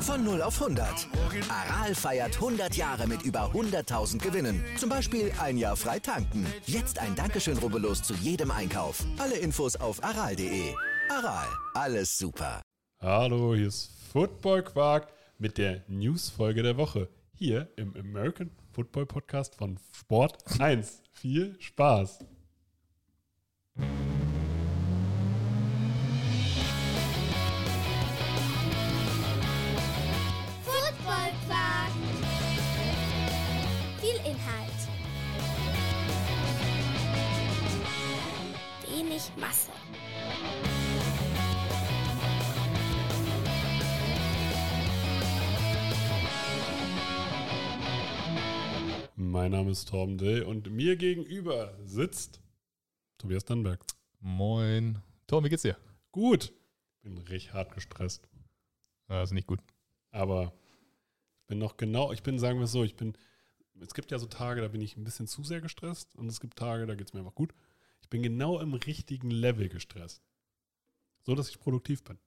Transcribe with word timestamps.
Von 0.00 0.24
0 0.24 0.40
auf 0.40 0.62
100. 0.62 1.08
Aral 1.50 1.94
feiert 1.94 2.36
100 2.36 2.74
Jahre 2.74 3.06
mit 3.06 3.20
über 3.22 3.50
100.000 3.52 4.18
Gewinnen. 4.18 4.64
Zum 4.78 4.88
Beispiel 4.88 5.30
ein 5.38 5.58
Jahr 5.58 5.76
frei 5.76 5.98
tanken. 5.98 6.46
Jetzt 6.64 6.98
ein 6.98 7.14
Dankeschön, 7.14 7.58
rubbellos 7.58 8.02
zu 8.02 8.14
jedem 8.14 8.50
Einkauf. 8.50 9.04
Alle 9.18 9.36
Infos 9.36 9.76
auf 9.76 10.02
aral.de. 10.02 10.72
Aral, 11.10 11.46
alles 11.74 12.16
super. 12.16 12.62
Hallo, 12.98 13.54
hier 13.54 13.66
ist 13.66 13.90
Football 14.10 14.62
Quark 14.62 15.08
mit 15.38 15.58
der 15.58 15.82
Newsfolge 15.86 16.62
der 16.62 16.78
Woche. 16.78 17.10
Hier 17.34 17.68
im 17.76 17.94
American 17.94 18.50
Football 18.76 19.06
Podcast 19.06 19.54
von 19.54 19.78
Sport 19.90 20.36
1. 20.60 21.02
Viel 21.14 21.56
Spaß. 21.58 22.18
Viel 33.98 34.16
Inhalt. 34.26 34.70
Wenig 38.90 39.22
Masse. 39.40 39.75
Mein 49.36 49.50
Name 49.50 49.70
ist 49.70 49.90
Torben 49.90 50.16
Dill 50.16 50.44
und 50.44 50.70
mir 50.70 50.96
gegenüber 50.96 51.76
sitzt 51.84 52.40
Tobias 53.18 53.44
Dannberg. 53.44 53.84
Moin. 54.18 55.02
Tom, 55.26 55.44
wie 55.44 55.50
geht's 55.50 55.60
dir? 55.60 55.76
Gut. 56.10 56.54
Bin 57.02 57.18
recht 57.18 57.52
hart 57.52 57.74
gestresst. 57.74 58.26
Ja, 59.10 59.22
ist 59.22 59.32
nicht 59.32 59.46
gut. 59.46 59.60
Aber 60.10 60.54
ich 61.42 61.46
bin 61.48 61.58
noch 61.58 61.76
genau, 61.76 62.12
ich 62.12 62.22
bin, 62.22 62.38
sagen 62.38 62.58
wir 62.58 62.64
es 62.64 62.72
so, 62.72 62.82
ich 62.82 62.96
bin, 62.96 63.12
es 63.78 63.92
gibt 63.92 64.10
ja 64.10 64.18
so 64.18 64.24
Tage, 64.24 64.62
da 64.62 64.68
bin 64.68 64.80
ich 64.80 64.96
ein 64.96 65.04
bisschen 65.04 65.26
zu 65.26 65.44
sehr 65.44 65.60
gestresst 65.60 66.16
und 66.16 66.28
es 66.28 66.40
gibt 66.40 66.56
Tage, 66.56 66.86
da 66.86 66.94
geht 66.94 67.08
es 67.08 67.12
mir 67.12 67.20
einfach 67.20 67.34
gut. 67.34 67.52
Ich 68.00 68.08
bin 68.08 68.22
genau 68.22 68.58
im 68.60 68.72
richtigen 68.72 69.30
Level 69.30 69.68
gestresst. 69.68 70.22
So, 71.24 71.34
dass 71.34 71.50
ich 71.50 71.60
produktiv 71.60 72.04
bin. 72.04 72.18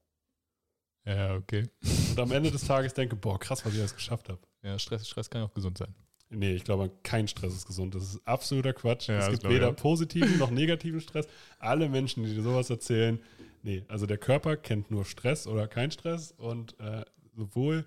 Ja, 1.06 1.34
okay. 1.34 1.72
Und 2.12 2.20
am 2.20 2.32
Ende 2.32 2.52
des 2.52 2.66
Tages 2.66 2.94
denke, 2.94 3.16
boah, 3.16 3.40
krass, 3.40 3.66
was 3.66 3.74
ich 3.74 3.80
alles 3.80 3.96
geschafft 3.96 4.30
habe. 4.30 4.42
Ja, 4.62 4.78
Stress, 4.78 5.08
Stress 5.08 5.28
kann 5.28 5.42
auch 5.42 5.56
gesund 5.56 5.80
sein. 5.80 5.96
Nee, 6.32 6.54
ich 6.54 6.64
glaube, 6.64 6.92
kein 7.04 7.28
Stress 7.28 7.54
ist 7.54 7.66
gesund. 7.66 7.96
Das 7.96 8.04
ist 8.04 8.28
absoluter 8.28 8.74
Quatsch. 8.74 9.10
Ja, 9.10 9.18
es 9.20 9.30
gibt 9.32 9.50
weder 9.50 9.72
positiven 9.74 10.38
noch 10.38 10.52
negativen 10.52 11.02
Stress. 11.02 11.28
Alle 11.58 11.90
Menschen, 11.90 12.24
die 12.24 12.36
dir 12.36 12.44
sowas 12.44 12.70
erzählen, 12.70 13.20
nee, 13.64 13.84
also 13.88 14.06
der 14.06 14.20
Körper 14.20 14.56
kennt 14.56 14.92
nur 14.92 15.06
Stress 15.06 15.48
oder 15.48 15.68
kein 15.68 15.90
Stress 15.92 16.32
und 16.32 16.80
äh, 16.80 17.04
sowohl 17.36 17.86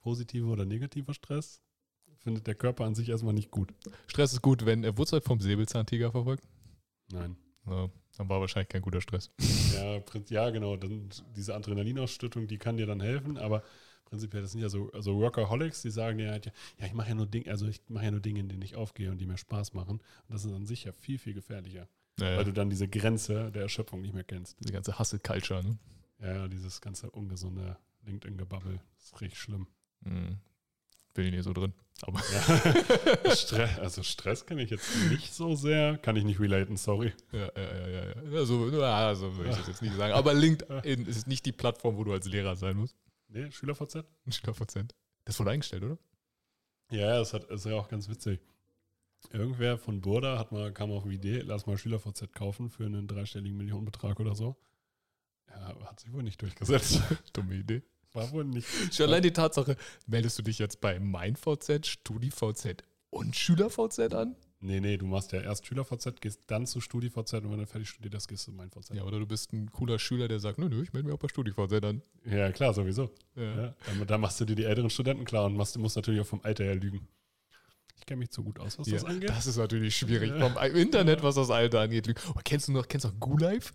positiver 0.00 0.48
oder 0.48 0.64
negativer 0.64 1.14
Stress 1.14 1.60
findet 2.18 2.46
der 2.46 2.54
Körper 2.54 2.84
an 2.84 2.94
sich 2.94 3.08
erstmal 3.08 3.34
nicht 3.34 3.50
gut. 3.50 3.72
Stress 4.06 4.32
ist 4.32 4.42
gut, 4.42 4.66
wenn 4.66 4.84
er 4.84 4.98
wurde 4.98 5.12
halt 5.12 5.24
vom 5.24 5.40
Säbelzahntiger 5.40 6.10
verfolgt. 6.10 6.44
Nein. 7.12 7.36
Ja, 7.66 7.88
dann 8.16 8.28
war 8.28 8.40
wahrscheinlich 8.40 8.68
kein 8.68 8.82
guter 8.82 9.00
Stress. 9.00 9.30
Ja, 9.74 10.02
ja 10.28 10.50
genau. 10.50 10.76
Dann, 10.76 11.08
diese 11.36 11.54
Adrenalinausstattung, 11.54 12.46
die 12.46 12.58
kann 12.58 12.76
dir 12.76 12.86
dann 12.86 13.00
helfen, 13.00 13.36
aber 13.38 13.62
prinzipiell, 14.10 14.42
das 14.42 14.52
sind 14.52 14.60
ja 14.60 14.68
so 14.68 14.90
also 14.92 15.16
Workaholics, 15.16 15.82
die 15.82 15.90
sagen 15.90 16.18
dir 16.18 16.30
halt, 16.30 16.46
ja, 16.46 16.52
ja, 16.78 16.86
ich 16.86 16.92
mache 16.92 17.08
ja 17.08 17.14
nur 17.14 17.26
Dinge, 17.26 17.50
also 17.50 17.66
ich 17.66 17.80
mache 17.88 18.04
ja 18.04 18.10
nur 18.10 18.20
Dinge, 18.20 18.40
in 18.40 18.48
denen 18.48 18.62
ich 18.62 18.76
aufgehe 18.76 19.10
und 19.10 19.18
die 19.18 19.26
mir 19.26 19.38
Spaß 19.38 19.72
machen. 19.72 20.00
Und 20.00 20.02
das 20.28 20.44
ist 20.44 20.52
an 20.52 20.66
sich 20.66 20.84
ja 20.84 20.92
viel, 20.92 21.18
viel 21.18 21.32
gefährlicher. 21.32 21.88
Ja, 22.18 22.36
weil 22.36 22.44
du 22.44 22.52
dann 22.52 22.68
diese 22.68 22.86
Grenze 22.86 23.50
der 23.50 23.62
Erschöpfung 23.62 24.02
nicht 24.02 24.12
mehr 24.12 24.24
kennst. 24.24 24.56
diese 24.60 24.72
ganze 24.72 24.98
Hustle-Culture, 24.98 25.64
ne? 25.64 25.78
Ja, 26.20 26.34
ja, 26.34 26.48
dieses 26.48 26.80
ganze 26.82 27.10
ungesunde 27.10 27.78
LinkedIn-Gebabbel 28.04 28.80
ist 28.98 29.18
richtig 29.22 29.40
schlimm. 29.40 29.66
Mhm. 30.00 30.36
Bin 31.14 31.26
ich 31.26 31.32
nicht 31.32 31.44
so 31.44 31.52
drin. 31.52 31.72
Aber 32.02 32.20
Ja. 32.32 33.34
Stress, 33.34 33.78
also 33.78 34.02
Stress 34.02 34.44
kenne 34.44 34.62
ich 34.62 34.70
jetzt 34.70 34.88
nicht 35.08 35.32
so 35.32 35.54
sehr, 35.54 35.98
kann 35.98 36.16
ich 36.16 36.24
nicht 36.24 36.40
relaten, 36.40 36.76
sorry. 36.76 37.12
ja, 37.32 37.38
ja, 37.38 37.48
ja, 37.56 37.88
ja. 37.88 38.04
ja. 38.08 38.38
Also, 38.38 38.68
ja, 38.70 39.06
also 39.08 39.36
würde 39.36 39.50
ich 39.50 39.56
das 39.56 39.68
jetzt 39.68 39.82
nicht 39.82 39.96
sagen. 39.96 40.12
Aber 40.14 40.34
LinkedIn 40.34 41.06
ist 41.06 41.26
nicht 41.26 41.46
die 41.46 41.52
Plattform, 41.52 41.96
wo 41.96 42.04
du 42.04 42.12
als 42.12 42.26
Lehrer 42.26 42.56
sein 42.56 42.76
musst. 42.76 42.96
Nee, 43.32 43.50
SchülerVZ? 43.50 44.04
Schülerprozent. 44.28 44.94
Das 45.24 45.38
wurde 45.38 45.50
eingestellt, 45.50 45.84
oder? 45.84 45.98
Ja, 46.90 47.00
ja, 47.00 47.18
das, 47.18 47.32
hat, 47.32 47.44
das 47.50 47.64
ist 47.64 47.70
ja 47.70 47.76
auch 47.76 47.88
ganz 47.88 48.08
witzig. 48.08 48.40
Irgendwer 49.30 49.78
von 49.78 50.00
Burda 50.00 50.38
hat 50.38 50.50
mal, 50.50 50.72
kam 50.72 50.90
auf 50.90 51.04
die 51.04 51.14
Idee, 51.14 51.40
lass 51.40 51.66
mal 51.66 51.76
SchülerVZ 51.76 52.32
kaufen 52.32 52.70
für 52.70 52.86
einen 52.86 53.06
dreistelligen 53.06 53.56
Millionenbetrag 53.56 54.18
oder 54.18 54.34
so. 54.34 54.56
Ja, 55.48 55.76
hat 55.86 56.00
sich 56.00 56.12
wohl 56.12 56.22
nicht 56.22 56.40
durchgesetzt. 56.40 57.00
Dumme 57.32 57.54
Idee. 57.54 57.82
War 58.12 58.30
wohl 58.32 58.44
nicht. 58.44 58.66
Schon 58.92 59.06
allein 59.06 59.22
die 59.22 59.32
Tatsache, 59.32 59.76
meldest 60.06 60.38
du 60.38 60.42
dich 60.42 60.58
jetzt 60.58 60.80
bei 60.80 60.98
MeinVZ, 60.98 61.86
StudiVZ 61.86 62.82
und 63.10 63.36
SchülerVZ 63.36 64.14
an? 64.14 64.36
Nee, 64.62 64.78
nee, 64.80 64.98
du 64.98 65.06
machst 65.06 65.32
ja 65.32 65.40
erst 65.40 65.66
SchülerVZ, 65.66 66.20
gehst 66.20 66.42
dann 66.48 66.66
zu 66.66 66.82
StudiVZ 66.82 67.32
und 67.34 67.50
wenn 67.50 67.58
du 67.60 67.66
fertig 67.66 67.88
studiert 67.88 68.14
hast, 68.14 68.28
gehst 68.28 68.46
du 68.46 68.50
in 68.50 68.58
mein 68.58 68.70
VZ. 68.70 68.90
Ja, 68.94 69.04
oder 69.04 69.18
du 69.18 69.26
bist 69.26 69.52
ein 69.54 69.70
cooler 69.72 69.98
Schüler, 69.98 70.28
der 70.28 70.38
sagt, 70.38 70.58
nö, 70.58 70.68
nö, 70.68 70.82
ich 70.82 70.92
melde 70.92 71.08
mich 71.08 71.14
auch 71.14 71.18
bei 71.18 71.28
StudiVZ 71.28 71.82
an. 71.82 72.02
Ja, 72.26 72.52
klar, 72.52 72.74
sowieso. 72.74 73.10
Ja. 73.36 73.42
Ja, 73.62 73.74
dann, 73.86 74.06
dann 74.06 74.20
machst 74.20 74.38
du 74.38 74.44
dir 74.44 74.54
die 74.56 74.64
älteren 74.64 74.90
Studenten 74.90 75.24
klar 75.24 75.46
und 75.46 75.56
machst, 75.56 75.78
musst 75.78 75.96
natürlich 75.96 76.20
auch 76.20 76.26
vom 76.26 76.40
Alter 76.42 76.64
her 76.64 76.74
lügen. 76.74 77.08
Ich 77.96 78.04
kenne 78.04 78.18
mich 78.18 78.30
zu 78.30 78.42
gut 78.44 78.58
aus, 78.60 78.78
was 78.78 78.86
Ja, 78.86 78.94
das 78.94 79.04
angeht. 79.04 79.30
das 79.30 79.46
ist 79.46 79.56
natürlich 79.56 79.96
schwierig. 79.96 80.30
Ja. 80.30 80.50
Vom 80.50 80.62
Internet, 80.76 81.22
was 81.22 81.36
das 81.36 81.50
Alter 81.50 81.80
angeht. 81.80 82.12
Oh, 82.28 82.40
kennst 82.44 82.68
du 82.68 82.72
noch, 82.72 82.86
kennst 82.86 83.04
du 83.04 83.08
noch 83.08 83.18
GuLive? 83.20 83.70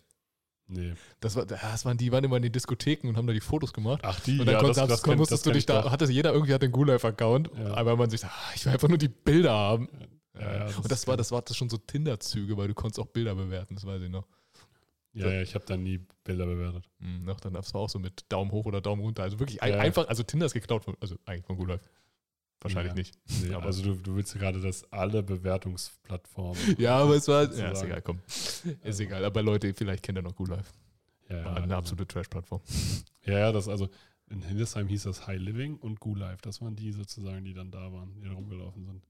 nee. 0.67 0.93
Das, 1.19 1.35
war, 1.35 1.45
das 1.47 1.85
waren, 1.85 1.97
die 1.97 2.11
waren 2.11 2.23
immer 2.23 2.37
in 2.37 2.43
den 2.43 2.51
Diskotheken 2.51 3.07
und 3.09 3.17
haben 3.17 3.25
da 3.27 3.33
die 3.33 3.39
Fotos 3.39 3.71
gemacht. 3.73 4.01
Ach, 4.03 4.19
die, 4.19 4.39
und 4.39 4.45
dann 4.45 4.53
ja, 4.55 4.59
konntest, 4.59 4.79
das, 4.81 4.87
das 4.89 5.03
kenn- 5.03 5.15
musstest 5.15 5.31
das 5.39 5.41
du 5.43 5.49
kenn 5.49 5.53
dich 5.55 5.61
ich 5.61 5.65
da, 5.65 5.91
hatte 5.91 6.05
jeder 6.11 6.33
irgendwie 6.33 6.53
hat 6.53 6.61
den 6.61 6.71
GuLive-Account, 6.71 7.49
Ja. 7.57 7.73
aber 7.75 7.95
man 7.97 8.09
sich 8.11 8.19
sagt, 8.21 8.33
ah, 8.35 8.51
ich 8.55 8.65
will 8.65 8.73
einfach 8.73 8.87
nur 8.87 8.97
die 8.99 9.07
Bilder 9.07 9.51
haben. 9.53 9.89
Ja, 10.39 10.53
ja, 10.53 10.59
das 10.65 10.77
und 10.77 10.91
das 10.91 11.07
war, 11.07 11.17
das 11.17 11.31
war 11.31 11.41
das 11.41 11.55
schon 11.55 11.69
so 11.69 11.77
Tinder-Züge, 11.77 12.57
weil 12.57 12.67
du 12.67 12.73
konntest 12.73 12.99
auch 12.99 13.07
Bilder 13.07 13.35
bewerten, 13.35 13.75
das 13.75 13.85
weiß 13.85 14.01
ich 14.01 14.09
noch. 14.09 14.27
Ja, 15.13 15.31
ja, 15.31 15.41
ich 15.41 15.55
habe 15.55 15.63
da 15.65 15.77
nie 15.77 15.99
Bilder 16.25 16.45
bewertet. 16.45 16.89
Hm, 16.99 17.23
noch, 17.23 17.39
dann 17.39 17.53
das 17.53 17.73
war 17.73 17.81
auch 17.81 17.89
so 17.89 17.99
mit 17.99 18.25
Daumen 18.27 18.51
hoch 18.51 18.65
oder 18.65 18.81
Daumen 18.81 19.01
runter. 19.01 19.23
Also 19.23 19.39
wirklich 19.39 19.63
ein, 19.63 19.71
Ja. 19.73 19.79
einfach, 19.79 20.07
also 20.09 20.23
Tinder 20.23 20.45
ist 20.45 20.53
geklaut 20.53 20.83
von, 20.83 20.97
also 20.99 21.15
eigentlich 21.25 21.45
von 21.45 21.55
GuLive. 21.55 21.79
Wahrscheinlich 22.59 22.91
Ja. 22.91 22.95
nicht. 22.95 23.17
Nee, 23.47 23.53
Aber- 23.53 23.65
also 23.65 23.81
du, 23.83 23.95
du 23.95 24.15
willst 24.15 24.33
gerade, 24.33 24.59
dass 24.59 24.91
alle 24.91 25.23
Bewertungsplattformen. 25.23 26.55
Ja, 26.79 26.97
aber 26.97 27.15
es 27.15 27.27
war. 27.27 27.43
Ja, 27.53 27.71
ist 27.71 27.83
egal, 27.83 28.01
komm. 28.01 28.19
Ist 28.27 28.65
Also- 28.83 29.03
egal. 29.03 29.23
Aber 29.23 29.41
Leute, 29.41 29.73
vielleicht 29.73 30.03
kennt 30.03 30.17
ihr 30.17 30.21
noch 30.21 30.35
GuLive. 30.35 30.63
Ja, 31.29 31.35
War 31.37 31.43
ja, 31.43 31.49
eine 31.53 31.61
also- 31.63 31.75
absolute 31.75 32.07
Trash-Plattform. 32.07 32.61
Ja, 33.25 33.39
ja, 33.39 33.51
das 33.51 33.67
also 33.67 33.89
in 34.29 34.41
Hildesheim 34.41 34.87
hieß 34.87 35.03
das 35.03 35.27
High 35.27 35.39
Living 35.39 35.77
und 35.77 35.99
GuLive. 35.99 36.37
Das 36.41 36.61
waren 36.61 36.75
die 36.75 36.91
sozusagen, 36.91 37.45
die 37.45 37.53
dann 37.53 37.71
da 37.71 37.91
waren, 37.93 38.13
die 38.15 38.27
da 38.27 38.33
rumgelaufen 38.33 38.83
sind. 38.85 39.01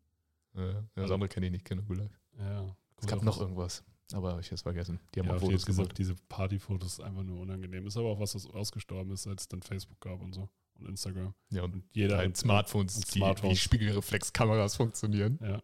Ja, 0.56 0.84
das 0.96 1.12
andere 1.12 1.30
kenne 1.30 1.48
ich 1.48 1.52
nicht, 1.52 1.66
kenne 1.66 1.84
GuLive. 1.84 2.10
Ja. 2.40 2.76
Es 2.98 3.08
gab 3.08 3.24
noch 3.24 3.40
irgendwas, 3.40 3.84
aber 4.14 4.40
ich 4.40 4.48
habe 4.48 4.56
es 4.56 4.62
vergessen. 4.62 5.00
Die 5.14 5.20
haben 5.20 5.28
ja, 5.28 5.36
auch 5.36 5.40
Fotos 5.40 5.66
gemacht. 5.66 5.98
diese 5.98 6.16
Partyfotos 6.30 7.00
einfach 7.00 7.24
nur 7.24 7.42
unangenehm. 7.42 7.86
Ist 7.88 7.98
aber 7.98 8.10
auch 8.10 8.20
was, 8.20 8.36
was 8.36 8.48
ausgestorben 8.48 9.12
ist, 9.12 9.24
seit 9.24 9.40
es 9.40 9.48
dann 9.48 9.62
Facebook 9.62 10.00
gab 10.00 10.22
und 10.22 10.34
so. 10.34 10.50
Und 10.76 10.90
Instagram. 10.90 11.34
Ja, 11.52 11.64
und 11.64 11.74
Und 11.74 11.84
jeder 11.94 12.18
halt 12.18 12.30
hat 12.30 12.38
Smartphones, 12.38 12.96
und 12.98 13.14
die 13.14 13.20
Smartphones. 13.20 13.54
wie 13.54 13.58
Spiegelreflexkameras 13.58 14.76
funktionieren. 14.76 15.40
Ja, 15.42 15.62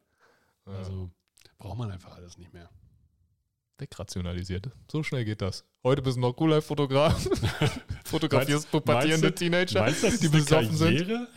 also 0.65 1.09
braucht 1.57 1.77
man 1.77 1.91
einfach 1.91 2.15
alles 2.15 2.37
nicht 2.37 2.53
mehr. 2.53 2.69
Wegrationalisiert. 3.81 4.69
So 4.89 5.03
schnell 5.03 5.25
geht 5.25 5.41
das. 5.41 5.65
Heute 5.83 6.01
bist 6.01 6.17
du 6.17 6.21
noch 6.21 6.33
GuLive-Fotograf. 6.35 7.27
Fotografierst 8.05 8.71
pubertierende 8.71 9.33
Teenager, 9.33 9.81
Meinst 9.81 10.03
das 10.03 10.19
die 10.19 10.29
besoffen 10.29 10.75
sind. 10.75 11.09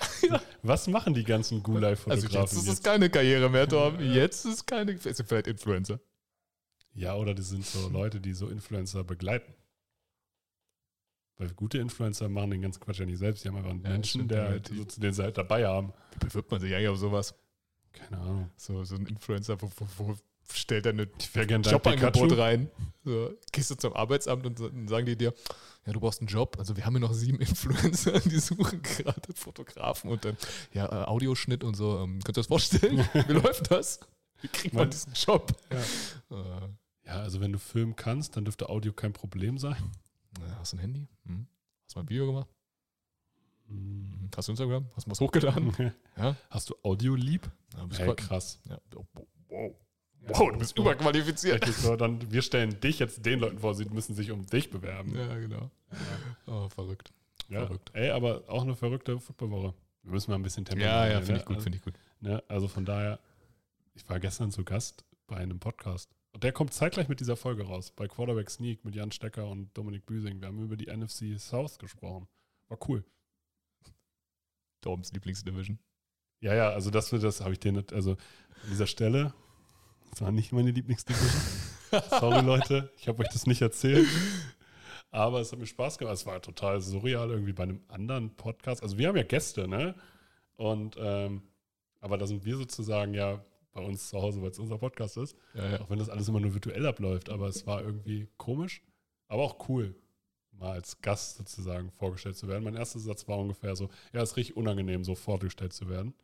Was 0.63 0.87
machen 0.87 1.15
die 1.15 1.25
ganzen 1.25 1.57
Also 1.57 1.73
GuLive-Fotografen 1.73 2.41
jetzt 2.41 2.53
ist 2.53 2.69
es 2.69 2.83
keine 2.83 3.11
Karriere 3.11 3.49
mehr, 3.49 3.67
Tom. 3.67 3.99
Jetzt 4.01 4.45
ist 4.45 4.67
keine. 4.67 4.93
Es 4.93 5.03
sind 5.03 5.27
vielleicht 5.27 5.49
Influencer. 5.49 5.99
Ja, 6.93 7.17
oder 7.17 7.35
das 7.35 7.49
sind 7.49 7.67
so 7.67 7.89
Leute, 7.89 8.21
die 8.21 8.35
so 8.35 8.49
Influencer 8.49 9.03
begleiten. 9.03 9.53
Weil 11.37 11.49
gute 11.55 11.79
Influencer 11.79 12.29
machen 12.29 12.51
den 12.53 12.63
ganzen 12.63 12.81
Quatsch 12.81 13.01
ja 13.01 13.07
nicht 13.07 13.19
selbst. 13.19 13.43
Die 13.43 13.49
haben 13.49 13.57
einfach 13.57 13.71
einen 13.71 13.83
Ja, 13.83 13.91
Menschen, 13.91 14.29
der 14.29 14.49
halt, 14.49 14.69
so, 14.69 15.01
den 15.01 15.13
sie 15.13 15.23
halt 15.23 15.37
dabei 15.37 15.67
haben. 15.67 15.93
Wie 16.13 16.27
bewirbt 16.27 16.51
man 16.51 16.61
sich 16.61 16.73
eigentlich 16.73 16.89
auf 16.89 16.99
sowas? 16.99 17.35
Keine 17.93 18.19
Ahnung. 18.19 18.51
So, 18.57 18.85
so 18.85 18.95
ein 18.95 19.07
Influencer, 19.07 19.61
wo, 19.61 19.69
wo, 19.77 19.87
wo 19.99 20.17
stellt 20.53 20.85
gern 20.85 20.97
dein 21.63 21.63
Jobangebot 21.63 22.37
rein. 22.39 22.71
So, 23.05 23.33
gehst 23.53 23.71
du 23.71 23.75
zum 23.77 23.93
Arbeitsamt 23.95 24.47
und 24.47 24.61
dann 24.61 24.89
sagen 24.89 25.07
die 25.07 25.17
dir, 25.17 25.35
ja, 25.87 25.93
du 25.93 26.01
brauchst 26.01 26.21
einen 26.21 26.29
Job. 26.29 26.57
Also 26.59 26.77
wir 26.77 26.87
haben 26.87 26.95
hier 26.95 27.01
noch 27.01 27.13
sieben 27.13 27.39
Influencer, 27.41 28.21
die 28.21 28.39
suchen 28.39 28.83
gerade 28.83 29.33
Fotografen 29.35 30.11
und 30.11 30.25
dann, 30.25 30.37
ja, 30.73 30.87
äh, 30.87 31.05
Audioschnitt 31.07 31.63
und 31.65 31.75
so. 31.75 31.99
Ähm, 31.99 32.21
könnt 32.25 32.37
ihr 32.37 32.41
das 32.41 32.47
vorstellen? 32.47 32.99
Wie 33.29 33.33
läuft 33.33 33.71
das? 33.71 34.01
Wie 34.41 34.49
kriegt 34.49 34.75
man 34.75 34.91
diesen 34.91 35.13
Job? 35.15 35.53
Ja. 35.71 36.37
Äh, 36.37 36.69
Ja, 37.07 37.21
also 37.21 37.41
wenn 37.41 37.53
du 37.53 37.59
filmen 37.59 37.95
kannst, 37.97 38.35
dann 38.37 38.45
dürfte 38.47 38.69
Audio 38.71 38.93
kein 38.95 39.13
Problem 39.13 39.59
sein. 39.59 39.77
na, 40.41 40.59
hast 40.59 40.73
du 40.73 40.77
ein 40.77 40.81
Handy? 40.81 41.07
Hm? 41.27 41.47
Hast 41.85 41.95
du 41.95 41.99
mal 41.99 42.05
ein 42.05 42.09
Video 42.09 42.27
gemacht? 42.27 42.49
Hm. 43.69 44.31
Hast 44.37 44.49
du 44.49 44.53
Instagram? 44.53 44.87
Hast 44.97 45.07
du 45.07 45.11
was 45.11 45.21
hochgeladen? 45.21 45.73
Ja? 46.17 46.37
Hast 46.49 46.71
du 46.71 46.75
Audio 46.83 47.15
lieb? 47.15 47.51
ja 47.77 47.85
bist 47.87 48.01
Ey, 48.01 48.07
grad- 48.07 48.17
krass. 48.19 48.59
ja. 48.69 48.79
Oh, 48.95 49.05
wow. 49.49 49.75
Wow, 50.29 50.53
du 50.53 50.59
bist 50.59 50.79
überqualifiziert. 50.79 51.65
So, 51.67 51.97
dann, 51.97 52.31
wir 52.33 52.43
stellen 52.43 52.81
dich 52.81 52.99
jetzt 52.99 53.25
den 53.27 53.41
Leuten 53.41 53.59
vor, 53.59 53.75
sie 53.75 53.85
müssen 53.87 54.15
sich 54.15 54.31
um 54.31 54.47
dich 54.47 54.71
bewerben. 54.71 55.15
Ja, 55.15 55.35
genau. 55.39 55.71
Oh, 56.47 56.69
verrückt. 56.69 57.13
Ja, 57.49 57.67
Verrückt. 57.67 57.91
Ey, 57.95 58.11
aber 58.11 58.43
auch 58.49 58.63
eine 58.63 58.75
verrückte 58.75 59.21
Footballwoche. 59.21 59.75
Wir 60.03 60.13
müssen 60.13 60.31
mal 60.31 60.37
ein 60.37 60.43
bisschen 60.43 60.65
Tempo 60.65 60.83
Ja, 60.83 61.07
ja, 61.07 61.19
reinnehmen, 61.19 61.25
finde 61.25 61.33
ne? 61.33 61.39
ich 61.41 61.47
gut, 61.47 61.57
Also, 61.57 61.63
finde 61.65 61.79
ich 61.79 61.85
gut. 61.85 61.95
ne? 62.21 62.43
also 62.49 62.69
von 62.69 62.85
daher, 62.85 63.19
ich 63.95 64.09
war 64.09 64.19
gestern 64.19 64.51
zu 64.51 64.65
Gast 64.65 65.05
bei 65.27 65.37
einem 65.37 65.59
Podcast. 65.61 66.11
Und 66.33 66.43
der 66.43 66.53
kommt 66.53 66.73
zeitgleich 66.73 67.09
mit 67.09 67.21
dieser 67.21 67.37
Folge 67.37 67.65
raus. 67.65 67.93
Bei 67.95 68.09
Quarterback 68.09 68.51
Sneak 68.51 68.85
mit 68.85 68.95
Jan 68.95 69.13
Stecker 69.13 69.47
und 69.49 69.77
Dominik 69.77 70.05
Büsing. 70.07 70.41
Wir 70.41 70.49
haben 70.49 70.63
über 70.63 70.77
die 70.77 70.87
NFC 70.87 71.39
South 71.39 71.79
gesprochen. 71.79 72.27
War 72.69 72.79
cool. 72.89 73.05
Torbens 74.81 75.13
Lieblingsdivision. 75.13 75.79
Ja, 76.41 76.55
ja, 76.55 76.71
also 76.71 76.91
das, 76.91 77.11
das 77.11 77.41
habe 77.41 77.53
ich 77.53 77.61
dir 77.61 77.73
nicht, 77.73 77.93
also 77.93 78.13
an 78.13 78.71
dieser 78.71 78.87
Stelle, 78.87 79.33
das 80.15 80.21
war 80.23 80.31
nicht 80.31 80.53
meine 80.53 80.71
Lieblingsdivision. 80.71 81.43
Sorry, 82.21 82.41
Leute, 82.41 82.89
ich 82.97 83.09
habe 83.09 83.21
euch 83.21 83.29
das 83.33 83.47
nicht 83.47 83.61
erzählt. 83.63 84.07
Aber 85.11 85.41
es 85.41 85.51
hat 85.51 85.59
mir 85.59 85.67
Spaß 85.67 85.99
gemacht. 85.99 86.15
Es 86.15 86.25
war 86.25 86.41
total 86.41 86.81
surreal 86.81 87.31
irgendwie 87.31 87.53
bei 87.53 87.65
einem 87.65 87.81
anderen 87.89 88.37
Podcast. 88.37 88.81
Also 88.83 88.97
wir 88.97 89.09
haben 89.09 89.17
ja 89.17 89.25
Gäste, 89.25 89.67
ne? 89.67 89.97
Und 90.57 90.97
ähm, 91.01 91.43
aber 92.01 92.17
da 92.17 92.29
sind 92.29 92.45
wir 92.45 92.57
sozusagen 92.57 93.13
ja 93.13 93.45
bei 93.73 93.81
uns 93.81 94.09
zu 94.09 94.23
Hause, 94.23 94.41
weil 94.41 94.51
es 94.51 94.59
unser 94.61 94.79
Podcast 94.79 95.17
ist. 95.17 95.37
Ja, 95.55 95.69
ja. 95.69 95.81
Auch 95.81 95.91
wenn 95.91 95.99
das 95.99 96.09
alles 96.09 96.29
immer 96.29 96.39
nur 96.39 96.55
virtuell 96.55 96.87
abläuft. 96.87 97.29
Aber 97.29 97.49
es 97.49 97.67
war 97.67 97.83
irgendwie 97.83 98.29
komisch, 98.37 98.83
aber 99.27 99.43
auch 99.43 99.69
cool, 99.69 99.97
mal 100.53 100.75
als 100.75 101.01
Gast 101.01 101.39
sozusagen 101.39 101.91
vorgestellt 101.91 102.37
zu 102.37 102.47
werden. 102.47 102.63
Mein 102.63 102.77
erster 102.77 103.01
Satz 103.01 103.27
war 103.27 103.39
ungefähr 103.39 103.75
so, 103.75 103.91
ja, 104.13 104.23
es 104.23 104.31
ist 104.31 104.37
richtig 104.37 104.57
unangenehm, 104.57 105.03
so 105.03 105.17
vorgestellt 105.17 105.73
zu 105.73 105.89
werden. 105.89 106.15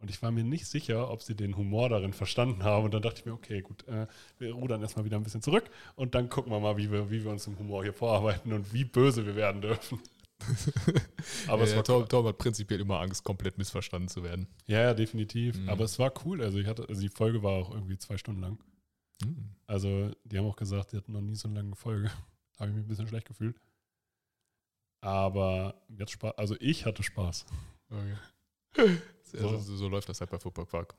Und 0.00 0.10
ich 0.10 0.22
war 0.22 0.30
mir 0.30 0.44
nicht 0.44 0.66
sicher, 0.66 1.10
ob 1.10 1.22
sie 1.22 1.34
den 1.34 1.56
Humor 1.56 1.88
darin 1.88 2.12
verstanden 2.12 2.62
haben. 2.62 2.84
Und 2.84 2.94
dann 2.94 3.02
dachte 3.02 3.20
ich 3.20 3.26
mir, 3.26 3.32
okay, 3.32 3.62
gut, 3.62 3.86
äh, 3.88 4.06
wir 4.38 4.52
rudern 4.52 4.80
erstmal 4.80 5.04
wieder 5.04 5.16
ein 5.16 5.24
bisschen 5.24 5.42
zurück 5.42 5.68
und 5.96 6.14
dann 6.14 6.28
gucken 6.28 6.52
wir 6.52 6.60
mal, 6.60 6.76
wie 6.76 6.90
wir, 6.90 7.10
wie 7.10 7.24
wir 7.24 7.30
uns 7.30 7.46
im 7.46 7.58
Humor 7.58 7.82
hier 7.82 7.92
vorarbeiten 7.92 8.52
und 8.52 8.72
wie 8.72 8.84
böse 8.84 9.26
wir 9.26 9.34
werden 9.34 9.60
dürfen. 9.60 10.00
Aber 11.48 11.64
es 11.64 11.70
ja, 11.70 11.76
war 11.76 11.84
Torben, 11.84 12.08
Torben 12.08 12.28
hat 12.28 12.38
prinzipiell 12.38 12.80
immer 12.80 13.00
Angst, 13.00 13.24
komplett 13.24 13.58
missverstanden 13.58 14.08
zu 14.08 14.22
werden. 14.22 14.46
Ja, 14.66 14.82
ja, 14.82 14.94
definitiv. 14.94 15.58
Mhm. 15.58 15.68
Aber 15.68 15.84
es 15.84 15.98
war 15.98 16.12
cool. 16.24 16.42
Also 16.42 16.58
ich 16.58 16.66
hatte, 16.68 16.88
also 16.88 17.00
die 17.00 17.08
Folge 17.08 17.42
war 17.42 17.52
auch 17.52 17.74
irgendwie 17.74 17.98
zwei 17.98 18.16
Stunden 18.16 18.40
lang. 18.40 18.58
Hm. 19.22 19.50
Also 19.66 20.12
die 20.24 20.38
haben 20.38 20.46
auch 20.46 20.56
gesagt, 20.56 20.92
die 20.92 20.96
hatten 20.96 21.12
noch 21.12 21.20
nie 21.20 21.34
so 21.34 21.48
eine 21.48 21.58
lange 21.58 21.74
Folge. 21.74 22.10
Habe 22.58 22.70
ich 22.70 22.76
mich 22.76 22.84
ein 22.84 22.88
bisschen 22.88 23.08
schlecht 23.08 23.26
gefühlt. 23.26 23.60
Aber 25.00 25.80
jetzt 25.88 26.12
Spaß. 26.12 26.36
Also 26.38 26.56
ich 26.60 26.86
hatte 26.86 27.02
Spaß. 27.02 27.46
Okay. 27.90 28.16
So. 29.30 29.36
So, 29.36 29.58
so, 29.58 29.76
so 29.76 29.88
läuft 29.88 30.08
das 30.08 30.20
halt 30.20 30.30
bei 30.30 30.38
Football 30.38 30.64
Quark. 30.64 30.94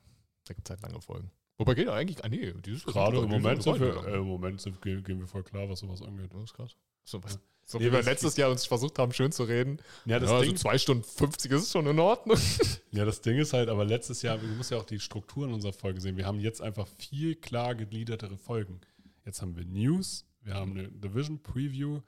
Da 0.46 0.54
gibt 0.54 0.68
es 0.68 0.70
halt 0.70 0.84
lange 0.84 1.02
Folgen. 1.02 1.32
Wobei 1.58 1.74
geht 1.74 1.90
eigentlich, 1.90 2.24
ah 2.24 2.30
nee, 2.30 2.54
dieses 2.64 2.86
Gerade 2.86 3.18
im 3.18 3.28
Moment, 3.28 3.64
sind 3.64 3.80
wir, 3.80 4.06
äh, 4.06 4.18
im 4.18 4.28
Moment 4.28 4.62
sind, 4.62 4.82
gehen, 4.82 5.04
gehen 5.04 5.20
wir 5.20 5.28
voll 5.28 5.44
klar, 5.44 5.68
was 5.68 5.80
sowas 5.80 6.02
angeht. 6.02 6.34
das 6.34 6.44
ist 6.44 6.54
krass. 6.54 6.76
So, 7.04 7.22
was, 7.24 7.34
Ja. 7.34 7.40
so 7.66 7.78
Nee, 7.80 7.88
wie 7.88 7.92
wir 7.92 8.04
letztes 8.04 8.38
Jahr 8.38 8.50
uns 8.50 8.66
versucht 8.66 8.98
haben, 8.98 9.12
schön 9.12 9.32
zu 9.32 9.44
reden. 9.44 9.80
Ja, 10.06 10.14
Ja, 10.14 10.20
das, 10.20 10.32
also 10.32 10.46
Ding, 10.46 10.56
2 10.56 10.78
Stunden 10.78 11.04
50 11.04 11.52
ist 11.52 11.72
schon 11.72 11.88
in 11.88 12.00
Ordnung. 12.00 12.38
ja, 12.92 13.04
das 13.04 13.20
Ding 13.22 13.38
ist 13.38 13.52
halt, 13.52 13.68
aber 13.68 13.84
letztes 13.84 14.22
Jahr, 14.22 14.38
du 14.38 14.48
musst 14.48 14.72
ja 14.72 14.78
auch 14.78 14.86
die 14.86 15.00
Strukturen 15.00 15.54
unserer 15.54 15.74
Folge 15.74 16.00
sehen. 16.00 16.16
Wir 16.16 16.26
haben 16.26 16.40
jetzt 16.40 16.62
einfach 16.62 16.88
viel 16.88 17.36
klar 17.36 17.76
gegliedertere 17.76 18.38
Folgen. 18.38 18.80
Jetzt 19.26 19.42
haben 19.42 19.58
wir 19.58 19.66
News, 19.66 20.26
wir 20.42 20.54
haben 20.54 20.72
eine 20.72 20.88
Division 20.90 21.44
Preview. 21.44 22.00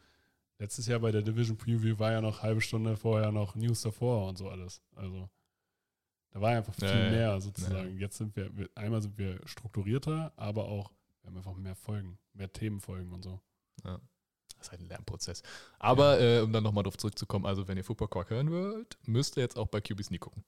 Letztes 0.59 0.88
Jahr 0.88 1.00
bei 1.00 1.12
der 1.12 1.23
Division 1.23 1.57
Preview 1.57 2.00
war 2.00 2.12
ja 2.12 2.21
noch 2.21 2.39
eine 2.39 2.44
halbe 2.44 2.62
Stunde 2.62 2.95
vorher 2.95 3.31
noch 3.33 3.56
News 3.56 3.81
davor 3.81 4.29
und 4.29 4.38
so 4.38 4.47
alles. 4.47 4.81
Also 4.95 5.29
da 6.31 6.42
war 6.42 6.51
einfach 6.51 6.74
viel 6.74 6.88
Ja, 6.88 6.95
ja, 6.95 7.04
ja. 7.06 7.12
mehr 7.12 7.42
sozusagen. 7.42 7.98
Jetzt 7.98 8.18
sind 8.18 8.36
wir, 8.36 8.51
einmal 8.75 9.01
sind 9.01 9.18
wir 9.18 9.39
strukturierter, 9.45 10.33
aber 10.36 10.66
auch, 10.66 10.92
wir 11.22 11.28
haben 11.30 11.38
einfach 11.38 11.56
mehr 11.56 11.75
Folgen, 11.75 12.18
mehr 12.33 12.51
Themenfolgen 12.51 13.12
und 13.12 13.24
so. 13.24 13.39
Das 13.83 14.68
ist 14.68 14.72
halt 14.72 14.81
ein 14.81 14.88
Lernprozess. 14.88 15.44
Aber 15.80 16.19
äh, 16.19 16.42
um 16.42 16.54
dann 16.54 16.63
nochmal 16.63 16.83
darauf 16.83 16.98
zurückzukommen, 16.98 17.45
also 17.45 17.68
wenn 17.68 17.78
ihr 17.78 17.83
Football 17.83 18.10
Quark 18.10 18.30
hören 18.30 18.51
wollt, 18.51 18.98
müsst 19.07 19.38
ihr 19.38 19.44
jetzt 19.44 19.57
auch 19.57 19.68
bei 19.68 19.81
QB 19.81 20.04
Sneak 20.04 20.22
gucken. 20.22 20.44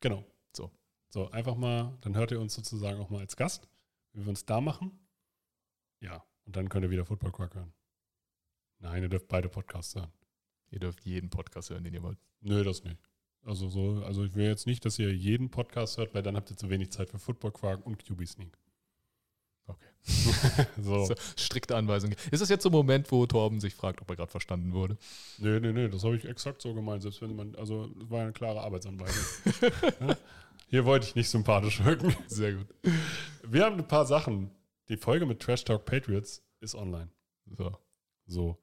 Genau. 0.00 0.24
So. 0.52 0.70
So, 1.08 1.30
einfach 1.30 1.56
mal, 1.56 1.96
dann 2.02 2.14
hört 2.16 2.30
ihr 2.30 2.40
uns 2.40 2.54
sozusagen 2.54 3.00
auch 3.00 3.08
mal 3.10 3.20
als 3.20 3.36
Gast, 3.36 3.68
wie 4.12 4.22
wir 4.22 4.28
uns 4.28 4.44
da 4.44 4.60
machen. 4.60 4.98
Ja, 6.00 6.24
und 6.44 6.56
dann 6.56 6.68
könnt 6.68 6.84
ihr 6.84 6.90
wieder 6.90 7.06
Football 7.06 7.32
Quark 7.32 7.54
hören. 7.54 7.72
Nein, 8.80 9.02
ihr 9.02 9.08
dürft 9.08 9.28
beide 9.28 9.48
Podcasts 9.48 9.94
hören. 9.94 10.12
Ihr 10.70 10.80
dürft 10.80 11.00
jeden 11.06 11.30
Podcast 11.30 11.70
hören, 11.70 11.84
den 11.84 11.94
ihr 11.94 12.02
wollt. 12.02 12.18
Nö, 12.40 12.62
das 12.64 12.84
nicht. 12.84 12.98
Also 13.44 13.68
so, 13.68 14.02
also 14.04 14.24
ich 14.24 14.34
will 14.34 14.46
jetzt 14.46 14.66
nicht, 14.66 14.84
dass 14.84 14.98
ihr 14.98 15.14
jeden 15.14 15.50
Podcast 15.50 15.98
hört, 15.98 16.14
weil 16.14 16.22
dann 16.22 16.36
habt 16.36 16.50
ihr 16.50 16.56
zu 16.56 16.70
wenig 16.70 16.90
Zeit 16.90 17.10
für 17.10 17.18
Football 17.18 17.52
Quark 17.52 17.84
und 17.84 17.98
QB 17.98 18.26
Sneak. 18.26 18.56
Okay. 19.66 20.66
so. 20.82 21.04
So, 21.06 21.14
strikte 21.36 21.76
Anweisungen. 21.76 22.16
Ist 22.30 22.40
das 22.40 22.48
jetzt 22.48 22.62
so 22.62 22.68
ein 22.68 22.72
Moment, 22.72 23.10
wo 23.10 23.26
Torben 23.26 23.60
sich 23.60 23.74
fragt, 23.74 24.00
ob 24.02 24.10
er 24.10 24.16
gerade 24.16 24.30
verstanden 24.30 24.72
wurde? 24.72 24.96
Nö, 25.38 25.60
nö, 25.60 25.72
nö, 25.72 25.88
das 25.88 26.04
habe 26.04 26.16
ich 26.16 26.24
exakt 26.24 26.62
so 26.62 26.74
gemeint, 26.74 27.02
selbst 27.02 27.20
wenn 27.22 27.34
man, 27.34 27.54
also 27.56 27.86
das 27.88 28.10
war 28.10 28.22
eine 28.22 28.32
klare 28.32 28.60
Arbeitsanweisung. 28.60 29.24
Hier 30.68 30.84
wollte 30.84 31.06
ich 31.06 31.14
nicht 31.14 31.28
sympathisch 31.28 31.84
wirken. 31.84 32.14
Sehr 32.26 32.54
gut. 32.54 32.66
Wir 33.46 33.64
haben 33.64 33.76
ein 33.76 33.88
paar 33.88 34.06
Sachen. 34.06 34.50
Die 34.88 34.96
Folge 34.96 35.24
mit 35.24 35.40
Trash 35.40 35.64
Talk 35.64 35.84
Patriots 35.84 36.42
ist 36.60 36.74
online. 36.74 37.10
So. 37.56 37.72
So. 38.26 38.58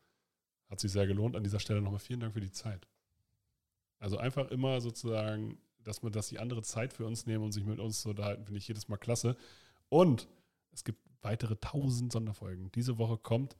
Hat 0.70 0.80
sich 0.80 0.92
sehr 0.92 1.08
gelohnt. 1.08 1.36
An 1.36 1.44
dieser 1.44 1.60
Stelle 1.60 1.82
nochmal 1.82 2.00
vielen 2.00 2.20
Dank 2.20 2.34
für 2.34 2.42
die 2.42 2.52
Zeit. 2.52 2.88
Also 4.02 4.18
einfach 4.18 4.50
immer 4.50 4.82
sozusagen, 4.82 5.58
dass 5.84 6.02
man, 6.02 6.12
dass 6.12 6.28
die 6.28 6.40
andere 6.40 6.64
Zeit 6.64 6.92
für 6.92 7.06
uns 7.06 7.26
nehmen 7.26 7.44
und 7.44 7.52
sich 7.52 7.66
mit 7.66 7.80
uns 7.80 8.02
zu 8.02 8.10
unterhalten, 8.10 8.44
finde 8.46 8.58
ich 8.58 8.68
jedes 8.68 8.88
Mal 8.88 8.98
klasse. 8.98 9.38
Und 9.90 10.28
es 10.72 10.84
gibt 10.84 11.00
weitere 11.22 11.56
tausend 11.56 12.12
Sonderfolgen. 12.12 12.72
Diese 12.72 12.98
Woche 12.98 13.18
kommt 13.18 13.56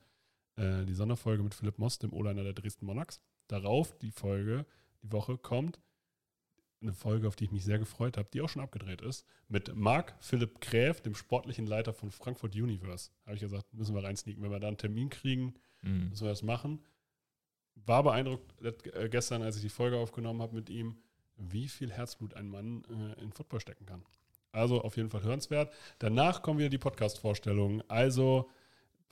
äh, 0.56 0.84
die 0.84 0.94
Sonderfolge 0.94 1.42
mit 1.42 1.54
Philipp 1.54 1.78
Moss, 1.78 1.98
dem 1.98 2.12
O-Liner 2.12 2.42
der 2.42 2.54
Dresden 2.54 2.86
Monarchs. 2.86 3.20
Darauf 3.46 3.96
die 3.98 4.10
Folge, 4.10 4.66
die 5.02 5.12
Woche 5.12 5.38
kommt 5.38 5.80
eine 6.80 6.92
Folge, 6.92 7.28
auf 7.28 7.36
die 7.36 7.44
ich 7.44 7.52
mich 7.52 7.64
sehr 7.64 7.78
gefreut 7.78 8.16
habe, 8.16 8.28
die 8.32 8.40
auch 8.40 8.48
schon 8.48 8.62
abgedreht 8.62 9.02
ist, 9.02 9.24
mit 9.46 9.76
Marc 9.76 10.16
Philipp 10.18 10.60
Gräf, 10.60 11.00
dem 11.00 11.14
sportlichen 11.14 11.66
Leiter 11.66 11.92
von 11.92 12.10
Frankfurt 12.10 12.56
Universe. 12.56 13.10
Habe 13.24 13.36
ich 13.36 13.40
gesagt, 13.42 13.72
müssen 13.72 13.94
wir 13.94 14.02
reinsneaken. 14.02 14.42
Wenn 14.42 14.50
wir 14.50 14.58
da 14.58 14.66
einen 14.68 14.78
Termin 14.78 15.08
kriegen, 15.08 15.54
Mhm. 15.82 16.10
müssen 16.10 16.22
wir 16.24 16.30
das 16.30 16.42
machen. 16.42 16.80
War 17.74 18.02
beeindruckt 18.02 18.54
äh, 18.62 19.08
gestern, 19.08 19.42
als 19.42 19.56
ich 19.56 19.62
die 19.62 19.68
Folge 19.68 19.96
aufgenommen 19.96 20.42
habe 20.42 20.54
mit 20.54 20.70
ihm, 20.70 20.96
wie 21.36 21.68
viel 21.68 21.90
Herzblut 21.90 22.34
ein 22.34 22.48
Mann 22.48 22.84
äh, 22.84 23.22
in 23.22 23.32
Football 23.32 23.60
stecken 23.60 23.86
kann. 23.86 24.04
Also 24.52 24.82
auf 24.82 24.96
jeden 24.96 25.10
Fall 25.10 25.22
hörenswert. 25.22 25.72
Danach 25.98 26.42
kommen 26.42 26.58
wieder 26.58 26.68
die 26.68 26.78
Podcast-Vorstellungen. 26.78 27.82
Also 27.88 28.50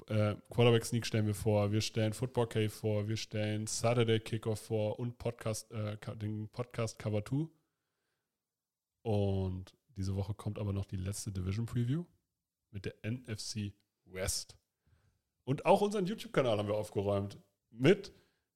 äh, 0.07 0.37
Quarterback 0.50 0.85
Sneak 0.85 1.07
stellen 1.07 1.26
wir 1.26 1.35
vor, 1.35 1.73
wir 1.73 1.81
stellen 1.81 2.12
Football 2.12 2.49
Cave 2.49 2.71
vor, 2.71 3.09
wir 3.09 3.17
stellen 3.17 3.67
Saturday 3.67 4.21
Kickoff 4.21 4.61
vor 4.61 4.99
und 4.99 5.19
Podcast, 5.19 5.71
äh, 5.73 5.97
den 6.17 6.49
Podcast 6.49 6.99
Cover 6.99 7.25
2. 7.25 7.49
Und 9.02 9.75
diese 9.97 10.14
Woche 10.14 10.35
kommt 10.35 10.59
aber 10.59 10.73
noch 10.73 10.85
die 10.85 10.97
letzte 10.97 11.33
Division 11.33 11.67
Preview 11.67 12.05
mit 12.71 12.85
der 12.85 12.95
NFC 13.02 13.73
West. 14.05 14.57
Und 15.45 15.64
auch 15.64 15.81
unseren 15.81 16.07
YouTube-Kanal 16.07 16.59
haben 16.59 16.69
wir 16.69 16.76
aufgeräumt. 16.76 17.38
Mit 17.71 18.12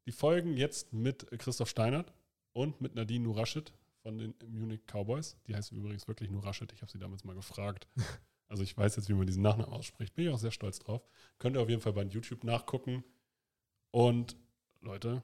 die 0.06 0.12
Folgen 0.12 0.56
jetzt 0.56 0.92
mit 0.92 1.26
Christoph 1.38 1.68
Steinert 1.68 2.12
und 2.52 2.80
mit 2.80 2.94
Nadine 2.94 3.24
Nurashid 3.24 3.72
von 4.02 4.18
den 4.18 4.34
Munich 4.46 4.82
Cowboys. 4.86 5.36
Die 5.46 5.54
heißt 5.54 5.72
übrigens 5.72 6.06
wirklich 6.06 6.30
Nurashid. 6.30 6.72
Ich 6.72 6.82
habe 6.82 6.92
sie 6.92 6.98
damals 6.98 7.24
mal 7.24 7.34
gefragt. 7.34 7.88
Also 8.46 8.62
ich 8.62 8.76
weiß 8.76 8.94
jetzt, 8.96 9.08
wie 9.08 9.14
man 9.14 9.26
diesen 9.26 9.42
Nachnamen 9.42 9.72
ausspricht. 9.72 10.14
Bin 10.14 10.26
ich 10.26 10.30
auch 10.30 10.38
sehr 10.38 10.50
stolz 10.50 10.78
drauf. 10.78 11.02
Könnt 11.38 11.56
ihr 11.56 11.62
auf 11.62 11.68
jeden 11.70 11.80
Fall 11.80 11.94
bei 11.94 12.04
YouTube 12.04 12.44
nachgucken. 12.44 13.02
Und 13.90 14.36
Leute, 14.80 15.22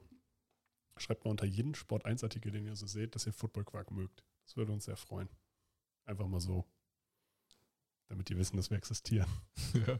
schreibt 0.97 1.23
mal 1.23 1.31
unter 1.31 1.45
jeden 1.45 1.75
Sport 1.75 2.05
1-Artikel, 2.05 2.51
den 2.51 2.65
ihr 2.65 2.75
so 2.75 2.87
seht, 2.87 3.15
dass 3.15 3.27
ihr 3.27 3.31
Football 3.31 3.63
Quark 3.63 3.91
mögt. 3.91 4.25
Das 4.43 4.57
würde 4.57 4.73
uns 4.73 4.85
sehr 4.85 4.97
freuen. 4.97 5.29
Einfach 6.05 6.27
mal 6.27 6.41
so. 6.41 6.65
Damit 8.07 8.27
die 8.27 8.37
wissen, 8.37 8.57
dass 8.57 8.69
wir 8.69 8.77
existieren. 8.77 9.29
Ja. 9.87 9.99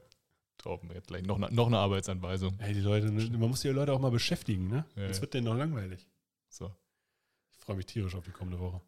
Torben, 0.62 0.91
jetzt 0.94 1.08
gleich 1.08 1.24
noch, 1.24 1.38
eine- 1.38 1.51
noch 1.53 1.68
eine 1.68 1.80
Arbeitsanweisung. 1.80 2.58
Ey, 2.60 2.74
die 2.74 2.80
Leute, 2.82 3.12
ne, 3.12 3.30
man 3.38 3.50
muss 3.50 3.62
die 3.62 3.70
Leute 3.70 3.94
auch 3.94 4.00
mal 4.00 4.12
beschäftigen, 4.12 4.68
ne? 4.68 4.86
Ja, 4.96 5.03
ja. 5.18 5.22
wird 5.22 5.34
denen 5.34 5.46
noch 5.46 5.56
langweilig. 5.56 6.08
So. 6.50 6.74
Ich 7.51 7.58
freue 7.60 7.75
mich 7.77 7.86
tierisch 7.86 8.15
auf 8.15 8.25
die 8.25 8.32
kommende 8.32 8.60
Woche. 8.60 8.82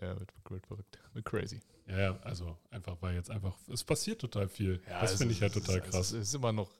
Ja, 0.00 0.18
wird, 0.18 0.32
wird 0.50 0.66
verrückt. 0.66 0.98
Wird 1.12 1.24
crazy. 1.24 1.60
Ja, 1.86 1.98
ja, 1.98 2.16
also 2.20 2.56
einfach, 2.70 2.96
weil 3.00 3.14
jetzt 3.14 3.30
einfach, 3.30 3.56
es 3.68 3.82
passiert 3.82 4.20
total 4.20 4.48
viel. 4.48 4.80
das 5.00 5.12
es 5.12 5.18
finde 5.18 5.34
ich 5.34 5.42
halt 5.42 5.54
total 5.54 5.78
es 5.78 5.84
krass. 5.90 6.12
ist- 6.12 6.12
Es 6.12 6.28
ist 6.28 6.34
immer 6.34 6.52
noch. 6.52 6.70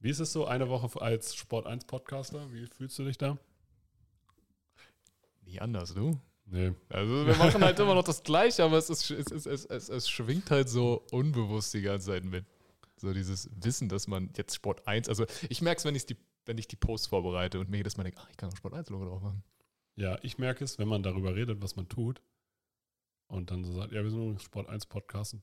Wie 0.00 0.10
ist 0.10 0.18
es 0.20 0.32
so, 0.32 0.46
eine 0.46 0.68
Woche 0.68 1.00
als 1.00 1.34
Sport 1.34 1.66
1 1.66 1.86
Podcaster? 1.86 2.52
Wie 2.52 2.66
fühlst 2.66 2.98
du 2.98 3.04
dich 3.04 3.16
da? 3.16 3.38
Nie 5.42 5.60
anders, 5.60 5.94
du? 5.94 6.20
Nee. 6.46 6.72
Also 6.88 7.26
wir 7.26 7.36
machen 7.36 7.62
halt 7.62 7.78
immer 7.78 7.94
noch 7.94 8.04
das 8.04 8.22
Gleiche, 8.22 8.64
aber 8.64 8.76
es, 8.76 8.90
ist, 8.90 9.10
es, 9.10 9.46
es, 9.46 9.64
es, 9.64 9.88
es 9.88 10.08
schwingt 10.08 10.50
halt 10.50 10.68
so 10.68 11.02
unbewusst 11.10 11.72
die 11.74 11.82
ganze 11.82 12.08
Zeit 12.08 12.24
mit. 12.24 12.44
So 12.96 13.12
dieses 13.12 13.50
Wissen, 13.56 13.88
dass 13.88 14.06
man 14.06 14.30
jetzt 14.36 14.54
Sport 14.54 14.86
1, 14.86 15.08
also 15.08 15.26
ich 15.48 15.62
merke 15.62 15.78
es, 15.78 15.84
wenn, 15.84 15.94
die, 15.94 16.16
wenn 16.46 16.58
ich 16.58 16.68
die 16.68 16.76
Posts 16.76 17.08
vorbereite 17.08 17.58
und 17.58 17.70
mir 17.70 17.78
jedes 17.78 17.96
Mal 17.96 18.04
denke, 18.04 18.18
ach, 18.22 18.28
ich 18.30 18.36
kann 18.36 18.50
auch 18.50 18.56
Sport 18.56 18.74
1 18.74 18.90
Logo 18.90 19.06
drauf 19.06 19.22
machen. 19.22 19.42
Ja, 19.96 20.18
ich 20.22 20.38
merke 20.38 20.64
es, 20.64 20.78
wenn 20.78 20.88
man 20.88 21.02
darüber 21.02 21.34
redet, 21.34 21.62
was 21.62 21.76
man 21.76 21.88
tut, 21.88 22.20
Und 23.26 23.50
dann 23.50 23.64
so 23.64 23.72
sagt, 23.72 23.92
ja, 23.92 24.02
wir 24.02 24.10
sind 24.10 24.20
übrigens 24.20 24.42
Sport 24.42 24.68
1 24.68 24.86
Podcast. 24.86 25.36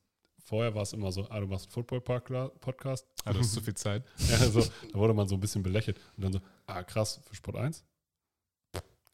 Vorher 0.44 0.74
war 0.76 0.82
es 0.82 0.94
immer 0.94 1.12
so, 1.12 1.28
ah, 1.30 1.40
du 1.40 1.48
machst 1.48 1.66
einen 1.68 1.74
Football-Podcast. 1.74 3.08
Ah, 3.26 3.34
du 3.34 3.40
hast 3.40 3.54
zu 3.54 3.62
viel 3.62 3.76
Zeit. 3.76 4.04
ja, 4.30 4.38
so, 4.38 4.62
da 4.62 5.00
wurde 5.00 5.14
man 5.14 5.28
so 5.28 5.36
ein 5.36 5.40
bisschen 5.40 5.62
belächelt. 5.64 6.00
Und 6.18 6.24
dann 6.24 6.34
so, 6.34 6.42
ah, 6.66 6.84
krass, 6.84 7.22
für 7.26 7.36
Sport 7.36 7.58
1? 7.58 7.86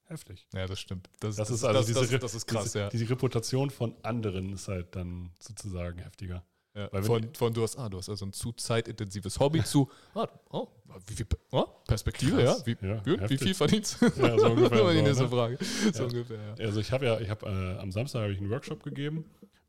Heftig. 0.07 0.47
Ja, 0.53 0.65
das 0.67 0.79
stimmt. 0.79 1.09
Das, 1.19 1.35
Das, 1.35 1.47
das 1.49 1.57
ist 1.57 1.63
also 1.63 1.79
das, 1.79 1.85
diese, 1.87 1.99
das, 2.01 2.21
das 2.21 2.35
ist 2.35 2.47
krass, 2.47 2.63
diese, 2.63 2.79
ja. 2.79 2.89
diese 2.89 3.09
Reputation 3.09 3.69
von 3.69 3.93
anderen 4.03 4.53
ist 4.53 4.67
halt 4.67 4.95
dann 4.95 5.31
sozusagen 5.39 5.99
heftiger. 5.99 6.43
ja. 6.75 6.87
weil 6.91 7.03
Von, 7.03 7.33
von 7.33 7.53
du 7.53 7.63
hast, 7.63 7.77
ah, 7.77 7.89
du 7.89 7.97
hast 7.97 8.09
also 8.09 8.25
ein 8.25 8.31
zu 8.33 8.51
zeitintensives 8.53 9.39
Hobby 9.39 9.63
zu, 9.63 9.89
ah, 10.15 10.27
oh, 10.49 10.67
wie 11.07 11.13
viel, 11.13 11.25
oh, 11.51 11.65
Perspektive, 11.87 12.41
Krass. 12.43 12.63
ja. 12.65 12.65
Wie, 12.81 12.87
Ja, 12.87 13.05
wie 13.05 13.17
heftig. 13.19 13.41
viel 13.41 13.53
verdienst 13.53 13.97
Ja, 14.17 14.39
so 14.39 14.51
ungefähr 14.51 14.79
Immer 14.79 14.91
die 14.93 14.97
so, 14.99 15.03
nächste 15.03 15.23
ne? 15.23 15.29
Frage. 15.29 15.57
So 15.93 16.03
Ja. 16.03 16.05
ungefähr, 16.09 16.37
ja. 16.57 16.65
Also 16.65 16.79
ich 16.79 16.91
habe 16.91 17.05
ja, 17.05 17.19
ich 17.19 17.29
habe 17.29 17.45
äh, 17.45 17.79
am 17.81 17.91
Samstag 17.91 18.21
habe 18.21 18.31
ich 18.33 18.39
einen 18.39 18.49
Workshop 18.49 18.83
gegeben 18.83 19.25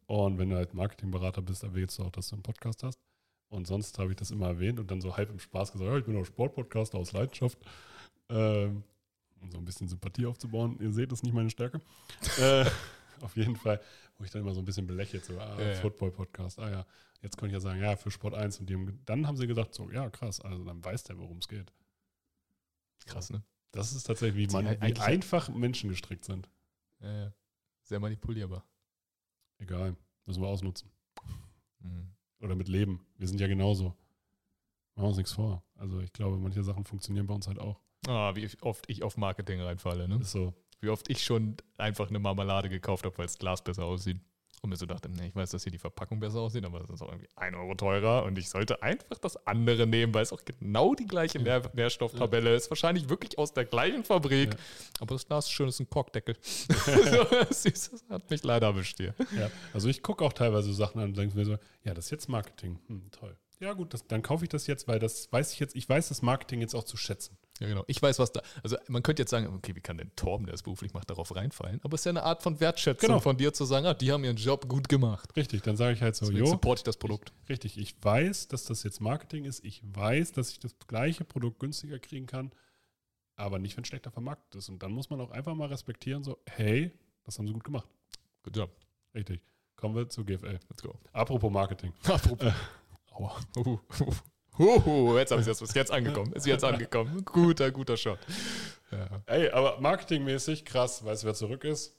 und 0.07 0.39
wenn 0.39 0.51
du 0.51 0.57
halt 0.57 0.73
Marketingberater 0.75 1.43
bist, 1.43 1.63
erwähnst 1.65 1.99
du 1.99 2.05
auch, 2.05 2.11
dass 2.11 2.29
du 2.29 2.37
einen 2.37 2.43
Podcast 2.43 2.83
hast. 2.85 2.99
Und 3.51 3.67
sonst 3.67 3.99
habe 3.99 4.11
ich 4.11 4.17
das 4.17 4.31
immer 4.31 4.47
erwähnt 4.49 4.79
und 4.79 4.91
dann 4.91 5.01
so 5.01 5.17
halb 5.17 5.31
im 5.31 5.39
Spaß 5.39 5.73
gesagt, 5.73 5.91
ja, 5.91 5.97
ich 5.99 6.05
bin 6.05 6.17
auch 6.21 6.25
Sportpodcaster 6.25 6.99
aus 6.99 7.13
Leidenschaft. 7.13 7.59
Ähm, 8.31 8.85
um 9.41 9.51
so 9.51 9.59
ein 9.59 9.65
bisschen 9.65 9.89
Sympathie 9.89 10.27
aufzubauen. 10.27 10.79
Ihr 10.81 10.93
seht, 10.93 11.13
das 11.13 11.21
ist 11.21 11.23
nicht 11.25 11.35
meine 11.35 11.51
Stärke. 11.51 11.81
äh, 12.39 12.65
auf 13.21 13.37
jeden 13.37 13.57
Fall, 13.57 13.81
wo 14.17 14.25
ich 14.25 14.31
dann 14.31 14.43
immer 14.43 14.55
so 14.55 14.61
ein 14.61 14.65
bisschen 14.65 14.87
belächelt, 14.87 15.25
so, 15.25 15.39
ah, 15.39 15.61
Ja. 15.61 15.75
Football-Podcast, 15.75 16.59
ah 16.59 16.71
ja, 16.71 16.87
jetzt 17.23 17.37
könnte 17.37 17.49
ich 17.49 17.53
ja 17.55 17.61
sagen, 17.61 17.81
ja, 17.81 17.97
für 17.97 18.11
Sport 18.11 18.35
1 18.35 18.61
und 18.61 18.69
die 18.69 18.75
haben, 18.75 19.01
dann 19.05 19.27
haben 19.27 19.37
sie 19.37 19.47
gesagt, 19.47 19.75
so, 19.75 19.91
ja, 19.91 20.09
krass, 20.11 20.41
also 20.41 20.65
dann 20.65 20.85
weiß 20.85 21.05
der, 21.05 21.19
worum 21.19 21.39
es 21.39 21.49
geht. 21.49 21.73
Krass, 23.07 23.31
ne? 23.31 23.43
Das 23.73 23.93
ist 23.93 24.05
tatsächlich, 24.05 24.49
wie, 24.49 24.53
man, 24.53 24.67
halt 24.67 24.83
wie 24.83 25.01
einfach 25.01 25.49
Menschen 25.49 25.91
gestrickt 25.91 26.25
sind. 26.25 26.49
Ja, 27.01 27.25
ja. 27.25 27.33
Sehr 27.83 28.01
manipulierbar. 28.01 28.65
Egal, 29.59 29.97
müssen 30.25 30.43
wir 30.43 30.49
ausnutzen. 30.49 30.91
Mhm. 31.81 32.13
Oder 32.41 32.55
mit 32.55 32.69
Leben. 32.69 33.07
Wir 33.17 33.27
sind 33.27 33.41
ja 33.41 33.47
genauso. 33.47 33.97
Machen 34.95 35.05
wir 35.05 35.09
uns 35.09 35.17
nichts 35.17 35.33
vor. 35.33 35.65
Also 35.75 36.01
ich 36.01 36.13
glaube, 36.13 36.39
manche 36.39 36.63
Sachen 36.63 36.85
funktionieren 36.85 37.27
bei 37.27 37.35
uns 37.35 37.47
halt 37.47 37.59
auch. 37.59 37.81
Ah, 38.07 38.35
wie 38.35 38.49
oft 38.61 38.85
ich 38.89 39.03
auf 39.03 39.17
Marketing 39.17 39.61
reinfalle, 39.61 40.09
ne? 40.09 40.21
So. 40.23 40.55
Wie 40.81 40.89
oft 40.89 41.11
ich 41.11 41.25
schon 41.25 41.57
einfach 41.77 42.09
eine 42.09 42.19
Marmelade 42.19 42.69
gekauft 42.69 43.05
habe, 43.05 43.19
weil 43.19 43.27
das 43.27 43.39
Glas 43.39 43.63
besser 43.63 43.85
aussieht. 43.85 44.21
Und 44.61 44.71
mir 44.71 44.77
so 44.77 44.87
dachte, 44.87 45.09
nee, 45.09 45.29
ich 45.29 45.37
weiß, 45.37 45.51
dass 45.51 45.63
hier 45.63 45.71
die 45.71 45.79
Verpackung 45.79 46.19
besser 46.19 46.41
aussieht, 46.41 46.65
aber 46.65 46.81
es 46.81 46.91
ist 46.91 47.01
auch 47.01 47.09
irgendwie 47.09 47.29
ein 47.37 47.55
Euro 47.55 47.75
teurer 47.75 48.25
und 48.25 48.37
ich 48.39 48.49
sollte 48.49 48.83
einfach 48.83 49.19
das 49.19 49.47
andere 49.47 49.87
nehmen, 49.87 50.13
weil 50.15 50.23
es 50.23 50.33
auch 50.33 50.41
genau 50.45 50.97
die 50.97 51.07
gleiche 51.07 51.39
Nähr 51.39 51.63
Nährstofftabelle 51.75 52.55
ist. 52.55 52.69
Wahrscheinlich 52.69 53.09
wirklich 53.09 53.39
aus 53.39 53.53
der 53.53 53.67
gleichen 53.67 54.03
Fabrik. 54.03 54.55
Ja. 54.55 54.59
Aber 55.01 55.15
das 55.15 55.27
Glas 55.27 55.47
ist 55.47 55.53
schön, 55.53 55.69
ist 55.69 55.79
ein 55.79 55.89
Korkdeckel. 55.89 56.37
so, 56.43 57.25
das 57.69 58.05
hat 58.09 58.31
mich 58.31 58.43
leider 58.43 58.69
erwischt 58.69 58.97
hier. 58.97 59.15
Ja. 59.37 59.49
Also 59.73 59.89
ich 59.89 60.03
gucke 60.03 60.25
auch 60.25 60.33
teilweise 60.33 60.73
Sachen 60.73 61.01
an 61.01 61.11
und 61.11 61.17
denke 61.17 61.37
mir 61.37 61.45
so, 61.45 61.57
ja, 61.85 61.95
das 61.95 62.07
ist 62.07 62.11
jetzt 62.11 62.29
Marketing. 62.29 62.81
Hm, 62.89 63.11
toll. 63.13 63.37
Ja 63.61 63.73
gut, 63.73 63.93
das, 63.95 64.07
dann 64.07 64.23
kaufe 64.23 64.45
ich 64.45 64.49
das 64.49 64.67
jetzt, 64.67 64.87
weil 64.87 64.99
das 64.99 65.33
weiß 65.33 65.53
ich 65.53 65.61
jetzt, 65.61 65.75
ich 65.75 65.89
weiß 65.89 66.09
das 66.09 66.23
Marketing 66.23 66.61
jetzt 66.61 66.75
auch 66.75 66.85
zu 66.85 66.97
schätzen. 66.97 67.37
Ja, 67.61 67.67
genau. 67.67 67.85
Ich 67.89 68.01
weiß, 68.01 68.19
was 68.21 68.33
da. 68.33 68.41
Also, 68.63 68.77
man 68.89 69.03
könnte 69.03 69.23
jetzt 69.23 69.31
sagen, 69.31 69.47
okay, 69.49 69.75
wie 69.75 69.81
kann 69.81 69.99
denn 69.99 70.15
Torben, 70.15 70.47
der 70.47 70.55
es 70.55 70.63
beruflich 70.63 70.93
macht, 70.95 71.11
darauf 71.11 71.35
reinfallen? 71.35 71.81
Aber 71.83 71.95
es 71.95 72.03
ist 72.03 72.05
ja 72.05 72.11
eine 72.11 72.23
Art 72.23 72.43
von 72.43 72.61
Wertschätzung 72.61 73.09
Genau. 73.09 73.21
von 73.21 73.37
dir 73.37 73.53
zu 73.53 73.65
sagen, 73.65 73.87
ah, 73.87 73.95
die 73.95 74.13
haben 74.13 74.23
ihren 74.25 74.37
Job 74.37 74.69
gut 74.69 74.89
gemacht. 74.89 75.35
Richtig, 75.37 75.63
dann 75.63 75.77
sage 75.77 75.95
ich 75.95 76.03
halt 76.03 76.15
so, 76.15 76.27
Deswegen 76.27 76.45
jo, 76.45 76.51
supporte 76.53 76.81
ich 76.81 76.85
das 76.85 76.97
Produkt. 76.97 77.33
richtig, 77.49 77.77
ich 77.79 77.97
weiß, 78.03 78.49
dass 78.49 78.65
das 78.65 78.83
jetzt 78.85 79.01
Marketing 79.01 79.45
ist, 79.45 79.65
ich 79.65 79.83
weiß, 79.85 80.33
dass 80.33 80.51
ich 80.51 80.61
das 80.61 80.79
gleiche 80.87 81.25
Produkt 81.25 81.59
günstiger 81.59 81.99
kriegen 81.99 82.27
kann, 82.27 82.53
aber 83.35 83.59
nicht, 83.59 83.77
wenn 83.77 83.83
es 83.83 83.89
schlechter 83.89 84.11
vermarktet 84.11 84.55
ist. 84.57 84.69
Und 84.69 84.83
dann 84.83 84.93
muss 84.93 85.11
man 85.11 85.21
auch 85.21 85.31
einfach 85.31 85.55
mal 85.55 85.69
respektieren, 85.69 86.23
so, 86.23 86.39
hey, 86.47 86.93
das 87.25 87.39
haben 87.39 87.47
sie 87.47 87.53
gut 87.53 87.65
gemacht. 87.65 87.89
Good 88.45 88.57
job. 88.57 88.71
Richtig. 89.15 89.43
Kommen 89.77 89.95
wir 89.97 90.09
zu 90.09 90.25
GFL. 90.25 90.59
Let's 90.69 90.83
go. 90.83 90.99
Apropos 91.13 91.51
Marketing. 91.53 91.93
Apropos. 92.05 92.53
Aua. 93.13 93.37
Uh, 93.57 93.79
uh, 94.01 94.13
uh, 94.59 94.83
uh, 94.87 95.19
jetzt 95.19 95.31
habe 95.31 95.41
ich 95.41 95.49
es 95.49 95.61
ist 95.61 95.75
jetzt 95.75 95.91
angekommen. 95.91 96.33
Ist 96.33 96.47
jetzt 96.47 96.65
angekommen. 96.65 97.25
Guter, 97.25 97.71
guter 97.71 97.97
Shot. 97.97 98.19
Ja, 98.91 99.23
Ey, 99.27 99.51
aber 99.51 99.81
marketingmäßig 99.81 100.65
krass, 100.65 101.05
weißt 101.05 101.23
du, 101.23 101.27
wer 101.27 101.35
zurück 101.35 101.65
ist? 101.65 101.95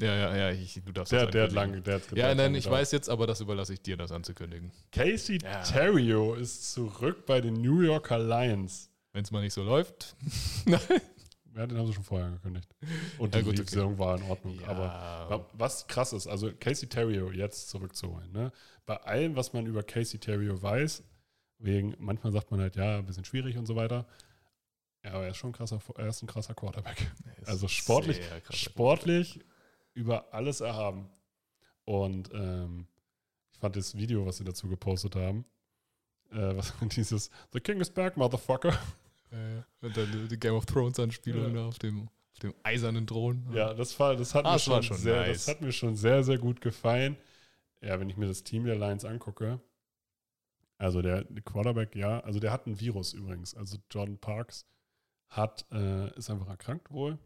ja, 0.00 0.14
ja, 0.14 0.36
ja 0.36 0.50
ich, 0.50 0.80
du 0.84 0.92
darfst 0.92 1.12
Der, 1.12 1.24
das 1.24 1.32
der 1.32 1.42
hat 1.44 1.52
lange, 1.52 1.80
der 1.82 1.96
hat 1.96 2.02
Ja, 2.12 2.34
nein, 2.34 2.54
ich 2.54 2.68
weiß 2.68 2.92
jetzt, 2.92 3.08
aber 3.08 3.26
das 3.26 3.40
überlasse 3.40 3.74
ich 3.74 3.82
dir, 3.82 3.96
das 3.96 4.12
anzukündigen. 4.12 4.72
Casey 4.92 5.38
Ja. 5.42 5.62
Terrio 5.62 6.34
ist 6.34 6.72
zurück 6.72 7.26
bei 7.26 7.40
den 7.40 7.54
New 7.54 7.80
Yorker 7.80 8.18
Lions. 8.18 8.90
Wenn 9.12 9.24
es 9.24 9.30
mal 9.30 9.42
nicht 9.42 9.54
so 9.54 9.62
läuft. 9.62 10.16
Ja, 11.56 11.66
den 11.66 11.76
haben 11.78 11.86
sie 11.86 11.92
schon 11.94 12.04
vorher 12.04 12.28
angekündigt. 12.28 12.68
Und 13.18 13.34
Ja, 13.34 13.40
die 13.40 13.46
gut, 13.46 13.58
okay. 13.60 13.68
Saison 13.68 13.98
war 13.98 14.16
in 14.18 14.22
Ordnung. 14.30 14.60
Ja. 14.60 14.68
Aber 14.68 15.30
wa- 15.38 15.46
was 15.54 15.86
krass 15.88 16.12
ist, 16.12 16.26
also 16.26 16.52
Casey 16.58 16.88
Terrio 16.88 17.30
jetzt 17.32 17.68
zurückzuholen. 17.70 18.30
Ne? 18.32 18.52
Bei 18.86 18.96
allem, 18.98 19.34
was 19.36 19.52
man 19.52 19.66
über 19.66 19.82
Casey 19.82 20.18
Terrio 20.20 20.60
weiß, 20.62 21.02
wegen, 21.58 21.94
manchmal 21.98 22.32
sagt 22.32 22.50
man 22.50 22.60
halt, 22.60 22.76
ja, 22.76 22.98
ein 22.98 23.06
bisschen 23.06 23.24
schwierig 23.24 23.56
und 23.58 23.66
so 23.66 23.74
weiter. 23.76 24.06
Ja, 25.04 25.12
aber 25.12 25.24
er 25.24 25.30
ist 25.30 25.38
schon 25.38 25.50
ein 25.50 25.54
krasser, 25.54 25.80
er 25.96 26.08
ist 26.08 26.22
ein 26.22 26.26
krasser 26.26 26.54
Quarterback. 26.54 27.10
Also 27.46 27.66
sportlich-. 27.68 28.20
Sportlich 28.50 29.40
über 29.94 30.32
alles 30.32 30.60
erhaben. 30.60 31.08
Und 31.84 32.30
ähm, 32.32 32.86
ich 33.52 33.58
fand 33.58 33.74
das 33.76 33.96
Video, 33.96 34.24
was 34.24 34.36
sie 34.36 34.44
dazu 34.44 34.68
gepostet 34.68 35.16
haben, 35.16 35.44
äh, 36.30 36.54
was 36.56 36.72
dieses 36.96 37.30
The 37.52 37.60
King 37.60 37.80
is 37.80 37.90
back, 37.90 38.16
Motherfucker. 38.16 38.78
Äh, 39.30 39.62
und 39.86 39.96
dann 39.96 40.28
die 40.28 40.38
Game 40.38 40.54
of 40.54 40.66
Thrones 40.66 40.98
Anspielung 40.98 41.54
Ja. 41.54 41.66
auf 41.66 41.78
dem, 41.78 42.08
auf 42.32 42.38
dem 42.40 42.54
eisernen 42.62 43.06
Thron. 43.06 43.46
Ja, 43.52 43.72
das, 43.74 43.98
war, 44.00 44.16
das, 44.16 44.34
hat 44.34 44.44
Ah, 44.44 44.50
mir 44.50 44.54
das 44.56 44.64
schon 44.64 44.82
schon 44.82 44.96
sehr, 44.96 45.20
nice. 45.20 45.44
das 45.44 45.48
hat 45.48 45.60
mir 45.60 45.72
schon 45.72 45.96
sehr, 45.96 46.24
sehr 46.24 46.38
gut 46.38 46.60
gefallen. 46.60 47.16
Ja, 47.80 47.98
wenn 48.00 48.10
ich 48.10 48.16
mir 48.16 48.26
das 48.26 48.42
Team 48.44 48.64
der 48.64 48.76
Lions 48.76 49.04
angucke, 49.04 49.60
also 50.78 51.02
der, 51.02 51.24
der 51.24 51.42
Quarterback, 51.42 51.94
ja, 51.96 52.20
also 52.20 52.40
der 52.40 52.52
hat 52.52 52.66
ein 52.66 52.78
Virus 52.80 53.12
übrigens. 53.12 53.54
Also 53.54 53.78
Jordan 53.90 54.18
Parks 54.18 54.66
hat, 55.28 55.64
äh, 55.72 56.12
ist 56.16 56.30
einfach 56.30 56.48
erkrankt 56.48 56.90
wohl, 56.90 57.18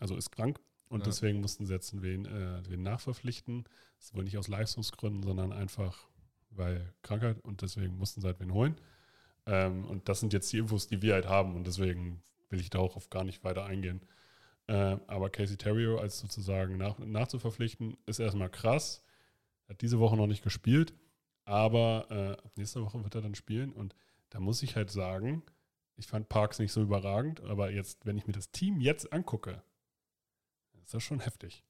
also 0.00 0.16
ist 0.16 0.30
krank 0.30 0.60
und 0.88 1.00
Ja. 1.00 1.04
deswegen 1.06 1.40
mussten 1.40 1.66
sie 1.66 1.72
jetzt 1.72 2.02
wen, 2.02 2.26
äh, 2.26 2.62
wen 2.68 2.82
nachverpflichten. 2.82 3.64
Das 3.96 4.06
ist 4.06 4.14
wohl 4.14 4.24
nicht 4.24 4.36
aus 4.38 4.48
Leistungsgründen, 4.48 5.22
sondern 5.22 5.52
einfach 5.52 6.06
weil 6.50 6.92
Krankheit 7.02 7.40
und 7.42 7.62
deswegen 7.62 7.96
mussten 7.98 8.20
sie 8.20 8.26
halt 8.28 8.38
wen 8.38 8.52
holen. 8.52 8.76
Ähm, 9.46 9.84
und 9.84 10.08
das 10.08 10.20
sind 10.20 10.32
jetzt 10.32 10.52
die 10.52 10.58
Infos, 10.58 10.86
die 10.86 11.02
wir 11.02 11.14
halt 11.14 11.28
haben 11.28 11.54
und 11.54 11.66
deswegen 11.66 12.22
will 12.50 12.60
ich 12.60 12.70
da 12.70 12.78
auch 12.78 12.96
auf 12.96 13.10
gar 13.10 13.24
nicht 13.24 13.44
weiter 13.44 13.64
eingehen. 13.64 14.00
Äh, 14.66 14.96
aber 15.06 15.30
Casey 15.30 15.56
Terrio 15.56 15.98
als 15.98 16.18
sozusagen 16.18 16.76
nach, 16.76 16.98
nachzuverpflichten, 16.98 17.96
ist 18.06 18.18
erstmal 18.18 18.48
krass. 18.48 19.04
Hat 19.68 19.80
diese 19.80 19.98
Woche 19.98 20.16
noch 20.16 20.26
nicht 20.26 20.42
gespielt, 20.42 20.94
aber 21.44 22.06
äh, 22.10 22.44
ab 22.44 22.52
nächster 22.56 22.82
Woche 22.82 23.02
wird 23.02 23.14
er 23.14 23.22
dann 23.22 23.34
spielen. 23.34 23.72
Und 23.72 23.94
da 24.30 24.40
muss 24.40 24.62
ich 24.62 24.76
halt 24.76 24.90
sagen, 24.90 25.42
ich 25.96 26.06
fand 26.06 26.28
Parks 26.28 26.58
nicht 26.58 26.72
so 26.72 26.82
überragend, 26.82 27.42
aber 27.42 27.70
jetzt, 27.70 28.04
wenn 28.04 28.18
ich 28.18 28.26
mir 28.26 28.32
das 28.32 28.50
Team 28.50 28.80
jetzt 28.80 29.12
angucke, 29.12 29.62
ist 30.82 30.94
das 30.94 31.02
schon 31.02 31.20
heftig. 31.20 31.64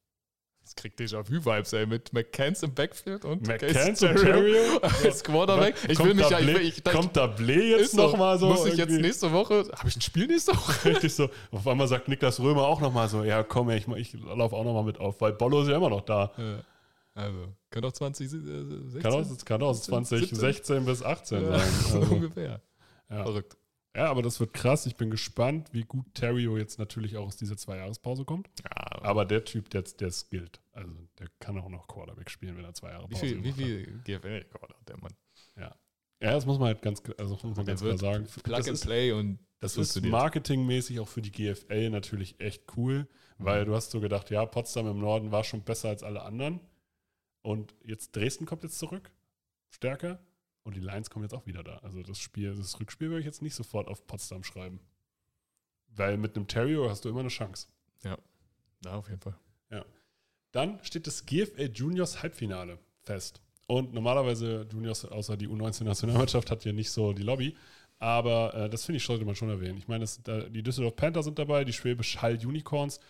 Das 0.64 0.74
kriegt 0.76 0.98
Déjà-vu-Vibes, 0.98 1.74
ey, 1.74 1.84
mit 1.86 2.12
McCanns 2.14 2.62
im 2.62 2.72
Backfield 2.74 3.26
und 3.26 3.46
McCann 3.46 3.70
Casey 3.74 4.08
und 4.08 4.16
Terrio 4.16 4.78
als 5.04 5.22
Quarterback. 5.22 5.74
Ich 5.86 5.96
kommt 5.98 6.08
will 6.08 6.14
mich 6.14 6.30
ja, 6.30 6.40
ich, 6.40 6.46
will- 6.46 6.60
ich, 6.62 6.82
kommt 6.84 7.14
da 7.16 7.26
Blé 7.26 7.76
jetzt 7.78 7.92
so. 7.92 7.98
nochmal 8.02 8.38
so? 8.38 8.46
Muss 8.48 8.60
ich 8.64 8.70
jetzt 8.76 8.88
irgendwie? 8.88 9.02
nächste 9.02 9.30
Woche, 9.30 9.66
habe 9.76 9.88
ich 9.88 9.96
ein 9.96 10.00
Spiel 10.00 10.26
nächste 10.26 10.52
Woche? 10.56 10.84
Richtig 10.94 11.14
so. 11.14 11.28
Auf 11.50 11.66
einmal 11.68 11.86
sagt 11.86 12.08
Niklas 12.08 12.40
Römer 12.40 12.62
auch 12.62 12.80
nochmal 12.80 13.08
so, 13.10 13.24
ja 13.24 13.42
komm, 13.42 13.68
ey, 13.68 13.76
ich, 13.78 13.86
ich 13.88 14.14
laufe 14.22 14.56
auch 14.56 14.64
nochmal 14.64 14.84
mit 14.84 14.98
auf, 14.98 15.20
weil 15.20 15.34
Bollo 15.34 15.60
ist 15.62 15.68
ja 15.68 15.76
immer 15.76 15.90
noch 15.90 16.00
da. 16.00 16.32
Ja. 16.38 16.64
Also, 17.16 17.52
könnte 17.70 17.88
auch 17.88 17.92
20, 17.92 18.26
äh, 18.26 18.28
16 18.30 19.02
Kann 19.02 19.12
aus, 19.12 19.44
kann 19.44 19.62
aus 19.62 19.82
2016 19.82 20.84
bis 20.86 21.02
18 21.02 21.42
Ja, 21.44 21.58
sein. 21.58 21.68
so 21.90 21.98
Also, 22.00 22.14
ungefähr. 22.14 22.60
ja. 23.10 23.22
Verrückt. 23.22 23.56
ja, 23.94 24.06
aber 24.10 24.22
das 24.22 24.40
wird 24.40 24.52
krass. 24.54 24.86
Ich 24.86 24.96
bin 24.96 25.10
gespannt, 25.10 25.68
wie 25.72 25.82
gut 25.84 26.06
Terrio 26.14 26.56
jetzt 26.56 26.78
natürlich 26.80 27.16
auch 27.16 27.26
aus 27.26 27.36
dieser 27.36 27.56
Zwei-Jahres-Pause 27.56 28.24
kommt. 28.24 28.48
Ja, 28.64 28.83
Aber 29.04 29.24
der 29.24 29.44
Typ, 29.44 29.68
der, 29.70 29.82
der 29.82 30.10
skillt. 30.10 30.60
Also 30.72 30.90
der 31.18 31.28
kann 31.38 31.58
auch 31.58 31.68
noch 31.68 31.86
Quarterback 31.86 32.30
spielen, 32.30 32.56
wenn 32.56 32.64
er 32.64 32.74
zwei 32.74 32.90
Jahre 32.90 33.08
wie 33.08 33.14
Pause 33.14 33.26
viel, 33.26 33.44
wie 33.44 33.52
gemacht 33.52 33.56
viel 33.56 34.00
GFL-Rekord 34.04 34.74
hat 34.74 34.88
der 34.88 34.96
Mann? 34.98 35.12
hat. 35.56 35.78
Ja, 36.20 36.30
das 36.32 36.46
muss 36.46 36.58
man 36.58 36.68
halt 36.68 36.80
ganz, 36.82 37.02
also 37.18 37.34
muss 37.34 37.42
man 37.42 37.54
Der 37.66 37.74
ganz 37.74 37.80
klar 37.82 37.98
sagen. 37.98 38.24
Plug 38.42 38.56
das 38.56 38.66
and 38.68 38.74
ist, 38.74 38.84
Play 38.84 39.12
und 39.12 39.38
Das 39.60 39.76
ist 39.76 40.00
marketingmäßig 40.02 41.00
auch 41.00 41.08
für 41.08 41.20
die 41.20 41.30
GFL 41.32 41.90
natürlich 41.90 42.40
echt 42.40 42.64
cool, 42.76 43.06
Mhm. 43.38 43.44
weil 43.44 43.64
du 43.64 43.74
hast 43.74 43.90
so 43.90 44.00
gedacht, 44.00 44.30
ja, 44.30 44.46
Potsdam 44.46 44.86
im 44.86 45.00
Norden 45.00 45.32
war 45.32 45.42
schon 45.44 45.62
besser 45.64 45.88
als 45.88 46.02
alle 46.02 46.22
anderen. 46.22 46.60
Und 47.42 47.74
jetzt 47.84 48.14
Dresden 48.16 48.46
kommt 48.46 48.62
jetzt 48.62 48.78
zurück, 48.78 49.10
stärker. 49.68 50.18
Und 50.62 50.76
die 50.76 50.80
Lions 50.80 51.10
kommen 51.10 51.24
jetzt 51.24 51.34
auch 51.34 51.44
wieder 51.46 51.62
da. 51.62 51.76
Also 51.78 52.02
das 52.02 52.18
Spiel, 52.18 52.54
das 52.54 52.80
Rückspiel 52.80 53.08
würde 53.08 53.20
ich 53.20 53.26
jetzt 53.26 53.42
nicht 53.42 53.54
sofort 53.54 53.88
auf 53.88 54.06
Potsdam 54.06 54.44
schreiben. 54.44 54.80
Weil 55.88 56.16
mit 56.16 56.36
einem 56.36 56.46
Terrio 56.46 56.88
hast 56.88 57.04
du 57.04 57.10
immer 57.10 57.20
eine 57.20 57.28
Chance. 57.28 57.66
Ja, 58.02 58.16
auf 58.86 59.08
jeden 59.08 59.20
Fall. 59.20 59.36
Dann 60.54 60.78
steht 60.84 61.08
das 61.08 61.26
GFL 61.26 61.72
Juniors 61.74 62.22
Halbfinale 62.22 62.78
fest. 63.02 63.42
Und 63.66 63.92
normalerweise 63.92 64.68
Juniors, 64.70 65.04
außer 65.04 65.36
die 65.36 65.48
U19-Nationalmannschaft, 65.48 66.48
hat 66.48 66.62
hier 66.62 66.72
nicht 66.72 66.92
so 66.92 67.12
die 67.12 67.24
Lobby. 67.24 67.56
Aber 67.98 68.54
äh, 68.54 68.70
das 68.70 68.84
finde 68.84 68.98
ich, 68.98 69.04
sollte 69.04 69.24
man 69.24 69.34
schon 69.34 69.48
erwähnen. 69.48 69.78
Ich 69.78 69.88
meine, 69.88 70.04
da, 70.22 70.42
die 70.42 70.62
Düsseldorf 70.62 70.94
Panther 70.94 71.24
sind 71.24 71.40
dabei, 71.40 71.64
die 71.64 71.72
Schwäbisch 71.72 72.18
Hall 72.22 72.34
Unicorns. 72.36 73.00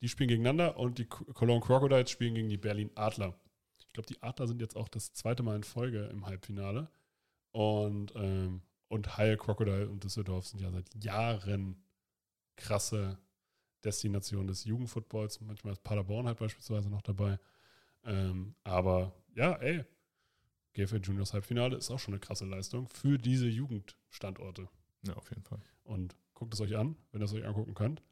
Die 0.00 0.08
spielen 0.08 0.30
gegeneinander 0.30 0.78
und 0.78 0.98
die 0.98 1.04
Cologne 1.04 1.60
Crocodiles 1.60 2.10
spielen 2.10 2.34
gegen 2.34 2.48
die 2.48 2.56
Berlin 2.56 2.90
Adler. 2.96 3.38
Ich 3.78 3.92
glaube, 3.92 4.08
die 4.08 4.20
Adler 4.20 4.48
sind 4.48 4.60
jetzt 4.60 4.76
auch 4.76 4.88
das 4.88 5.12
zweite 5.12 5.44
Mal 5.44 5.54
in 5.54 5.62
Folge 5.62 6.06
im 6.06 6.26
Halbfinale. 6.26 6.88
Und, 7.52 8.12
ähm, 8.16 8.62
und 8.88 9.16
Haie 9.16 9.36
Crocodile 9.36 9.88
und 9.88 10.02
Düsseldorf 10.02 10.48
sind 10.48 10.60
ja 10.60 10.72
seit 10.72 11.04
Jahren 11.04 11.84
krasse 12.56 13.16
Destination 13.84 14.46
des 14.46 14.64
Jugendfootballs. 14.64 15.40
Manchmal 15.40 15.72
ist 15.72 15.82
Paderborn 15.82 16.26
halt 16.26 16.38
beispielsweise 16.38 16.88
noch 16.90 17.02
dabei. 17.02 17.38
Ähm, 18.04 18.54
aber 18.64 19.12
ja, 19.34 19.52
ey, 19.54 19.84
GFL 20.74 21.00
Juniors 21.02 21.32
Halbfinale 21.32 21.76
ist 21.76 21.90
auch 21.90 21.98
schon 21.98 22.14
eine 22.14 22.20
krasse 22.20 22.46
Leistung 22.46 22.88
für 22.88 23.18
diese 23.18 23.46
Jugendstandorte. 23.46 24.68
Ja, 25.06 25.14
auf 25.14 25.28
jeden 25.30 25.42
Fall. 25.42 25.60
Und 25.84 26.14
guckt 26.34 26.54
es 26.54 26.60
euch 26.60 26.76
an, 26.76 26.96
wenn 27.12 27.20
ihr 27.20 27.24
es 27.24 27.32
euch 27.32 27.44
angucken 27.44 27.74
könnt. 27.74 28.02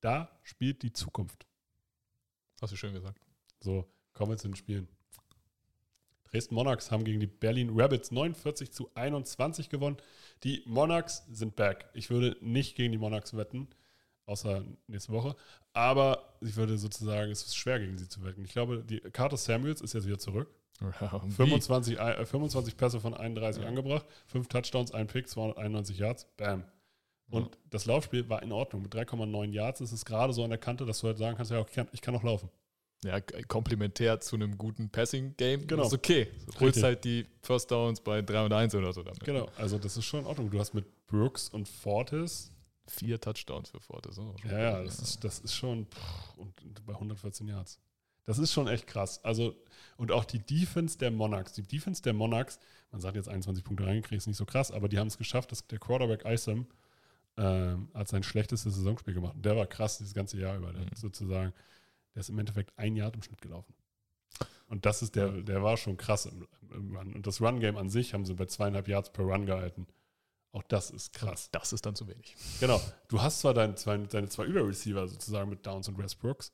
Da 0.00 0.30
spielt 0.42 0.82
die 0.82 0.92
Zukunft. 0.92 1.46
Hast 2.60 2.72
du 2.72 2.76
schön 2.76 2.94
gesagt. 2.94 3.20
So, 3.60 3.86
kommen 4.12 4.32
wir 4.32 4.38
zu 4.38 4.48
den 4.48 4.56
Spielen. 4.56 4.88
Dresden 6.24 6.54
Monarchs 6.54 6.90
haben 6.90 7.04
gegen 7.04 7.20
die 7.20 7.26
Berlin 7.26 7.70
Rabbits 7.72 8.10
49 8.10 8.72
zu 8.72 8.90
21 8.94 9.68
gewonnen. 9.68 9.96
Die 10.42 10.62
Monarchs 10.66 11.24
sind 11.30 11.56
back. 11.56 11.88
Ich 11.94 12.10
würde 12.10 12.36
nicht 12.40 12.76
gegen 12.76 12.92
die 12.92 12.98
Monarchs 12.98 13.36
wetten, 13.36 13.68
außer 14.26 14.64
nächste 14.86 15.12
Woche. 15.12 15.34
Aber 15.72 16.34
ich 16.40 16.56
würde 16.56 16.78
sozusagen, 16.78 17.30
es 17.30 17.42
ist 17.44 17.56
schwer 17.56 17.78
gegen 17.80 17.98
sie 17.98 18.08
zu 18.08 18.24
wetten. 18.24 18.44
Ich 18.44 18.52
glaube, 18.52 18.82
die 18.84 19.00
Carter 19.00 19.36
Samuels 19.36 19.80
ist 19.80 19.94
jetzt 19.94 20.06
wieder 20.06 20.18
zurück. 20.18 20.48
Ja, 20.80 21.20
25, 21.20 21.98
äh, 21.98 22.26
25 22.26 22.76
Pässe 22.76 23.00
von 23.00 23.14
31 23.14 23.62
Ja. 23.62 23.68
angebracht, 23.68 24.04
5 24.26 24.48
Touchdowns, 24.48 24.92
ein 24.92 25.06
Pick, 25.06 25.28
291 25.28 25.98
Yards, 25.98 26.26
bam. 26.36 26.64
Und 27.30 27.56
das 27.70 27.86
Laufspiel 27.86 28.28
war 28.28 28.42
in 28.42 28.52
Ordnung. 28.52 28.82
Mit 28.82 28.92
3,9 28.94 29.52
Yards 29.52 29.80
ist 29.80 29.92
es 29.92 30.04
gerade 30.04 30.32
so 30.32 30.44
an 30.44 30.50
der 30.50 30.58
Kante, 30.58 30.84
dass 30.84 31.00
du 31.00 31.06
halt 31.06 31.18
sagen 31.18 31.36
kannst, 31.36 31.50
ja, 31.52 31.60
ich 31.60 31.72
kann, 31.72 31.88
ich 31.92 32.00
kann 32.00 32.12
noch 32.14 32.22
laufen. 32.22 32.48
Ja, 33.04 33.20
komplementär 33.48 34.18
zu 34.20 34.36
einem 34.36 34.56
guten 34.56 34.88
Passing-Game. 34.90 35.66
Genau. 35.66 35.84
Ist 35.84 35.92
okay. 35.92 36.28
Du 36.46 36.60
holst 36.60 36.82
halt 36.82 37.04
die 37.04 37.26
First 37.42 37.70
Downs 37.70 38.00
bei 38.00 38.22
3 38.22 38.44
und 38.46 38.52
1 38.52 38.74
oder 38.74 38.92
so 38.92 39.02
damit. 39.02 39.20
Genau, 39.24 39.48
also 39.56 39.78
das 39.78 39.96
ist 39.96 40.04
schon 40.06 40.20
in 40.20 40.26
Ordnung. 40.26 40.50
Du 40.50 40.58
hast 40.58 40.72
mit 40.74 41.06
Brooks 41.06 41.48
und 41.50 41.68
Fortis, 41.68 42.50
Vier 42.86 43.20
Touchdowns 43.20 43.70
für 43.70 43.80
Forte. 43.80 44.12
So, 44.12 44.34
ja, 44.44 44.58
ja, 44.58 44.82
das 44.82 44.98
ist, 44.98 45.24
das 45.24 45.38
ist 45.40 45.54
schon, 45.54 45.86
pff, 45.86 46.36
und 46.36 46.84
bei 46.86 46.92
114 46.92 47.48
Yards. 47.48 47.80
Das 48.26 48.38
ist 48.38 48.52
schon 48.52 48.68
echt 48.68 48.86
krass. 48.86 49.22
Also, 49.24 49.54
und 49.96 50.10
auch 50.12 50.24
die 50.24 50.38
Defense 50.38 50.96
der 50.98 51.10
Monarchs. 51.10 51.52
Die 51.52 51.62
Defense 51.62 52.02
der 52.02 52.12
Monarchs, 52.14 52.58
man 52.90 53.00
sagt 53.00 53.16
jetzt 53.16 53.28
21 53.28 53.64
Punkte 53.64 53.86
reingekriegt, 53.86 54.18
ist 54.18 54.26
nicht 54.26 54.36
so 54.36 54.46
krass, 54.46 54.70
aber 54.70 54.88
die 54.88 54.98
haben 54.98 55.08
es 55.08 55.18
geschafft, 55.18 55.52
dass 55.52 55.66
der 55.66 55.78
Quarterback 55.78 56.24
Isom 56.26 56.66
ähm, 57.36 57.88
hat 57.94 58.08
sein 58.08 58.22
schlechtestes 58.22 58.74
Saisonspiel 58.74 59.12
gemacht. 59.14 59.34
Und 59.34 59.44
der 59.44 59.56
war 59.56 59.66
krass 59.66 59.98
dieses 59.98 60.14
ganze 60.14 60.38
Jahr 60.38 60.56
über. 60.56 60.72
Der 60.72 60.82
Mhm. 60.82 60.90
sozusagen, 60.94 61.52
der 62.14 62.20
ist 62.20 62.28
im 62.30 62.38
Endeffekt 62.38 62.72
ein 62.78 62.96
Yard 62.96 63.14
im 63.16 63.22
Schnitt 63.22 63.42
gelaufen. 63.42 63.74
Und 64.68 64.86
das 64.86 65.02
ist 65.02 65.14
der, 65.16 65.30
der 65.42 65.62
war 65.62 65.76
schon 65.76 65.96
krass 65.96 66.26
im, 66.26 66.46
im 66.72 66.96
Run. 66.96 67.12
Und 67.14 67.26
das 67.26 67.40
Run-Game 67.40 67.76
an 67.76 67.90
sich 67.90 68.14
haben 68.14 68.24
sie 68.24 68.34
bei 68.34 68.46
zweieinhalb 68.46 68.88
Yards 68.88 69.12
per 69.12 69.24
Run 69.24 69.46
gehalten. 69.46 69.86
Auch 70.54 70.62
das 70.62 70.90
ist 70.90 71.12
krass. 71.12 71.50
Das 71.50 71.72
ist 71.72 71.84
dann 71.84 71.96
zu 71.96 72.06
wenig. 72.06 72.36
Genau. 72.60 72.80
Du 73.08 73.20
hast 73.20 73.40
zwar 73.40 73.54
deine 73.54 73.74
zwei, 73.74 73.96
deine 73.98 74.28
zwei 74.28 74.44
Überreceiver 74.44 75.08
sozusagen 75.08 75.50
mit 75.50 75.66
Downs 75.66 75.88
und 75.88 75.98
Westbrooks, 75.98 76.52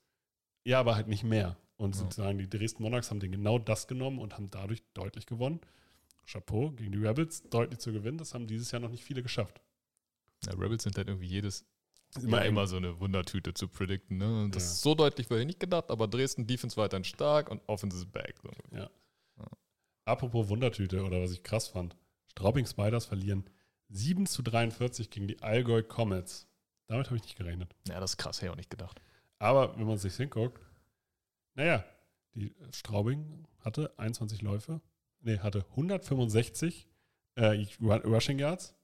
ja, 0.64 0.80
aber 0.80 0.94
halt 0.96 1.06
nicht 1.06 1.22
mehr. 1.22 1.58
Und 1.76 1.94
Ja. 1.94 2.00
sozusagen 2.02 2.38
die 2.38 2.48
Dresden 2.48 2.82
Monarchs 2.82 3.10
haben 3.10 3.20
den 3.20 3.30
genau 3.30 3.58
das 3.58 3.88
genommen 3.88 4.18
und 4.18 4.34
haben 4.38 4.50
dadurch 4.50 4.82
deutlich 4.94 5.26
gewonnen. 5.26 5.60
Chapeau 6.26 6.70
gegen 6.70 6.92
die 6.92 7.04
Rabbits, 7.04 7.42
deutlich 7.50 7.78
zu 7.78 7.92
gewinnen. 7.92 8.16
Das 8.16 8.32
haben 8.32 8.46
dieses 8.46 8.70
Jahr 8.70 8.80
noch 8.80 8.88
nicht 8.88 9.04
viele 9.04 9.22
geschafft. 9.22 9.60
Ja, 10.46 10.52
Rebels 10.54 10.82
sind 10.84 10.96
halt 10.96 11.08
irgendwie 11.08 11.26
jedes 11.26 11.66
Immer 12.22 12.44
immer, 12.46 12.66
so 12.66 12.76
eine 12.76 12.98
Wundertüte 13.00 13.52
zu 13.52 13.68
predikten. 13.68 14.16
Ne? 14.16 14.42
Und 14.44 14.56
Das 14.56 14.64
Ja. 14.64 14.70
ist 14.70 14.80
so 14.80 14.94
deutlich 14.94 15.30
ich 15.30 15.46
nicht 15.46 15.60
gedacht, 15.60 15.90
aber 15.90 16.08
Dresden 16.08 16.46
Defense 16.46 16.76
weiterhin 16.78 17.04
stark 17.04 17.50
und 17.50 17.60
Offense 17.68 17.98
ist 17.98 18.10
back. 18.10 18.40
So. 18.42 19.44
Apropos 20.06 20.48
Wundertüte 20.48 21.04
oder 21.04 21.20
was 21.22 21.32
ich 21.32 21.42
krass 21.42 21.68
fand. 21.68 21.96
Straubing 22.32 22.66
Spiders 22.66 23.04
verlieren 23.04 23.44
7 23.90 24.26
zu 24.26 24.42
43 24.42 25.10
gegen 25.10 25.28
die 25.28 25.42
Allgäu 25.42 25.82
Comets. 25.82 26.46
Damit 26.86 27.06
habe 27.06 27.16
ich 27.16 27.22
nicht 27.22 27.36
gerechnet. 27.36 27.74
Ja, 27.88 28.00
das 28.00 28.12
ist 28.12 28.16
krass, 28.16 28.38
hätte 28.38 28.46
ich 28.46 28.52
auch 28.52 28.56
nicht 28.56 28.70
gedacht. 28.70 29.00
Aber 29.38 29.76
wenn 29.78 29.86
man 29.86 29.98
sich 29.98 30.16
hinguckt, 30.16 30.60
naja, 31.54 31.84
die 32.34 32.54
Straubing 32.72 33.46
hatte 33.60 33.92
21 33.98 34.42
Läufe, 34.42 34.80
nee, 35.20 35.38
hatte 35.38 35.64
165 35.70 36.88
äh, 37.36 37.66
Rushing 37.80 38.38
Yards, 38.38 38.74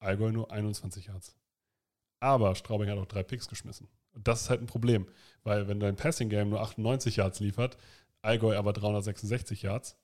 Allgäu 0.00 0.32
nur 0.32 0.50
21 0.50 1.06
Yards. 1.06 1.36
Aber 2.20 2.54
Straubing 2.54 2.88
hat 2.88 2.98
auch 2.98 3.06
drei 3.06 3.22
Picks 3.22 3.48
geschmissen. 3.48 3.88
Und 4.12 4.28
das 4.28 4.42
ist 4.42 4.50
halt 4.50 4.60
ein 4.60 4.66
Problem, 4.66 5.08
weil 5.42 5.68
wenn 5.68 5.80
dein 5.80 5.96
Passing 5.96 6.28
Game 6.28 6.50
nur 6.50 6.60
98 6.60 7.16
Yards 7.16 7.40
liefert, 7.40 7.76
Allgäu 8.20 8.56
aber 8.56 8.72
366 8.72 9.62
Yards 9.62 9.96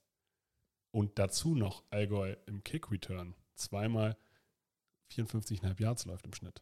und 0.91 1.19
dazu 1.19 1.55
noch 1.55 1.83
Allgäu 1.89 2.35
im 2.45 2.63
Kick 2.63 2.91
Return 2.91 3.35
zweimal 3.55 4.17
54,5 5.11 5.81
Yards 5.81 6.05
läuft 6.05 6.25
im 6.25 6.33
Schnitt, 6.33 6.61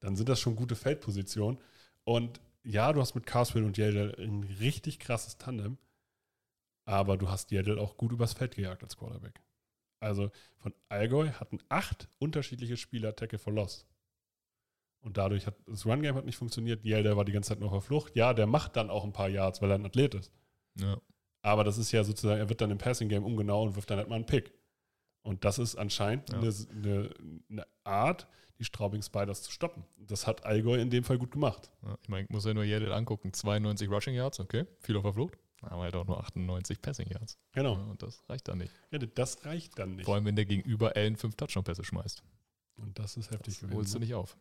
dann 0.00 0.16
sind 0.16 0.28
das 0.28 0.40
schon 0.40 0.56
gute 0.56 0.76
Feldpositionen. 0.76 1.60
Und 2.04 2.40
ja, 2.64 2.92
du 2.92 3.00
hast 3.00 3.14
mit 3.14 3.26
Carswell 3.26 3.64
und 3.64 3.78
Yedel 3.78 4.14
ein 4.18 4.44
richtig 4.44 4.98
krasses 4.98 5.38
Tandem, 5.38 5.78
aber 6.84 7.16
du 7.16 7.28
hast 7.28 7.50
Yedel 7.50 7.78
auch 7.78 7.96
gut 7.96 8.12
übers 8.12 8.32
Feld 8.32 8.56
gejagt 8.56 8.82
als 8.82 8.96
Quarterback. 8.96 9.40
Also 10.00 10.30
von 10.58 10.74
Allgäu 10.88 11.30
hatten 11.30 11.58
acht 11.68 12.08
unterschiedliche 12.18 12.76
Spieler 12.76 13.14
Tackle 13.14 13.38
for 13.38 13.52
Loss. 13.52 13.86
Und 15.00 15.16
dadurch 15.16 15.46
hat 15.46 15.56
das 15.66 15.84
Run-Game 15.84 16.14
hat 16.14 16.24
nicht 16.24 16.36
funktioniert. 16.36 16.84
Yedel 16.84 17.16
war 17.16 17.24
die 17.24 17.32
ganze 17.32 17.50
Zeit 17.50 17.60
noch 17.60 17.72
auf 17.72 17.86
Flucht. 17.86 18.14
Ja, 18.14 18.34
der 18.34 18.46
macht 18.46 18.76
dann 18.76 18.90
auch 18.90 19.04
ein 19.04 19.12
paar 19.12 19.28
Yards, 19.28 19.60
weil 19.60 19.70
er 19.70 19.76
ein 19.76 19.86
Athlet 19.86 20.14
ist. 20.14 20.32
Ja. 20.76 21.00
Aber 21.42 21.64
das 21.64 21.78
ist 21.78 21.90
ja 21.90 22.04
sozusagen, 22.04 22.38
er 22.38 22.48
wird 22.48 22.60
dann 22.60 22.70
im 22.70 22.78
Passing-Game 22.78 23.24
umgenau 23.24 23.64
und 23.64 23.74
wirft 23.74 23.90
dann 23.90 23.98
halt 23.98 24.08
mal 24.08 24.14
einen 24.14 24.26
Pick. 24.26 24.52
Und 25.22 25.44
das 25.44 25.58
ist 25.58 25.76
anscheinend 25.76 26.30
Ja. 26.30 26.38
eine, 26.38 26.52
eine, 26.70 27.10
eine 27.50 27.66
Art, 27.84 28.26
die 28.58 28.64
Straubing 28.64 29.02
Spiders 29.02 29.42
zu 29.42 29.50
stoppen. 29.52 29.84
Das 29.98 30.26
hat 30.26 30.44
Allgäu 30.44 30.74
in 30.80 30.90
dem 30.90 31.04
Fall 31.04 31.18
gut 31.18 31.30
gemacht. 31.32 31.70
Ja, 31.82 31.96
ich 32.02 32.08
meine, 32.08 32.24
ich 32.24 32.30
muss 32.30 32.44
ja 32.44 32.54
nur 32.54 32.64
Yedel 32.64 32.92
angucken. 32.92 33.32
92 33.32 33.88
Rushing 33.90 34.14
Yards, 34.14 34.40
okay. 34.40 34.66
Viel 34.80 34.96
auf 34.96 35.02
der 35.04 35.12
Flucht. 35.12 35.38
Aber 35.62 35.82
halt 35.82 35.94
auch 35.94 36.04
nur 36.06 36.18
98 36.18 36.82
Passing 36.82 37.08
Yards. 37.08 37.38
Genau. 37.52 37.74
Ja, 37.76 37.82
und 37.84 38.02
das 38.02 38.28
reicht 38.28 38.48
dann 38.48 38.58
nicht. 38.58 38.72
Ja, 38.90 38.98
das 38.98 39.44
reicht 39.44 39.78
dann 39.78 39.94
nicht. 39.94 40.06
Vor 40.06 40.16
allem, 40.16 40.24
wenn 40.24 40.34
der 40.34 40.44
gegenüber 40.44 40.96
Allen 40.96 41.16
fünf 41.16 41.36
Touchdown-Pässe 41.36 41.84
schmeißt. 41.84 42.22
Und 42.76 42.98
das 42.98 43.16
ist 43.16 43.30
heftig 43.30 43.60
Das 43.60 43.62
holst 43.62 43.72
du 43.72 43.76
gewesen. 43.76 44.00
nicht 44.00 44.14
auf. 44.14 44.36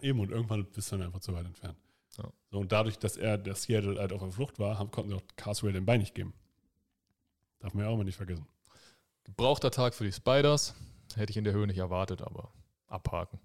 Ne? 0.00 0.08
Eben, 0.08 0.18
und 0.18 0.32
irgendwann 0.32 0.64
bist 0.64 0.90
du 0.90 0.96
dann 0.96 1.06
einfach 1.06 1.20
zu 1.20 1.32
weit 1.32 1.46
entfernt. 1.46 1.78
Ja. 2.18 2.24
So, 2.50 2.58
und 2.58 2.72
dadurch, 2.72 2.98
dass 2.98 3.16
er, 3.16 3.38
der 3.38 3.54
Seattle 3.54 4.00
halt 4.00 4.12
auf 4.12 4.20
der 4.20 4.32
Flucht 4.32 4.58
war, 4.58 4.78
haben, 4.80 4.90
konnten 4.90 5.10
sie 5.10 5.16
auch 5.16 5.22
Carswell 5.36 5.72
den 5.72 5.86
Bein 5.86 6.00
nicht 6.00 6.14
geben. 6.16 6.34
Darf 7.60 7.72
man 7.74 7.84
ja 7.84 7.90
auch 7.90 7.96
mal 7.96 8.02
nicht 8.04 8.16
vergessen. 8.16 8.44
Gebrauchter 9.24 9.70
Tag 9.70 9.94
für 9.94 10.04
die 10.04 10.12
Spiders. 10.12 10.74
Hätte 11.14 11.30
ich 11.30 11.36
in 11.36 11.44
der 11.44 11.52
Höhe 11.52 11.66
nicht 11.66 11.78
erwartet, 11.78 12.22
aber 12.22 12.52
abhaken. 12.86 13.38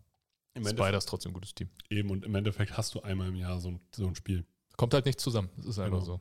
Im 0.54 0.66
Spiders 0.68 1.06
trotzdem 1.06 1.32
ein 1.32 1.34
gutes 1.34 1.54
Team. 1.54 1.70
Eben, 1.90 2.10
und 2.10 2.26
im 2.26 2.34
Endeffekt 2.34 2.78
hast 2.78 2.96
du 2.96 3.02
einmal 3.02 3.28
im 3.28 3.36
Jahr 3.36 3.60
so 3.60 3.70
ein, 3.70 3.80
so 3.96 4.08
ein 4.08 4.16
Spiel. 4.16 4.46
Kommt 4.76 4.94
halt 4.94 5.06
nicht 5.06 5.20
zusammen. 5.20 5.50
Das 5.58 5.66
ist 5.68 5.80
einfach 5.80 6.00
Genau. 6.04 6.20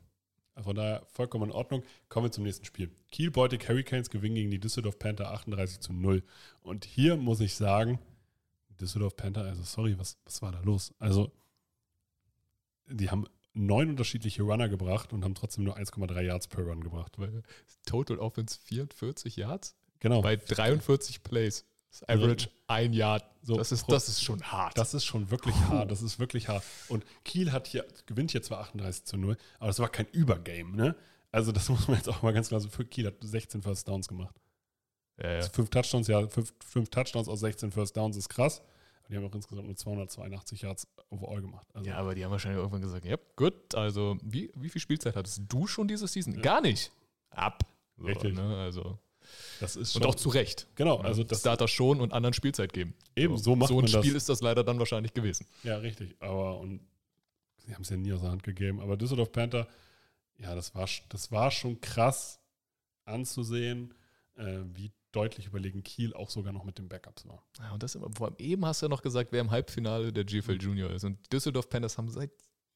so. 0.57 0.63
Von 0.63 0.75
daher 0.77 1.05
vollkommen 1.13 1.51
in 1.51 1.53
Ordnung. 1.53 1.83
Kommen 2.09 2.27
wir 2.27 2.33
zum 2.33 2.45
nächsten 2.45 2.65
Spiel. 2.65 2.91
Kiel 3.11 3.31
Beutig 3.31 3.69
Hurricanes 3.69 4.09
gewinnen 4.11 4.35
gegen 4.35 4.51
die 4.51 4.59
Düsseldorf 4.59 4.99
Panther 4.99 5.31
38 5.31 5.81
zu 5.81 5.93
0. 5.93 6.23
Und 6.63 6.85
hier 6.87 7.17
muss 7.17 7.41
ich 7.41 7.55
sagen, 7.55 7.99
Düsseldorf 8.81 9.17
Panther, 9.17 9.43
also 9.43 9.63
sorry, 9.63 9.99
was, 9.99 10.19
was 10.25 10.41
war 10.43 10.53
da 10.53 10.61
los? 10.61 10.95
Also, 10.99 11.31
die 12.89 13.11
haben 13.11 13.27
neun 13.57 13.91
unterschiedliche 13.91 14.43
Runner 14.43 14.69
gebracht 14.69 15.13
und 15.13 15.25
haben 15.25 15.35
trotzdem 15.35 15.65
nur 15.65 15.77
1,3 15.77 16.21
Yards 16.23 16.47
per 16.49 16.65
Run 16.65 16.83
gebracht. 16.85 17.17
Total 17.87 18.19
Offense 18.19 18.59
44 18.65 19.37
Yards 19.37 19.75
Genau. 20.01 20.21
bei 20.23 20.37
43 20.37 21.23
Plays. 21.23 21.65
Das 21.91 22.09
Average 22.09 22.51
ein 22.67 22.93
Yard. 22.93 23.25
So, 23.43 23.57
das, 23.57 23.73
ist, 23.73 23.91
das 23.91 24.09
ist 24.09 24.23
schon 24.23 24.43
hart. 24.43 24.77
Das 24.77 24.93
ist 24.93 25.05
schon 25.07 25.31
wirklich 25.31 25.55
hart. 25.71 25.91
Das 25.91 26.03
ist 26.03 26.19
wirklich 26.19 26.49
hart. 26.49 26.63
Und 26.89 27.05
Kiel 27.25 27.53
hat 27.53 27.67
hier, 27.69 27.87
gewinnt 28.05 28.33
hier 28.33 28.43
zwar 28.43 28.61
38 28.61 29.05
zu 29.05 29.17
0, 29.17 29.37
aber 29.59 29.69
das 29.69 29.79
war 29.79 29.89
kein 29.89 30.07
Übergame, 30.13 30.77
ne? 30.77 30.97
Also, 31.33 31.53
das 31.53 31.69
muss 31.71 31.89
man 31.89 31.97
jetzt 31.97 32.09
auch 32.09 32.21
mal 32.23 32.33
ganz 32.33 32.49
klar 32.49 32.61
sagen. 32.61 32.73
Für 32.73 32.85
Kiel 32.85 33.07
hat 33.07 33.15
16 33.21 33.63
First 33.63 33.89
Downs 33.89 34.09
gemacht. 34.09 34.35
ja, 35.19 35.31
ja. 35.31 35.37
Also 35.37 35.51
Fünf 35.51 35.71
Touchdowns, 35.71 36.09
ja, 36.09 36.27
fünf, 36.29 36.53
fünf 36.65 36.91
Touchdowns 36.91 37.29
aus 37.29 37.41
16 37.41 37.71
First 37.73 37.97
Downs 37.97 38.17
ist 38.17 38.29
krass. 38.29 38.61
Aber 39.07 39.15
die 39.15 39.17
haben 39.19 39.31
auch 39.31 39.35
insgesamt 39.37 39.67
nur 39.69 39.77
282 39.77 40.63
Yards 40.63 40.89
overall 41.11 41.41
gemacht. 41.41 41.69
Also, 41.75 41.89
ja, 41.89 41.97
aber 41.97 42.17
die 42.17 42.25
haben 42.25 42.33
wahrscheinlich 42.33 42.59
irgendwann 42.59 42.83
gesagt, 42.83 43.05
ja, 43.05 43.17
gut, 43.37 43.75
also 43.77 44.19
wie, 44.23 44.51
wie 44.57 44.69
viel 44.69 44.81
Spielzeit 44.81 45.15
hattest 45.15 45.43
du 45.47 45.69
schon 45.69 45.87
diese 45.87 46.09
Season? 46.09 46.43
Gar 46.43 46.61
nicht. 46.61 46.91
Ab. 47.31 47.63
So, 47.97 48.07
Richtig. 48.07 48.35
Ne, 48.35 48.57
also. 48.57 48.99
das 49.61 49.77
ist 49.77 49.93
schon. 49.93 50.03
Und 50.03 50.09
auch 50.09 50.15
zu 50.17 50.29
Recht. 50.29 50.67
Genau, 50.75 50.97
Also 50.97 51.09
also 51.09 51.25
das 51.25 51.39
Starter 51.41 51.69
schon 51.69 52.01
und 52.01 52.13
anderen 52.13 52.35
Spielzeit 52.35 52.73
geben. 52.73 52.95
Eben, 53.15 53.39
so 53.39 53.55
macht 53.55 53.69
So 53.69 53.75
ein 53.77 53.85
man 53.85 53.93
das. 53.93 54.05
Spiel 54.05 54.17
ist 54.17 54.29
das 54.29 54.41
leider 54.41 54.65
dann 54.65 54.79
wahrscheinlich 54.81 55.15
gewesen. 55.15 55.47
Ja, 55.63 55.77
richtig. 55.77 56.17
Aber 56.19 56.59
und 56.59 56.81
sie 57.59 57.73
haben 57.75 57.83
es 57.83 57.91
ja 57.91 57.97
nie 57.97 58.13
aus 58.13 58.23
der 58.23 58.31
Hand 58.31 58.43
gegeben. 58.43 58.81
Aber 58.81 58.97
Düsseldorf 58.97 59.31
Panther, 59.31 59.69
ja, 60.37 60.55
das 60.57 60.75
war, 60.75 60.89
das 61.11 61.31
war 61.31 61.53
schon 61.53 61.81
krass 61.81 62.41
anzusehen, 63.05 63.95
äh, 64.35 64.59
wie 64.75 64.91
deutlich 65.17 65.47
überlegen 65.47 65.83
Kiel 65.83 66.13
auch 66.15 66.31
sogar 66.31 66.53
noch 66.53 66.65
mit 66.65 66.79
den 66.79 66.89
Backups 66.89 67.27
war. 67.27 67.43
Ja, 67.59 67.73
und 67.73 67.83
das 67.83 67.95
immer, 67.95 68.09
vor 68.17 68.29
allem 68.29 68.37
eben 68.39 68.65
hast 68.67 68.83
du 68.83 68.87
ja 68.87 68.91
noch 68.91 69.03
gesagt, 69.03 69.33
wer 69.33 69.41
im 69.41 69.51
Halbfinale 69.51 70.13
der 70.13 70.25
GFL 70.25 70.61
Junior 70.61 70.91
ist. 70.91 71.05
Und 71.05 71.33
Düsseldorf 71.33 71.69
Panthers 71.69 71.97
haben 71.99 72.09
seit 72.11 72.31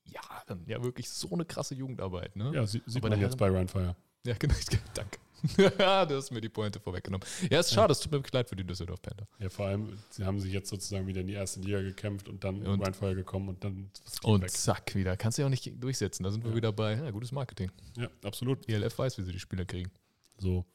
Jahren 0.04 0.64
ja 0.66 0.82
wirklich 0.82 1.08
so 1.10 1.30
eine 1.32 1.44
krasse 1.44 1.74
Jugendarbeit. 1.74 2.34
Ne? 2.36 2.52
Ja, 2.54 2.66
sie, 2.66 2.82
sieht 2.86 3.02
Aber 3.04 3.10
man 3.10 3.20
jetzt 3.20 3.36
bei 3.36 3.48
Ryan 3.48 3.68
Fire. 3.68 3.96
Ja, 4.26 4.34
genau. 4.38 4.54
Danke. 4.94 5.18
du 5.56 6.16
hast 6.16 6.30
mir 6.30 6.40
die 6.40 6.48
Pointe 6.50 6.80
vorweggenommen. 6.80 7.26
Ja, 7.50 7.60
ist 7.60 7.72
schade, 7.72 7.92
es 7.92 8.00
tut 8.00 8.12
mir 8.12 8.22
leid 8.32 8.48
für 8.48 8.56
die 8.56 8.64
Düsseldorf 8.64 9.00
Panther. 9.00 9.26
Ja, 9.38 9.48
vor 9.48 9.66
allem, 9.66 9.98
sie 10.10 10.24
haben 10.24 10.38
sich 10.38 10.52
jetzt 10.52 10.68
sozusagen 10.68 11.06
wieder 11.06 11.22
in 11.22 11.26
die 11.26 11.32
erste 11.32 11.60
Liga 11.60 11.80
gekämpft 11.80 12.28
und 12.28 12.44
dann 12.44 12.66
Und- 12.66 12.96
Fire 12.96 13.14
gekommen 13.14 13.48
und 13.48 13.64
dann 13.64 13.90
Und 14.22 14.42
weg. 14.42 14.50
zack, 14.50 14.94
wieder. 14.94 15.16
Kannst 15.16 15.38
du 15.38 15.42
ja 15.42 15.46
auch 15.46 15.50
nicht 15.50 15.72
durchsetzen. 15.82 16.24
Da 16.24 16.30
sind 16.30 16.44
wir 16.44 16.50
Ja. 16.50 16.56
wieder 16.56 16.72
bei 16.72 16.94
ja, 16.94 17.10
gutes 17.10 17.32
Marketing. 17.32 17.70
Ja, 17.96 18.10
absolut. 18.22 18.68
ELF 18.68 18.98
weiß, 18.98 19.16
wie 19.18 19.22
sie 19.22 19.32
die 19.32 19.40
Spieler 19.40 19.64
kriegen. 19.64 19.90
So. 20.38 20.66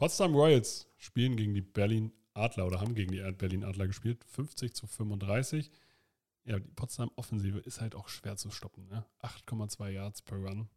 Potsdam 0.00 0.34
Royals 0.34 0.88
spielen 0.96 1.36
gegen 1.36 1.52
die 1.52 1.60
Berlin 1.60 2.10
Adler 2.32 2.66
oder 2.66 2.80
haben 2.80 2.94
gegen 2.94 3.12
die 3.12 3.20
Berlin 3.32 3.64
Adler 3.64 3.86
gespielt. 3.86 4.24
50 4.24 4.72
zu 4.72 4.86
35. 4.86 5.70
Ja, 6.46 6.58
die 6.58 6.70
Potsdam 6.70 7.10
Offensive 7.16 7.58
ist 7.58 7.82
halt 7.82 7.94
auch 7.94 8.08
schwer 8.08 8.38
zu 8.38 8.50
stoppen. 8.50 8.88
Ne? 8.88 9.04
8,2 9.20 9.90
Yards 9.90 10.22
per 10.22 10.38
Run. 10.38 10.70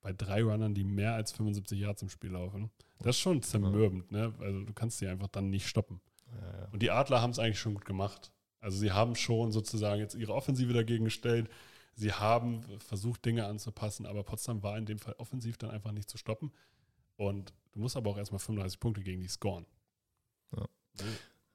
Bei 0.00 0.14
drei 0.14 0.42
Runnern, 0.42 0.72
die 0.72 0.84
mehr 0.84 1.12
als 1.12 1.32
75 1.32 1.78
Yards 1.78 2.00
im 2.00 2.08
Spiel 2.08 2.30
laufen. 2.30 2.70
Das 3.00 3.16
ist 3.16 3.20
schon 3.20 3.42
zermürbend. 3.42 4.10
Ne? 4.10 4.32
Also 4.40 4.64
du 4.64 4.72
kannst 4.72 4.96
sie 5.00 5.06
einfach 5.06 5.28
dann 5.28 5.50
nicht 5.50 5.66
stoppen. 5.66 6.00
Ja, 6.32 6.60
ja. 6.60 6.68
Und 6.72 6.80
die 6.80 6.90
Adler 6.90 7.20
haben 7.20 7.32
es 7.32 7.38
eigentlich 7.38 7.60
schon 7.60 7.74
gut 7.74 7.84
gemacht. 7.84 8.32
Also 8.58 8.78
sie 8.78 8.92
haben 8.92 9.16
schon 9.16 9.52
sozusagen 9.52 10.00
jetzt 10.00 10.14
ihre 10.14 10.32
Offensive 10.32 10.72
dagegen 10.72 11.04
gestellt. 11.04 11.50
Sie 11.92 12.14
haben 12.14 12.62
versucht, 12.78 13.26
Dinge 13.26 13.44
anzupassen, 13.44 14.06
aber 14.06 14.22
Potsdam 14.22 14.62
war 14.62 14.78
in 14.78 14.86
dem 14.86 14.98
Fall 14.98 15.14
offensiv 15.18 15.58
dann 15.58 15.68
einfach 15.68 15.92
nicht 15.92 16.08
zu 16.08 16.16
stoppen. 16.16 16.52
Und 17.16 17.52
du 17.74 17.80
musst 17.80 17.96
aber 17.96 18.10
auch 18.10 18.16
erstmal 18.18 18.38
35 18.38 18.80
Punkte 18.80 19.02
gegen 19.02 19.20
die 19.20 19.28
scoren. 19.28 19.66
Ja. 20.56 20.64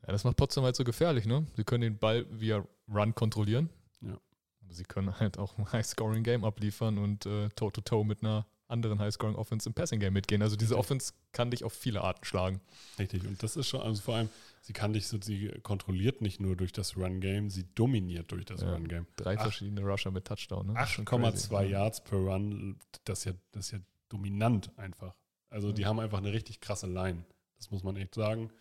Ja, 0.06 0.14
das 0.14 0.24
macht 0.24 0.38
Potsdam 0.38 0.64
halt 0.64 0.76
so 0.76 0.84
gefährlich, 0.84 1.26
ne? 1.26 1.46
Sie 1.56 1.64
können 1.64 1.82
den 1.82 1.98
Ball 1.98 2.26
via 2.30 2.66
Run 2.88 3.14
kontrollieren. 3.16 3.70
Ja. 4.02 4.18
Aber 4.62 4.74
sie 4.74 4.84
können 4.84 5.20
halt 5.20 5.38
auch 5.38 5.58
ein 5.58 5.72
High-Scoring-Game 5.72 6.44
abliefern 6.46 6.98
und 6.98 7.26
äh, 7.26 7.50
Toe-to-Toe 7.50 8.06
mit 8.06 8.24
einer 8.24 8.46
anderen 8.68 9.00
High-Scoring-Offense 9.00 9.68
im 9.68 9.74
Passing-Game 9.74 10.14
mitgehen. 10.14 10.42
Also 10.42 10.56
diese. 10.56 10.78
Offense 10.78 11.14
kann 11.32 11.52
dich 11.52 11.64
auf 11.64 11.74
viele 11.74 12.02
Arten 12.02 12.24
schlagen. 12.24 12.62
Richtig. 12.98 13.26
Und 13.26 13.42
das 13.44 13.58
ist 13.58 13.68
schon, 13.68 13.82
also 13.82 14.02
vor 14.02 14.16
allem, 14.16 14.30
sie 14.62 14.74
kann 14.74 14.94
dich 14.94 15.08
so, 15.08 15.20
sie 15.22 15.50
kontrolliert 15.64 16.22
nicht 16.22 16.40
nur 16.40 16.56
durch 16.56 16.72
das 16.72 16.96
Run-Game, 16.96 17.50
sie 17.50 17.66
dominiert 17.76 18.32
durch 18.32 18.46
das 18.46 18.62
Ja. 18.62 18.74
Run-Game. 18.74 19.08
Drei 19.18 19.38
Ach. 19.38 19.42
verschiedene 19.44 19.82
Rusher 19.82 20.12
mit 20.12 20.26
Touchdown, 20.26 20.68
ne? 20.68 20.74
Das 20.76 20.90
ist 20.90 20.96
schon 20.96 21.06
crazy. 21.06 21.48
8,2 21.54 21.64
Yards 21.66 22.04
per 22.04 22.20
Run, 22.20 22.78
das 23.06 23.20
ist 23.20 23.26
ja, 23.26 23.34
das 23.52 23.66
ist 23.66 23.72
ja 23.72 23.80
dominant 24.08 24.72
einfach. 24.78 25.16
Also 25.50 25.72
die 25.72 25.86
haben 25.86 26.00
einfach 26.00 26.20
eine 26.20 26.34
richtig 26.34 26.62
krasse 26.62 26.88
Line. 26.88 27.26
Das 27.58 27.72
muss 27.72 27.84
man 27.84 27.96
echt 27.96 28.16
sagen. 28.16 28.52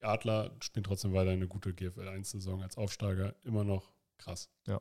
Die 0.00 0.04
Adler 0.04 0.54
spielen 0.60 0.84
trotzdem 0.84 1.12
weiter 1.12 1.30
eine 1.30 1.48
gute 1.48 1.74
GFL 1.74 2.08
1-Saison 2.08 2.62
als 2.62 2.76
Aufsteiger. 2.76 3.34
Immer 3.44 3.64
noch 3.64 3.92
krass. 4.18 4.50
Ja. 4.66 4.80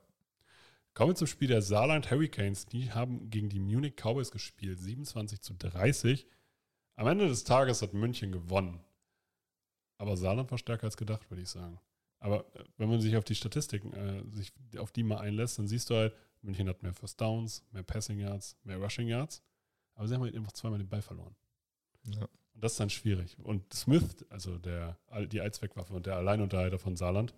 Kommen 0.94 1.12
wir 1.12 1.16
zum 1.16 1.28
Spiel 1.28 1.48
der 1.48 1.62
Saarland 1.62 2.12
Hurricanes. 2.12 2.68
Die 2.68 2.92
haben 2.92 3.30
gegen 3.30 3.50
die 3.50 3.60
Munich 3.60 3.96
Cowboys 3.96 4.32
gespielt. 4.32 4.80
27 4.80 5.42
zu 5.42 5.54
30. 5.56 6.28
Am 6.96 7.08
Ende 7.08 7.28
des 7.28 7.44
Tages 7.44 7.82
hat 7.82 7.94
München 7.94 8.32
gewonnen. 8.32 8.80
Aber 9.98 10.18
Saarland 10.18 10.52
war 10.52 10.58
stärker 10.58 10.84
als 10.84 10.98
gedacht, 10.98 11.30
würde 11.32 11.42
ich 11.42 11.50
sagen. 11.50 11.80
Aber 12.20 12.46
äh, 12.56 12.64
wenn 12.78 12.90
man 12.90 13.02
sich 13.02 13.18
auf 13.18 13.24
die 13.24 13.36
Statistiken, 13.36 13.94
äh, 13.94 14.24
sich 14.36 14.54
auf 14.78 14.92
die 14.92 15.04
mal 15.04 15.18
einlässt, 15.18 15.58
dann 15.58 15.68
siehst 15.68 15.90
du 15.90 15.96
halt, 15.96 16.16
München 16.42 16.70
hat 16.70 16.84
mehr 16.84 16.94
First 16.94 17.20
Downs, 17.20 17.64
mehr 17.72 17.84
Passing 17.84 18.20
Yards, 18.20 18.58
mehr 18.64 18.78
Rushing 18.78 19.08
Yards. 19.08 19.42
Aber 19.96 20.08
sie 20.08 20.16
haben 20.16 20.22
halt 20.22 20.36
einfach 20.36 20.52
zweimal 20.52 20.80
den 20.80 20.90
Ball 20.90 21.02
verloren. 21.02 21.36
Ja. 22.06 22.28
Und 22.54 22.64
das 22.64 22.74
ist 22.74 22.80
dann 22.80 22.90
schwierig. 22.90 23.38
Und 23.40 23.74
Smith, 23.74 24.26
also 24.30 24.58
der, 24.58 24.98
die 25.32 25.42
Allzweckwaffe 25.42 25.94
und 25.94 26.06
der 26.06 26.18
Alleinunterhalter 26.18 26.80
von 26.80 26.96
Saarland, 26.96 27.34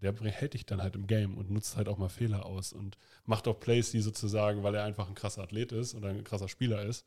der 0.00 0.14
hält 0.14 0.54
dich 0.54 0.64
dann 0.64 0.82
halt 0.82 0.94
im 0.96 1.06
Game 1.06 1.36
und 1.36 1.50
nutzt 1.50 1.76
halt 1.76 1.88
auch 1.88 1.98
mal 1.98 2.08
Fehler 2.08 2.46
aus 2.46 2.72
und 2.72 2.96
macht 3.24 3.46
auch 3.48 3.60
Plays, 3.60 3.90
die 3.90 4.00
sozusagen, 4.00 4.62
weil 4.62 4.74
er 4.74 4.84
einfach 4.84 5.08
ein 5.08 5.14
krasser 5.14 5.42
Athlet 5.42 5.72
ist 5.72 5.94
oder 5.94 6.08
ein 6.08 6.24
krasser 6.24 6.48
Spieler 6.48 6.82
ist, 6.84 7.04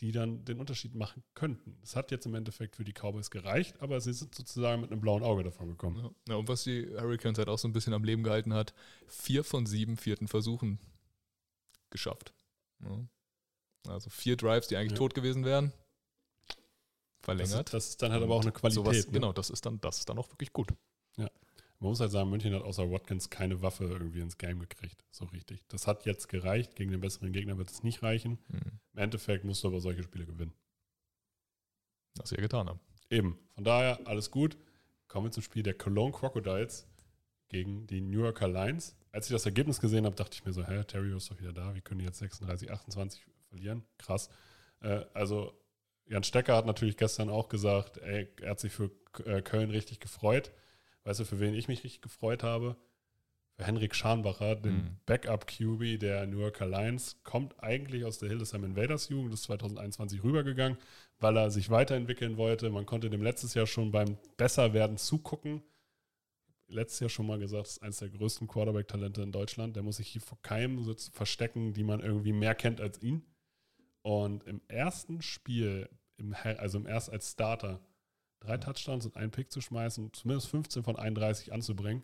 die 0.00 0.10
dann 0.10 0.44
den 0.44 0.58
Unterschied 0.58 0.94
machen 0.94 1.22
könnten. 1.34 1.76
Das 1.80 1.94
hat 1.94 2.10
jetzt 2.10 2.26
im 2.26 2.34
Endeffekt 2.34 2.76
für 2.76 2.84
die 2.84 2.92
Cowboys 2.92 3.30
gereicht, 3.30 3.80
aber 3.80 4.00
sie 4.00 4.12
sind 4.12 4.34
sozusagen 4.34 4.80
mit 4.80 4.90
einem 4.90 5.00
blauen 5.00 5.22
Auge 5.22 5.44
davon 5.44 5.68
gekommen. 5.68 5.98
Ja. 5.98 6.10
ja, 6.30 6.36
und 6.36 6.48
was 6.48 6.64
die 6.64 6.88
Hurricanes 6.88 7.38
halt 7.38 7.48
auch 7.48 7.58
so 7.58 7.68
ein 7.68 7.72
bisschen 7.72 7.94
am 7.94 8.04
Leben 8.04 8.24
gehalten 8.24 8.52
hat, 8.52 8.74
vier 9.06 9.44
von 9.44 9.66
sieben 9.66 9.96
vierten 9.96 10.26
Versuchen 10.26 10.80
geschafft. 11.90 12.34
Ja. 12.80 13.06
Also 13.90 14.10
vier 14.10 14.36
Drives, 14.36 14.68
die 14.68 14.76
eigentlich 14.76 14.92
Ja. 14.92 14.98
tot 14.98 15.14
gewesen 15.14 15.44
wären, 15.44 15.72
Das 16.46 16.56
verlängert. 17.22 17.66
ist, 17.68 17.74
das 17.74 17.88
ist 17.90 18.02
dann 18.02 18.12
halt 18.12 18.22
aber 18.22 18.34
auch 18.34 18.42
eine 18.42 18.52
Qualität. 18.52 18.84
Sowas, 18.84 19.06
ne? 19.06 19.12
Genau, 19.12 19.32
das 19.32 19.50
ist, 19.50 19.64
dann, 19.66 19.80
das 19.80 19.98
ist 19.98 20.08
dann 20.08 20.18
auch 20.18 20.28
wirklich 20.30 20.52
gut. 20.52 20.68
Man 21.80 21.90
muss 21.90 22.00
halt 22.00 22.10
sagen, 22.10 22.28
München 22.28 22.52
hat 22.54 22.62
außer 22.62 22.90
Watkins 22.90 23.30
keine 23.30 23.62
Waffe 23.62 23.84
irgendwie 23.84 24.18
ins 24.18 24.36
Game 24.36 24.58
gekriegt. 24.58 25.04
So 25.12 25.26
richtig. 25.26 25.64
Das 25.68 25.86
hat 25.86 26.06
jetzt 26.06 26.28
gereicht. 26.28 26.74
Gegen 26.74 26.90
den 26.90 27.00
besseren 27.00 27.30
Gegner 27.32 27.56
wird 27.56 27.70
es 27.70 27.84
nicht 27.84 28.02
reichen. 28.02 28.40
Hm. 28.50 28.80
Im 28.94 28.98
Endeffekt 28.98 29.44
musst 29.44 29.62
du 29.62 29.68
aber 29.68 29.80
solche 29.80 30.02
Spiele 30.02 30.26
gewinnen. 30.26 30.52
Was 32.16 32.30
sie 32.30 32.34
ja 32.34 32.40
getan 32.40 32.68
haben. 32.68 32.80
Eben. 33.10 33.38
Von 33.54 33.62
daher 33.62 34.00
alles 34.08 34.32
gut. 34.32 34.56
Kommen 35.06 35.26
wir 35.26 35.30
zum 35.30 35.44
Spiel 35.44 35.62
der 35.62 35.74
Cologne 35.74 36.10
Crocodiles 36.10 36.88
gegen 37.46 37.86
die 37.86 38.00
New 38.00 38.22
Yorker 38.24 38.48
Lions. 38.48 38.96
Als 39.12 39.26
ich 39.26 39.32
das 39.32 39.46
Ergebnis 39.46 39.78
gesehen 39.80 40.04
habe, 40.04 40.16
dachte 40.16 40.34
ich 40.34 40.44
mir 40.44 40.52
so, 40.52 40.66
hä, 40.66 40.82
Terry 40.82 41.16
ist 41.16 41.30
doch 41.30 41.38
wieder 41.38 41.52
da. 41.52 41.76
Wie 41.76 41.80
können 41.80 42.00
die 42.00 42.06
jetzt 42.06 42.18
36, 42.18 42.72
28 42.72 43.24
verlieren? 43.48 43.84
Krass. 43.98 44.30
Äh, 44.80 45.04
also 45.14 45.52
Jan 46.06 46.24
Stecker 46.24 46.56
hat 46.56 46.66
natürlich 46.66 46.96
gestern 46.96 47.28
auch 47.28 47.48
gesagt, 47.48 47.98
ey, 47.98 48.28
er 48.40 48.50
hat 48.50 48.60
sich 48.60 48.72
für 48.72 48.90
äh, 49.24 49.42
Köln 49.42 49.70
richtig 49.70 50.00
gefreut. 50.00 50.52
Weißt 51.04 51.20
du, 51.20 51.24
für 51.24 51.40
wen 51.40 51.54
ich 51.54 51.68
mich 51.68 51.84
richtig 51.84 52.00
gefreut 52.02 52.42
habe? 52.42 52.76
Für 53.56 53.64
Henrik 53.66 53.94
Scharnbacher, 53.94 54.54
den 54.56 54.74
Mhm. 54.76 54.96
Backup-QB 55.06 55.98
der 55.98 56.26
New 56.26 56.38
Yorker 56.38 56.66
Lions, 56.66 57.20
kommt 57.24 57.60
eigentlich 57.62 58.04
aus 58.04 58.18
der 58.18 58.28
Hildesheim 58.28 58.62
Invaders 58.64 59.08
Jugend, 59.08 59.34
ist 59.34 59.42
2021 59.44 60.22
rübergegangen, 60.22 60.78
weil 61.18 61.36
er 61.36 61.50
sich 61.50 61.68
weiterentwickeln 61.68 62.36
wollte. 62.36 62.70
Man 62.70 62.86
konnte 62.86 63.10
dem 63.10 63.22
letztes 63.22 63.54
Jahr 63.54 63.66
schon 63.66 63.90
beim 63.90 64.16
Besserwerden 64.36 64.96
zugucken. 64.96 65.62
Letztes 66.68 67.00
Jahr 67.00 67.10
schon 67.10 67.26
mal 67.26 67.38
gesagt, 67.38 67.66
ist 67.66 67.82
eines 67.82 67.98
der 67.98 68.10
größten 68.10 68.46
Quarterback-Talente 68.46 69.22
in 69.22 69.32
Deutschland. 69.32 69.74
Der 69.74 69.82
muss 69.82 69.96
sich 69.96 70.08
hier 70.08 70.20
vor 70.20 70.38
keinem 70.42 70.82
so 70.84 70.94
verstecken, 71.12 71.72
die 71.72 71.82
man 71.82 72.00
irgendwie 72.00 72.32
mehr 72.34 72.54
kennt 72.54 72.80
als 72.80 73.02
ihn. 73.02 73.24
Und 74.08 74.44
im 74.44 74.62
ersten 74.68 75.20
Spiel, 75.20 75.86
im, 76.16 76.34
also 76.42 76.78
im 76.78 76.86
erst 76.86 77.10
als 77.10 77.32
Starter, 77.32 77.78
drei 78.40 78.56
Touchdowns 78.56 79.04
und 79.04 79.18
einen 79.18 79.30
Pick 79.30 79.52
zu 79.52 79.60
schmeißen, 79.60 80.14
zumindest 80.14 80.48
15 80.48 80.82
von 80.82 80.96
31 80.96 81.52
anzubringen, 81.52 82.02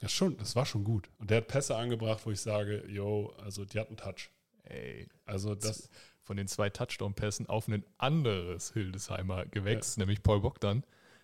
das, 0.00 0.12
schon, 0.12 0.36
das 0.38 0.56
war 0.56 0.66
schon 0.66 0.82
gut. 0.82 1.08
Und 1.18 1.30
der 1.30 1.36
hat 1.36 1.46
Pässe 1.46 1.76
angebracht, 1.76 2.26
wo 2.26 2.32
ich 2.32 2.40
sage, 2.40 2.84
yo, 2.88 3.32
also 3.38 3.64
die 3.64 3.78
hatten 3.78 3.96
Touch. 3.96 4.32
Ey, 4.64 5.08
Also 5.24 5.54
das, 5.54 5.88
von 6.20 6.36
den 6.36 6.48
zwei 6.48 6.68
Touchdown-Pässen 6.68 7.46
auf 7.46 7.68
ein 7.68 7.84
anderes 7.98 8.72
Hildesheimer 8.72 9.46
Gewächs, 9.46 9.98
nämlich 9.98 10.24
Paul 10.24 10.40
Bogdan. 10.40 10.82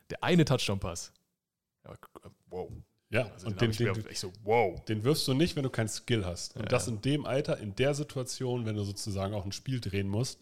Der 0.08 0.22
eine 0.22 0.44
Touchdown-Pass. 0.44 1.12
Ja, 1.84 1.96
wow. 2.46 2.70
Ja, 3.11 3.31
Also 3.33 3.47
und 3.47 3.61
den, 3.61 3.71
den, 3.73 3.95
den, 3.95 4.14
so, 4.14 4.33
wow. 4.43 4.83
den 4.87 5.05
wirfst 5.05 5.27
du 5.29 5.35
nicht, 5.35 5.57
wenn 5.57 5.62
du 5.62 5.71
keinen 5.71 5.88
Skill 5.88 6.25
hast. 6.25 6.57
Und 6.57 6.62
Ja, 6.62 6.69
das 6.69 6.87
ja. 6.87 6.93
in 6.93 7.01
dem 7.03 7.27
Alter, 7.27 7.59
in 7.59 7.75
der 7.77 7.95
Situation, 7.95 8.67
wenn 8.67 8.77
du 8.77 8.85
sozusagen 8.85 9.35
auch 9.35 9.45
ein 9.45 9.53
Spiel 9.53 9.81
drehen 9.81 10.09
musst, 10.09 10.40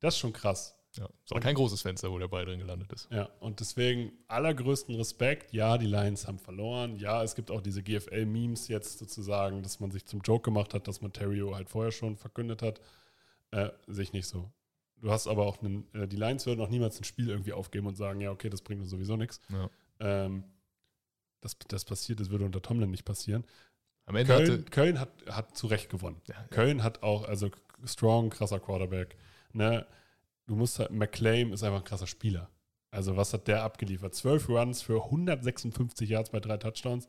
das 0.00 0.14
ist 0.14 0.20
schon 0.20 0.32
krass. 0.32 0.76
Ja, 0.96 1.06
ist 1.06 1.32
aber 1.32 1.40
kein 1.40 1.54
großes 1.54 1.80
Fenster, 1.80 2.10
wo 2.10 2.18
der 2.18 2.28
Ball 2.28 2.44
drin 2.44 2.58
gelandet 2.58 2.92
ist. 2.92 3.08
Ja, 3.10 3.30
und 3.40 3.60
deswegen 3.60 4.12
allergrößten 4.28 4.94
Respekt. 4.94 5.52
Ja, 5.54 5.78
die 5.78 5.86
Lions 5.86 6.26
haben 6.26 6.38
verloren. 6.38 6.96
Ja, 6.98 7.22
es 7.22 7.34
gibt 7.34 7.50
auch 7.50 7.62
diese 7.62 7.82
GFL-Memes 7.82 8.68
jetzt 8.68 8.98
sozusagen, 8.98 9.62
dass 9.62 9.80
man 9.80 9.90
sich 9.90 10.04
zum 10.04 10.20
Joke 10.20 10.42
gemacht 10.42 10.74
hat, 10.74 10.86
dass 10.88 11.00
man 11.00 11.12
Terrio 11.12 11.54
halt 11.54 11.70
vorher 11.70 11.92
schon 11.92 12.16
verkündet 12.16 12.60
hat. 12.60 12.80
Äh, 13.52 13.70
sehe 13.86 14.02
ich 14.02 14.12
nicht 14.12 14.26
so. 14.26 14.52
Du 15.00 15.10
hast 15.10 15.26
aber 15.28 15.46
auch 15.46 15.62
einen, 15.62 15.88
äh, 15.94 16.06
die 16.06 16.16
Lions 16.16 16.44
würden 16.44 16.60
auch 16.60 16.68
niemals 16.68 17.00
ein 17.00 17.04
Spiel 17.04 17.30
irgendwie 17.30 17.54
aufgeben 17.54 17.86
und 17.86 17.96
sagen, 17.96 18.20
ja, 18.20 18.30
okay, 18.30 18.50
das 18.50 18.60
bringt 18.60 18.82
uns 18.82 18.90
sowieso 18.90 19.16
nichts. 19.16 19.40
Ja. 19.50 19.70
Ähm, 20.00 20.44
das, 21.42 21.58
das 21.68 21.84
passiert, 21.84 22.20
das 22.20 22.30
würde 22.30 22.46
unter 22.46 22.62
Tomlin 22.62 22.90
nicht 22.90 23.04
passieren. 23.04 23.44
Köln, 24.06 24.28
hatte. 24.28 24.62
Köln 24.70 25.00
hat, 25.00 25.10
hat 25.28 25.56
zu 25.56 25.66
Recht 25.66 25.90
gewonnen. 25.90 26.20
Ja, 26.28 26.34
ja. 26.34 26.46
Köln 26.48 26.82
hat 26.82 27.02
auch, 27.02 27.28
also 27.28 27.50
strong, 27.84 28.30
krasser 28.30 28.58
Quarterback. 28.60 29.16
Ne? 29.52 29.86
Du 30.46 30.56
musst 30.56 30.78
halt, 30.78 30.90
McClaim 30.90 31.52
ist 31.52 31.62
einfach 31.62 31.80
ein 31.80 31.84
krasser 31.84 32.06
Spieler. 32.06 32.48
Also 32.90 33.16
was 33.16 33.32
hat 33.32 33.48
der 33.48 33.62
abgeliefert? 33.62 34.14
12 34.14 34.48
Runs 34.48 34.82
für 34.82 35.04
156 35.04 36.08
Yards 36.08 36.30
bei 36.30 36.40
drei 36.40 36.56
Touchdowns. 36.56 37.08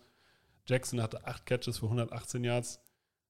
Jackson 0.66 1.02
hatte 1.02 1.26
8 1.26 1.46
Catches 1.46 1.80
für 1.80 1.86
118 1.86 2.44
Yards. 2.44 2.80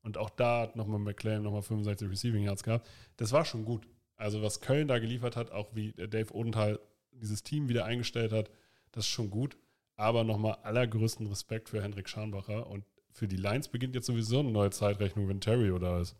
Und 0.01 0.17
auch 0.17 0.29
da 0.29 0.61
hat 0.61 0.75
nochmal 0.75 0.99
McClaim 0.99 1.43
nochmal 1.43 1.61
65 1.61 2.09
Receiving 2.09 2.43
Yards 2.43 2.63
gehabt. 2.63 2.87
Das 3.17 3.31
war 3.31 3.45
schon 3.45 3.65
gut. 3.65 3.87
Also 4.17 4.41
was 4.41 4.61
Köln 4.61 4.87
da 4.87 4.99
geliefert 4.99 5.35
hat, 5.35 5.51
auch 5.51 5.73
wie 5.73 5.93
Dave 5.93 6.33
Odenthal 6.33 6.79
dieses 7.11 7.43
Team 7.43 7.69
wieder 7.69 7.85
eingestellt 7.85 8.31
hat, 8.31 8.51
das 8.91 9.05
ist 9.05 9.11
schon 9.11 9.29
gut. 9.29 9.57
Aber 10.03 10.25
nochmal 10.25 10.55
allergrößten 10.63 11.27
Respekt 11.27 11.69
für 11.69 11.81
Hendrik 11.81 12.09
Scharnbacher. 12.09 12.67
Und 12.67 12.83
für 13.11 13.29
die 13.29 13.37
Lions 13.37 13.69
beginnt 13.69 13.95
jetzt 13.95 14.07
sowieso 14.07 14.39
eine 14.39 14.51
neue 14.51 14.69
Zeitrechnung, 14.69 15.29
wenn 15.29 15.39
Terry 15.39 15.79
da 15.79 16.01
ist. 16.01 16.17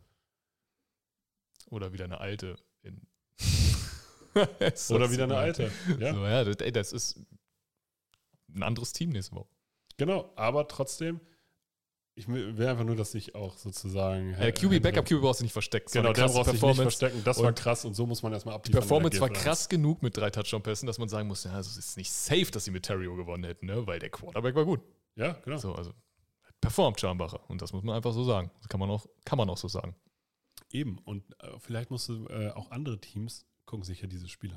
Oder 1.69 1.91
wieder 1.91 2.06
eine 2.06 2.22
alte. 2.22 2.56
Oder 4.89 5.12
wieder 5.12 5.26
eine 5.26 5.36
alte. 5.38 5.69
Ja, 6.00 6.13
So, 6.13 6.26
ja, 6.26 6.43
das, 6.46 6.56
ey, 6.58 6.72
das 6.72 6.93
ist 6.93 7.19
ein 8.56 8.63
anderes 8.63 8.93
Team 8.93 9.10
nächste 9.10 9.36
Woche. 9.36 9.50
genau. 9.98 10.32
Aber 10.38 10.67
trotzdem, 10.69 11.19
ich 12.15 12.28
will 12.28 12.67
einfach 12.67 12.84
nur, 12.84 12.95
dass 12.95 13.15
ich 13.15 13.34
auch 13.36 13.58
sozusagen. 13.58 14.34
Äh, 14.36 14.52
QB, 14.52 14.82
Backup 14.84 15.06
QB 15.06 15.21
brauchst 15.21 15.39
du 15.39 15.45
nicht 15.45 15.54
versteckt. 15.54 15.88
Das 15.88 15.93
Genau, 15.93 16.13
der 16.13 16.23
krasse 16.26 16.36
braucht 16.36 16.45
sich 16.45 16.54
nicht 16.54 16.62
Performance. 16.62 16.97
verstecken. 16.97 17.21
Das 17.26 17.41
war 17.41 17.54
krass 17.54 17.86
und 17.86 17.93
so 17.95 18.06
muss 18.06 18.21
man 18.21 18.34
erstmal 18.34 18.54
Die 18.54 18.58
abliefern. 18.58 18.82
Performance 18.82 19.17
in 19.17 19.21
war 19.21 19.30
krass 19.30 19.67
genug 19.69 20.04
mit 20.04 20.15
drei 20.15 20.30
Touchdown-Pässen, 20.30 20.86
dass 20.86 20.99
man 20.99 21.10
sagen 21.10 21.28
muss, 21.28 21.43
ja, 21.43 21.52
also 21.54 21.69
es 21.71 21.78
ist 21.78 21.97
nicht 21.97 22.12
safe, 22.12 22.52
dass 22.52 22.65
sie 22.65 22.71
mit 22.71 22.84
Terrio 22.86 23.15
gewonnen 23.15 23.43
hätten, 23.45 23.65
ne? 23.65 23.88
weil 23.88 23.99
der 23.99 24.10
Quarterback 24.10 24.54
war 24.56 24.65
gut. 24.65 24.82
Ja, 25.15 25.34
genau. 25.43 25.58
So, 25.58 25.73
also 25.73 25.91
performt 26.62 26.99
Schambacher. 26.99 27.39
Und 27.49 27.62
das 27.62 27.73
muss 27.73 27.84
man 27.84 27.95
einfach 27.95 28.13
so 28.13 28.23
sagen. 28.23 28.52
Das 28.60 28.69
kann 28.69 28.80
man 28.80 28.89
auch, 28.89 29.06
kann 29.26 29.38
man 29.38 29.49
auch 29.49 29.58
so 29.58 29.67
sagen. 29.67 29.95
Eben. 30.71 30.97
Und 30.99 31.23
äh, 31.39 31.58
vielleicht 31.60 31.91
musst 31.91 32.10
du 32.10 32.28
äh, 32.28 32.49
auch 32.52 32.71
andere 32.71 32.99
Teams 32.99 33.45
gucken 33.65 33.84
sich 33.84 34.02
ja 34.02 34.08
diese 34.08 34.28
Spiele 34.28 34.56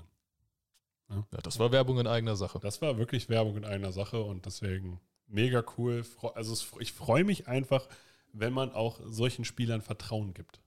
an. 1.09 1.25
Ja, 1.33 1.41
das 1.41 1.59
war 1.59 1.71
Werbung 1.73 1.99
in 2.01 2.07
eigener 2.07 2.37
Sache. 2.37 2.59
Das 2.59 2.83
war 2.83 2.99
wirklich 2.99 3.29
Werbung 3.29 3.57
in 3.57 3.65
einer 3.65 3.93
Sache 3.93 4.23
und 4.23 4.45
deswegen 4.45 5.01
mega 5.27 5.65
cool. 5.77 6.05
Also 6.35 6.53
es, 6.53 6.73
ich 6.81 6.93
freue 6.93 7.25
mich 7.25 7.49
einfach, 7.49 7.89
wenn 8.33 8.53
man 8.53 8.73
auch 8.73 9.01
solchen 9.05 9.45
Spielern 9.45 9.83
Vertrauen 9.83 10.35
gibt. 10.35 10.61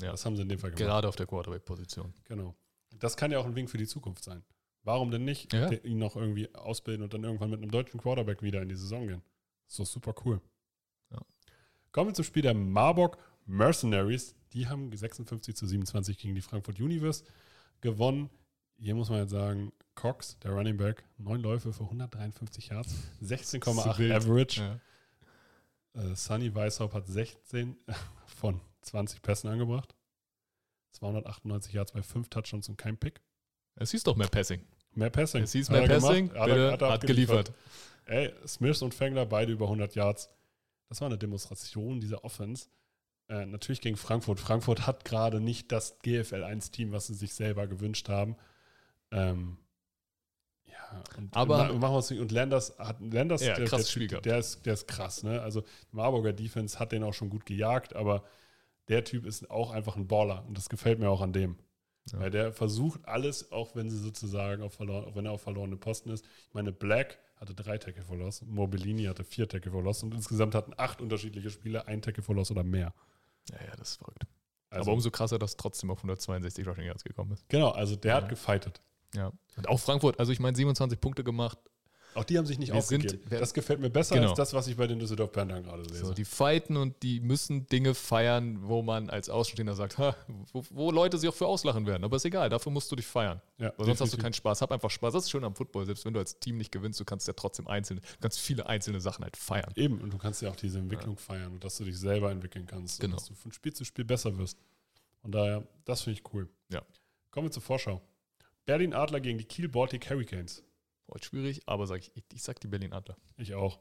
Ja. 0.00 0.10
Das 0.10 0.24
haben 0.24 0.36
sie 0.36 0.42
in 0.42 0.48
dem 0.48 0.58
Fall 0.58 0.70
gemacht. 0.70 0.84
Gerade 0.84 1.08
auf 1.08 1.16
der 1.16 1.26
Quarterback-Position. 1.26 2.12
Genau. 2.24 2.54
Das 2.98 3.16
kann 3.16 3.30
ja 3.30 3.38
auch 3.38 3.46
ein 3.46 3.54
Wink 3.54 3.70
für 3.70 3.78
die 3.78 3.86
Zukunft 3.86 4.24
sein. 4.24 4.42
Warum 4.84 5.10
denn 5.10 5.24
nicht 5.24 5.52
Ja. 5.52 5.70
ihn 5.70 5.98
noch 5.98 6.16
irgendwie 6.16 6.52
ausbilden 6.54 7.04
und 7.04 7.14
dann 7.14 7.22
irgendwann 7.24 7.50
mit 7.50 7.60
einem 7.60 7.70
deutschen 7.70 8.00
Quarterback 8.00 8.42
wieder 8.42 8.60
in 8.62 8.68
die 8.68 8.74
Saison 8.74 9.06
gehen? 9.06 9.22
Das 9.66 9.74
ist 9.74 9.78
doch 9.78 9.86
super 9.86 10.14
cool. 10.24 10.40
Ja. 11.10 11.18
Kommen 11.92 12.10
wir 12.10 12.14
zum 12.14 12.24
Spiel 12.24 12.42
der 12.42 12.54
Marburg 12.54 13.16
Mercenaries. 13.46 14.34
Die 14.52 14.66
haben 14.68 14.94
56 14.94 15.54
zu 15.56 15.66
27 15.66 16.18
gegen 16.18 16.34
die 16.34 16.40
Frankfurt 16.42 16.80
Universe 16.80 17.24
gewonnen. 17.80 18.28
Hier 18.76 18.94
muss 18.94 19.08
man 19.08 19.20
jetzt 19.20 19.30
sagen, 19.30 19.72
Cox, 19.94 20.38
der 20.40 20.52
Running 20.52 20.76
Back, 20.76 21.04
neun 21.18 21.40
Läufe 21.40 21.72
für 21.72 21.84
153 21.84 22.68
Yards, 22.68 22.94
16,8 23.22 23.98
wild. 23.98 24.12
Average. 24.12 24.60
Ja. 25.94 26.02
Äh, 26.02 26.16
Sunny 26.16 26.54
Weishaupt 26.54 26.94
hat 26.94 27.06
16 27.06 27.76
von 28.26 28.60
20 28.82 29.22
Pässen 29.22 29.50
angebracht. 29.50 29.94
298 30.92 31.72
Yards 31.72 31.92
bei 31.92 32.02
5 32.02 32.28
Touchdowns 32.28 32.68
und 32.68 32.76
kein 32.76 32.96
Pick. 32.98 33.20
Es 33.76 33.90
hieß 33.92 34.02
doch 34.04 34.16
mehr 34.16 34.28
Passing. 34.28 34.64
Mehr 34.94 35.10
Passing. 35.10 35.42
Es 35.44 35.52
hieß 35.52 35.70
mehr 35.70 35.82
er 35.82 35.88
gemacht. 35.88 36.02
Passing, 36.02 36.34
Hat 36.34 36.48
er- 36.48 36.72
hat 36.72 36.82
er 36.82 36.92
hat 36.92 37.06
geliefert. 37.06 37.52
Ey, 38.04 38.32
Smith 38.46 38.82
und 38.82 38.92
Fengler 38.94 39.24
beide 39.26 39.52
über 39.52 39.66
100 39.66 39.94
Yards. 39.94 40.28
Das 40.88 41.00
war 41.00 41.06
eine 41.06 41.16
Demonstration 41.16 42.00
dieser 42.00 42.24
Offense. 42.24 42.66
Äh, 43.28 43.46
natürlich 43.46 43.80
gegen 43.80 43.96
Frankfurt. 43.96 44.40
Frankfurt 44.40 44.86
hat 44.86 45.04
gerade 45.06 45.40
nicht 45.40 45.72
das 45.72 45.98
GFL 46.00 46.44
1-Team, 46.44 46.92
was 46.92 47.06
sie 47.06 47.14
sich 47.14 47.32
selber 47.32 47.66
gewünscht 47.66 48.08
haben. 48.10 48.36
Ähm, 49.10 49.56
ja, 50.72 51.02
und, 51.18 51.36
Aber- 51.36 51.70
und, 51.70 51.78
machen 51.80 51.92
wir 51.92 51.96
uns 51.96 52.10
nicht- 52.10 52.20
und 52.20 52.32
Landers 52.32 52.76
hat 52.78 52.96
Landers, 53.00 53.42
Ja, 53.42 53.54
der, 53.54 53.66
der, 53.68 54.06
gehabt. 54.08 54.24
der, 54.26 54.38
ist, 54.38 54.64
der 54.66 54.74
ist 54.74 54.88
krass, 54.88 55.22
ne? 55.22 55.40
Also 55.42 55.60
die 55.60 55.96
Marburger 55.96 56.32
Defense 56.32 56.78
hat 56.78 56.92
den 56.92 57.02
auch 57.04 57.14
schon 57.14 57.30
gut 57.30 57.46
gejagt, 57.46 57.94
aber 57.94 58.24
der 58.88 59.04
Typ 59.04 59.26
ist 59.26 59.50
auch 59.50 59.70
einfach 59.70 59.96
ein 59.96 60.06
Baller 60.08 60.44
und 60.46 60.56
das 60.58 60.68
gefällt 60.68 60.98
mir 60.98 61.08
auch 61.08 61.20
an 61.20 61.32
dem. 61.32 61.56
Ja. 62.12 62.18
Weil 62.18 62.30
der 62.30 62.52
versucht 62.52 63.06
alles, 63.06 63.52
auch 63.52 63.76
wenn 63.76 63.88
sie 63.88 63.96
sozusagen 63.98 64.62
auf 64.62 64.74
verloren, 64.74 65.04
auch 65.04 65.14
wenn 65.14 65.24
er 65.24 65.32
auf 65.32 65.42
verlorene 65.42 65.76
Posten 65.76 66.10
ist. 66.10 66.24
Ich 66.48 66.54
meine, 66.54 66.72
Black 66.72 67.18
hatte 67.36 67.54
drei 67.54 67.78
Tackle 67.78 68.02
for 68.02 68.16
Loss, 68.16 68.42
Mobilini 68.42 69.04
hatte 69.04 69.22
vier 69.24 69.48
Tackle 69.48 69.70
for 69.70 69.82
Loss 69.84 70.02
und 70.02 70.12
insgesamt 70.14 70.54
hatten 70.56 70.72
acht 70.76 71.00
unterschiedliche 71.00 71.50
Spieler 71.50 71.86
ein 71.86 72.02
Tackle 72.02 72.22
for 72.24 72.34
Loss 72.34 72.50
oder 72.50 72.64
mehr. 72.64 72.92
Ja, 73.50 73.56
ja, 73.66 73.76
das 73.76 73.90
ist 73.92 73.96
verrückt. 73.98 74.24
Also, 74.70 74.82
Aber 74.84 74.94
umso 74.94 75.10
krasser, 75.10 75.38
dass 75.38 75.56
trotzdem 75.56 75.90
auf 75.90 75.98
162 75.98 76.66
Rushing 76.66 76.86
Yards 76.86 77.04
gekommen 77.04 77.32
ist. 77.32 77.48
genau, 77.48 77.70
also 77.70 77.94
der 77.94 78.10
Ja. 78.12 78.16
hat 78.22 78.28
gefightet. 78.28 78.80
Ja. 79.14 79.32
Und 79.56 79.68
auch 79.68 79.78
Frankfurt, 79.80 80.18
also 80.18 80.32
ich 80.32 80.40
meine 80.40 80.56
27 80.56 81.00
Punkte 81.00 81.22
gemacht. 81.24 81.58
Auch 82.14 82.24
die 82.24 82.36
haben 82.36 82.44
sich 82.44 82.58
nicht 82.58 82.70
Wir 82.74 82.82
sind- 82.82 83.06
aufgegeben. 83.06 83.24
wer- 83.30 83.40
das 83.40 83.54
gefällt 83.54 83.80
mir 83.80 83.88
besser 83.88 84.16
Genau. 84.16 84.28
als 84.28 84.36
das, 84.36 84.52
was 84.52 84.66
ich 84.66 84.76
bei 84.76 84.86
den 84.86 84.98
Düsseldorf 84.98 85.32
Panthern 85.32 85.62
gerade 85.62 85.82
lese. 85.84 86.04
So, 86.04 86.12
die 86.12 86.26
fighten 86.26 86.76
und 86.76 87.02
die 87.02 87.20
müssen 87.20 87.66
Dinge 87.68 87.94
feiern, 87.94 88.58
wo 88.68 88.82
man 88.82 89.08
als 89.08 89.30
Außenstehender 89.30 89.74
sagt, 89.74 89.96
ha, 89.96 90.14
wo, 90.52 90.62
wo 90.68 90.90
Leute 90.90 91.16
sich 91.16 91.26
auch 91.30 91.34
für 91.34 91.46
auslachen 91.46 91.86
werden. 91.86 92.04
Aber 92.04 92.16
ist 92.16 92.26
egal, 92.26 92.50
dafür 92.50 92.70
musst 92.70 92.92
du 92.92 92.96
dich 92.96 93.06
feiern. 93.06 93.40
ja, 93.56 93.72
Weil 93.78 93.86
sonst 93.86 93.88
hast 94.02 94.12
du 94.12 94.16
definitiv. 94.16 94.22
keinen 94.24 94.32
Spaß. 94.34 94.60
Hab 94.60 94.72
einfach 94.72 94.90
Spaß. 94.90 95.14
Das 95.14 95.24
ist 95.24 95.30
schön 95.30 95.42
am 95.42 95.54
Football. 95.54 95.86
Selbst 95.86 96.04
wenn 96.04 96.12
du 96.12 96.20
als 96.20 96.38
Team 96.38 96.58
nicht 96.58 96.70
gewinnst, 96.70 97.00
du 97.00 97.06
kannst 97.06 97.26
ja 97.28 97.32
trotzdem 97.32 97.66
einzelne, 97.66 98.02
kannst 98.20 98.40
viele 98.40 98.66
einzelne 98.66 99.00
Sachen 99.00 99.24
halt 99.24 99.38
feiern. 99.38 99.72
Eben, 99.76 99.98
und 100.02 100.12
du 100.12 100.18
kannst 100.18 100.42
ja 100.42 100.50
auch 100.50 100.56
diese 100.56 100.80
Entwicklung 100.80 101.16
feiern 101.16 101.52
und 101.52 101.64
dass 101.64 101.78
du 101.78 101.84
dich 101.84 101.98
selber 101.98 102.30
entwickeln 102.30 102.66
kannst 102.66 103.00
Genau. 103.00 103.14
und 103.14 103.20
dass 103.22 103.28
du 103.28 103.34
von 103.34 103.52
Spiel 103.52 103.72
zu 103.72 103.86
Spiel 103.86 104.04
besser 104.04 104.36
wirst. 104.36 104.58
Und 105.22 105.32
daher, 105.34 105.66
das 105.86 106.02
finde 106.02 106.18
ich 106.20 106.34
cool. 106.34 106.46
Ja. 106.70 106.82
Kommen 107.30 107.46
wir 107.46 107.52
zur 107.52 107.62
Vorschau. 107.62 108.02
Berlin 108.64 108.94
Adler 108.94 109.20
gegen 109.20 109.38
die 109.38 109.44
Kiel 109.44 109.68
Baltic 109.68 110.08
Hurricanes. 110.08 110.62
Heute 111.10 111.26
schwierig, 111.26 111.62
aber 111.66 111.86
sag 111.86 112.00
ich, 112.00 112.16
ich, 112.16 112.24
ich 112.32 112.42
sag 112.42 112.60
die 112.60 112.68
Berlin 112.68 112.92
Adler. 112.92 113.16
Ich 113.36 113.54
auch. 113.54 113.80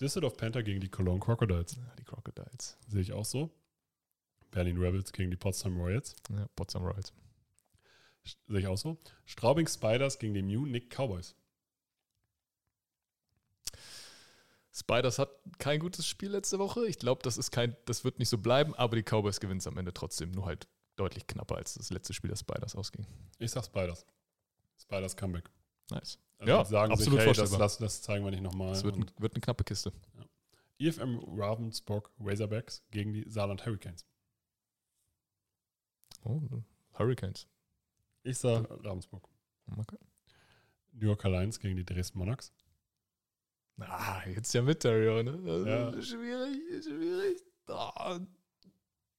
Düsseldorf 0.00 0.36
Panther 0.36 0.62
gegen 0.62 0.80
die 0.80 0.88
Cologne 0.88 1.20
Crocodiles. 1.20 1.76
Ja, 1.76 1.94
die 1.98 2.04
Crocodiles. 2.04 2.78
Sehe 2.86 3.02
ich 3.02 3.12
auch 3.12 3.24
so. 3.24 3.50
Berlin 4.50 4.78
Rebels 4.78 5.12
gegen 5.12 5.30
die 5.30 5.36
Potsdam 5.36 5.80
Royals. 5.80 6.16
Ja, 6.30 6.48
Potsdam 6.56 6.82
Royals. 6.84 7.12
Sehe 8.48 8.60
ich 8.60 8.66
auch 8.66 8.78
so. 8.78 8.98
Straubing 9.24 9.68
Spiders 9.68 10.18
gegen 10.18 10.34
die 10.34 10.42
Munich 10.42 10.88
Cowboys. 10.90 11.36
Spiders 14.72 15.18
hat 15.18 15.30
kein 15.58 15.80
gutes 15.80 16.06
Spiel 16.06 16.30
letzte 16.30 16.58
Woche. 16.58 16.86
Ich 16.86 16.98
glaube, 16.98 17.22
das 17.22 17.36
ist 17.38 17.50
kein, 17.50 17.76
das 17.86 18.04
wird 18.04 18.18
nicht 18.18 18.28
so 18.28 18.38
bleiben, 18.38 18.74
aber 18.74 18.96
die 18.96 19.02
Cowboys 19.02 19.40
gewinnen 19.40 19.58
es 19.58 19.66
am 19.66 19.76
Ende 19.76 19.92
trotzdem. 19.92 20.30
Nur 20.30 20.46
halt 20.46 20.68
deutlich 21.00 21.26
knapper, 21.26 21.56
als 21.56 21.74
das 21.74 21.90
letzte 21.90 22.12
Spiel 22.12 22.28
der 22.28 22.36
Spiders 22.36 22.76
ausging. 22.76 23.06
Ich 23.38 23.50
sag 23.50 23.64
Spiders. 23.64 24.04
Spiders 24.80 25.16
Comeback. 25.16 25.50
Nice. 25.90 26.18
Also 26.38 26.52
Ja, 26.52 26.64
sagen 26.64 26.92
absolut 26.92 27.20
sich, 27.20 27.26
hey, 27.26 27.34
das, 27.34 27.38
vorstellbar. 27.38 27.66
das, 27.66 27.78
das 27.78 28.02
zeigen 28.02 28.24
wir 28.24 28.30
nicht 28.30 28.42
nochmal. 28.42 28.72
Es 28.72 28.84
wird, 28.84 28.96
ein, 28.96 29.10
wird 29.18 29.34
eine 29.34 29.40
knappe 29.40 29.64
Kiste. 29.64 29.92
IFM 30.78 31.18
Ravensburg 31.36 32.10
Razorbacks 32.20 32.82
gegen 32.90 33.12
die 33.12 33.28
Saarland 33.28 33.64
Hurricanes. 33.66 34.06
Oh, 36.24 36.40
Hurricanes. 36.98 37.46
Ich 38.22 38.38
sag 38.38 38.66
Ravensburg. 38.84 39.26
Okay. 39.76 39.98
New 40.92 41.06
Yorker 41.06 41.30
Lions 41.30 41.58
gegen 41.58 41.76
die 41.76 41.84
Dresden 41.84 42.18
Monarchs. 42.18 42.52
Ah, 43.78 44.22
jetzt 44.26 44.52
ja 44.52 44.60
mit 44.62 44.84
Dario, 44.84 45.22
ne? 45.22 45.38
Das 45.42 45.66
Ja. 45.66 46.02
Schwierig, 46.02 46.84
schwierig. 46.84 47.42
Ah, 47.68 48.18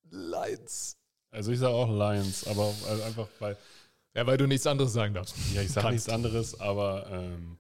Lions. 0.10 0.98
Also 1.32 1.52
ich 1.52 1.60
sage 1.60 1.74
auch 1.74 1.90
Lions, 1.90 2.46
aber 2.48 2.74
also 2.88 3.04
einfach 3.04 3.28
weil, 3.40 3.58
Ja, 4.16 4.28
weil 4.28 4.38
du 4.38 4.48
nichts 4.48 4.68
anderes 4.68 4.94
sagen 4.94 5.14
darfst. 5.14 5.36
ja, 5.54 5.62
ich 5.62 5.72
sage 5.72 5.92
nichts 5.92 6.10
anderes, 6.10 6.60
aber 6.60 7.08
ähm, 7.10 7.58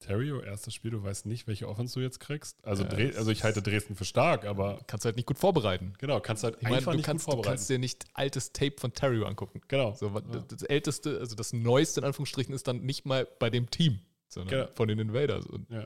Terrio, 0.00 0.40
erstes 0.40 0.74
Spiel, 0.74 0.92
du 0.92 1.02
weißt 1.02 1.26
nicht, 1.26 1.46
welche 1.48 1.68
Offense 1.68 1.94
du 1.94 2.00
jetzt 2.00 2.20
kriegst. 2.20 2.56
Also, 2.64 2.84
Ja, 2.84 2.88
Dre 2.88 3.08
das 3.08 3.16
also 3.16 3.30
ich 3.32 3.42
halte 3.42 3.60
Dresden 3.62 3.96
für 3.96 4.04
stark, 4.04 4.44
aber 4.46 4.80
Kannst 4.86 5.04
halt 5.04 5.16
nicht 5.16 5.26
gut 5.26 5.38
vorbereiten. 5.38 5.92
genau, 5.98 6.20
kannst 6.20 6.44
halt 6.44 6.56
Ich 6.58 6.62
meine, 6.62 6.76
einfach 6.76 6.92
du 6.92 6.96
nicht 6.98 7.04
kannst, 7.06 7.24
gut 7.26 7.32
du 7.32 7.36
vorbereiten. 7.36 7.56
kannst 7.56 7.68
dir 7.68 7.78
nicht 7.78 8.04
altes 8.14 8.52
Tape 8.52 8.76
von 8.78 8.92
Terrio 8.92 9.26
angucken. 9.26 9.60
genau. 9.68 9.94
So, 9.94 10.06
Ja. 10.06 10.20
Das 10.20 10.62
älteste, 10.62 11.18
also 11.18 11.34
das 11.34 11.52
neueste 11.52 12.00
in 12.00 12.06
Anführungsstrichen 12.06 12.54
ist 12.54 12.68
dann 12.68 12.80
nicht 12.82 13.04
mal 13.06 13.26
bei 13.40 13.50
dem 13.50 13.68
Team, 13.70 13.98
sondern 14.28 14.60
Genau. 14.66 14.70
von 14.76 14.86
den 14.88 15.00
Invaders. 15.00 15.44
Und 15.46 15.68
Ja. 15.68 15.84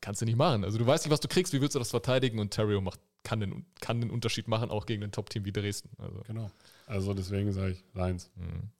kannst 0.00 0.20
du 0.22 0.24
nicht 0.24 0.36
machen. 0.36 0.64
Also 0.64 0.78
du 0.78 0.86
weißt 0.86 1.04
nicht, 1.04 1.12
was 1.12 1.20
du 1.20 1.28
kriegst, 1.28 1.52
wie 1.52 1.60
willst 1.60 1.74
du 1.74 1.80
das 1.80 1.90
verteidigen 1.90 2.38
und 2.38 2.52
Terrio 2.52 2.80
macht, 2.80 3.00
kann, 3.24 3.40
den, 3.40 3.66
kann 3.80 4.00
den 4.00 4.10
Unterschied 4.10 4.46
machen, 4.46 4.70
auch 4.70 4.86
gegen 4.86 5.02
ein 5.02 5.10
Top-Team 5.10 5.44
wie 5.44 5.52
Dresden. 5.52 5.90
Also, 5.98 6.22
Genau. 6.26 6.50
Also 6.86 7.14
deswegen 7.14 7.52
sage 7.52 7.72
ich 7.72 7.84
Lions. 7.94 8.30
mhm. 8.36 8.70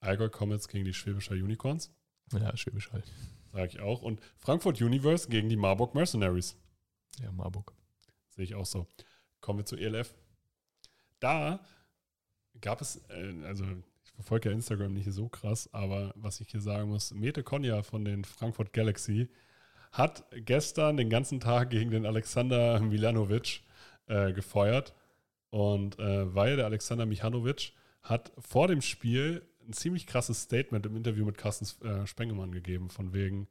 Allgäu 0.00 0.28
Comets 0.28 0.68
gegen 0.68 0.84
die 0.84 0.92
Schwäbischer 0.92 1.34
Unicorns. 1.34 1.90
ja, 2.32 2.54
Schwäbisch 2.56 2.92
Hall. 2.92 3.02
Sage 3.52 3.68
ich 3.68 3.80
auch. 3.80 4.02
Und 4.02 4.20
Frankfurt 4.36 4.82
Universe 4.82 5.28
gegen 5.28 5.48
die 5.48 5.56
Marburg 5.56 5.94
Mercenaries. 5.94 6.56
Ja, 7.22 7.32
Marburg. 7.32 7.72
Sehe 8.28 8.44
ich 8.44 8.54
auch 8.54 8.66
so. 8.66 8.86
Kommen 9.40 9.60
wir 9.60 9.64
zu 9.64 9.76
ELF. 9.76 10.14
Da 11.20 11.60
gab 12.60 12.80
es, 12.80 12.96
äh, 13.08 13.44
also 13.44 13.64
ich 14.04 14.12
verfolge 14.12 14.50
ja 14.50 14.54
Instagram 14.54 14.92
nicht 14.92 15.10
so 15.10 15.28
krass, 15.28 15.72
aber 15.72 16.12
was 16.16 16.40
ich 16.40 16.50
hier 16.50 16.60
sagen 16.60 16.90
muss, 16.90 17.14
Mete 17.14 17.42
Konja 17.42 17.82
von 17.82 18.04
den 18.04 18.24
Frankfurt 18.24 18.72
Galaxy 18.72 19.30
hat 19.92 20.24
gestern 20.32 20.96
den 20.96 21.08
ganzen 21.08 21.40
Tag 21.40 21.70
gegen 21.70 21.90
den 21.90 22.04
Alexander 22.04 22.80
Milanovic 22.80 23.62
äh, 24.06 24.32
gefeuert. 24.32 24.94
Und 25.50 25.98
äh, 25.98 26.34
weil 26.34 26.56
der 26.56 26.66
Alexander 26.66 27.06
Michanovic 27.06 27.72
hat 28.02 28.32
vor 28.38 28.68
dem 28.68 28.82
Spiel 28.82 29.42
ein 29.66 29.72
ziemlich 29.72 30.06
krasses 30.06 30.42
Statement 30.42 30.84
im 30.86 30.96
Interview 30.96 31.24
mit 31.24 31.38
Carsten 31.38 31.86
äh, 31.86 32.06
Spengemann 32.06 32.52
gegeben, 32.52 32.90
von 32.90 33.12
wegen, 33.12 33.48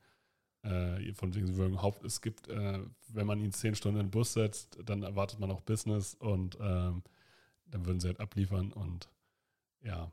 äh, 0.64 1.14
von 1.14 1.34
wegen, 1.34 1.82
Haupt, 1.82 2.04
es 2.04 2.22
gibt, 2.22 2.48
äh, 2.50 2.80
wenn 3.10 3.28
man 3.28 3.40
ihn 3.40 3.52
zehn 3.52 3.76
Stunden 3.76 4.00
in 4.00 4.06
den 4.08 4.12
Bus 4.12 4.34
setzt, 4.34 4.80
dann 4.86 5.04
erwartet 5.04 5.40
man 5.40 5.52
auch 5.52 5.62
Business 5.62 6.14
und 6.14 6.58
ähm, 6.62 7.04
dann 7.66 7.86
würden 7.86 8.00
sie 8.00 8.08
halt 8.08 8.20
abliefern 8.20 8.72
und 8.72 9.10
ja, 9.82 10.12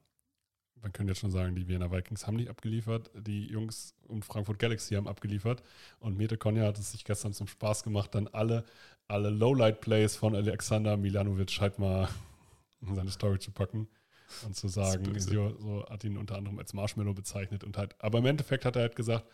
man 0.82 0.92
könnte 0.92 1.12
jetzt 1.12 1.20
schon 1.20 1.30
sagen, 1.30 1.54
die 1.54 1.68
Wiener 1.68 1.90
Vikings 1.90 2.26
haben 2.26 2.36
nicht 2.36 2.48
abgeliefert, 2.48 3.10
die 3.14 3.46
Jungs 3.46 3.94
um 4.06 4.22
Frankfurt 4.22 4.58
Galaxy 4.58 4.94
haben 4.94 5.08
abgeliefert 5.08 5.62
und 5.98 6.16
Mete 6.16 6.36
Konja 6.36 6.64
hat 6.64 6.78
es 6.78 6.92
sich 6.92 7.04
gestern 7.04 7.32
zum 7.32 7.46
Spaß 7.46 7.82
gemacht, 7.82 8.14
dann 8.14 8.28
alle, 8.28 8.64
alle 9.08 9.30
Lowlight-Plays 9.30 10.16
von 10.16 10.34
Alexander 10.34 10.96
Milanovic 10.96 11.60
halt 11.60 11.78
mal 11.78 12.08
in 12.80 12.94
seine 12.94 13.10
Story 13.10 13.38
zu 13.38 13.50
packen 13.50 13.88
und 14.44 14.54
zu 14.54 14.68
sagen, 14.68 15.18
so, 15.18 15.56
so 15.58 15.86
hat 15.88 16.04
ihn 16.04 16.16
unter 16.16 16.36
anderem 16.36 16.58
als 16.58 16.72
Marshmallow 16.72 17.14
bezeichnet 17.14 17.64
und 17.64 17.76
halt, 17.76 17.94
aber 17.98 18.18
im 18.18 18.26
Endeffekt 18.26 18.64
hat 18.64 18.76
er 18.76 18.82
halt 18.82 18.96
gesagt, 18.96 19.26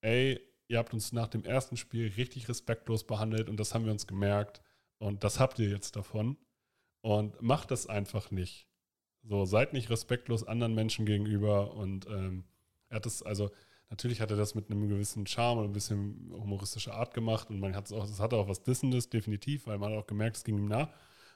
ey, 0.00 0.40
ihr 0.68 0.78
habt 0.78 0.92
uns 0.92 1.12
nach 1.12 1.28
dem 1.28 1.44
ersten 1.44 1.76
Spiel 1.76 2.12
richtig 2.16 2.48
respektlos 2.48 3.04
behandelt 3.04 3.48
und 3.48 3.58
das 3.58 3.74
haben 3.74 3.84
wir 3.84 3.92
uns 3.92 4.06
gemerkt. 4.06 4.60
Und 4.98 5.24
das 5.24 5.40
habt 5.40 5.58
ihr 5.58 5.68
jetzt 5.68 5.96
davon. 5.96 6.36
Und 7.00 7.40
macht 7.40 7.70
das 7.70 7.86
einfach 7.86 8.30
nicht. 8.30 8.67
So, 9.28 9.44
seid 9.44 9.74
nicht 9.74 9.90
respektlos 9.90 10.42
anderen 10.46 10.74
Menschen 10.74 11.04
gegenüber. 11.04 11.74
Und 11.74 12.06
ähm, 12.06 12.44
er 12.88 12.96
hat 12.96 13.06
es, 13.06 13.22
also 13.22 13.50
natürlich 13.90 14.20
hat 14.22 14.30
er 14.30 14.38
das 14.38 14.54
mit 14.54 14.70
einem 14.70 14.88
gewissen 14.88 15.26
Charme 15.26 15.58
und 15.58 15.64
ein 15.66 15.72
bisschen 15.72 16.30
humoristischer 16.32 16.94
Art 16.94 17.12
gemacht. 17.12 17.50
Und 17.50 17.60
man 17.60 17.76
hat 17.76 17.86
es 17.86 17.92
auch, 17.92 18.04
es 18.04 18.20
hatte 18.20 18.36
auch 18.36 18.48
was 18.48 18.62
Dissendes, 18.62 19.10
definitiv, 19.10 19.66
weil 19.66 19.78
man 19.78 19.92
hat 19.92 19.98
auch 19.98 20.06
gemerkt, 20.06 20.38
es 20.38 20.44
ging 20.44 20.56
ihm 20.56 20.68
nah. 20.68 20.90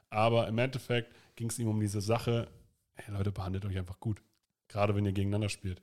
Aber 0.09 0.49
im 0.49 0.59
Endeffekt 0.59 1.15
ging 1.37 1.51
es 1.51 1.59
ihm 1.59 1.69
um 1.69 1.81
diese 1.81 2.01
Sache, 2.01 2.49
hey 2.95 3.15
Leute, 3.15 3.31
behandelt 3.31 3.65
euch 3.67 3.77
einfach 3.77 4.01
gut. 4.01 4.23
Gerade 4.69 4.95
wenn 4.95 5.05
ihr 5.05 5.13
gegeneinander 5.13 5.51
spielt. 5.51 5.83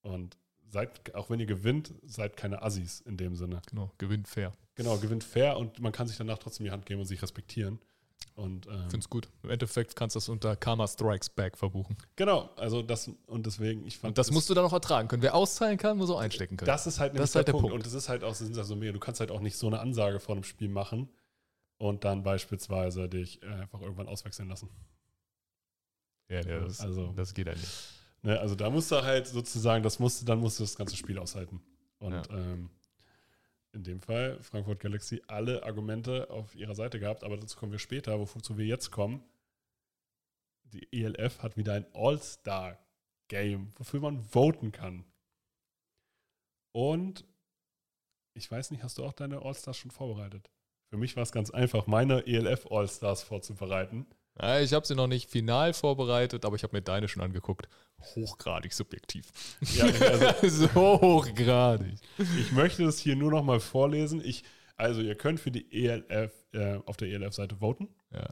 Und 0.00 0.38
seid, 0.66 1.14
auch 1.14 1.28
wenn 1.28 1.40
ihr 1.40 1.46
gewinnt, 1.46 1.92
seid 2.04 2.38
keine 2.38 2.62
Assis 2.62 3.00
in 3.02 3.18
dem 3.18 3.36
Sinne. 3.36 3.60
Genau, 3.68 3.92
gewinnt 3.98 4.28
fair. 4.28 4.52
Genau, 4.76 4.96
gewinnt 4.96 5.24
fair 5.24 5.58
und 5.58 5.78
man 5.78 5.92
kann 5.92 6.08
sich 6.08 6.16
danach 6.16 6.38
trotzdem 6.38 6.64
die 6.64 6.72
Hand 6.72 6.86
geben 6.86 7.00
und 7.00 7.06
sich 7.06 7.22
respektieren. 7.22 7.78
Und 8.34 8.66
ähm, 8.66 8.90
Find's 8.90 9.08
gut. 9.08 9.28
Im 9.44 9.50
Endeffekt 9.50 9.94
kannst 9.94 10.16
du 10.16 10.18
das 10.18 10.28
unter 10.28 10.56
Karma 10.56 10.88
Strikes 10.88 11.30
Back 11.30 11.56
verbuchen. 11.56 11.96
genau, 12.16 12.50
also 12.56 12.82
das 12.82 13.08
und 13.26 13.46
deswegen, 13.46 13.86
ich 13.86 13.98
fand 13.98 14.10
Und 14.10 14.18
das 14.18 14.30
musst 14.32 14.50
du 14.50 14.54
dann 14.54 14.64
auch 14.64 14.72
ertragen 14.72 15.06
können. 15.08 15.22
Wer 15.22 15.34
auszahlen 15.36 15.78
kann, 15.78 15.96
muss 15.98 16.10
auch 16.10 16.18
einstecken 16.18 16.56
können. 16.56 16.66
Das 16.66 16.86
ist 16.88 16.98
halt, 16.98 17.16
Das 17.16 17.30
ist 17.30 17.36
halt 17.36 17.46
der, 17.46 17.52
der 17.54 17.60
Punkt. 17.60 17.70
Punkt. 17.70 17.74
Und 17.76 17.86
das 17.86 17.92
ist 17.94 18.08
halt 18.08 18.24
auch, 18.24 18.30
das 18.30 18.38
sind 18.38 18.58
also 18.58 18.74
mehr, 18.74 18.92
du 18.92 18.98
kannst 18.98 19.20
halt 19.20 19.30
auch 19.30 19.40
nicht 19.40 19.56
so 19.56 19.66
eine 19.68 19.78
Ansage 19.78 20.18
vor 20.18 20.34
einem 20.34 20.42
Spiel 20.44 20.68
machen 20.68 21.08
und 21.78 22.04
dann 22.04 22.22
beispielsweise 22.24 23.08
dich 23.08 23.40
äh, 23.42 23.46
einfach 23.46 23.80
irgendwann 23.80 24.08
auswechseln 24.08 24.48
lassen. 24.48 24.68
ja, 26.28 26.40
ja, 26.40 26.60
das, 26.60 26.80
Also- 26.80 27.12
das 27.12 27.34
geht 27.34 27.46
ja 27.46 27.54
nicht. 27.54 27.68
Ne? 28.22 28.38
Also 28.40 28.54
da 28.54 28.70
musst 28.70 28.90
du 28.90 29.02
halt 29.02 29.26
sozusagen, 29.26 29.82
das 29.82 29.98
musst 29.98 30.22
du, 30.22 30.24
dann 30.24 30.40
musst 30.40 30.58
du 30.58 30.64
das 30.64 30.76
ganze 30.76 30.96
Spiel 30.96 31.18
aushalten. 31.18 31.60
Und 31.98 32.12
Ja. 32.12 32.22
ähm, 32.30 32.70
in 33.74 33.82
dem 33.82 34.00
Fall 34.00 34.40
Frankfurt 34.42 34.80
Galaxy 34.80 35.22
alle 35.26 35.64
Argumente 35.64 36.30
auf 36.30 36.54
ihrer 36.54 36.74
Seite 36.74 37.00
gehabt, 37.00 37.24
aber 37.24 37.36
dazu 37.36 37.58
kommen 37.58 37.72
wir 37.72 37.78
später, 37.78 38.18
wozu 38.18 38.56
wir 38.56 38.66
jetzt 38.66 38.90
kommen. 38.90 39.22
Die 40.64 40.88
ELF 40.92 41.42
hat 41.42 41.56
wieder 41.56 41.74
ein 41.74 41.86
All-Star-Game, 41.92 43.72
wofür 43.76 44.00
man 44.00 44.22
voten 44.22 44.72
kann. 44.72 45.04
Und 46.72 47.24
ich 48.34 48.50
weiß 48.50 48.70
nicht, 48.70 48.82
hast 48.82 48.98
du 48.98 49.04
auch 49.04 49.12
deine 49.12 49.42
All-Stars 49.42 49.76
schon 49.76 49.90
vorbereitet? 49.90 50.50
Für 50.90 50.96
mich 50.96 51.16
war 51.16 51.22
es 51.22 51.32
ganz 51.32 51.50
einfach, 51.50 51.86
meine 51.86 52.26
ELF 52.26 52.66
All-Stars 52.70 53.22
vorzubereiten. 53.22 54.06
Ja, 54.40 54.60
ich 54.60 54.72
habe 54.72 54.86
sie 54.86 54.94
noch 54.96 55.06
nicht 55.06 55.30
final 55.30 55.72
vorbereitet, 55.74 56.44
aber 56.44 56.56
ich 56.56 56.62
habe 56.64 56.76
mir 56.76 56.82
deine 56.82 57.06
schon 57.08 57.22
angeguckt. 57.22 57.68
Hochgradig 58.00 58.72
subjektiv. 58.72 59.30
Ja, 59.74 59.84
also 59.86 60.48
so 60.66 61.00
hochgradig. 61.00 61.94
Ich 62.38 62.52
möchte 62.52 62.84
das 62.84 62.98
hier 62.98 63.14
nur 63.16 63.30
noch 63.30 63.44
mal 63.44 63.60
vorlesen. 63.60 64.20
Ich, 64.24 64.44
also 64.76 65.00
ihr 65.00 65.14
könnt 65.14 65.38
für 65.40 65.50
die 65.52 65.86
ELF 65.86 66.32
äh, 66.52 66.80
auf 66.84 66.96
der 66.96 67.08
ELF-Seite 67.08 67.56
voten. 67.56 67.88
Ja. 68.12 68.28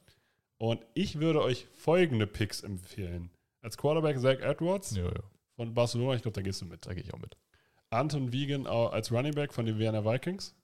Und 0.59 0.85
ich 0.95 1.21
würde 1.21 1.41
euch 1.43 1.67
folgende 1.77 2.27
Picks 2.27 2.63
empfehlen. 2.63 3.31
Als 3.63 3.77
Quarterback 3.77 4.19
Zach 4.19 4.41
Edwards 4.41 4.97
Ja, 4.97 5.11
von 5.57 5.73
Barcelona, 5.73 6.17
ich 6.17 6.23
glaube, 6.23 6.35
da 6.35 6.43
gehst 6.43 6.61
du 6.61 6.67
mit. 6.67 6.85
da 6.87 6.95
gehe 6.95 7.03
ich 7.05 7.15
auch 7.15 7.19
mit. 7.21 7.37
Anton 7.91 8.33
Wiegen 8.33 8.67
als 8.67 9.13
Running 9.13 9.35
Back 9.35 9.53
von 9.53 9.67
den 9.67 9.79
Vienna 9.79 10.05
Vikings. 10.05 10.55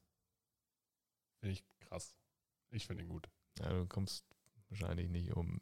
Finde 1.40 1.53
ich 1.53 1.64
krass. 1.88 2.16
Ich 2.70 2.87
finde 2.87 3.05
ihn 3.05 3.09
gut. 3.09 3.29
Ja, 3.61 3.70
du 3.70 3.87
kommst 3.87 4.24
wahrscheinlich 4.70 5.09
nicht 5.09 5.33
um 5.35 5.61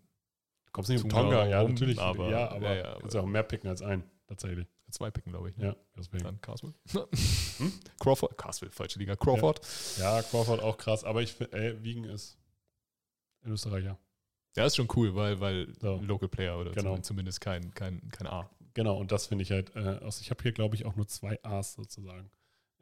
Du 0.67 0.73
kommst 0.73 0.91
nicht 0.91 1.03
um 1.05 1.09
Tonga, 1.11 1.47
ja, 1.47 1.61
rum, 1.63 1.71
natürlich. 1.73 1.99
aber- 1.99 2.29
ja, 2.31 2.51
aber 2.51 2.75
ja, 2.75 2.75
ja, 2.93 2.99
kannst 3.01 3.17
aber- 3.17 3.25
auch 3.25 3.29
mehr 3.31 3.43
picken 3.43 3.69
als 3.71 3.81
einen, 3.83 4.05
tatsächlich. 4.27 4.67
zwei 4.91 5.11
Picken, 5.11 5.33
glaube 5.33 5.49
ich. 5.51 5.57
Ne? 5.57 5.67
Ja, 5.69 5.77
deswegen. 5.97 6.23
Dann 6.25 6.41
Carswell. 6.41 6.75
Crawford, 7.99 8.37
Carswell, 8.37 8.71
falsche 8.71 8.99
Liga. 8.99 9.17
Crawford. 9.17 9.61
Ja, 9.99 10.23
Crawford 10.23 10.61
auch 10.61 10.77
krass, 10.77 11.03
aber 11.05 11.23
ich 11.23 11.33
finde, 11.33 11.57
ey, 11.57 11.83
Wiegen 11.83 12.05
ist 12.05 12.39
ein 13.45 13.53
Österreicher. 13.53 13.99
Ja, 14.57 14.65
ist 14.67 14.77
schon 14.77 14.89
cool, 14.97 15.15
weil, 15.15 15.41
weil 15.41 15.73
So. 15.81 15.97
Local 16.03 16.29
Player 16.29 16.59
oder 16.59 16.73
Genau. 16.73 16.97
zumindest- 16.99 17.41
kein, 17.41 17.73
kein, 17.75 18.07
kein 18.11 18.27
A. 18.27 18.49
Genau, 18.75 18.97
und 18.99 19.11
das 19.13 19.27
finde 19.27 19.43
ich 19.43 19.51
halt, 19.51 19.75
äh, 19.77 19.99
aus, 20.05 20.21
ich 20.21 20.31
habe 20.31 20.43
hier, 20.43 20.53
glaube 20.53 20.75
ich, 20.77 20.85
auch 20.85 20.97
nur 20.97 21.07
zwei 21.09 21.39
A's 21.43 21.75
sozusagen 21.75 22.21
in 22.21 22.31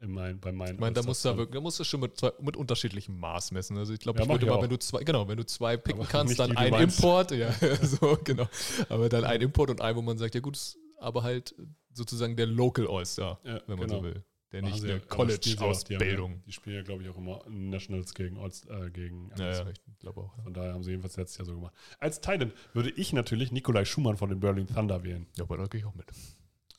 mein, 0.01 0.39
bei 0.39 0.51
meinen. 0.51 0.75
Ich 0.75 0.79
meine, 0.79 0.93
da 0.93 1.03
musst 1.03 1.23
du, 1.25 1.29
drin. 1.29 1.37
wirklich, 1.39 1.53
da 1.55 1.61
musst 1.61 1.79
du 1.79 1.83
schon 1.83 1.99
mit, 2.01 2.17
zwei, 2.17 2.31
mit 2.41 2.57
unterschiedlichem 2.57 3.17
Maß 3.19 3.51
messen. 3.51 3.77
Also 3.77 3.93
ich 3.93 3.99
glaube, 3.99 4.19
Ja, 4.19 4.25
ich 4.25 4.29
würde 4.31 4.45
mal, 4.45 4.53
auch. 4.53 4.61
wenn 4.63 4.69
du 4.69 4.77
zwei, 4.77 5.03
genau, 5.03 5.27
wenn 5.27 5.37
du 5.37 5.45
zwei 5.45 5.77
picken 5.77 6.01
Aber 6.01 6.09
kannst, 6.11 6.37
dann 6.39 6.55
ein 6.57 6.71
meinst. 6.71 6.97
Import, 6.99 7.31
ja, 7.31 7.51
so, 7.81 8.17
genau. 8.23 8.47
Aber 8.89 9.09
dann 9.09 9.23
ein 9.23 9.41
Import 9.41 9.69
und 9.69 9.81
ein, 9.81 9.95
wo 9.95 10.01
man 10.01 10.17
sagt, 10.17 10.35
ja 10.35 10.41
gut, 10.41 10.57
aber 10.99 11.23
halt 11.23 11.55
sozusagen 11.93 12.35
der 12.35 12.45
Local 12.47 12.87
All-Star, 12.87 13.39
Ja, 13.43 13.61
wenn 13.67 13.77
man 13.79 13.87
genau. 13.87 13.99
so 13.99 14.03
will. 14.05 14.23
Der 14.51 14.61
Machen 14.61 14.73
nicht 14.73 14.83
eine 14.83 14.91
ja- 14.93 14.97
die 14.99 15.01
haben 15.01 15.09
College-Ausbildung. 15.09 16.31
Ja, 16.33 16.37
die 16.45 16.51
spielen 16.51 16.75
ja, 16.77 16.81
glaube 16.83 17.03
ich, 17.03 17.09
auch 17.09 17.17
immer 17.17 17.41
Nationals 17.49 18.13
gegen, 18.13 18.37
All- 18.37 18.51
äh, 18.85 18.89
gegen 18.91 19.31
Ja, 19.37 19.51
ja, 19.51 19.65
ich 19.69 19.99
glaube 19.99 20.21
auch. 20.21 20.37
Ja. 20.37 20.43
Von 20.43 20.53
daher 20.53 20.73
haben 20.73 20.83
sie 20.83 20.91
jedenfalls 20.91 21.17
letztes 21.17 21.37
Jahr 21.39 21.45
so 21.45 21.55
gemacht. 21.55 21.73
Als 21.99 22.21
Titan 22.21 22.53
würde 22.73 22.91
ich 22.91 23.11
natürlich 23.11 23.51
Nikolai 23.51 23.85
Schumann 23.85 24.17
von 24.17 24.29
den 24.29 24.39
Berlin 24.39 24.67
Thunder 24.67 25.03
wählen. 25.03 25.25
ja, 25.35 25.43
aber 25.43 25.57
da 25.57 25.65
gehe 25.65 25.79
ich 25.81 25.85
auch 25.85 25.95
mit. 25.95 26.05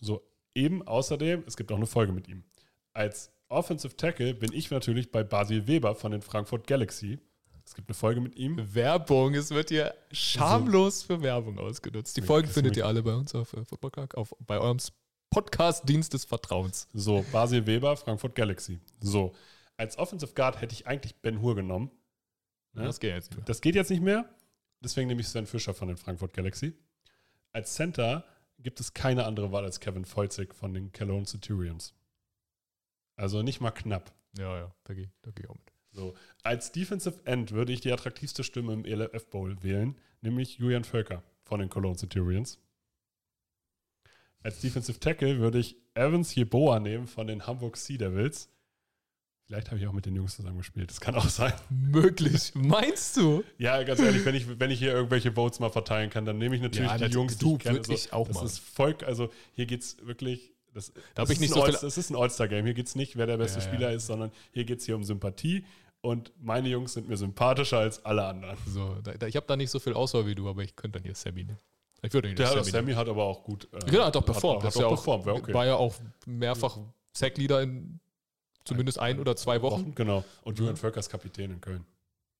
So, 0.00 0.22
eben 0.54 0.86
außerdem, 0.86 1.44
es 1.46 1.56
gibt 1.56 1.72
auch 1.72 1.76
eine 1.76 1.86
Folge 1.86 2.12
mit 2.12 2.28
ihm. 2.28 2.44
Als 2.96 3.30
Offensive 3.48 3.94
Tackle 3.94 4.32
bin 4.32 4.54
ich 4.54 4.70
natürlich 4.70 5.12
bei 5.12 5.22
Basil 5.22 5.66
Weber 5.66 5.94
von 5.94 6.12
den 6.12 6.22
Frankfurt 6.22 6.66
Galaxy. 6.66 7.18
Es 7.62 7.74
gibt 7.74 7.90
eine 7.90 7.94
Folge 7.94 8.22
mit 8.22 8.36
ihm. 8.36 8.74
Werbung, 8.74 9.34
es 9.34 9.50
wird 9.50 9.68
hier 9.68 9.94
schamlos 10.12 11.02
für 11.02 11.20
Werbung 11.20 11.58
ausgenutzt. 11.58 12.16
Die 12.16 12.22
Folgen 12.22 12.48
findet 12.48 12.74
ihr 12.74 12.86
alle 12.86 13.02
bei 13.02 13.14
uns 13.14 13.34
auf 13.34 13.52
äh, 13.52 13.66
Football 13.66 13.90
Club, 13.90 14.14
auf, 14.14 14.34
bei 14.46 14.58
eurem 14.58 14.78
Podcast-Dienst 15.28 16.14
des 16.14 16.24
Vertrauens. 16.24 16.88
So, 16.94 17.22
Basil 17.32 17.66
Weber, 17.66 17.98
Frankfurt 17.98 18.34
Galaxy. 18.34 18.80
So, 19.00 19.34
als 19.76 19.98
Offensive 19.98 20.32
Guard 20.32 20.62
hätte 20.62 20.72
ich 20.72 20.86
eigentlich 20.86 21.16
Ben 21.16 21.42
Hur 21.42 21.54
genommen. 21.54 21.90
Ja? 22.74 22.84
Das 22.84 22.98
geht 22.98 23.12
jetzt 23.12 23.30
nicht 23.30 23.36
mehr. 23.36 23.44
Das 23.44 23.60
geht 23.60 23.74
jetzt 23.74 23.90
nicht 23.90 24.02
mehr. 24.02 24.24
Deswegen 24.80 25.08
nehme 25.08 25.20
ich 25.20 25.28
Sven 25.28 25.46
Fischer 25.46 25.74
von 25.74 25.88
den 25.88 25.98
Frankfurt 25.98 26.32
Galaxy. 26.32 26.72
Als 27.52 27.74
Center 27.74 28.24
gibt 28.58 28.80
es 28.80 28.94
keine 28.94 29.26
andere 29.26 29.52
Wahl 29.52 29.64
als 29.64 29.80
Kevin 29.80 30.06
Feuzig 30.06 30.54
von 30.54 30.72
den 30.72 30.92
Cologne 30.92 31.26
Centurions. 31.26 31.92
Also 33.16 33.42
nicht 33.42 33.60
mal 33.60 33.70
knapp. 33.70 34.12
Ja, 34.38 34.56
ja, 34.58 34.74
da 34.84 34.94
gehe 34.94 35.10
da 35.22 35.30
geh 35.30 35.42
ich 35.44 35.48
auch 35.50 35.54
mit. 35.54 35.72
So. 35.92 36.14
Als 36.42 36.72
Defensive 36.72 37.20
End 37.24 37.52
würde 37.52 37.72
ich 37.72 37.80
die 37.80 37.90
attraktivste 37.92 38.44
Stimme 38.44 38.74
im 38.74 38.84
ELF 38.84 39.28
Bowl 39.30 39.62
wählen, 39.62 39.96
nämlich 40.20 40.58
Julian 40.58 40.84
Völker 40.84 41.22
von 41.42 41.60
den 41.60 41.70
Cologne 41.70 41.96
Centurions. 41.96 42.58
Als 44.42 44.60
Defensive 44.60 45.00
Tackle 45.00 45.38
würde 45.38 45.58
ich 45.58 45.76
Evans 45.94 46.34
Jeboa 46.34 46.78
nehmen 46.80 47.06
von 47.06 47.26
den 47.26 47.46
Hamburg 47.46 47.76
Sea 47.76 47.96
Devils. 47.96 48.50
Vielleicht 49.46 49.68
habe 49.70 49.78
ich 49.80 49.86
auch 49.86 49.92
mit 49.92 50.06
den 50.06 50.14
Jungs 50.16 50.34
zusammen 50.36 50.58
gespielt. 50.58 50.90
Das 50.90 51.00
kann 51.00 51.14
auch 51.14 51.28
sein. 51.28 51.52
Möglich. 51.70 52.52
Meinst 52.54 53.16
du? 53.16 53.44
Ja, 53.58 53.80
ganz 53.84 54.00
ehrlich, 54.00 54.24
wenn 54.24 54.34
ich, 54.34 54.58
wenn 54.58 54.70
ich 54.72 54.80
hier 54.80 54.92
irgendwelche 54.92 55.32
Votes 55.32 55.60
mal 55.60 55.70
verteilen 55.70 56.10
kann, 56.10 56.24
dann 56.24 56.36
nehme 56.38 56.56
ich 56.56 56.62
natürlich 56.62 56.90
Ja, 56.90 56.98
die 56.98 57.04
Jungs, 57.14 57.38
die 57.38 57.52
ich 57.52 57.58
kenne. 57.60 57.76
würd 57.76 57.88
ich 57.88 58.12
auch 58.12 58.26
das 58.26 58.34
machen. 58.36 58.46
ist 58.46 58.58
Volk, 58.58 59.04
also 59.04 59.30
hier 59.52 59.66
geht 59.66 59.82
es 59.82 60.04
wirklich. 60.04 60.52
Das, 60.76 60.92
Da 60.92 61.00
das 61.14 61.30
ich 61.30 61.40
nicht 61.40 61.48
ist 61.50 61.54
so 61.54 61.62
ein 61.62 61.74
All- 61.74 61.78
Das 61.80 61.96
ist 61.98 62.10
ein 62.10 62.16
All-Star-Game. 62.16 62.64
Hier 62.64 62.74
geht 62.74 62.86
es 62.86 62.94
nicht, 62.94 63.16
wer 63.16 63.26
der 63.26 63.36
beste 63.38 63.58
Ja, 63.58 63.64
ja. 63.64 63.70
Spieler 63.72 63.92
ist, 63.92 64.06
sondern 64.06 64.30
hier 64.52 64.64
geht 64.64 64.78
es 64.80 64.86
hier 64.86 64.94
um 64.96 65.04
Sympathie. 65.04 65.64
Und 66.02 66.32
meine 66.40 66.68
Jungs 66.68 66.92
sind 66.92 67.08
mir 67.08 67.16
sympathischer 67.16 67.78
als 67.78 68.04
alle 68.04 68.24
anderen. 68.26 68.56
So, 68.66 68.94
da, 69.02 69.14
da, 69.14 69.26
ich 69.26 69.34
habe 69.36 69.46
da 69.46 69.56
nicht 69.56 69.70
so 69.70 69.78
viel 69.80 69.94
Auswahl 69.94 70.26
wie 70.26 70.34
du, 70.34 70.48
aber 70.48 70.62
ich 70.62 70.76
könnte 70.76 70.98
dann 70.98 71.04
hier 71.04 71.14
Sammy 71.14 71.44
nehmen. 71.44 71.58
Ich 72.02 72.12
würde 72.12 72.28
ihn 72.28 72.36
Der 72.36 72.46
Sammy 72.48 72.58
hat, 72.62 72.66
Sammy 72.66 72.92
hat 72.92 73.08
aber 73.08 73.24
auch 73.24 73.42
gut. 73.42 73.66
Äh, 73.72 73.78
Genau, 73.90 74.04
hat 74.04 74.14
doch 74.14 74.24
performt. 74.24 74.58
Hat, 74.62 74.66
hat, 74.68 74.74
ist 74.74 74.80
ja 74.80 74.86
auch 74.86 74.92
auch- 74.92 74.96
performt, 74.96 75.26
war 75.26 75.34
okay. 75.34 75.52
War 75.54 75.66
ja 75.66 75.74
auch 75.76 75.94
mehrfach 76.26 76.78
Sackleader 77.12 77.62
in 77.62 77.98
zumindest 78.64 78.98
ein 79.00 79.18
oder 79.18 79.34
zwei 79.36 79.62
Wochen. 79.62 79.94
Genau. 79.94 80.24
Und 80.42 80.58
Julian 80.58 80.76
Ja. 80.76 80.80
Völker 80.80 81.00
ist 81.00 81.08
Kapitän 81.08 81.50
in 81.52 81.60
Köln. 81.60 81.84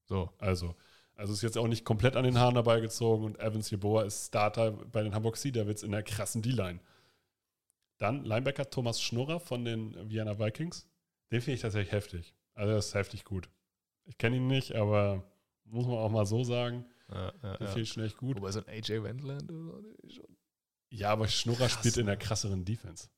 So. 0.05 0.29
Also, 0.39 0.75
also 1.17 1.33
ist 1.33 1.43
jetzt 1.43 1.57
auch 1.59 1.67
nicht 1.67 1.85
komplett 1.85 2.15
an 2.17 2.25
den 2.25 2.39
Haaren 2.39 2.55
dabei 2.55 2.81
gezogen 2.81 3.25
und 3.25 3.41
Evans 3.41 3.71
Jeboa 3.71 4.03
ist 4.03 4.27
Starter 4.29 4.73
bei 4.93 5.03
den 5.03 5.15
Hamburg 5.15 5.37
Sea 5.39 5.51
Devils 5.51 5.83
in 5.83 5.91
der 5.93 6.03
krassen 6.03 6.43
D-Line. 6.43 6.79
Dann 7.99 8.25
Linebacker 8.25 8.69
Thomas 8.71 9.01
Schnurrer 9.01 9.41
von 9.41 9.65
den 9.65 10.11
Vienna 10.11 10.39
Vikings. 10.39 10.87
Den 11.33 11.41
finde 11.41 11.55
ich 11.57 11.61
tatsächlich 11.63 11.93
heftig. 11.93 12.35
Also 12.55 12.75
das 12.75 12.89
ist 12.89 12.95
heftig 12.95 13.25
gut. 13.25 13.49
Ich 14.05 14.19
kenne 14.19 14.37
ihn 14.37 14.47
nicht, 14.47 14.75
aber 14.75 15.25
muss 15.65 15.87
man 15.87 15.97
auch 15.97 16.11
mal 16.11 16.27
so 16.27 16.45
sagen. 16.45 16.85
Ja, 17.11 17.33
ja, 17.43 17.57
Den 17.57 17.67
finde 17.69 17.81
ich 17.83 17.89
schon 17.93 18.05
echt 18.05 18.17
gut. 18.17 18.37
Wobei 18.37 18.51
so 18.53 18.61
ein 18.61 18.69
AJ 18.69 19.03
Wendland 19.03 19.49
schon- 20.09 20.37
Ja, 20.91 21.11
aber 21.11 21.27
Schnurrer 21.29 21.59
Krass. 21.69 21.73
spielt 21.73 21.97
in 21.97 22.07
der 22.07 22.17
krasseren 22.17 22.65
Defense. 22.65 23.09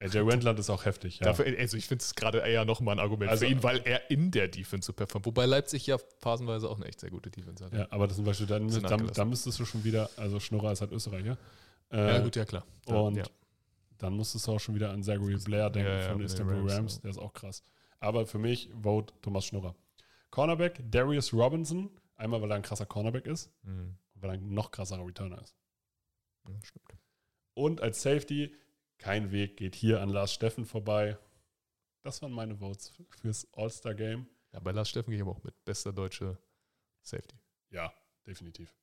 AJ 0.00 0.26
Wendland 0.26 0.58
ist 0.58 0.68
auch 0.70 0.84
heftig, 0.84 1.20
ja. 1.20 1.24
Dafür, 1.26 1.46
also 1.58 1.76
ich 1.76 1.86
finde 1.86 2.02
es 2.02 2.14
gerade 2.14 2.38
eher 2.38 2.64
nochmal 2.64 2.96
ein 2.96 2.98
Argument 2.98 3.30
Also- 3.30 3.46
für 3.46 3.50
ihn, 3.52 3.62
weil 3.62 3.80
er 3.84 4.10
in 4.10 4.30
der 4.30 4.48
Defense 4.48 4.86
so 4.86 4.92
performt. 4.92 5.24
Wobei 5.24 5.46
Leipzig 5.46 5.86
ja 5.86 5.96
phasenweise 6.18 6.68
auch 6.68 6.76
eine 6.76 6.86
echt 6.86 7.00
sehr 7.00 7.10
gute 7.10 7.30
Defense 7.30 7.64
hat. 7.64 7.72
ja 7.72 7.86
aber 7.90 8.06
das 8.06 8.16
zum 8.16 8.24
Beispiel, 8.24 8.46
dann, 8.46 8.68
dann, 8.82 9.06
dann 9.06 9.28
müsstest 9.28 9.58
du 9.58 9.64
schon 9.64 9.82
wieder, 9.84 10.10
also 10.16 10.40
Schnurrer 10.40 10.72
ist 10.72 10.80
halt 10.82 10.92
Österreicher. 10.92 11.38
Äh, 11.90 12.14
Ja, 12.14 12.18
gut, 12.20 12.36
ja 12.36 12.44
klar. 12.44 12.66
Ja, 12.88 12.94
Und 12.96 13.16
ja. 13.16 13.24
dann 13.98 14.14
musstest 14.14 14.46
du 14.46 14.52
auch 14.52 14.58
schon 14.60 14.74
wieder 14.74 14.90
an 14.90 15.02
Zachary 15.02 15.36
Blair 15.36 15.70
denken 15.70 15.90
Ja, 15.90 16.12
von 16.12 16.22
Istanbul 16.22 16.56
Rams, 16.60 16.72
Rams. 16.72 17.00
Der 17.00 17.10
ist 17.10 17.18
auch 17.18 17.32
krass. 17.32 17.62
Aber 18.00 18.26
für 18.26 18.38
mich, 18.38 18.70
vote 18.82 19.14
Thomas 19.22 19.44
Schnurrer. 19.46 19.74
Cornerback, 20.30 20.80
Darius 20.90 21.32
Robinson. 21.32 21.90
Einmal, 22.16 22.40
weil 22.42 22.50
er 22.50 22.56
ein 22.56 22.62
krasser 22.62 22.86
Cornerback 22.86 23.26
ist 23.26 23.50
Mhm. 23.62 23.96
weil 24.14 24.30
er 24.30 24.34
ein 24.34 24.52
noch 24.52 24.70
krasserer 24.70 25.04
Returner 25.06 25.40
ist. 25.40 25.54
ja, 26.48 26.54
stimmt. 26.62 26.84
Und 27.54 27.80
als 27.80 28.02
Safety, 28.02 28.54
kein 28.98 29.30
Weg 29.32 29.56
geht 29.56 29.74
hier 29.74 30.00
an 30.00 30.08
Lars 30.08 30.32
Steffen 30.32 30.64
vorbei. 30.64 31.18
das 32.02 32.20
waren 32.20 32.32
meine 32.32 32.56
Votes 32.56 32.92
fürs 33.20 33.46
All-Star-Game. 33.54 34.26
Ja, 34.52 34.60
bei 34.60 34.72
Lars 34.72 34.90
Steffen 34.90 35.10
gehe 35.10 35.16
ich 35.16 35.22
aber 35.22 35.30
auch 35.32 35.42
mit. 35.42 35.64
Bester 35.64 35.92
deutsche 35.92 36.36
Safety. 37.00 37.36
Ja, 37.70 37.92
definitiv. 38.26 38.74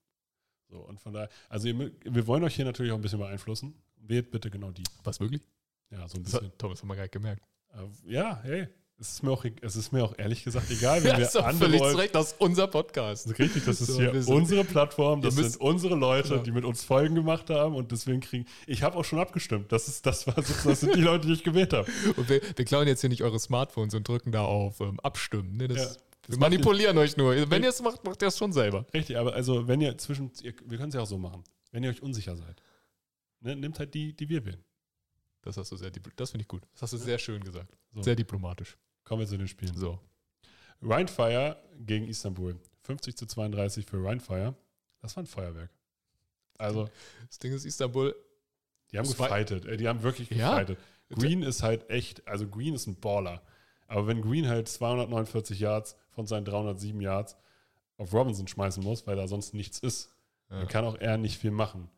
So, 0.71 0.77
und 0.79 0.99
von 1.01 1.11
daher, 1.13 1.29
also 1.49 1.67
ihr, 1.67 1.91
wir 2.05 2.27
wollen 2.27 2.43
euch 2.45 2.55
hier 2.55 2.63
natürlich 2.65 2.91
auch 2.93 2.95
ein 2.95 3.01
bisschen 3.01 3.19
beeinflussen. 3.19 3.75
Wählt 3.97 4.31
bitte 4.31 4.49
genau 4.49 4.71
die. 4.71 4.83
Was 5.03 5.19
wirklich? 5.19 5.41
Ja, 5.91 6.07
so 6.07 6.17
ein 6.17 6.23
bisschen. 6.23 6.45
hat, 6.45 6.57
Thomas, 6.57 6.81
haben 6.81 6.87
wir 6.87 6.95
gar 6.95 7.03
nicht 7.03 7.11
gemerkt. 7.11 7.43
Äh, 7.73 8.11
ja, 8.11 8.39
hey, 8.43 8.67
es 8.97 9.09
ist 9.13 9.23
mir 9.23 9.31
auch, 9.31 9.43
e- 9.43 9.51
es 9.61 9.75
ist 9.75 9.91
mir 9.91 10.03
auch 10.03 10.13
ehrlich 10.17 10.43
gesagt 10.45 10.71
egal, 10.71 11.03
wenn 11.03 11.17
wir 11.17 11.25
ist 11.25 11.35
andere 11.35 11.65
völlig 11.65 11.81
Leute, 11.81 11.91
zu 11.91 11.97
Recht, 11.97 12.15
das 12.15 12.27
ist 12.31 12.35
unser 12.41 12.67
Podcast. 12.67 13.25
Das 13.25 13.31
ist 13.33 13.39
richtig, 13.39 13.65
das 13.65 13.81
ist 13.81 13.87
So, 13.87 13.99
hier 13.99 14.27
unsere 14.29 14.63
Plattform, 14.63 15.21
das 15.21 15.35
müsst- 15.35 15.53
sind 15.53 15.61
unsere 15.61 15.95
Leute, 15.95 16.29
Genau. 16.29 16.43
die 16.43 16.51
mit 16.51 16.63
uns 16.63 16.83
Folgen 16.85 17.15
gemacht 17.15 17.49
haben 17.49 17.75
und 17.75 17.91
deswegen 17.91 18.21
kriegen. 18.21 18.45
Ich 18.65 18.81
habe 18.83 18.95
auch 18.97 19.03
schon 19.05 19.19
abgestimmt. 19.19 19.71
Das 19.73 19.89
ist 19.89 20.05
das 20.05 20.25
war 20.27 20.35
das 20.35 20.79
sind 20.79 20.95
die 20.95 21.01
Leute, 21.01 21.27
die 21.27 21.33
ich 21.33 21.43
gewählt 21.43 21.73
habe. 21.73 21.91
Und 22.15 22.29
wir, 22.29 22.41
wir 22.55 22.63
klauen 22.65 22.87
jetzt 22.87 23.01
hier 23.01 23.09
nicht 23.09 23.23
eure 23.23 23.39
Smartphones 23.39 23.93
und 23.93 24.07
drücken 24.07 24.31
da 24.31 24.45
auf 24.45 24.79
ähm, 24.79 24.99
Abstimmen. 25.01 25.57
Ne, 25.57 25.67
das, 25.67 25.95
Ja. 25.95 26.01
Wir 26.31 26.39
manipulieren 26.39 26.97
euch 26.97 27.17
nur. 27.17 27.49
Wenn 27.49 27.63
ihr 27.63 27.69
es 27.69 27.81
macht, 27.81 28.03
macht 28.03 28.21
ihr 28.21 28.27
es 28.29 28.37
schon 28.37 28.51
selber. 28.53 28.85
Richtig, 28.93 29.17
aber 29.17 29.33
also 29.33 29.67
wenn 29.67 29.81
ihr 29.81 29.97
zwischen, 29.97 30.31
ihr, 30.41 30.53
wir 30.65 30.77
können 30.77 30.89
es 30.89 30.95
ja 30.95 31.01
auch 31.01 31.07
so 31.07 31.17
machen. 31.17 31.43
Wenn 31.71 31.83
ihr 31.83 31.89
euch 31.89 32.01
unsicher 32.01 32.35
seid, 32.35 32.61
ne, 33.39 33.55
nehmt 33.55 33.79
halt 33.79 33.93
die, 33.93 34.13
die 34.13 34.27
wir 34.29 34.45
wählen. 34.45 34.63
Das 35.41 35.57
hast 35.57 35.71
du 35.71 35.75
sehr, 35.77 35.91
das 36.15 36.31
finde 36.31 36.43
ich 36.43 36.47
gut. 36.47 36.63
Das 36.73 36.83
hast 36.83 36.93
du 36.93 36.97
sehr 36.97 37.17
schön 37.17 37.43
gesagt. 37.43 37.75
So. 37.93 38.03
Sehr 38.03 38.15
diplomatisch. 38.15 38.77
Kommen 39.03 39.21
wir 39.21 39.27
zu 39.27 39.37
den 39.37 39.47
Spielen. 39.47 39.75
So. 39.75 39.99
Rheinfire 40.81 41.57
gegen 41.79 42.07
Istanbul. 42.07 42.59
50 42.83 43.15
zu 43.15 43.25
32 43.25 43.85
für 43.85 44.03
Rheinfire. 44.03 44.55
Das 45.01 45.15
war 45.15 45.23
ein 45.23 45.27
Feuerwerk. 45.27 45.69
Also, 46.57 46.89
Das 47.27 47.39
Ding 47.39 47.53
ist 47.53 47.65
Istanbul. 47.65 48.15
die 48.91 48.97
haben 48.99 49.07
gefightet. 49.07 49.79
Die 49.79 49.87
haben 49.87 50.03
wirklich 50.03 50.29
Ja. 50.29 50.51
gefightet. 50.51 50.77
Green 51.09 51.43
ist 51.43 51.63
halt 51.63 51.89
echt, 51.89 52.27
also 52.27 52.47
Green 52.47 52.73
ist 52.73 52.87
ein 52.87 52.95
Baller. 52.99 53.41
Aber 53.91 54.07
wenn 54.07 54.21
Green 54.21 54.47
halt 54.47 54.69
249 54.69 55.59
Yards 55.59 55.97
von 56.11 56.25
seinen 56.25 56.45
307 56.45 57.01
Yards 57.01 57.35
auf 57.97 58.13
Robinson 58.13 58.47
schmeißen 58.47 58.81
muss, 58.83 59.05
weil 59.05 59.15
da 59.17 59.27
sonst 59.27 59.53
nichts 59.53 59.79
ist, 59.79 60.13
Ja. 60.49 60.59
dann 60.59 60.67
kann 60.69 60.85
auch 60.85 60.95
er 60.95 61.17
nicht 61.17 61.37
viel 61.37 61.51
machen. 61.51 61.89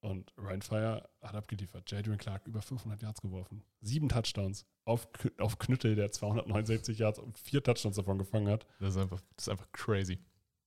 Und 0.00 0.32
Ryan 0.38 0.62
Fire 0.62 1.08
hat 1.20 1.34
abgeliefert. 1.34 1.90
Jadrian 1.90 2.18
Clark 2.18 2.46
über 2.46 2.62
500 2.62 3.02
Yards 3.02 3.20
geworfen. 3.20 3.64
Sieben 3.80 4.08
Touchdowns 4.08 4.64
auf, 4.84 5.08
auf 5.38 5.58
Knüttel, 5.58 5.96
der 5.96 6.12
269 6.12 6.98
Yards 6.98 7.18
und 7.18 7.36
vier 7.36 7.62
Touchdowns 7.62 7.96
davon 7.96 8.16
gefangen 8.18 8.48
hat. 8.48 8.64
Das 8.78 8.90
ist 8.90 8.98
einfach, 9.00 9.20
das 9.34 9.46
ist 9.46 9.48
einfach 9.48 9.70
crazy. 9.72 10.18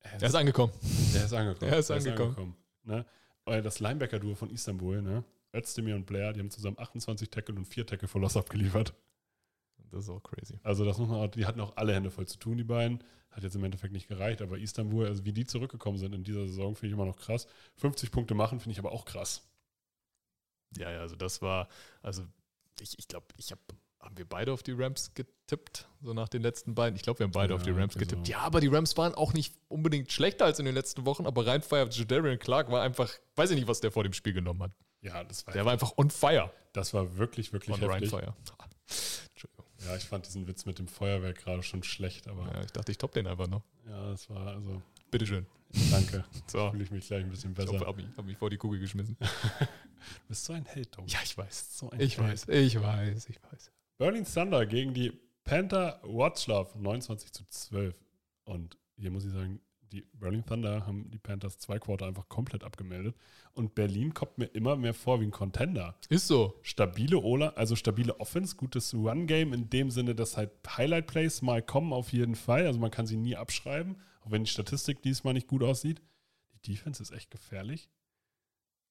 Er 0.02 0.22
Er 0.22 0.28
ist 0.28 0.36
angekommen. 0.36 0.74
Der 1.14 1.24
ist 1.24 1.34
angekommen. 1.34 1.72
Er 1.72 1.80
ist 1.80 1.92
angekommen. 1.92 2.56
ne? 2.84 3.06
Das 3.46 3.80
Linebacker-Duo 3.80 4.36
von 4.36 4.50
Istanbul, 4.50 5.02
ne? 5.02 5.24
Özdemir 5.54 5.96
und 5.96 6.06
Blair, 6.06 6.34
die 6.34 6.40
haben 6.42 6.52
zusammen 6.52 6.78
28 6.80 7.30
Tackle 7.30 7.56
und 7.56 7.66
4 7.66 7.86
Tackle 7.86 8.08
for 8.10 8.20
Loss 8.22 8.36
abgeliefert. 8.38 8.94
Das 9.90 10.04
ist 10.04 10.10
auch 10.10 10.22
crazy. 10.24 10.60
Also 10.64 10.86
das 10.86 10.98
muss 10.98 11.10
man 11.10 11.20
auch, 11.20 11.28
die 11.28 11.46
hatten 11.46 11.60
auch 11.60 11.76
alle 11.78 11.94
Hände 11.94 12.12
voll 12.12 12.28
zu 12.28 12.38
tun, 12.38 12.58
die 12.58 12.64
beiden. 12.64 13.04
Hat 13.32 13.44
jetzt 13.44 13.56
im 13.56 13.64
Endeffekt 13.64 13.94
nicht 13.94 14.08
gereicht, 14.10 14.42
aber 14.42 14.58
Istanbul, 14.58 15.08
also 15.08 15.24
wie 15.24 15.32
die 15.32 15.46
zurückgekommen 15.46 15.98
sind 15.98 16.14
in 16.14 16.24
dieser 16.24 16.48
Saison, 16.48 16.76
finde 16.76 16.88
ich 16.88 16.94
immer 16.94 17.06
noch 17.06 17.16
krass. 17.18 17.48
50 17.78 18.12
Punkte 18.12 18.36
machen, 18.36 18.60
finde 18.60 18.74
ich 18.74 18.80
aber 18.80 18.92
auch 18.92 19.06
krass. 19.06 19.42
Ja, 20.78 20.92
ja, 20.92 21.00
also 21.00 21.16
das 21.16 21.42
war, 21.42 21.68
also 22.02 22.24
ich, 22.82 22.98
ich 23.00 23.08
glaube, 23.08 23.28
ich 23.38 23.52
habe, 23.52 23.62
haben 24.02 24.18
wir 24.18 24.28
beide 24.28 24.52
auf 24.52 24.64
die 24.64 24.72
Rams 24.74 25.14
getippt, 25.14 25.88
so 26.02 26.14
nach 26.14 26.28
den 26.28 26.42
letzten 26.42 26.76
beiden? 26.76 26.96
Ich 26.98 27.04
glaube, 27.04 27.20
wir 27.20 27.24
haben 27.26 27.32
beide 27.32 27.54
Ja, 27.54 27.56
auf 27.56 27.64
die 27.64 27.72
Rams 27.72 27.96
also- 27.96 28.00
getippt. 28.00 28.28
Ja, 28.28 28.40
aber 28.40 28.60
die 28.60 28.68
Rams 28.68 28.98
waren 28.98 29.14
auch 29.16 29.34
nicht 29.34 29.56
unbedingt 29.70 30.12
schlechter 30.12 30.46
als 30.46 30.60
in 30.60 30.66
den 30.66 30.76
letzten 30.76 31.06
Wochen, 31.06 31.26
aber 31.26 31.46
rein 31.48 31.62
Fire 31.62 31.88
Jadarian 31.90 32.38
Clark 32.40 32.70
war 32.70 32.82
einfach, 32.84 33.10
weiß 33.36 33.52
ich 33.52 33.56
nicht, 33.58 33.68
was 33.68 33.80
der 33.80 33.92
vor 33.92 34.04
dem 34.04 34.14
Spiel 34.14 34.34
genommen 34.34 34.64
hat. 34.64 34.72
Ja, 35.02 35.24
das 35.24 35.48
war, 35.48 35.54
Der 35.54 35.64
war 35.66 35.72
einfach 35.72 35.98
on 35.98 36.10
fire 36.10 36.52
das 36.74 36.94
war 36.94 37.18
wirklich, 37.18 37.52
wirklich 37.54 37.74
on 37.76 37.82
Ryan 37.84 37.92
heftig. 38.04 38.10
Fire. 38.12 38.34
Ja, 39.86 39.96
ich 39.96 40.04
fand 40.06 40.26
diesen 40.28 40.48
Witz 40.48 40.66
mit 40.66 40.80
dem 40.80 40.88
Feuerwerk 40.88 41.38
gerade 41.44 41.64
schon 41.64 41.84
schlecht, 41.84 42.28
aber 42.28 42.46
ja, 42.48 42.54
Ja, 42.56 42.64
ich 42.64 42.72
dachte, 42.72 42.92
ich 42.92 42.98
top 42.98 43.12
den 43.14 43.28
einfach 43.28 43.48
noch. 43.48 43.64
das 43.86 44.30
war, 44.30 44.48
also, 44.48 44.82
Bitteschön. 45.10 45.46
danke. 45.92 46.24
So. 46.48 46.70
Fühle 46.72 46.84
ich 46.84 46.92
mich 46.92 47.08
gleich 47.08 47.24
ein 47.24 47.30
bisschen 47.30 47.52
Ich 47.52 47.58
besser. 47.58 47.74
hoffe, 47.74 47.86
hab 47.88 47.96
mich, 47.98 48.06
hab 48.18 48.26
mich 48.26 48.38
vor 48.38 48.50
die 48.50 48.58
Kugel 48.58 48.80
geschmissen. 48.80 49.18
Du 50.02 50.28
bist 50.30 50.46
so 50.46 50.54
ein 50.54 50.66
Held, 50.66 50.92
Tom. 50.92 51.06
Ja, 51.08 51.20
ich 51.24 51.38
weiß. 51.38 51.78
so 51.78 51.90
ein 51.92 52.00
Ich 52.00 52.18
Held. 52.18 52.28
weiß, 52.30 52.48
ich 52.50 52.82
weiß, 52.82 53.30
ich 53.30 53.40
weiß. 53.44 53.72
Berlin 54.00 54.26
Thunder 54.26 54.66
gegen 54.66 54.96
die 54.96 55.12
Panther 55.44 56.00
Watchlove 56.04 56.72
29 56.80 57.32
zu 57.32 57.44
12. 57.48 57.94
Und 58.46 58.78
hier 58.98 59.12
muss 59.12 59.26
ich 59.26 59.32
sagen, 59.32 59.62
die 59.92 60.06
Berlin 60.14 60.46
Thunder 60.46 60.86
haben 60.86 61.10
die 61.12 61.20
Panthers 61.20 61.58
zwei 61.58 61.78
Quarter 61.78 62.08
einfach 62.08 62.30
komplett 62.30 62.64
abgemeldet. 62.64 63.16
Und 63.54 63.76
Berlin 63.76 64.14
kommt 64.14 64.38
mir 64.38 64.46
immer 64.46 64.76
mehr 64.76 64.94
vor 64.94 65.20
wie 65.20 65.26
ein 65.26 65.32
Contender. 65.32 65.96
Ist 66.10 66.28
so. 66.28 66.58
Stabile 66.62 67.18
Ola, 67.18 67.50
also 67.50 67.76
stabile 67.76 68.20
Offense, 68.20 68.56
gutes 68.56 68.94
Run-Game 68.94 69.54
in 69.54 69.70
dem 69.70 69.92
Sinne, 69.92 70.16
dass 70.16 70.38
halt 70.38 70.52
Highlight-Plays 70.66 71.42
mal 71.42 71.62
kommen 71.62 71.92
auf 71.92 72.14
jeden 72.14 72.36
Fall. 72.36 72.66
Also 72.66 72.80
man 72.80 72.92
kann 72.92 73.06
sie 73.06 73.18
nie 73.18 73.36
abschreiben, 73.36 73.98
auch 74.22 74.32
wenn 74.32 74.44
die 74.44 74.50
Statistik 74.50 75.02
diesmal 75.02 75.34
nicht 75.34 75.48
gut 75.48 75.64
aussieht. 75.64 76.02
Die 76.54 76.72
Defense 76.72 77.04
ist 77.04 77.12
echt 77.12 77.30
gefährlich. 77.32 77.90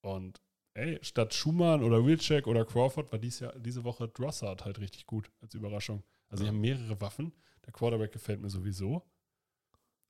Und 0.03 0.41
ey, 0.75 0.99
statt 1.03 1.35
Schumann 1.35 1.83
oder 1.83 2.05
Wilczek 2.05 2.47
oder 2.47 2.65
Crawford 2.65 3.11
war 3.13 3.19
dies 3.19 3.41
Jahr, 3.41 3.59
diese 3.59 3.85
Woche 3.85 4.09
Drossard 4.09 4.65
halt 4.65 4.79
richtig 4.79 5.07
gut 5.07 5.31
als 5.41 5.55
Überraschung. 5.55 6.03
Also 6.29 6.45
die 6.45 6.49
haben 6.49 6.61
mehrere 6.61 7.01
Waffen. 7.01 7.33
Der 7.65 7.73
Quarterback 7.73 8.13
gefällt 8.13 8.41
mir 8.41 8.51
sowieso. 8.51 9.03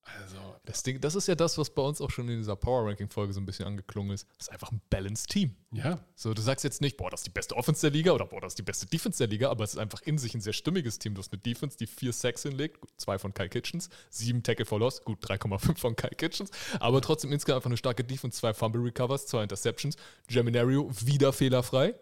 Also, 0.03 0.37
Das, 0.65 0.83
Ding, 0.83 1.01
das 1.01 1.15
ist 1.15 1.29
ja 1.29 1.35
das, 1.35 1.59
was 1.59 1.71
bei 1.71 1.83
uns 1.83 2.01
auch 2.01 2.11
schon 2.11 2.29
in 2.29 2.39
dieser 2.39 2.57
Power 2.57 2.89
Ranking-Folge 2.89 3.33
so 3.33 3.41
ein 3.41 3.47
bisschen 3.47 3.67
angeklungen 3.67 4.13
ist. 4.13 4.27
Das 4.39 4.49
ist 4.49 4.53
einfach 4.53 4.73
ein 4.73 4.81
Balanced 4.91 5.31
Team. 5.31 5.55
ja, 5.73 6.01
So, 6.15 6.35
du 6.35 6.43
sagst 6.43 6.65
jetzt 6.65 6.81
nicht, 6.81 6.97
boah, 6.97 7.11
das 7.11 7.21
ist 7.21 7.27
die 7.27 7.31
beste 7.31 7.55
Offense 7.57 7.83
der 7.83 7.91
Liga 7.91 8.13
oder 8.13 8.27
boah, 8.27 8.41
das 8.41 8.53
ist 8.53 8.59
die 8.59 8.63
beste 8.63 8.87
Defense 8.87 9.19
der 9.19 9.29
Liga, 9.29 9.51
aber 9.51 9.65
es 9.65 9.75
ist 9.75 9.79
einfach 9.79 10.01
in 10.03 10.19
sich 10.19 10.35
ein 10.35 10.41
sehr 10.41 10.53
stimmiges 10.53 10.99
Team. 10.99 11.15
Du 11.15 11.21
hast 11.21 11.33
eine 11.33 11.41
Defense, 11.41 11.77
die 11.77 11.87
vier 11.87 12.13
Sacks 12.13 12.43
hinlegt, 12.43 12.79
zwei 12.97 13.19
von 13.19 13.35
Kyle 13.35 13.49
Kitchens, 13.49 13.91
sieben 14.09 14.43
Tackle 14.43 14.65
for 14.65 14.79
Loss, 14.79 15.05
gut 15.05 15.25
3,5 15.25 15.79
von 15.79 15.97
Kyle 15.97 16.15
Kitchens, 16.17 16.51
aber 16.81 17.01
trotzdem 17.03 17.33
insgesamt 17.33 17.59
einfach 17.59 17.71
eine 17.71 17.77
starke 17.77 18.05
Defense, 18.05 18.39
zwei 18.39 18.55
Fumble 18.55 18.83
Recovers, 18.83 19.27
zwei 19.27 19.43
Interceptions. 19.43 19.97
Geminario 20.29 20.91
wieder 21.05 21.33
fehlerfrei. 21.33 21.95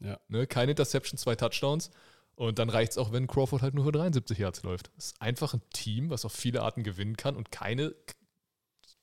Ja. 0.00 0.18
Ne, 0.28 0.46
keine 0.46 0.72
Interception, 0.72 1.16
zwei 1.18 1.36
Touchdowns. 1.36 1.90
Und 2.34 2.58
dann 2.58 2.70
reicht 2.70 2.92
es 2.92 2.98
auch, 2.98 3.12
wenn 3.12 3.26
Crawford 3.26 3.62
halt 3.62 3.74
nur 3.74 3.84
für 3.84 3.92
73 3.92 4.38
Yards 4.38 4.62
läuft. 4.62 4.90
Es 4.96 5.06
ist 5.08 5.22
einfach 5.22 5.54
ein 5.54 5.62
Team, 5.70 6.10
was 6.10 6.24
auf 6.24 6.32
viele 6.32 6.62
Arten 6.62 6.82
gewinnen 6.82 7.16
kann 7.16 7.36
und 7.36 7.52
keine 7.52 7.94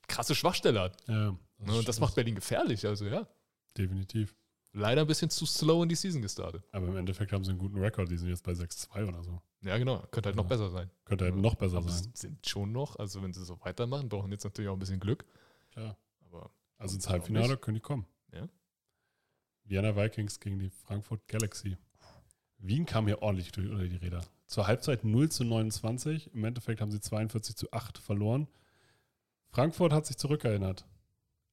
krasse 0.08 0.34
Schwachstelle 0.34 0.80
hat. 0.80 0.96
ja 1.08 1.36
Ne, 1.62 1.76
und 1.76 1.86
das 1.86 2.00
macht 2.00 2.14
Berlin 2.14 2.34
gefährlich. 2.34 2.86
Also 2.86 3.04
ja, 3.04 3.28
definitiv. 3.76 4.34
leider 4.72 5.02
ein 5.02 5.06
bisschen 5.06 5.28
zu 5.28 5.44
slow 5.44 5.82
in 5.82 5.90
die 5.90 5.94
Season 5.94 6.22
gestartet. 6.22 6.64
Aber 6.72 6.86
im 6.88 6.96
Endeffekt 6.96 7.32
haben 7.32 7.44
sie 7.44 7.50
einen 7.50 7.58
guten 7.58 7.76
Rekord. 7.78 8.10
Die 8.10 8.16
sind 8.16 8.30
jetzt 8.30 8.42
bei 8.44 8.52
6-2 8.52 9.06
oder 9.08 9.22
so. 9.22 9.42
Ja, 9.62 9.76
genau. 9.76 9.98
Könnte 10.10 10.28
halt 10.28 10.36
noch 10.36 10.44
Ja. 10.44 10.48
besser 10.48 10.70
sein. 10.70 10.90
Könnte 11.04 11.26
halt 11.26 11.36
noch 11.36 11.54
besser 11.56 11.76
Aber 11.76 11.90
sein. 11.90 12.10
sind 12.14 12.46
schon 12.46 12.72
noch, 12.72 12.96
also 12.96 13.22
wenn 13.22 13.34
sie 13.34 13.44
so 13.44 13.60
weitermachen, 13.60 14.08
brauchen 14.08 14.32
jetzt 14.32 14.44
natürlich 14.44 14.70
auch 14.70 14.74
ein 14.74 14.78
bisschen 14.78 15.00
Glück. 15.00 15.26
Klar. 15.70 15.98
Aber 16.24 16.50
Also 16.78 16.94
ins 16.94 17.08
Halbfinale 17.10 17.58
können 17.58 17.74
die 17.74 17.80
kommen. 17.82 18.06
Ja. 18.32 18.48
Vienna 19.64 19.94
Vikings 19.94 20.40
gegen 20.40 20.58
die 20.58 20.70
Frankfurt 20.70 21.28
Galaxy. 21.28 21.76
Wien 22.60 22.86
kam 22.86 23.06
hier 23.06 23.22
ordentlich 23.22 23.52
durch 23.52 23.68
unter 23.68 23.86
die 23.86 23.96
Räder. 23.96 24.22
Zur 24.46 24.66
Halbzeit 24.66 25.04
0 25.04 25.30
zu 25.30 25.44
29. 25.44 26.34
Im 26.34 26.44
Endeffekt 26.44 26.80
haben 26.80 26.90
sie 26.90 27.00
42 27.00 27.56
zu 27.56 27.72
8 27.72 27.98
verloren. 27.98 28.48
Frankfurt 29.48 29.92
hat 29.92 30.06
sich 30.06 30.16
zurückerinnert 30.16 30.86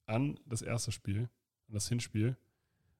an 0.06 0.38
das 0.46 0.62
erste 0.62 0.92
Spiel, 0.92 1.28
an 1.68 1.74
das 1.74 1.88
Hinspiel. 1.88 2.36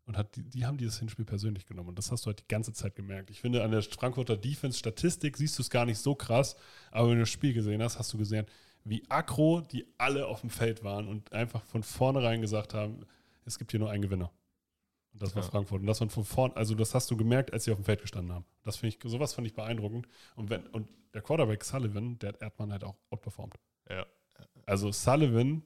Und 0.06 0.16
hat 0.16 0.36
die, 0.36 0.42
die 0.42 0.64
haben 0.64 0.78
dieses 0.78 0.98
Hinspiel 0.98 1.26
persönlich 1.26 1.66
genommen. 1.66 1.90
Und 1.90 1.98
das 1.98 2.10
hast 2.10 2.24
du 2.24 2.28
halt 2.28 2.40
die 2.40 2.48
ganze 2.48 2.72
Zeit 2.72 2.96
gemerkt. 2.96 3.28
Ich 3.28 3.42
finde, 3.42 3.62
an 3.62 3.70
der 3.70 3.82
Frankfurter 3.82 4.38
Defense-Statistik 4.38 5.36
siehst 5.36 5.58
du 5.58 5.62
es 5.62 5.68
gar 5.68 5.84
nicht 5.84 5.98
so 5.98 6.14
krass. 6.14 6.56
Aber 6.90 7.08
wenn 7.08 7.16
du 7.16 7.22
das 7.22 7.28
Spiel 7.28 7.52
gesehen 7.52 7.82
hast, 7.82 7.98
hast 7.98 8.10
du 8.14 8.16
gesehen, 8.16 8.46
wie 8.84 9.02
aggro 9.10 9.60
die 9.60 9.86
alle 9.98 10.26
auf 10.26 10.40
dem 10.40 10.48
Feld 10.48 10.82
waren 10.82 11.08
und 11.08 11.34
einfach 11.34 11.62
von 11.64 11.82
vornherein 11.82 12.40
gesagt 12.40 12.72
haben, 12.72 13.04
es 13.44 13.58
gibt 13.58 13.70
hier 13.70 13.80
nur 13.80 13.90
einen 13.90 14.02
Gewinner. 14.02 14.32
Und 15.18 15.22
das 15.22 15.34
war 15.34 15.42
Ja. 15.42 15.50
Frankfurt. 15.50 15.80
Und 15.80 15.86
das 15.88 15.98
von, 15.98 16.10
von 16.10 16.24
vorn, 16.24 16.52
also 16.52 16.76
das 16.76 16.94
hast 16.94 17.10
du 17.10 17.16
gemerkt, 17.16 17.52
als 17.52 17.64
sie 17.64 17.72
auf 17.72 17.78
dem 17.78 17.84
Feld 17.84 18.00
gestanden 18.00 18.32
haben. 18.32 18.44
Das 18.62 18.76
finde 18.76 18.96
ich, 18.96 19.10
sowas 19.10 19.34
fand 19.34 19.48
ich 19.48 19.54
beeindruckend. 19.54 20.06
Und 20.36 20.48
wenn, 20.48 20.64
und 20.68 20.88
der 21.12 21.22
Quarterback 21.22 21.64
Sullivan, 21.64 22.18
der 22.20 22.28
hat 22.30 22.40
Erdmann 22.42 22.70
halt 22.70 22.84
auch 22.84 22.96
outperformed. 23.10 23.58
ja. 23.90 24.06
Also 24.66 24.92
Sullivan, 24.92 25.64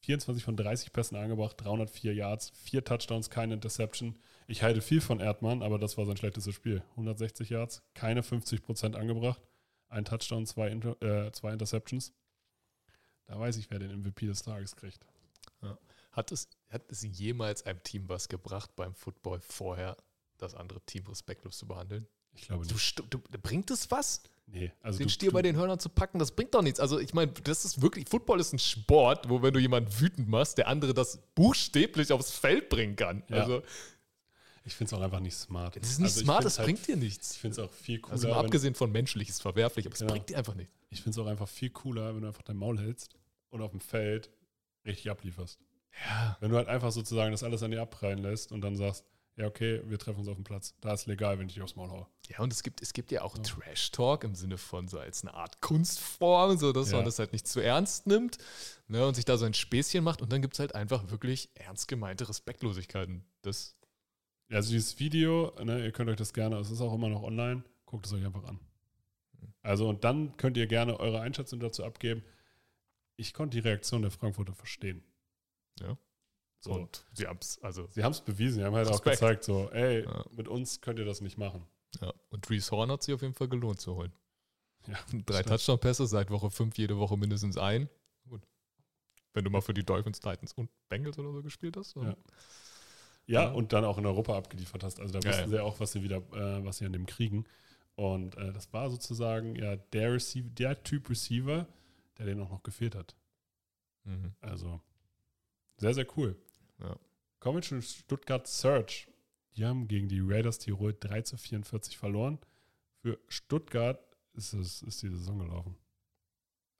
24 0.00 0.42
von 0.42 0.56
30 0.56 0.92
Pässen 0.92 1.16
angebracht, 1.16 1.56
304 1.60 2.12
Yards, 2.14 2.50
vier 2.50 2.84
Touchdowns, 2.84 3.30
keine 3.30 3.54
Interception. 3.54 4.18
Ich 4.48 4.62
halte 4.64 4.80
viel 4.80 5.00
von 5.00 5.20
Erdmann, 5.20 5.62
aber 5.62 5.78
das 5.78 5.96
war 5.98 6.06
sein 6.06 6.16
schlechtestes 6.16 6.54
Spiel. 6.54 6.82
160 6.92 7.50
Yards, 7.50 7.82
keine 7.94 8.24
50 8.24 8.62
Prozent 8.62 8.96
angebracht, 8.96 9.40
ein 9.88 10.04
Touchdown, 10.04 10.46
zwei, 10.46 10.68
Inter 10.68 11.00
äh, 11.02 11.30
zwei 11.30 11.52
Interceptions. 11.52 12.12
Da 13.26 13.38
weiß 13.38 13.56
ich, 13.58 13.70
wer 13.70 13.78
den 13.78 14.00
MVP 14.00 14.26
des 14.26 14.42
Tages 14.42 14.74
kriegt. 14.74 15.06
Hat, 16.18 16.32
es, 16.32 16.48
hat 16.68 16.82
es 16.90 17.02
jemals 17.02 17.64
einem 17.64 17.80
Team 17.84 18.08
was 18.08 18.28
gebracht 18.28 18.74
beim 18.74 18.92
Football 18.92 19.40
vorher, 19.40 19.96
das 20.38 20.54
andere 20.56 20.80
Team 20.80 21.06
respektlos 21.06 21.58
zu 21.58 21.66
behandeln? 21.66 22.08
Ich 22.34 22.42
glaube 22.48 22.66
Du, 22.66 22.74
nicht. 22.74 22.84
st- 22.84 23.04
du, 23.08 23.18
bringt 23.40 23.70
es 23.70 23.88
was? 23.92 24.22
Nee, 24.46 24.72
also 24.82 24.98
den 24.98 25.06
du, 25.06 25.12
Stier 25.12 25.28
du, 25.30 25.34
bei 25.34 25.42
den 25.42 25.54
Hörnern 25.54 25.78
zu 25.78 25.88
packen, 25.88 26.18
das 26.18 26.32
bringt 26.32 26.54
doch 26.54 26.62
nichts. 26.62 26.80
Also 26.80 26.98
ich 26.98 27.14
meine, 27.14 27.30
das 27.32 27.64
ist 27.64 27.82
wirklich, 27.82 28.08
Football 28.08 28.40
ist 28.40 28.52
ein 28.52 28.58
Sport, 28.58 29.28
wo 29.28 29.42
wenn 29.42 29.52
du 29.54 29.60
jemanden 29.60 29.90
wütend 30.00 30.28
machst, 30.28 30.58
der 30.58 30.66
andere 30.66 30.92
das 30.92 31.18
buchstäblich 31.36 32.10
aufs 32.12 32.32
Feld 32.32 32.68
bringen 32.68 32.96
kann. 32.96 33.22
Ja. 33.28 33.36
Also 33.42 33.62
Ich 34.64 34.74
finde 34.74 34.88
es 34.92 34.98
auch 34.98 35.02
einfach 35.04 35.20
nicht 35.20 35.36
smart. 35.36 35.76
Das 35.76 35.88
ist 35.88 35.98
nicht 36.00 36.08
Also 36.14 36.20
smart, 36.22 36.44
das 36.44 36.58
halt- 36.58 36.66
bringt 36.66 36.86
dir 36.88 36.96
nichts. 36.96 37.32
Ich 37.34 37.38
finde 37.38 37.60
es 37.62 37.68
auch 37.68 37.72
viel 37.72 38.00
cooler. 38.00 38.12
Also 38.14 38.28
mal 38.28 38.40
abgesehen 38.40 38.74
von 38.74 38.90
menschlich 38.90 39.28
ist 39.28 39.40
verwerflich, 39.40 39.86
aber 39.86 39.92
es 39.94 40.00
Genau. 40.00 40.12
bringt 40.14 40.28
dir 40.30 40.36
einfach 40.38 40.54
nicht. 40.56 40.70
ich 40.90 41.00
finde 41.02 41.20
es 41.20 41.24
auch 41.24 41.30
einfach 41.30 41.48
viel 41.48 41.70
cooler, 41.70 42.14
wenn 42.14 42.22
du 42.22 42.26
einfach 42.28 42.42
dein 42.42 42.56
Maul 42.56 42.78
hältst 42.80 43.14
und 43.50 43.60
auf 43.62 43.70
dem 43.70 43.80
Feld 43.80 44.30
richtig 44.86 45.10
ablieferst. 45.10 45.58
Ja. 46.06 46.36
Wenn 46.40 46.50
du 46.50 46.56
halt 46.56 46.68
einfach 46.68 46.92
sozusagen 46.92 47.32
das 47.32 47.42
alles 47.42 47.62
an 47.62 47.70
dir 47.70 47.82
abprallen 47.82 48.18
lässt 48.18 48.52
und 48.52 48.60
dann 48.60 48.76
sagst, 48.76 49.04
ja, 49.36 49.46
okay, 49.46 49.82
wir 49.86 49.98
treffen 49.98 50.18
uns 50.18 50.28
auf 50.28 50.34
dem 50.34 50.42
Platz. 50.44 50.74
Da 50.80 50.92
ist 50.92 51.06
legal, 51.06 51.38
wenn 51.38 51.46
ich 51.46 51.54
dich 51.54 51.62
aufs 51.62 51.76
Maul 51.76 51.90
haue. 51.90 52.06
Ja, 52.28 52.40
und 52.40 52.52
es 52.52 52.64
gibt, 52.64 52.82
es 52.82 52.92
gibt 52.92 53.12
ja 53.12 53.22
auch 53.22 53.36
Ja. 53.36 53.42
Trash-Talk 53.44 54.24
im 54.24 54.34
Sinne 54.34 54.58
von 54.58 54.88
so 54.88 54.98
als 54.98 55.22
eine 55.22 55.32
Art 55.34 55.60
Kunstform, 55.60 56.58
so 56.58 56.72
dass 56.72 56.90
Ja. 56.90 56.96
man 56.96 57.04
das 57.04 57.20
halt 57.20 57.32
nicht 57.32 57.46
zu 57.46 57.60
ernst 57.60 58.08
nimmt 58.08 58.38
ne, 58.88 59.06
und 59.06 59.14
sich 59.14 59.24
da 59.24 59.36
so 59.36 59.44
ein 59.44 59.54
Späßchen 59.54 60.02
macht. 60.02 60.22
Und 60.22 60.32
dann 60.32 60.42
gibt 60.42 60.54
es 60.54 60.60
halt 60.60 60.74
einfach 60.74 61.10
wirklich 61.10 61.50
ernst 61.54 61.86
gemeinte 61.86 62.28
Respektlosigkeiten. 62.28 63.24
Das, 63.42 63.76
also 64.50 64.72
dieses 64.72 64.98
Video, 64.98 65.52
ne, 65.62 65.84
ihr 65.84 65.92
könnt 65.92 66.10
euch 66.10 66.16
das 66.16 66.32
gerne, 66.32 66.56
es 66.58 66.72
ist 66.72 66.80
auch 66.80 66.92
immer 66.94 67.08
noch 67.08 67.22
online, 67.22 67.62
guckt 67.86 68.06
es 68.06 68.12
euch 68.12 68.24
einfach 68.26 68.44
an. 68.44 68.58
Also 69.62 69.88
und 69.88 70.02
dann 70.02 70.36
könnt 70.36 70.56
ihr 70.56 70.66
gerne 70.66 70.98
eure 70.98 71.20
Einschätzung 71.20 71.60
dazu 71.60 71.84
abgeben. 71.84 72.24
Ich 73.16 73.34
konnte 73.34 73.56
die 73.56 73.60
Reaktion 73.68 74.02
der 74.02 74.10
Frankfurter 74.10 74.54
verstehen. 74.54 75.04
Ja. 75.80 75.96
So. 76.60 76.72
Und 76.72 77.04
sie 77.12 77.26
haben 77.26 77.38
es, 77.40 77.58
also, 77.62 77.86
Sie 77.90 78.02
haben 78.02 78.12
es 78.12 78.20
bewiesen, 78.20 78.56
sie 78.58 78.64
haben 78.64 78.74
halt 78.74 78.88
auch 78.88 78.94
Respekt. 78.94 79.20
gezeigt, 79.20 79.44
so, 79.44 79.70
ey, 79.70 80.04
Ja. 80.04 80.24
mit 80.32 80.48
uns 80.48 80.80
könnt 80.80 80.98
ihr 80.98 81.04
das 81.04 81.20
nicht 81.20 81.38
machen. 81.38 81.64
ja. 82.00 82.12
Und 82.30 82.48
Reese 82.50 82.70
Horn 82.72 82.90
hat 82.90 83.02
sich 83.02 83.14
auf 83.14 83.22
jeden 83.22 83.34
Fall 83.34 83.48
gelohnt 83.48 83.80
zu 83.80 83.94
holen. 83.96 84.12
Ja, 84.86 84.98
Drei. 85.26 85.42
Touchdown-Pässe, 85.42 86.06
seit 86.06 86.30
Woche 86.30 86.50
5 86.50 86.76
jede 86.78 86.96
Woche 86.98 87.16
mindestens 87.16 87.56
ein. 87.58 87.88
Gut. 88.28 88.42
Wenn 89.34 89.44
du 89.44 89.50
mal 89.50 89.60
für 89.60 89.74
die 89.74 89.84
Dolphins, 89.84 90.18
Titans 90.20 90.52
und 90.54 90.70
Bengals 90.88 91.18
oder 91.18 91.30
so 91.32 91.42
gespielt 91.42 91.76
hast. 91.76 91.94
Ja. 91.96 92.16
Ja, 93.26 93.48
und 93.50 93.72
dann 93.74 93.84
auch 93.84 93.98
in 93.98 94.06
Europa 94.06 94.36
abgeliefert 94.36 94.82
hast. 94.82 94.98
Also 95.00 95.12
da 95.12 95.18
wussten 95.28 95.42
ja. 95.42 95.48
sie 95.48 95.62
auch, 95.62 95.78
was 95.80 95.92
sie 95.92 96.02
wieder, 96.02 96.16
äh, 96.32 96.64
was 96.64 96.78
sie 96.78 96.86
an 96.86 96.92
dem 96.94 97.04
kriegen. 97.04 97.44
Und 97.94 98.36
äh, 98.36 98.52
das 98.52 98.72
war 98.72 98.88
sozusagen 98.90 99.54
ja 99.56 99.76
der 99.76 100.14
Receiver, 100.14 100.48
der 100.48 100.82
Typ 100.82 101.10
Receiver, 101.10 101.66
der 102.16 102.26
denen 102.26 102.40
auch 102.40 102.50
noch 102.50 102.62
gefehlt 102.62 102.94
hat. 102.94 103.14
Mhm. 104.04 104.32
Also 104.40 104.80
sehr, 105.78 105.94
sehr 105.94 106.06
cool. 106.16 106.36
Ja. 106.80 106.96
Kommen 107.40 107.56
wir 107.58 107.62
zu 107.62 107.80
Stuttgart 107.82 108.46
Search. 108.46 109.08
Die 109.56 109.64
haben 109.64 109.88
gegen 109.88 110.08
die 110.08 110.20
Raiders 110.20 110.58
Tirol 110.58 110.96
3 110.98 111.22
zu 111.22 111.36
44 111.36 111.96
verloren. 111.98 112.38
Für 113.02 113.18
Stuttgart 113.28 114.00
ist, 114.34 114.52
es, 114.52 114.82
ist 114.82 115.02
die 115.02 115.08
Saison 115.08 115.38
gelaufen. 115.38 115.76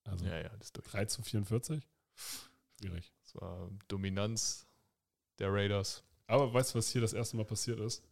Also 0.04 0.24
ja, 0.26 0.38
ja, 0.40 0.48
ist 0.60 0.76
durch. 0.76 0.86
3 0.88 1.04
zu 1.06 1.22
44? 1.22 1.86
Schwierig. 2.78 3.12
Das 3.22 3.34
war 3.36 3.70
Dominanz 3.88 4.66
der 5.38 5.52
Raiders. 5.52 6.04
Aber 6.26 6.52
weißt 6.52 6.74
du, 6.74 6.78
was 6.78 6.90
hier 6.90 7.00
das 7.00 7.12
erste 7.12 7.36
Mal 7.36 7.44
passiert 7.44 7.80
ist? 7.80 8.02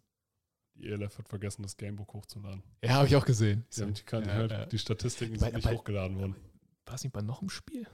Die 0.75 0.89
ELF 0.89 1.19
hat 1.19 1.29
vergessen, 1.29 1.63
das 1.63 1.77
Gamebook 1.77 2.13
hochzuladen. 2.13 2.63
Ja, 2.83 2.95
habe 2.95 3.07
ich 3.07 3.17
auch 3.17 3.25
gesehen. 3.25 3.65
Sie 3.71 3.83
haben 3.83 3.95
die, 3.95 4.03
kann, 4.03 4.25
Ja, 4.27 4.33
halt, 4.35 4.51
ja. 4.51 4.67
die 4.67 4.79
Statistiken 4.79 5.35
Bei- 5.39 5.47
sind 5.47 5.55
nicht 5.55 5.65
bei- 5.65 5.75
hochgeladen 5.75 6.19
worden. 6.19 6.37
War 6.85 6.95
es 6.95 7.03
nicht 7.05 7.13
bei 7.13 7.23
noch 7.23 7.41
im 7.43 7.49
Spiel? 7.49 7.87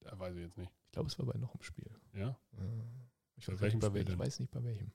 Da 0.00 0.18
weiß 0.18 0.34
ich 0.34 0.42
jetzt 0.42 0.58
nicht. 0.58 0.72
Ich 0.90 0.92
glaube, 0.92 1.08
es 1.08 1.16
war 1.20 1.26
bei 1.26 1.38
noch 1.38 1.54
im 1.54 1.62
Spiel. 1.62 1.88
Ja? 2.14 2.36
Ich 3.36 3.46
Bei 3.46 3.52
weiß, 3.52 3.74
nicht, 3.74 3.80
bei 3.80 3.86
Spiel 3.86 3.94
welchem, 3.94 4.12
ich 4.12 4.18
weiß 4.18 4.40
nicht 4.40 4.50
bei 4.50 4.64
welchem. 4.64 4.90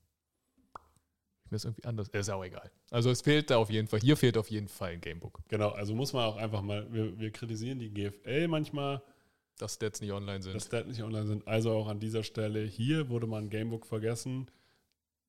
Ich 1.46 1.52
mir 1.52 1.56
das 1.56 1.64
irgendwie 1.64 1.86
anders. 1.86 2.10
Ist 2.10 2.30
auch 2.30 2.44
egal. 2.44 2.70
Also 2.92 3.10
es 3.12 3.22
fehlt 3.22 3.50
da 3.50 3.58
auf 3.58 3.70
jeden 3.70 3.88
Fall. 3.88 4.02
Hier 4.02 4.18
fehlt 4.18 4.38
auf 4.38 4.52
jeden 4.52 4.68
Fall 4.68 4.92
ein 4.92 5.00
Gamebook. 5.00 5.40
Genau, 5.48 5.70
also 5.70 5.96
muss 5.96 6.12
man 6.12 6.26
auch 6.26 6.36
einfach 6.36 6.62
mal, 6.62 6.92
wir, 6.92 7.18
wir 7.18 7.32
kritisieren 7.32 7.80
die 7.80 7.94
GFL 7.94 8.50
manchmal, 8.50 9.02
Dass 9.58 9.76
Stats 9.76 10.02
nicht 10.02 10.12
online 10.12 10.42
sind. 10.42 10.54
dass 10.54 10.66
Stats 10.66 10.90
nicht 10.90 11.02
online 11.02 11.28
sind. 11.28 11.48
Also 11.48 11.72
auch 11.72 11.88
an 11.88 12.02
dieser 12.02 12.24
Stelle, 12.24 12.66
hier 12.66 13.08
wurde 13.08 13.26
mal 13.26 13.42
ein 13.42 13.50
Gamebook 13.50 13.86
vergessen. 13.86 14.52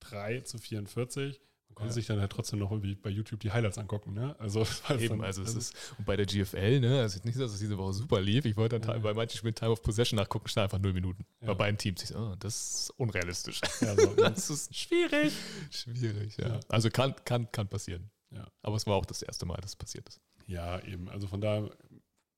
3 0.00 0.40
zu 0.40 0.58
44. 0.58 1.40
Konnte 1.76 1.90
Ja. 1.90 1.94
sich 1.94 2.06
dann 2.06 2.18
halt 2.20 2.32
trotzdem 2.32 2.58
noch 2.58 2.70
irgendwie 2.70 2.94
bei 2.94 3.10
YouTube 3.10 3.38
die 3.40 3.52
Highlights 3.52 3.76
angucken. 3.76 4.14
Ne? 4.14 4.34
Also, 4.40 4.60
Eben, 4.98 5.18
dann- 5.18 5.24
also 5.24 5.42
es 5.42 5.54
ist, 5.54 5.76
und 5.98 6.06
bei 6.06 6.16
der 6.16 6.24
GFL, 6.24 6.80
ne, 6.80 7.02
also 7.02 7.20
nicht, 7.22 7.38
dass 7.38 7.52
es 7.52 7.58
diese 7.58 7.76
Woche 7.76 7.92
super 7.92 8.18
lief. 8.20 8.46
Ich 8.46 8.56
wollte 8.56 8.80
dann 8.80 8.96
Ja. 8.96 8.98
bei 9.02 9.12
manchen 9.12 9.36
Spielen 9.36 9.54
Time 9.54 9.72
of 9.72 9.82
Possession 9.82 10.16
nachgucken, 10.16 10.48
schnell 10.48 10.64
einfach 10.64 10.78
null 10.78 10.94
Minuten. 10.94 11.26
Ja. 11.42 11.48
Bei 11.48 11.54
beiden 11.54 11.76
Teams. 11.76 12.02
Ich 12.02 12.08
so, 12.08 12.18
oh, 12.18 12.34
das 12.38 12.54
ist 12.80 12.90
unrealistisch. 12.96 13.60
Ja, 13.82 13.94
so, 13.94 14.06
das 14.16 14.48
ist 14.48 14.74
schwierig. 14.74 15.34
Schwierig, 15.70 16.38
ja. 16.38 16.48
Ja. 16.48 16.60
Also 16.68 16.88
kann, 16.88 17.14
kann, 17.26 17.52
kann 17.52 17.68
passieren. 17.68 18.10
Ja. 18.30 18.50
Aber 18.62 18.76
es 18.76 18.86
war 18.86 18.96
auch 18.96 19.04
das 19.06 19.20
erste 19.20 19.44
Mal, 19.44 19.56
dass 19.56 19.72
es 19.72 19.76
passiert 19.76 20.08
ist. 20.08 20.20
ja, 20.46 20.80
eben. 20.82 21.10
Also 21.10 21.26
von 21.26 21.42
daher 21.42 21.70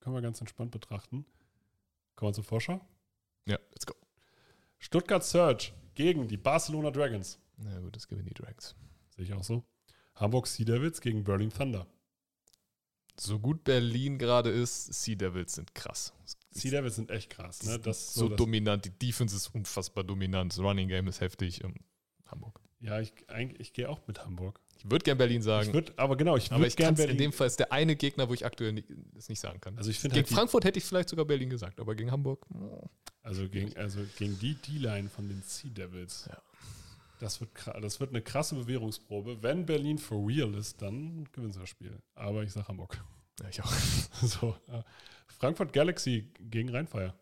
können 0.00 0.16
wir 0.16 0.20
ganz 0.22 0.40
entspannt 0.40 0.72
betrachten. 0.72 1.24
Kommen 2.16 2.30
wir 2.30 2.34
zur 2.34 2.42
Vorschau. 2.44 2.80
Ja, 3.46 3.56
let's 3.70 3.86
go. 3.86 3.94
Stuttgart 4.80 5.24
Search 5.24 5.72
gegen 5.94 6.26
die 6.26 6.36
Barcelona 6.36 6.90
Dragons. 6.90 7.38
Na 7.56 7.78
gut, 7.78 7.94
das 7.94 8.08
gewinnen 8.08 8.26
die 8.26 8.34
Dragons. 8.34 8.74
Sehe 9.18 9.24
ich 9.24 9.34
auch 9.34 9.42
so. 9.42 9.64
Hamburg 10.14 10.46
Sea 10.46 10.64
Devils 10.64 11.00
gegen 11.00 11.24
Berlin 11.24 11.50
Thunder. 11.50 11.88
So 13.18 13.40
gut 13.40 13.64
Berlin 13.64 14.16
gerade 14.16 14.48
ist, 14.50 14.94
Sea 14.94 15.16
Devils 15.16 15.54
sind 15.54 15.74
krass. 15.74 16.12
Sea 16.52 16.70
Devils 16.70 16.94
sind 16.94 17.10
echt 17.10 17.30
krass. 17.30 17.64
Ne? 17.64 17.80
Das 17.80 18.14
so, 18.14 18.20
so 18.20 18.28
das, 18.28 18.36
dominant. 18.36 18.84
Die 18.84 18.90
Defense 18.90 19.34
ist 19.34 19.48
unfassbar 19.48 20.04
dominant. 20.04 20.52
Das 20.52 20.60
Running 20.60 20.86
Game 20.86 21.08
ist 21.08 21.20
heftig. 21.20 21.64
Ähm, 21.64 21.74
Hamburg. 22.26 22.60
ja, 22.78 23.00
ich, 23.00 23.12
ich 23.58 23.72
gehe 23.72 23.88
auch 23.88 24.06
mit 24.06 24.24
Hamburg. 24.24 24.60
Ich 24.76 24.88
würde 24.88 25.02
gern 25.02 25.18
Berlin 25.18 25.38
Ich 25.38 25.44
sagen, 25.44 25.72
würde, 25.72 25.92
aber 25.96 26.16
genau, 26.16 26.36
ich 26.36 26.48
würde 26.52 26.68
ich 26.68 26.76
gerne 26.76 26.94
kann 26.94 27.02
in 27.02 27.08
Berlin. 27.08 27.18
dem 27.18 27.32
Fall 27.32 27.48
ist 27.48 27.58
der 27.58 27.72
eine 27.72 27.96
Gegner, 27.96 28.28
wo 28.28 28.34
ich 28.34 28.46
aktuell 28.46 28.72
nicht, 28.72 28.86
das 29.14 29.28
nicht 29.28 29.40
sagen 29.40 29.60
kann. 29.60 29.76
also 29.76 29.90
ich 29.90 30.00
gegen 30.00 30.14
halt 30.14 30.28
Frankfurt 30.28 30.64
hätte 30.64 30.78
ich 30.78 30.84
vielleicht 30.84 31.08
sogar 31.08 31.24
Berlin 31.24 31.50
gesagt, 31.50 31.80
aber 31.80 31.96
gegen 31.96 32.12
Hamburg. 32.12 32.46
oh. 32.54 32.88
also 33.22 33.48
gegen, 33.48 33.76
also 33.76 33.98
gegen 34.16 34.38
die 34.38 34.54
D-Line 34.54 35.08
von 35.08 35.26
den 35.28 35.42
Sea 35.42 35.70
Devils. 35.70 36.26
Ja. 36.28 36.40
Das 37.18 37.40
wird, 37.40 37.50
das 37.80 38.00
wird 38.00 38.10
eine 38.10 38.22
krasse 38.22 38.54
Bewährungsprobe. 38.54 39.42
Wenn 39.42 39.66
Berlin 39.66 39.98
for 39.98 40.26
real 40.26 40.54
ist, 40.54 40.80
dann 40.82 41.28
gewinnen 41.32 41.52
sie 41.52 41.60
das 41.60 41.68
Spiel. 41.68 41.98
Aber 42.14 42.42
ich 42.42 42.52
sage 42.52 42.68
Hamburg. 42.68 43.02
Ja, 43.40 43.48
ich 43.48 43.62
auch. 43.62 43.72
so, 44.22 44.56
ja. 44.68 44.84
Frankfurt 45.26 45.72
Galaxy 45.72 46.30
gegen 46.40 46.70
Rheinfire. 46.70 47.14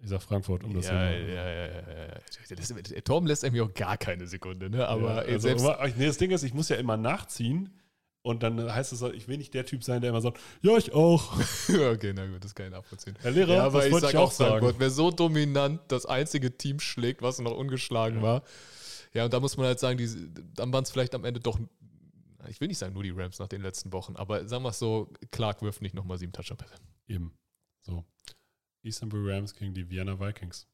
Ich 0.00 0.08
sag 0.08 0.22
Frankfurt, 0.22 0.62
um 0.62 0.74
das 0.74 0.86
ja, 0.86 1.08
hier 1.08 1.28
ja, 1.28 1.48
ja, 1.48 1.66
ja, 1.66 2.06
ja. 2.06 2.82
Der 2.82 3.04
Tom 3.04 3.26
lässt 3.26 3.50
mir 3.50 3.64
auch 3.64 3.74
gar 3.74 3.96
keine 3.96 4.28
Sekunde, 4.28 4.70
ne? 4.70 4.86
Aber 4.86 5.26
ja, 5.26 5.32
also 5.32 5.48
selbst. 5.48 5.96
nee, 5.96 6.06
das 6.06 6.18
Ding 6.18 6.30
ist, 6.30 6.44
ich 6.44 6.54
muss 6.54 6.68
ja 6.68 6.76
immer 6.76 6.96
nachziehen. 6.96 7.70
Und 8.28 8.42
dann 8.42 8.70
heißt 8.70 8.92
es, 8.92 9.00
ich 9.00 9.26
will 9.26 9.38
nicht 9.38 9.54
der 9.54 9.64
Typ 9.64 9.82
sein, 9.82 10.02
der 10.02 10.10
immer 10.10 10.20
sagt, 10.20 10.38
ja, 10.60 10.76
ich 10.76 10.92
auch. 10.92 11.32
okay, 11.68 12.12
na 12.14 12.26
gut, 12.26 12.44
das 12.44 12.54
kann 12.54 12.66
ich 12.66 12.72
nachvollziehen. 12.72 13.16
Herr 13.22 13.30
Lehrer, 13.30 13.54
Ja, 13.54 13.64
aber 13.64 13.86
ich 13.86 13.90
wollte 13.92 14.08
sag 14.08 14.12
ich 14.12 14.18
auch 14.18 14.30
sagen. 14.30 14.50
Frankfurt, 14.50 14.78
wer 14.78 14.90
so 14.90 15.10
dominant 15.10 15.80
das 15.88 16.04
einzige 16.04 16.54
Team 16.54 16.78
schlägt, 16.78 17.22
was 17.22 17.38
noch 17.38 17.56
ungeschlagen 17.56 18.18
Ja. 18.18 18.22
war. 18.22 18.42
Ja, 19.14 19.24
und 19.24 19.32
da 19.32 19.40
muss 19.40 19.56
man 19.56 19.64
halt 19.64 19.80
sagen, 19.80 19.96
die, 19.96 20.06
dann 20.54 20.70
waren 20.74 20.84
es 20.84 20.90
vielleicht 20.90 21.14
am 21.14 21.24
Ende 21.24 21.40
doch, 21.40 21.58
ich 22.48 22.60
will 22.60 22.68
nicht 22.68 22.76
sagen 22.76 22.92
nur 22.92 23.02
die 23.02 23.12
Rams 23.12 23.38
nach 23.38 23.48
den 23.48 23.62
letzten 23.62 23.94
Wochen, 23.94 24.14
aber 24.16 24.46
sagen 24.46 24.62
wir 24.62 24.68
es 24.68 24.78
so, 24.78 25.10
Clark 25.30 25.62
wirft 25.62 25.80
nicht 25.80 25.94
nochmal 25.94 26.18
sieben 26.18 26.32
Touchdown-Pässe. 26.32 26.74
Eben. 27.06 27.32
So. 27.80 28.04
Istanbul 28.82 29.32
Rams 29.32 29.54
gegen 29.54 29.72
die 29.72 29.88
Vienna 29.88 30.20
Vikings. 30.20 30.66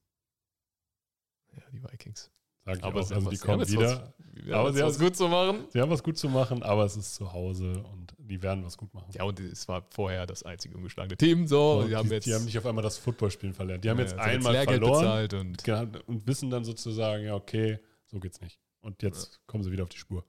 Ja, 1.52 1.62
die 1.72 1.82
Vikings. 1.84 2.32
Sag 2.64 2.76
ich 2.78 2.84
Aber 2.84 3.00
auch. 3.00 3.06
sie 3.06 3.14
Also 3.14 3.26
haben 3.26 3.30
die 3.34 3.38
haben 3.40 3.46
kommen 3.46 3.60
jetzt 3.60 3.72
wieder. 3.72 3.82
Was, 3.82 4.52
Aber 4.52 4.56
haben 4.68 4.72
sie 4.74 4.78
jetzt 4.80 4.88
was 4.88 4.94
haben- 4.96 5.04
gut 5.04 5.16
zu 5.16 5.28
machen. 5.28 5.64
Sie 5.70 5.80
haben 5.80 5.90
was 5.90 6.02
gut 6.02 6.18
zu 6.18 6.28
machen, 6.28 6.62
aber 6.62 6.84
es 6.84 6.96
ist 6.96 7.14
zu 7.14 7.32
Hause 7.32 7.82
und 7.92 8.14
die 8.18 8.42
werden 8.42 8.64
was 8.64 8.76
gut 8.78 8.92
machen. 8.94 9.10
Ja, 9.12 9.24
und 9.24 9.38
es 9.38 9.68
war 9.68 9.86
vorher 9.90 10.26
das 10.26 10.42
einzige 10.42 10.76
ungeschlagene 10.76 11.16
Team, 11.16 11.46
so. 11.46 11.80
Und 11.80 11.88
die, 11.88 11.96
haben 11.96 12.08
die, 12.08 12.14
jetzt, 12.14 12.26
die 12.26 12.34
haben 12.34 12.44
nicht 12.44 12.56
auf 12.58 12.64
einmal 12.66 12.82
das 12.82 12.96
Footballspielen 12.98 13.54
verlernt. 13.54 13.84
Die 13.84 13.90
haben 13.90 13.98
ja, 13.98 14.04
jetzt 14.04 14.16
haben 14.16 14.30
einmal 14.30 14.52
Lehrgeld 14.52 14.82
verloren 14.82 15.28
und 15.40 15.68
und 16.08 16.26
wissen 16.26 16.48
dann 16.50 16.64
sozusagen, 16.64 17.24
ja, 17.24 17.34
okay, 17.34 17.78
so 18.06 18.18
geht's 18.18 18.40
nicht. 18.40 18.58
Und 18.80 19.02
jetzt 19.02 19.40
kommen 19.46 19.62
sie 19.62 19.70
wieder 19.72 19.82
auf 19.82 19.88
die 19.90 19.98
Spur. 19.98 20.24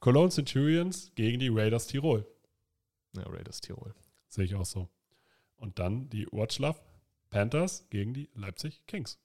Cologne 0.00 0.30
Centurions 0.30 1.12
gegen 1.14 1.38
die 1.40 1.48
Raiders 1.48 1.86
Tirol. 1.86 2.26
ja, 3.16 3.22
Raiders 3.24 3.60
Tirol. 3.60 3.94
Sehe 4.28 4.44
ich 4.44 4.54
auch 4.54 4.66
so. 4.66 4.88
Und 5.56 5.78
dann 5.78 6.08
die 6.10 6.26
Watchlove 6.30 6.78
Panthers 7.30 7.86
gegen 7.90 8.14
die 8.14 8.28
Leipzig 8.34 8.82
Kings. 8.86 9.18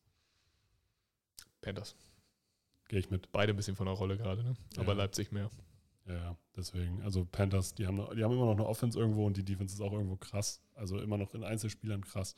Panthers. 1.62 1.96
Gehe 2.88 3.00
ich 3.00 3.10
mit. 3.10 3.32
Beide 3.32 3.54
ein 3.54 3.56
bisschen 3.56 3.76
von 3.76 3.86
der 3.88 3.96
Rolle 3.96 4.18
gerade, 4.18 4.44
ne? 4.44 4.56
Aber 4.78 4.94
Ja. 4.94 5.00
Leipzig 5.00 5.32
mehr. 5.32 5.50
Ja, 6.06 6.14
ja, 6.16 6.38
deswegen. 6.56 7.02
Also 7.02 7.26
Panthers, 7.26 7.76
die 7.76 7.88
haben, 7.88 7.98
die 8.16 8.24
haben 8.24 8.34
immer 8.34 8.46
noch 8.46 8.52
eine 8.54 8.66
Offense 8.66 9.00
irgendwo 9.00 9.26
und 9.26 9.38
die 9.38 9.44
Defense 9.46 9.74
ist 9.74 9.82
auch 9.82 9.94
irgendwo 9.94 10.18
krass. 10.18 10.62
Also 10.76 11.00
immer 11.00 11.18
noch 11.18 11.34
in 11.34 11.44
Einzelspielern 11.44 12.04
krass. 12.04 12.36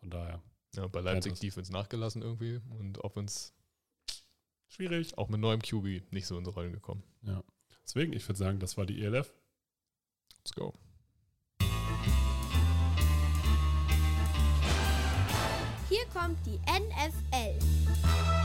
Von 0.00 0.10
daher. 0.10 0.42
Ja, 0.74 0.86
bei 0.88 1.00
Leipzig 1.00 1.32
Panthers. 1.32 1.40
Defense 1.40 1.72
nachgelassen 1.72 2.22
irgendwie 2.22 2.60
und 2.78 2.98
Offense 2.98 3.52
Schwierig. 4.68 5.16
auch 5.18 5.28
mit 5.28 5.40
neuem 5.40 5.60
QB 5.62 6.12
nicht 6.12 6.26
so 6.26 6.36
in 6.38 6.44
die 6.44 6.50
Rollen 6.50 6.72
gekommen. 6.72 7.02
Deswegen, 7.84 8.12
ich 8.12 8.26
würde 8.28 8.38
sagen, 8.38 8.58
das 8.58 8.76
war 8.76 8.86
die 8.86 9.02
ELF. 9.02 9.32
Let's 10.38 10.52
go. 10.54 10.74
Hier 15.88 16.04
kommt 16.12 16.38
die 16.46 16.58
NFL. 16.58 18.41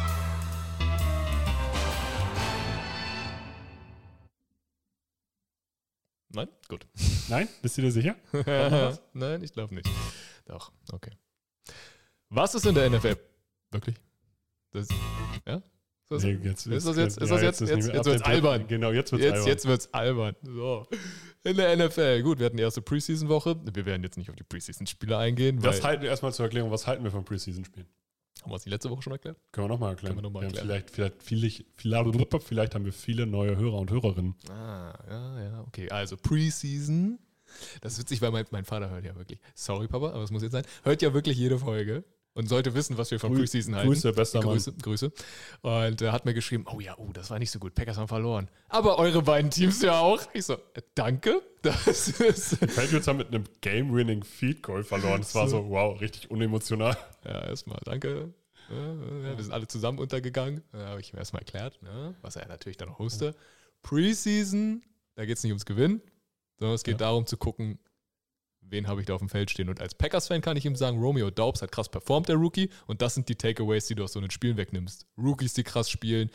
Nein? 6.38 6.50
Gut. 6.68 6.86
Nein? 7.30 7.48
Bist 7.64 7.80
du 7.80 7.82
dir 7.82 7.92
sicher? 7.92 8.16
Nein, 9.14 9.42
ich 9.42 9.52
glaube 9.52 9.74
nicht. 9.74 9.90
Doch, 10.46 10.72
okay. 10.92 11.10
Was 12.30 12.54
ist 12.54 12.64
in 12.68 12.76
der 12.76 12.92
NFL? 12.92 13.18
Wirklich? 13.72 13.96
Das, 14.72 14.88
ja? 15.48 15.64
So, 16.10 16.18
Nee, 16.18 16.38
jetzt, 16.44 16.68
ist 16.68 16.86
das 16.86 16.96
jetzt, 16.96 17.18
ist 17.18 17.28
ja, 17.28 17.36
das 17.36 17.42
jetzt, 17.42 17.62
ist 17.62 17.70
jetzt, 17.70 17.88
jetzt 17.88 17.98
ab 17.98 18.06
wird's 18.06 18.22
albern. 18.22 18.68
Genau, 18.68 18.92
jetzt 18.92 19.12
wird's 19.12 19.24
Jetzt, 19.26 19.34
albern. 19.34 19.48
jetzt 19.48 19.66
wird's 19.66 19.94
albern. 19.96 20.36
So. 20.44 20.88
In 21.44 21.58
der 21.58 21.76
NFL. 21.76 22.22
Gut, 22.22 22.38
wir 22.38 22.46
hatten 22.46 22.58
die 22.58 22.64
erste 22.64 22.84
Preseason-Woche. 22.84 23.60
Wir 23.74 23.86
werden 23.88 24.04
jetzt 24.04 24.18
nicht 24.18 24.30
auf 24.30 24.36
die 24.36 24.44
Preseason-Spiele 24.44 25.18
eingehen, 25.18 25.60
das 25.60 25.84
halten 25.84 26.04
wir 26.04 26.10
erstmal 26.10 26.34
zur 26.34 26.46
Erklärung. 26.46 26.70
Was 26.70 26.86
halten 26.86 27.04
wir 27.04 27.10
von 27.10 27.26
Preseason-Spielen? 27.26 27.88
Haben 28.48 28.54
wir 28.54 28.56
es 28.56 28.64
die 28.64 28.70
letzte 28.70 28.90
Woche 28.90 29.02
schon 29.02 29.14
erklärt? 29.14 29.38
Können 29.52 29.66
wir 29.66 29.74
nochmal 29.74 29.90
erklären. 29.92 30.16
Können 30.16 30.24
wir 30.24 30.30
noch 30.30 30.32
mal 30.32 30.46
haben 30.46 30.56
erklären. 30.56 30.68
Vielleicht, 30.68 31.22
vielleicht, 31.22 31.64
vielleicht, 31.76 32.44
vielleicht 32.44 32.76
haben 32.76 32.86
wir 32.86 32.94
viele 32.94 33.28
neue 33.28 33.58
Hörer 33.58 33.78
und 33.78 33.92
Hörerinnen. 33.92 34.36
Ah, 34.50 34.98
ja, 35.10 35.42
ja, 35.42 35.62
okay. 35.68 35.90
Also 35.90 36.16
Preseason. 36.16 37.20
Das 37.82 37.94
ist 37.94 38.00
witzig, 38.00 38.22
weil 38.22 38.32
mein, 38.32 38.46
mein 38.52 38.66
Vater 38.66 38.90
hört 38.90 39.06
ja 39.06 39.16
wirklich, 39.16 39.40
sorry 39.56 39.88
Papa, 39.88 40.12
aber 40.12 40.24
es 40.24 40.32
muss 40.32 40.44
jetzt 40.44 40.52
sein, 40.52 40.66
hört 40.84 41.02
ja 41.02 41.14
wirklich 41.14 41.38
jede 41.38 41.60
Folge 41.60 42.04
und 42.38 42.48
sollte 42.48 42.74
wissen, 42.76 42.98
was 42.98 43.12
wir 43.12 43.20
von 43.20 43.34
Grü- 43.34 43.40
Preseason 43.40 43.76
halten. 43.76 43.90
Grüße, 43.90 44.14
bester 44.14 44.40
Mann. 44.40 44.50
Grüße, 44.54 44.74
Grüße. 44.82 45.12
Und 45.62 46.02
er 46.02 46.12
hat 46.12 46.26
mir 46.26 46.34
geschrieben, 46.34 46.66
oh 46.74 46.80
ja, 46.80 46.96
oh, 46.98 47.12
das 47.12 47.30
war 47.30 47.40
nicht 47.40 47.52
so 47.52 47.60
gut, 47.60 47.76
Packers 47.76 47.98
haben 47.98 48.08
verloren. 48.08 48.48
Aber 48.70 49.00
eure 49.00 49.22
beiden 49.24 49.52
Teams 49.52 49.82
ja 49.82 50.00
auch. 50.00 50.22
Ich 50.34 50.46
so, 50.46 50.54
äh, 50.54 50.82
danke. 50.96 51.42
Das 51.64 51.86
ist, 51.88 52.62
Die 52.62 52.66
Patriots 52.68 53.08
haben 53.08 53.18
mit 53.18 53.28
einem 53.28 53.44
Game-Winning 53.62 54.24
Feed 54.24 54.64
Goal 54.64 54.84
verloren. 54.86 55.20
Das 55.20 55.36
war 55.36 55.50
so, 55.50 55.68
wow, 55.70 56.00
richtig 56.00 56.32
unemotional. 56.32 56.96
ja, 57.26 57.44
erstmal 57.46 57.80
danke. 57.84 58.34
Ja, 58.70 59.36
wir 59.38 59.44
sind 59.44 59.52
alle 59.52 59.68
zusammen 59.68 59.98
untergegangen. 60.00 60.62
Da 60.72 60.86
habe 60.90 61.02
ich 61.02 61.12
ihm 61.12 61.18
erstmal 61.20 61.42
erklärt, 61.42 61.82
ne, 61.82 62.16
was 62.22 62.36
er 62.38 62.48
natürlich 62.48 62.78
dann 62.78 62.94
wusste. 63.00 63.36
Preseason, 63.82 64.84
da 65.16 65.26
geht 65.26 65.38
es 65.38 65.44
nicht 65.44 65.52
ums 65.52 65.66
Gewinnen, 65.66 66.02
sondern 66.60 66.76
es 66.76 66.84
geht 66.84 66.94
Ja. 66.94 67.08
darum 67.08 67.26
zu 67.26 67.38
gucken, 67.38 67.80
wen 68.70 68.88
habe 68.88 69.02
ich 69.02 69.08
da 69.08 69.14
auf 69.14 69.20
dem 69.20 69.30
Feld 69.30 69.52
stehen. 69.52 69.70
Und 69.70 69.82
als 69.82 69.96
Packers-Fan 69.96 70.42
kann 70.42 70.58
ich 70.58 70.66
ihm 70.66 70.76
sagen, 70.76 71.00
Romeo 71.00 71.30
Daubs 71.30 71.62
hat 71.62 71.72
krass 71.72 71.90
performt, 71.90 72.30
der 72.30 72.36
Rookie. 72.36 72.70
Und 72.86 73.02
das 73.02 73.14
sind 73.14 73.30
die 73.30 73.36
Takeaways, 73.36 73.88
die 73.88 73.96
du 73.96 74.04
aus 74.04 74.14
so 74.14 74.20
einem 74.20 74.32
Spielen 74.32 74.58
wegnimmst. 74.58 75.06
Rookies, 75.18 75.54
die 75.54 75.64
krass 75.64 75.90
spielen, 75.90 76.30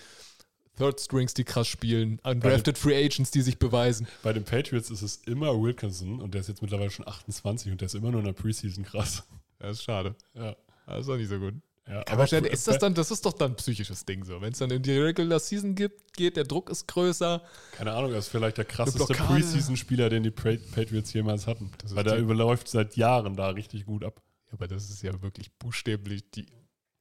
Third 0.76 1.00
Strings, 1.00 1.34
die 1.34 1.44
krass 1.44 1.68
spielen, 1.68 2.18
undrafted 2.24 2.78
Free 2.78 3.04
Agents, 3.04 3.30
die 3.30 3.42
sich 3.42 3.58
beweisen. 3.58 4.08
Bei 4.22 4.32
den 4.32 4.44
Patriots 4.44 4.90
ist 4.90 5.02
es 5.02 5.16
immer 5.26 5.60
Wilkinson 5.60 6.20
und 6.20 6.32
der 6.32 6.40
ist 6.40 6.48
jetzt 6.48 6.62
mittlerweile 6.62 6.90
schon 6.90 7.06
28 7.06 7.72
und 7.72 7.80
der 7.80 7.86
ist 7.86 7.94
immer 7.94 8.10
nur 8.10 8.20
in 8.20 8.26
der 8.26 8.32
Preseason 8.32 8.84
krass. 8.84 9.24
Das 9.58 9.78
ist 9.78 9.84
schade. 9.84 10.16
Ja. 10.34 10.56
Das 10.86 11.00
ist 11.00 11.08
auch 11.08 11.16
nicht 11.16 11.28
so 11.28 11.38
gut. 11.38 11.54
Ja, 11.88 12.04
Aber 12.08 12.26
stell- 12.28 12.46
ist 12.46 12.68
das 12.68 12.78
dann, 12.78 12.94
das 12.94 13.10
ist 13.10 13.26
doch 13.26 13.32
dann 13.32 13.52
ein 13.52 13.56
psychisches 13.56 14.04
Ding 14.04 14.24
so. 14.24 14.40
Wenn 14.40 14.52
es 14.52 14.58
dann 14.58 14.70
in 14.70 14.82
die 14.82 14.96
Regular 14.96 15.40
Season 15.40 15.74
gibt, 15.74 16.14
geht, 16.14 16.36
der 16.36 16.44
Druck 16.44 16.70
ist 16.70 16.86
größer. 16.86 17.42
Keine 17.72 17.92
Ahnung, 17.92 18.12
das 18.12 18.26
ist 18.26 18.30
vielleicht 18.30 18.56
der 18.58 18.64
krasseste. 18.64 19.12
Preseason-Spieler, 19.14 20.08
den 20.08 20.22
die 20.22 20.30
Pa- 20.30 20.56
Patriots 20.74 21.12
jemals 21.12 21.46
hatten. 21.46 21.70
Weil 21.90 22.04
der 22.04 22.18
überläuft 22.18 22.68
seit 22.68 22.96
Jahren 22.96 23.34
da 23.36 23.48
richtig 23.48 23.84
gut 23.84 24.04
ab. 24.04 24.22
Ja, 24.46 24.52
aber 24.54 24.68
das 24.68 24.90
ist 24.90 25.02
ja 25.02 25.20
wirklich 25.22 25.50
buchstäblich 25.58 26.30
die 26.30 26.46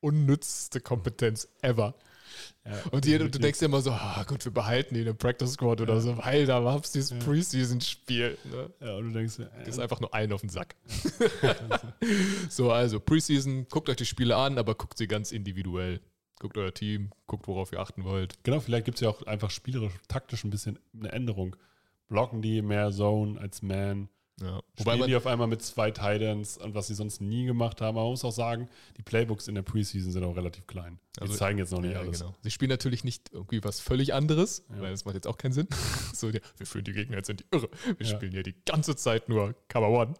unnützste 0.01 0.81
Kompetenz 0.81 1.47
ever. 1.61 1.95
Ja, 2.65 2.71
Und 2.91 3.05
jeder, 3.05 3.27
du 3.27 3.39
denkst 3.39 3.59
dir 3.59 3.65
immer 3.65 3.81
so, 3.81 3.91
ah, 3.91 4.23
gut, 4.27 4.45
wir 4.45 4.53
behalten 4.53 4.95
ihn 4.95 5.07
im 5.07 5.17
Practice 5.17 5.53
Squad 5.53 5.81
oder 5.81 5.99
so, 5.99 6.17
weil 6.17 6.45
da 6.45 6.63
war 6.63 6.79
es 6.79 6.91
dieses 6.91 7.09
Ja. 7.11 7.17
Preseason-Spiel. 7.19 8.37
Ne? 8.45 8.69
Ja, 8.79 8.95
und 8.97 9.05
du 9.07 9.11
denkst, 9.19 9.37
dir, 9.37 9.51
Ist 9.65 9.79
äh, 9.79 9.81
einfach 9.81 9.99
nur 9.99 10.13
einen 10.13 10.31
auf 10.33 10.41
den 10.41 10.49
Sack. 10.49 10.75
so, 12.49 12.71
also 12.71 12.99
Preseason, 12.99 13.67
guckt 13.69 13.89
euch 13.89 13.97
die 13.97 14.05
Spiele 14.05 14.35
an, 14.35 14.57
aber 14.57 14.75
guckt 14.75 14.97
sie 14.97 15.07
ganz 15.07 15.31
individuell. 15.31 15.99
Guckt 16.39 16.57
euer 16.57 16.73
Team, 16.73 17.11
guckt, 17.27 17.47
worauf 17.47 17.71
ihr 17.71 17.79
achten 17.79 18.03
wollt. 18.03 18.43
genau, 18.43 18.59
vielleicht 18.59 18.85
gibt 18.85 18.95
es 18.95 19.01
ja 19.01 19.09
auch 19.09 19.21
einfach 19.23 19.51
spielerisch, 19.51 19.93
taktisch 20.07 20.43
ein 20.43 20.49
bisschen 20.49 20.79
eine 20.97 21.11
Änderung. 21.11 21.55
Blocken 22.07 22.41
die 22.41 22.61
mehr 22.61 22.91
Zone 22.91 23.39
als 23.39 23.61
Man? 23.61 24.09
Ja. 24.41 24.55
Wobei 24.55 24.63
Spielen 24.81 24.99
man, 24.99 25.09
die 25.09 25.15
auf 25.15 25.27
einmal 25.27 25.47
mit 25.47 25.61
zwei 25.61 25.91
Titans 25.91 26.57
und 26.57 26.73
was 26.73 26.87
sie 26.87 26.95
sonst 26.95 27.21
nie 27.21 27.45
gemacht 27.45 27.79
haben. 27.81 27.95
Aber 27.97 28.05
man 28.05 28.11
muss 28.11 28.23
auch 28.25 28.31
sagen, 28.31 28.67
die 28.97 29.03
Playbooks 29.03 29.47
in 29.47 29.55
der 29.55 29.61
Preseason 29.61 30.11
sind 30.11 30.23
auch 30.23 30.35
relativ 30.35 30.65
klein. 30.67 30.99
Die 31.17 31.21
Also- 31.21 31.35
zeigen 31.35 31.59
jetzt 31.59 31.71
noch 31.71 31.81
nicht 31.81 31.93
ja, 31.93 31.99
alles. 31.99 32.19
genau. 32.19 32.35
Sie 32.41 32.51
spielen 32.51 32.69
natürlich 32.69 33.03
nicht 33.03 33.31
irgendwie 33.31 33.63
was 33.63 33.79
völlig 33.79 34.13
anderes, 34.13 34.65
Ja. 34.69 34.81
weil 34.81 34.91
das 34.91 35.05
macht 35.05 35.15
jetzt 35.15 35.27
auch 35.27 35.37
keinen 35.37 35.53
Sinn. 35.53 35.67
so, 36.13 36.31
wir 36.33 36.41
führen 36.65 36.83
die 36.85 36.93
Gegner 36.93 37.17
jetzt 37.17 37.29
in 37.29 37.37
die 37.37 37.45
Irre. 37.51 37.69
Wir 37.97 38.05
spielen 38.07 38.33
ja 38.33 38.43
die 38.43 38.55
ganze 38.65 38.95
Zeit 38.95 39.29
nur 39.29 39.53
Cover 39.67 39.89
One. 39.89 40.13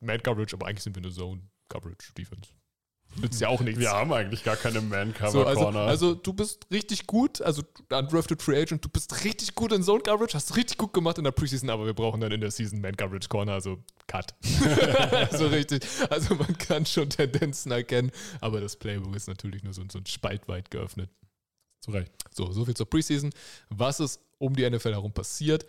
Man 0.00 0.22
Coverage, 0.22 0.54
aber 0.56 0.66
eigentlich 0.66 0.82
sind 0.82 0.96
wir 0.96 1.02
eine 1.02 1.12
Zone 1.12 1.42
Coverage 1.68 2.12
Defense. 2.16 2.50
Nützt 3.20 3.40
ja 3.40 3.48
auch 3.48 3.60
nichts. 3.60 3.80
Wir 3.80 3.90
haben 3.90 4.12
eigentlich 4.12 4.44
gar 4.44 4.56
keine 4.56 4.80
So, 4.80 4.86
Man-Cover-Corner. 4.86 5.80
also, 5.80 6.08
also 6.08 6.14
du 6.14 6.32
bist 6.32 6.66
richtig 6.70 7.06
gut, 7.06 7.40
also 7.40 7.62
undrafted 7.90 8.42
Free 8.42 8.60
Agent, 8.60 8.84
du 8.84 8.88
bist 8.88 9.24
richtig 9.24 9.54
gut 9.54 9.72
in 9.72 9.82
Zone 9.82 10.02
Coverage, 10.02 10.34
hast 10.34 10.56
richtig 10.56 10.78
gut 10.78 10.92
gemacht 10.92 11.18
in 11.18 11.24
der 11.24 11.30
Preseason, 11.30 11.70
aber 11.70 11.86
wir 11.86 11.94
brauchen 11.94 12.20
dann 12.20 12.32
in 12.32 12.40
der 12.40 12.50
Season 12.50 12.80
Man 12.80 12.96
Coverage 12.96 13.28
Corner, 13.28 13.52
also 13.52 13.78
Cut. 14.06 14.34
also 15.30 15.46
richtig, 15.46 15.84
also 16.10 16.34
man 16.34 16.58
kann 16.58 16.86
schon 16.86 17.08
Tendenzen 17.08 17.72
erkennen, 17.72 18.10
aber 18.40 18.60
das 18.60 18.76
Playbook 18.76 19.14
ist 19.14 19.28
natürlich 19.28 19.62
nur 19.62 19.72
so, 19.72 19.82
so 19.90 19.98
ein 19.98 20.06
Spalt 20.06 20.48
weit 20.48 20.70
geöffnet. 20.70 21.10
Zu 21.80 21.90
Recht. 21.90 22.12
So, 22.32 22.50
soviel 22.50 22.74
zur 22.74 22.88
Preseason. 22.88 23.30
Was 23.68 24.00
ist 24.00 24.20
um 24.38 24.56
die 24.56 24.68
NFL 24.68 24.92
herum 24.92 25.12
passiert? 25.12 25.66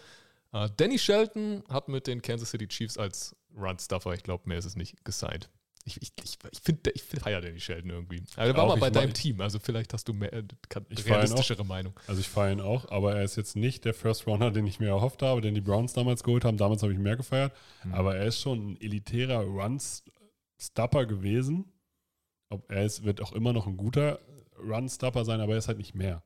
Äh, 0.54 0.70
Danny 0.78 0.98
Shelton 0.98 1.64
hat 1.70 1.90
mit 1.90 2.08
den 2.08 2.22
Kansas 2.22 2.52
City 2.52 2.68
Chiefs 2.68 2.98
als 2.98 3.36
Run-Stuffer, 3.58 4.14
ich 4.14 4.24
glaube, 4.24 4.48
mehr 4.48 4.58
ist 4.58 4.66
es 4.66 4.76
nicht, 4.76 5.04
gesigned. 5.04 5.50
Ich, 5.88 6.02
ich, 6.02 6.12
ich, 6.24 6.38
ich 6.52 6.60
finde, 6.62 6.90
ich 6.92 7.04
feiere 7.04 7.42
Danny 7.42 7.60
Shelton 7.60 7.92
irgendwie. 7.92 8.24
Aber 8.36 8.46
der 8.48 8.58
war 8.58 8.64
Auch, 8.64 8.70
mal 8.70 8.80
bei 8.80 8.90
deinem 8.90 9.14
Team, 9.14 9.40
also 9.40 9.60
vielleicht 9.60 9.94
hast 9.94 10.08
du 10.08 10.14
mehr, 10.14 10.34
äh, 10.34 10.44
kann- 10.68 10.86
Ich 10.90 11.06
realistischere 11.06 11.64
Meinung. 11.64 11.94
Also 12.08 12.22
ich 12.22 12.28
feiere 12.28 12.54
ihn 12.54 12.60
auch, 12.62 12.90
aber 12.90 13.16
er 13.16 13.24
ist 13.24 13.36
jetzt 13.36 13.56
nicht 13.56 13.86
der 13.86 13.94
First 13.94 14.26
Runner, 14.26 14.50
den 14.50 14.66
ich 14.66 14.80
mir 14.80 14.88
erhofft 14.88 15.22
habe, 15.22 15.42
den 15.42 15.54
die 15.54 15.62
Browns 15.62 15.94
damals 15.94 16.24
geholt 16.24 16.44
haben. 16.44 16.58
Damals 16.58 16.82
habe 16.82 16.92
ich 16.92 16.98
mehr 16.98 17.16
gefeiert. 17.16 17.54
Mhm. 17.84 17.94
Aber 17.94 18.16
er 18.16 18.26
ist 18.26 18.40
schon 18.42 18.72
ein 18.72 18.82
elitärer 18.82 19.42
Run-Stopper 19.42 21.06
gewesen. 21.06 21.66
Ob 22.50 22.72
er 22.72 22.84
ist, 22.86 23.04
wird 23.04 23.22
auch 23.22 23.34
immer 23.34 23.54
noch 23.54 23.68
ein 23.68 23.78
guter 23.78 24.20
Run-Stopper 24.58 25.24
sein, 25.26 25.40
aber 25.40 25.54
er 25.54 25.60
ist 25.60 25.68
halt 25.68 25.78
nicht 25.78 25.96
mehr. 25.96 26.24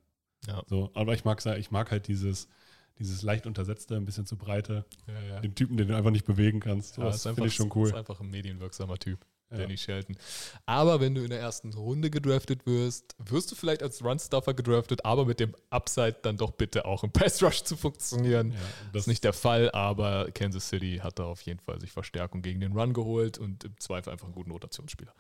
Ja. 0.48 0.64
So, 0.68 0.90
aber 0.94 1.14
ich 1.16 1.26
mag, 1.26 1.46
ich 1.58 1.72
mag 1.72 1.92
halt 1.92 2.08
dieses, 2.08 2.48
dieses 2.98 3.24
leicht 3.24 3.46
untersetzte, 3.46 3.96
ein 3.98 4.06
bisschen 4.06 4.26
zu 4.26 4.38
breite, 4.38 4.86
den 5.44 5.54
Typen, 5.56 5.76
den 5.78 5.90
du 5.90 5.96
einfach 5.98 6.12
nicht 6.12 6.26
bewegen 6.26 6.60
kannst. 6.62 6.96
So, 6.96 7.02
Ja, 7.02 7.08
das 7.08 7.18
ist 7.18 7.24
finde 7.24 7.48
ich 7.48 7.56
schon 7.56 7.68
Ist 7.68 7.76
cool. 7.76 7.94
einfach 7.96 8.20
ein 8.22 8.30
medienwirksamer 8.30 8.98
Typ, 8.98 9.26
Ja. 9.52 9.58
Danny 9.58 9.78
Shelton. 9.78 10.16
Aber 10.68 11.00
wenn 11.00 11.16
du 11.16 11.24
in 11.24 11.32
der 11.32 11.40
ersten 11.40 11.74
Runde 11.74 12.10
gedraftet 12.12 12.66
wirst, 12.68 13.16
wirst 13.18 13.52
du 13.52 13.56
vielleicht 13.56 13.82
als 13.82 14.04
Run-Stuffer 14.04 14.54
gedraftet, 14.54 15.04
aber 15.06 15.26
mit 15.26 15.40
dem 15.40 15.56
Upside 15.72 16.18
dann 16.22 16.38
doch 16.38 16.52
bitte 16.52 16.86
auch 16.86 17.04
im 17.04 17.12
Pass-Rush 17.12 17.64
zu 17.64 17.76
funktionieren. 17.76 18.52
Ja, 18.52 18.58
Das 18.94 19.04
ist 19.04 19.08
nicht 19.08 19.24
der 19.24 19.34
Fall, 19.34 19.72
aber 19.72 20.30
Kansas 20.32 20.70
City 20.70 21.00
hat 21.02 21.18
da 21.18 21.24
auf 21.26 21.42
jeden 21.42 21.60
Fall 21.60 21.80
sich 21.82 21.92
Verstärkung 21.92 22.42
gegen 22.44 22.60
den 22.60 22.74
Run 22.74 22.94
geholt 22.94 23.38
und 23.40 23.64
im 23.64 23.80
Zweifel 23.80 24.12
einfach 24.12 24.26
einen 24.26 24.36
guten 24.36 24.52
Rotationsspieler. 24.52 25.14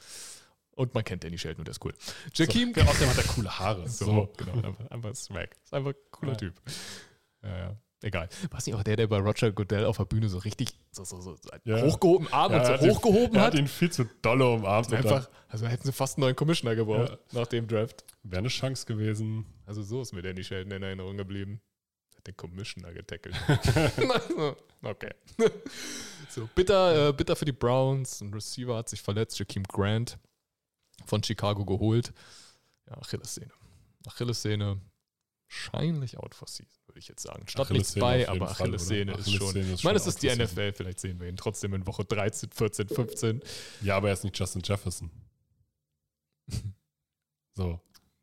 Und 0.76 0.94
man 0.94 1.04
kennt 1.04 1.24
Danny 1.24 1.38
Shelton 1.38 1.62
und 1.62 1.68
der 1.68 1.72
ist 1.72 1.84
cool. 1.84 1.94
Jakeem, 2.36 2.74
So, 2.74 2.82
außerdem 2.82 3.10
hat 3.10 3.18
er 3.18 3.24
coole 3.34 3.60
Haare. 3.60 3.90
so, 3.90 4.06
So. 4.06 4.34
genau, 4.38 4.54
einfach, 4.68 4.92
einfach 4.92 5.16
Swag. 5.16 5.56
Ist 5.64 5.74
einfach 5.74 5.90
ein 5.92 5.96
cooler 6.12 6.32
Ja. 6.34 6.38
Typ. 6.38 6.62
Ja, 7.44 7.58
ja. 7.58 7.78
Egal. 8.02 8.30
War 8.50 8.60
es 8.60 8.66
nicht 8.66 8.76
auch 8.76 8.84
der, 8.84 8.96
der 8.96 9.08
bei 9.08 9.18
Roger 9.20 9.52
Goodell 9.52 9.84
auf 9.86 9.98
der 9.98 10.06
Bühne 10.06 10.30
so 10.30 10.38
richtig 10.38 10.70
so, 10.92 11.04
so, 11.04 11.20
so, 11.20 11.36
so 11.36 11.50
Ja. 11.66 11.82
hochgehoben, 11.82 12.32
Arm 12.32 12.54
Ja, 12.54 12.60
und 12.60 12.64
er 12.64 12.78
so 12.80 12.86
hat 12.88 12.92
hochgehoben 12.96 13.36
er 13.36 13.42
hat? 13.42 13.54
hat 13.54 13.60
ihn 13.60 13.68
viel 13.68 13.92
zu 13.92 14.06
dolle 14.22 14.48
umarmt. 14.50 14.90
dann 14.92 15.00
Einfach, 15.04 15.30
also 15.50 15.68
hätten 15.68 15.84
sie 15.86 15.92
fast 15.92 16.18
einen 16.18 16.22
neuen 16.22 16.36
Commissioner 16.36 16.76
gebraucht 16.76 17.10
Ja. 17.34 17.40
nach 17.42 17.48
dem 17.48 17.68
Draft. 17.68 18.06
Wäre 18.24 18.40
eine 18.40 18.48
Chance 18.48 18.86
gewesen. 18.86 19.46
Also 19.66 19.84
so 19.84 20.02
ist 20.02 20.14
mir 20.14 20.22
Danny 20.22 20.44
Shelton 20.44 20.72
in 20.72 20.82
Erinnerung 20.84 21.18
geblieben. 21.18 21.60
Hat 22.16 22.26
den 22.28 22.38
Commissioner 22.38 22.94
getackelt. 22.94 23.36
okay. 24.84 25.12
so, 26.30 26.48
bitter, 26.56 27.10
äh, 27.10 27.14
bitter 27.14 27.36
für 27.36 27.46
die 27.46 27.52
Browns. 27.52 28.22
Ein 28.22 28.34
Receiver 28.34 28.78
hat 28.78 28.88
sich 28.90 29.02
verletzt, 29.02 29.38
Jakeem 29.40 29.64
Grant 29.64 30.18
von 31.06 31.22
Chicago 31.24 31.66
geholt. 31.66 32.14
Ja, 32.90 32.98
Achillessehne. 32.98 33.52
Achillessehne, 34.08 34.80
wahrscheinlich 35.50 36.18
out 36.18 36.36
for 36.36 36.48
season, 36.48 36.80
würde 36.86 37.00
ich 37.00 37.08
jetzt 37.08 37.24
sagen. 37.24 37.44
Statt 37.48 37.70
nichts 37.72 37.96
bei, 37.96 38.28
aber? 38.30 38.52
Achillessehne 38.52 39.14
ist 39.14 39.32
schon. 39.32 39.48
Achillessehne 39.50 39.74
ist 39.74 39.80
Ich 39.80 39.84
meine, 39.84 39.98
es 39.98 40.04
schon 40.04 40.10
ist 40.10 40.24
die. 40.24 40.30
NFL, 40.44 40.74
vielleicht 40.74 41.00
sehen 41.00 41.20
wir 41.20 41.28
ihn 41.28 41.38
trotzdem 41.38 41.74
in 41.74 41.86
Woche 41.88 42.06
13, 42.06 42.52
14, 42.52 42.88
15. 42.90 43.42
Ja, 43.82 43.98
aber 43.98 44.10
er 44.10 44.14
ist 44.14 44.24
nicht 44.24 44.38
Justin 44.38 44.62
Jefferson. 44.64 45.10
So. 47.56 47.78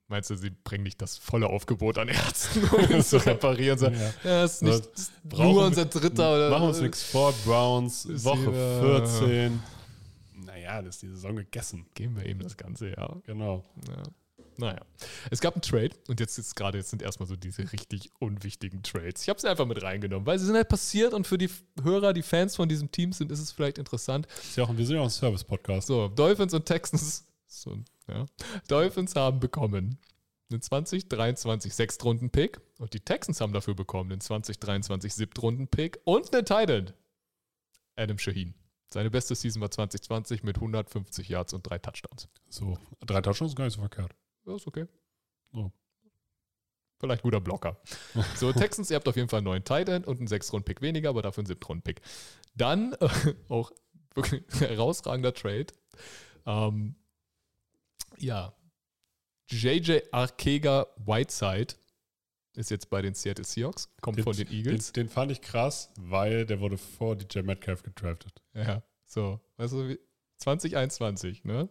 Meinst 0.09 0.31
du, 0.31 0.37
sie 0.37 0.49
bringen 0.49 0.85
nicht 0.85 1.03
das 1.03 1.19
volle 1.19 1.49
Aufgebot 1.49 1.99
an 1.99 2.09
Ärzten, 2.09 2.65
um 2.75 2.91
ihn 2.91 3.03
zu 3.03 3.19
reparieren? 3.19 3.77
So, 3.79 3.89
Ja. 3.89 4.15
ja, 4.25 4.45
ist 4.45 4.63
nicht 4.63 4.87
ist 4.95 5.13
nur 5.25 5.67
unser 5.67 5.85
dritter 5.85 6.35
oder 6.37 6.49
Machen 6.51 6.63
wir 6.63 6.69
uns 6.69 6.81
nichts 6.81 7.03
vor, 7.03 7.35
Browns, 7.45 8.07
Woche 8.25 8.47
Receiver. 8.47 9.07
14. 9.07 9.63
Naja, 10.37 10.81
das 10.81 10.95
ist 10.95 11.03
die 11.03 11.09
Saison 11.09 11.37
gegessen. 11.37 11.87
Geben 11.93 12.17
wir 12.17 12.25
ihm 12.25 12.39
das 12.39 12.57
ganze 12.57 12.89
Jahr. 12.91 13.21
Genau. 13.27 13.63
Ja. 13.89 14.03
Naja. 14.59 14.81
Es 15.31 15.41
gab 15.41 15.55
einen 15.55 15.63
Trade 15.63 15.91
und 16.09 16.21
jetzt 16.21 16.39
ist 16.39 16.55
gerade, 16.57 16.79
jetzt 16.79 16.91
sind 16.91 17.03
erstmal 17.03 17.27
so 17.27 17.37
diese 17.37 17.71
richtig 17.73 18.11
unwichtigen 18.19 18.83
Trades. 18.83 19.23
Ich 19.23 19.29
habe 19.29 19.41
sie 19.41 19.49
einfach 19.49 19.67
mit 19.67 19.83
reingenommen, 19.83 20.27
weil 20.27 20.39
sie 20.39 20.47
sind 20.47 20.57
halt 20.57 20.69
passiert 20.69 21.15
und 21.15 21.27
für 21.27 21.39
die 21.39 21.51
Hörer, 21.83 22.13
die 22.13 22.23
Fans 22.23 22.57
von 22.57 22.69
diesem 22.69 22.91
Team 22.91 23.13
sind, 23.13 23.31
ist 23.31 23.41
es 23.41 23.53
vielleicht 23.53 23.79
interessant. 23.79 24.27
Ist 24.43 24.57
ja 24.57 24.65
auch, 24.65 24.77
wir 24.77 24.87
sind 24.87 24.97
ja 24.97 25.03
auch 25.03 25.07
ein 25.07 25.11
Service-Podcast. 25.11 25.87
So, 25.89 26.09
Dolphins 26.09 26.55
und 26.55 26.65
Texans. 26.65 27.25
So, 27.49 27.79
ja. 28.09 28.27
Dolphins 28.67 29.15
haben 29.15 29.39
bekommen 29.39 29.99
einen 30.51 30.63
2023 30.63 31.75
Sechstrunden-Pick 31.75 32.61
und 32.79 32.93
die 32.93 33.01
Texans 33.01 33.41
haben 33.41 33.53
dafür 33.53 33.75
bekommen 33.75 34.13
einen 34.13 34.21
2023 34.21 35.15
Siebtrunden-Pick 35.15 36.01
und 36.05 36.35
einen 36.35 36.45
Tight 36.45 36.71
End. 36.71 36.95
Adam 37.97 38.19
Shaheen. 38.19 38.55
Seine 38.89 39.11
beste 39.11 39.35
Season 39.35 39.61
war 39.61 39.71
2020 39.71 40.43
mit 40.43 40.57
150 40.57 41.29
Yards 41.29 41.53
und 41.53 41.69
drei 41.69 41.79
Touchdowns. 41.79 42.29
So, 42.49 42.79
drei 43.01 43.21
Touchdowns 43.21 43.53
ist 43.53 43.57
gar 43.57 43.65
nicht 43.65 43.75
so 43.75 43.81
verkehrt. 43.81 44.15
Ja, 44.47 44.55
ist 44.57 44.67
okay. 44.67 44.87
So. 45.53 45.73
Vielleicht 46.99 47.23
guter 47.23 47.41
Blocker. 47.41 47.81
So, 48.37 48.53
Texans, 48.53 48.91
ihr 48.91 48.97
habt 48.97 49.09
auf 49.09 49.17
jeden 49.17 49.29
Fall 49.29 49.39
einen 49.39 49.45
neuen 49.47 49.65
Tight 49.65 49.89
End 49.89 50.07
und 50.07 50.19
einen 50.19 50.29
6-Runden-Pick 50.29 50.81
weniger, 50.81 51.11
aber 51.11 51.23
dafür 51.23 51.45
einen 51.45 51.53
7-Runden-Pick. 51.53 52.01
Dann 52.55 52.95
äh, 52.95 53.09
auch 53.49 53.71
wirklich 54.15 54.43
herausragender 54.61 55.35
Trade. 55.35 55.67
Ähm, 56.47 56.95
ja, 58.19 58.55
JJ 59.49 59.99
Arkega 60.11 60.87
Whiteside 60.97 61.75
ist 62.55 62.71
jetzt 62.71 62.89
bei 62.89 63.03
den 63.03 63.13
Seattle 63.15 63.45
Seahawks, 63.45 63.91
kommt 64.01 64.19
von 64.23 64.35
den 64.35 64.51
Eagles. 64.51 64.93
Den, 64.93 65.05
den 65.07 65.09
fand 65.13 65.31
ich 65.31 65.43
krass, 65.43 65.91
weil 66.01 66.47
der 66.47 66.61
wurde 66.61 66.79
vor 66.79 67.15
DJ 67.17 67.41
Metcalf 67.41 67.83
gedraftet. 67.83 68.43
Ja, 68.55 68.83
so, 69.05 69.41
weißt 69.59 69.73
du, 69.75 69.89
wie- 69.91 70.01
2021, 70.39 71.45
ne? 71.45 71.69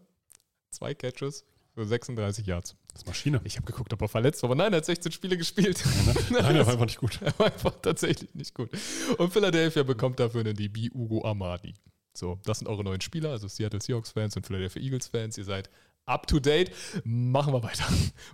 Zwei 0.70 0.94
Catches 0.94 1.46
für 1.76 1.86
36 1.86 2.48
Yards. 2.48 2.76
Das 2.88 3.02
ist 3.02 3.08
Maschine. 3.08 3.42
Ich 3.44 3.58
habe 3.58 3.66
geguckt, 3.66 3.94
ob 3.94 4.02
er 4.02 4.08
verletzt 4.08 4.42
war, 4.42 4.50
aber 4.50 4.56
nein, 4.56 4.74
er 4.74 4.78
hat 4.78 4.86
16 4.86 5.12
Spiele 5.12 5.38
gespielt. 5.38 5.84
Nein, 6.32 6.56
der 6.56 6.66
war 6.66 6.74
einfach 6.74 6.86
nicht 6.86 7.00
gut. 7.00 7.22
Er 7.22 7.38
war 7.38 7.48
einfach 7.48 7.74
tatsächlich 7.82 8.34
nicht 8.34 8.56
gut. 8.56 8.70
Und 9.18 9.34
Philadelphia 9.34 9.84
bekommt 9.84 10.20
dafür 10.20 10.40
einen 10.40 10.56
DB 10.56 10.90
Ugo 10.94 11.26
Amadi. 11.26 11.76
So, 12.18 12.40
das 12.46 12.60
sind 12.60 12.70
eure 12.70 12.84
neuen 12.84 13.02
Spieler, 13.02 13.32
also 13.32 13.50
Seattle 13.50 13.82
Seahawks-Fans 13.82 14.38
und 14.38 14.48
Philadelphia 14.48 14.82
Eagles-Fans. 14.82 15.38
Ihr 15.38 15.44
seid 15.44 15.70
up 16.06 16.28
to 16.28 16.40
date. 16.40 16.72
Machen 17.04 17.54
wir 17.54 17.62
weiter. 17.62 17.86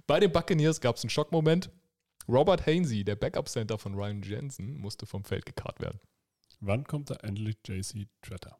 Bei 0.05 0.19
den 0.19 0.31
Buccaneers 0.31 0.79
gab 0.79 0.97
es 0.97 1.03
einen 1.03 1.09
Schockmoment. 1.09 1.71
Robert 2.27 2.67
Hainsey, 2.67 3.03
der 3.03 3.15
Backup-Center 3.15 3.79
von 3.79 3.95
Ryan 3.95 4.21
Jensen, 4.21 4.77
musste 4.77 5.07
vom 5.07 5.23
Feld 5.23 5.47
gekarrt 5.47 5.79
werden. 5.81 5.99
Wann 6.59 6.83
kommt 6.83 7.09
da 7.09 7.15
endlich 7.15 7.57
JC 7.65 8.07
Tretter? 8.21 8.59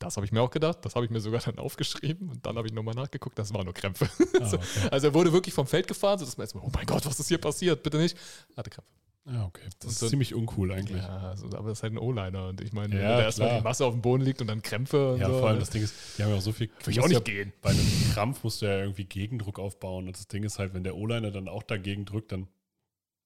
Das 0.00 0.16
habe 0.16 0.24
ich 0.26 0.32
mir 0.32 0.40
auch 0.42 0.50
gedacht. 0.50 0.78
Das 0.82 0.96
habe 0.96 1.04
ich 1.04 1.10
mir 1.12 1.20
sogar 1.20 1.40
dann 1.42 1.58
aufgeschrieben 1.58 2.28
und 2.30 2.44
dann 2.44 2.56
habe 2.56 2.66
ich 2.66 2.72
nochmal 2.74 2.94
nachgeguckt. 2.94 3.38
Das 3.38 3.54
waren 3.54 3.64
nur 3.66 3.74
Krämpfe. 3.74 4.08
Ah, 4.40 4.46
okay. 4.52 4.58
Also 4.90 5.06
er 5.08 5.14
wurde 5.14 5.32
wirklich 5.32 5.54
vom 5.54 5.66
Feld 5.66 5.86
gefahren, 5.86 6.18
sodass 6.18 6.36
man 6.36 6.44
erstmal, 6.44 6.64
oh 6.64 6.70
mein 6.74 6.86
Gott, 6.86 7.06
was 7.06 7.20
ist 7.20 7.28
hier 7.28 7.38
passiert? 7.38 7.82
Bitte 7.82 7.98
nicht. 7.98 8.16
Hatte 8.56 8.70
Krämpfe. 8.70 8.90
Ah, 9.26 9.44
okay. 9.44 9.60
Das 9.78 9.84
Und 9.84 9.90
ist 9.92 9.98
so- 9.98 10.08
ziemlich 10.08 10.34
uncool 10.34 10.72
eigentlich. 10.72 11.02
Ja, 11.02 11.28
also, 11.28 11.46
aber 11.48 11.68
das 11.68 11.78
ist 11.78 11.82
halt 11.82 11.92
ein 11.92 11.98
O-Liner. 11.98 12.48
Und 12.48 12.62
ich 12.62 12.72
meine, 12.72 12.94
wenn 12.94 13.02
Ja, 13.02 13.18
da 13.18 13.22
erstmal 13.24 13.58
die 13.58 13.62
Masse 13.62 13.84
auf 13.84 13.92
dem 13.92 14.00
Boden 14.00 14.24
liegt 14.24 14.40
und 14.40 14.46
dann 14.46 14.62
Krämpfe 14.62 15.12
und 15.12 15.20
Ja, 15.20 15.26
so. 15.28 15.38
vor 15.38 15.48
allem 15.48 15.56
ne? 15.56 15.60
das 15.60 15.70
Ding 15.70 15.82
ist, 15.82 15.94
die 16.16 16.22
haben 16.24 16.30
ja 16.30 16.36
auch 16.38 16.40
so 16.40 16.52
viel. 16.52 16.70
Würde 16.78 16.90
ich 16.90 17.00
auch 17.00 17.06
nicht 17.08 17.28
ja, 17.28 17.34
gehen. 17.34 17.52
Bei 17.60 17.70
einem 17.70 17.86
Krampf 18.14 18.42
musst 18.42 18.62
du 18.62 18.66
ja 18.66 18.78
irgendwie 18.78 19.04
Gegendruck 19.04 19.58
aufbauen. 19.58 20.06
Und 20.08 20.16
das 20.16 20.26
Ding 20.28 20.42
ist 20.44 20.58
halt, 20.58 20.72
wenn 20.72 20.82
der 20.82 20.96
O-Liner 20.96 21.30
dann 21.30 21.46
auch 21.48 21.62
dagegen 21.62 22.06
drückt, 22.06 22.32
dann, 22.32 22.48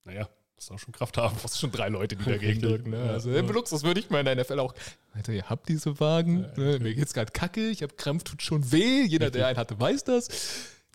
naja, 0.03 0.29
musst 0.57 0.71
du 0.71 0.75
auch 0.75 0.79
schon 0.79 0.93
Kraft 0.93 1.17
haben. 1.19 1.37
Du 1.37 1.43
hast 1.43 1.59
schon 1.59 1.71
drei 1.71 1.89
Leute, 1.89 2.17
die 2.17 2.25
dagegen 2.25 2.61
drücken. 2.61 2.91
Ne? 2.91 3.07
Ja. 3.07 3.13
Also 3.13 3.33
im 3.33 3.49
Luxus 3.49 3.83
würde 3.83 4.01
ich 4.01 4.11
mal 4.11 4.21
in 4.21 4.27
der 4.27 4.37
NFL 4.37 4.59
auch. 4.61 4.75
Alter, 5.13 5.33
ihr 5.33 5.49
habt 5.49 5.69
diese 5.69 5.99
Wagen. 6.01 6.43
Ja, 6.57 6.63
Ne? 6.63 6.79
Mir 6.81 6.95
geht's 6.95 7.15
gerade 7.15 7.33
kacke. 7.33 7.69
Ich 7.71 7.83
habe 7.83 7.95
Krampf, 7.95 8.25
tut 8.25 8.43
schon 8.43 8.71
weh. 8.73 9.03
Jeder, 9.05 9.31
der 9.31 9.47
einen 9.49 9.59
hatte, 9.59 9.79
weiß 9.79 10.05
das. 10.05 10.29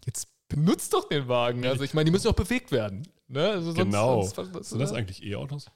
Jetzt 0.05 0.30
benutzt 0.47 0.93
doch 0.93 1.07
den 1.07 1.28
Wagen. 1.28 1.66
Also 1.66 1.84
ich 1.84 1.93
meine, 1.93 2.05
die 2.05 2.12
müssen 2.12 2.28
auch 2.28 2.34
bewegt 2.34 2.72
werden. 2.72 3.07
Ne? 3.28 3.49
Also 3.49 3.72
sonst, 3.72 3.78
Genau. 3.78 4.22
Sonst, 4.24 4.53
sonst, 4.53 4.70
Sind 4.70 4.80
das 4.80 4.93
eigentlich 4.93 5.24
E-Autos? 5.24 5.68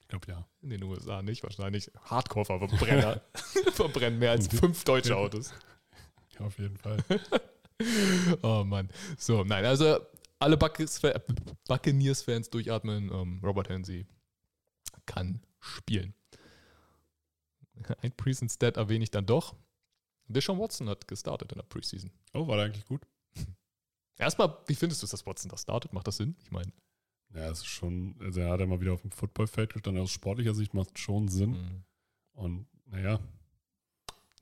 Ich 0.00 0.08
glaube 0.08 0.26
ja. 0.28 0.46
in 0.62 0.70
den 0.70 0.82
USA 0.82 1.22
nicht, 1.22 1.42
wahrscheinlich. 1.42 1.90
Hardcore-Verbrenner 2.04 3.22
verbrennen 3.72 4.18
mehr 4.18 4.32
als 4.32 4.48
fünf 4.48 4.84
deutsche 4.84 5.16
Autos. 5.16 5.52
Ja, 6.38 6.46
auf 6.46 6.58
jeden 6.58 6.76
Fall. 6.76 6.98
Oh 8.42 8.62
Mann. 8.64 8.90
So, 9.18 9.42
nein, 9.42 9.64
also 9.64 9.98
alle 10.42 10.56
Buccaneers- 10.56 11.00
Buccaneers-Fans 11.68 12.50
durchatmen. 12.50 13.10
Ähm, 13.12 13.40
Robert 13.42 13.68
Hensey 13.68 14.06
kann 15.06 15.40
spielen. 15.60 16.14
Ein 18.02 18.12
Preseason-Stat 18.12 18.76
erwähne 18.76 19.04
ich 19.04 19.10
dann 19.10 19.26
doch. 19.26 19.56
Deshaun 20.28 20.58
Watson 20.58 20.88
hat 20.88 21.08
gestartet 21.08 21.52
in 21.52 21.58
der 21.58 21.64
Preseason. 21.64 22.10
Oh, 22.32 22.46
war 22.46 22.56
der 22.56 22.66
eigentlich 22.66 22.84
gut? 22.86 23.02
Erstmal, 24.18 24.56
wie 24.66 24.74
findest 24.74 25.02
du 25.02 25.06
es, 25.06 25.10
dass 25.10 25.26
Watson 25.26 25.50
da 25.50 25.56
startet? 25.56 25.92
Macht 25.92 26.06
das 26.06 26.16
Sinn? 26.18 26.36
Ich 26.44 26.50
meine, 26.50 26.72
Ja, 27.34 27.48
es 27.50 27.58
ist 27.60 27.66
schon, 27.66 28.14
also 28.20 28.40
er 28.40 28.50
hat 28.50 28.60
ja 28.60 28.66
mal 28.66 28.80
wieder 28.80 28.92
auf 28.92 29.00
dem 29.02 29.10
Footballfeld 29.10 29.72
gestanden. 29.72 30.02
Aus 30.02 30.10
sportlicher 30.10 30.54
Sicht 30.54 30.74
macht 30.74 30.90
es 30.94 31.00
schon 31.00 31.28
Sinn. 31.28 31.50
mhm. 31.52 31.84
Und 32.34 32.66
naja, 32.86 33.20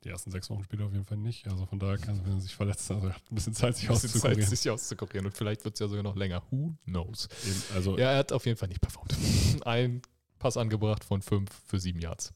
die 0.05 0.09
ersten 0.09 0.31
sechs 0.31 0.49
Wochen 0.49 0.65
spielt 0.65 0.81
er 0.81 0.87
auf 0.87 0.93
jeden 0.93 1.05
Fall 1.05 1.19
nicht. 1.19 1.47
Also 1.47 1.67
von 1.67 1.79
daher 1.79 1.99
kann 1.99 2.25
er, 2.25 2.41
sich 2.41 2.55
verletzt, 2.55 2.91
also 2.91 3.09
er 3.09 3.15
hat 3.15 3.23
ein 3.31 3.35
bisschen 3.35 3.55
Zeit, 3.55 3.77
sich 3.77 3.89
bisschen 3.89 4.09
Zeit, 4.09 4.15
auszukurieren. 4.15 4.49
sich 4.49 4.71
auszukurieren. 4.71 5.27
Und 5.27 5.37
vielleicht 5.37 5.65
wird 5.65 5.75
es 5.75 5.81
ja 5.81 5.89
sogar 5.89 6.03
noch 6.03 6.17
länger. 6.17 6.43
Who 6.51 6.75
knows? 6.85 7.29
Eben, 7.47 7.63
Also 7.75 7.99
Ja, 7.99 8.13
er 8.13 8.19
hat 8.19 8.33
auf 8.33 8.47
jeden 8.47 8.57
Fall 8.57 8.69
nicht 8.69 8.81
performt. 8.81 9.15
Ein 9.67 10.01
Pass 10.39 10.57
angebracht 10.57 11.05
von 11.05 11.21
fünf 11.21 11.51
für 11.67 11.79
sieben 11.79 12.01
Yards. 12.01 12.33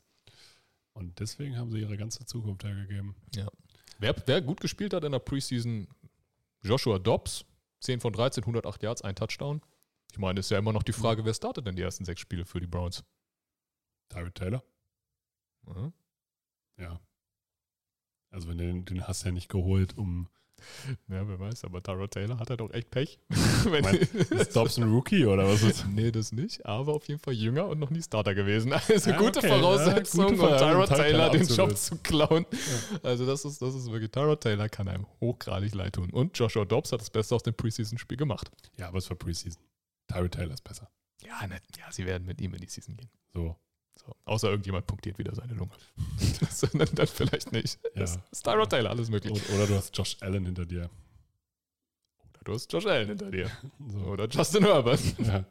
Und 0.93 1.19
deswegen 1.21 1.57
haben 1.57 1.71
sie 1.71 1.81
ihre 1.81 1.97
ganze 1.97 2.25
Zukunft 2.27 2.65
hergegeben. 2.65 3.17
Wer, 3.99 4.15
wer 4.27 4.43
gut 4.43 4.61
gespielt 4.61 4.93
hat 4.93 5.05
in 5.05 5.12
der 5.12 5.19
Preseason, 5.19 5.89
Joshua 6.62 6.99
Dobbs, 6.99 7.45
10 7.81 8.01
von 8.01 8.12
13, 8.12 8.45
108 8.45 8.83
Yards, 8.83 9.03
ein 9.03 9.17
Touchdown. 9.17 9.62
Ich 10.12 10.19
meine, 10.19 10.41
ist 10.41 10.51
ja 10.51 10.59
immer 10.59 10.73
noch 10.73 10.83
die 10.83 10.93
Frage, 10.93 11.25
wer 11.25 11.35
startet 11.35 11.67
denn 11.67 11.77
die 11.77 11.83
ersten 11.83 12.05
sechs 12.05 12.21
Spiele 12.21 12.45
für 12.45 12.61
die 12.61 12.67
Browns? 12.67 13.03
Tyrod 14.11 14.35
Taylor? 14.35 14.62
Mhm. 15.62 15.93
Ja. 16.77 17.01
Also 18.35 18.49
wenn 18.49 18.59
du 18.59 18.64
den, 18.64 18.85
den 18.85 19.07
hast 19.07 19.22
du 19.22 19.28
ja 19.28 19.32
nicht 19.32 19.49
geholt, 19.49 19.97
um 19.97 20.28
Ja, 21.09 21.28
wer 21.28 21.39
weiß, 21.39 21.64
aber 21.64 21.82
Tyrod 21.82 22.11
Taylor 22.12 22.39
hat 22.39 22.49
er 22.51 22.57
doch 22.57 22.70
echt 22.72 22.91
Pech. 22.91 23.18
Mein- 23.70 23.95
ist 23.97 24.57
Dobbs 24.57 24.78
ein 24.78 24.85
Rookie 24.85 25.26
oder 25.26 25.47
was 25.47 25.62
ist? 25.62 25.87
nee, 25.89 26.11
das 26.11 26.32
nicht, 26.32 26.64
aber 26.64 26.95
auf 26.95 27.07
jeden 27.07 27.20
Fall 27.20 27.35
jünger 27.35 27.66
und 27.68 27.78
noch 27.78 27.91
nie 27.91 28.03
Starter 28.03 28.35
gewesen. 28.35 28.72
Also 28.72 29.11
Ah, 29.12 29.16
gute 29.18 29.39
okay, 29.41 29.49
Voraussetzung, 29.49 30.37
ja, 30.37 30.53
um 30.53 30.59
Tyrod 30.59 30.89
Taylor 30.89 31.30
den. 31.30 31.47
Job 31.47 31.76
zu 31.76 31.97
klauen. 31.99 32.47
Also 33.03 33.26
das 33.26 33.45
ist, 33.45 33.61
das 33.62 33.74
ist 33.74 33.91
wirklich, 33.91 34.11
Tyrod 34.11 34.41
Taylor 34.41 34.68
kann 34.68 34.89
einem 34.89 35.07
hochgradig 35.20 35.74
leid 35.74 35.95
tun. 35.95 36.11
Und 36.11 36.39
Joshua 36.39 36.64
Dobbs 36.64 36.93
hat 36.93 37.01
das 37.01 37.11
Beste 37.11 37.35
aus 37.35 37.43
dem 37.43 37.55
Preseason-Spiel 37.55 38.16
gemacht. 38.16 38.51
Ja, 38.78 38.89
aber 38.89 38.99
es 38.99 39.09
war 39.11 39.16
Preseason. 39.16 39.62
Tyrod 40.09 40.32
Taylor 40.32 40.55
ist 40.55 40.64
besser. 40.64 40.89
Ja, 41.22 41.47
ne, 41.47 41.57
ja, 41.78 41.85
sie 41.91 42.05
werden 42.07 42.26
mit 42.26 42.41
ihm 42.41 42.55
in 42.55 42.61
die 42.61 42.68
Season 42.68 42.97
gehen. 42.97 43.11
So. 43.35 43.57
So, 44.07 44.15
außer 44.27 44.51
irgendjemand 44.51 44.87
punktiert 44.87 45.19
wieder 45.19 45.35
seine 45.35 45.55
Lunge. 45.55 45.71
Sondern 46.51 46.89
dann 46.95 47.07
vielleicht 47.07 47.53
nicht. 47.53 47.79
Ja. 47.95 48.01
Das 48.03 48.43
Tyrod 48.43 48.69
Taylor, 48.71 48.91
alles 48.91 49.09
möglich. 49.09 49.33
Oder, 49.33 49.55
oder 49.55 49.67
du 49.67 49.75
hast 49.77 49.97
Josh 49.97 50.17
Allen 50.21 50.45
hinter 50.45 50.67
dir. 50.67 50.91
Oder 52.35 52.41
du 52.45 52.53
hast 52.53 52.73
Josh 52.73 52.87
Allen 52.87 53.09
hinter 53.09 53.31
dir. 53.31 53.51
So. 53.89 53.99
Oder 54.01 54.29
Justin 54.29 54.65
Herbert. 54.65 55.01
Ja. 55.19 55.45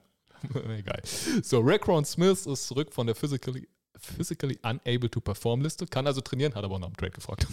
Egal. 0.77 1.01
So, 1.41 1.61
Raekwon 1.61 2.03
Smith 2.03 2.45
ist 2.45 2.67
zurück 2.67 2.91
von 2.93 3.07
der 3.07 3.15
physically, 3.15 3.65
physically 3.97 4.59
unable 4.61 5.09
to 5.09 5.21
perform 5.21 5.61
Liste, 5.61 5.87
kann 5.87 6.05
also 6.05 6.19
trainieren, 6.19 6.53
hat 6.53 6.65
aber 6.65 6.77
nach 6.79 6.89
dem 6.89 6.97
Trade 6.97 7.11
gefragt. 7.13 7.47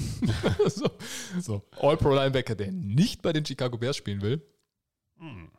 so, 0.67 0.91
So. 1.41 1.63
All-Pro-Linebacker, 1.79 2.57
der 2.57 2.73
nicht 2.73 3.23
bei 3.23 3.33
den 3.33 3.47
Chicago 3.47 3.79
Bears 3.79 3.97
spielen 3.97 4.21
will, 4.23 4.43
Hm. 5.19 5.51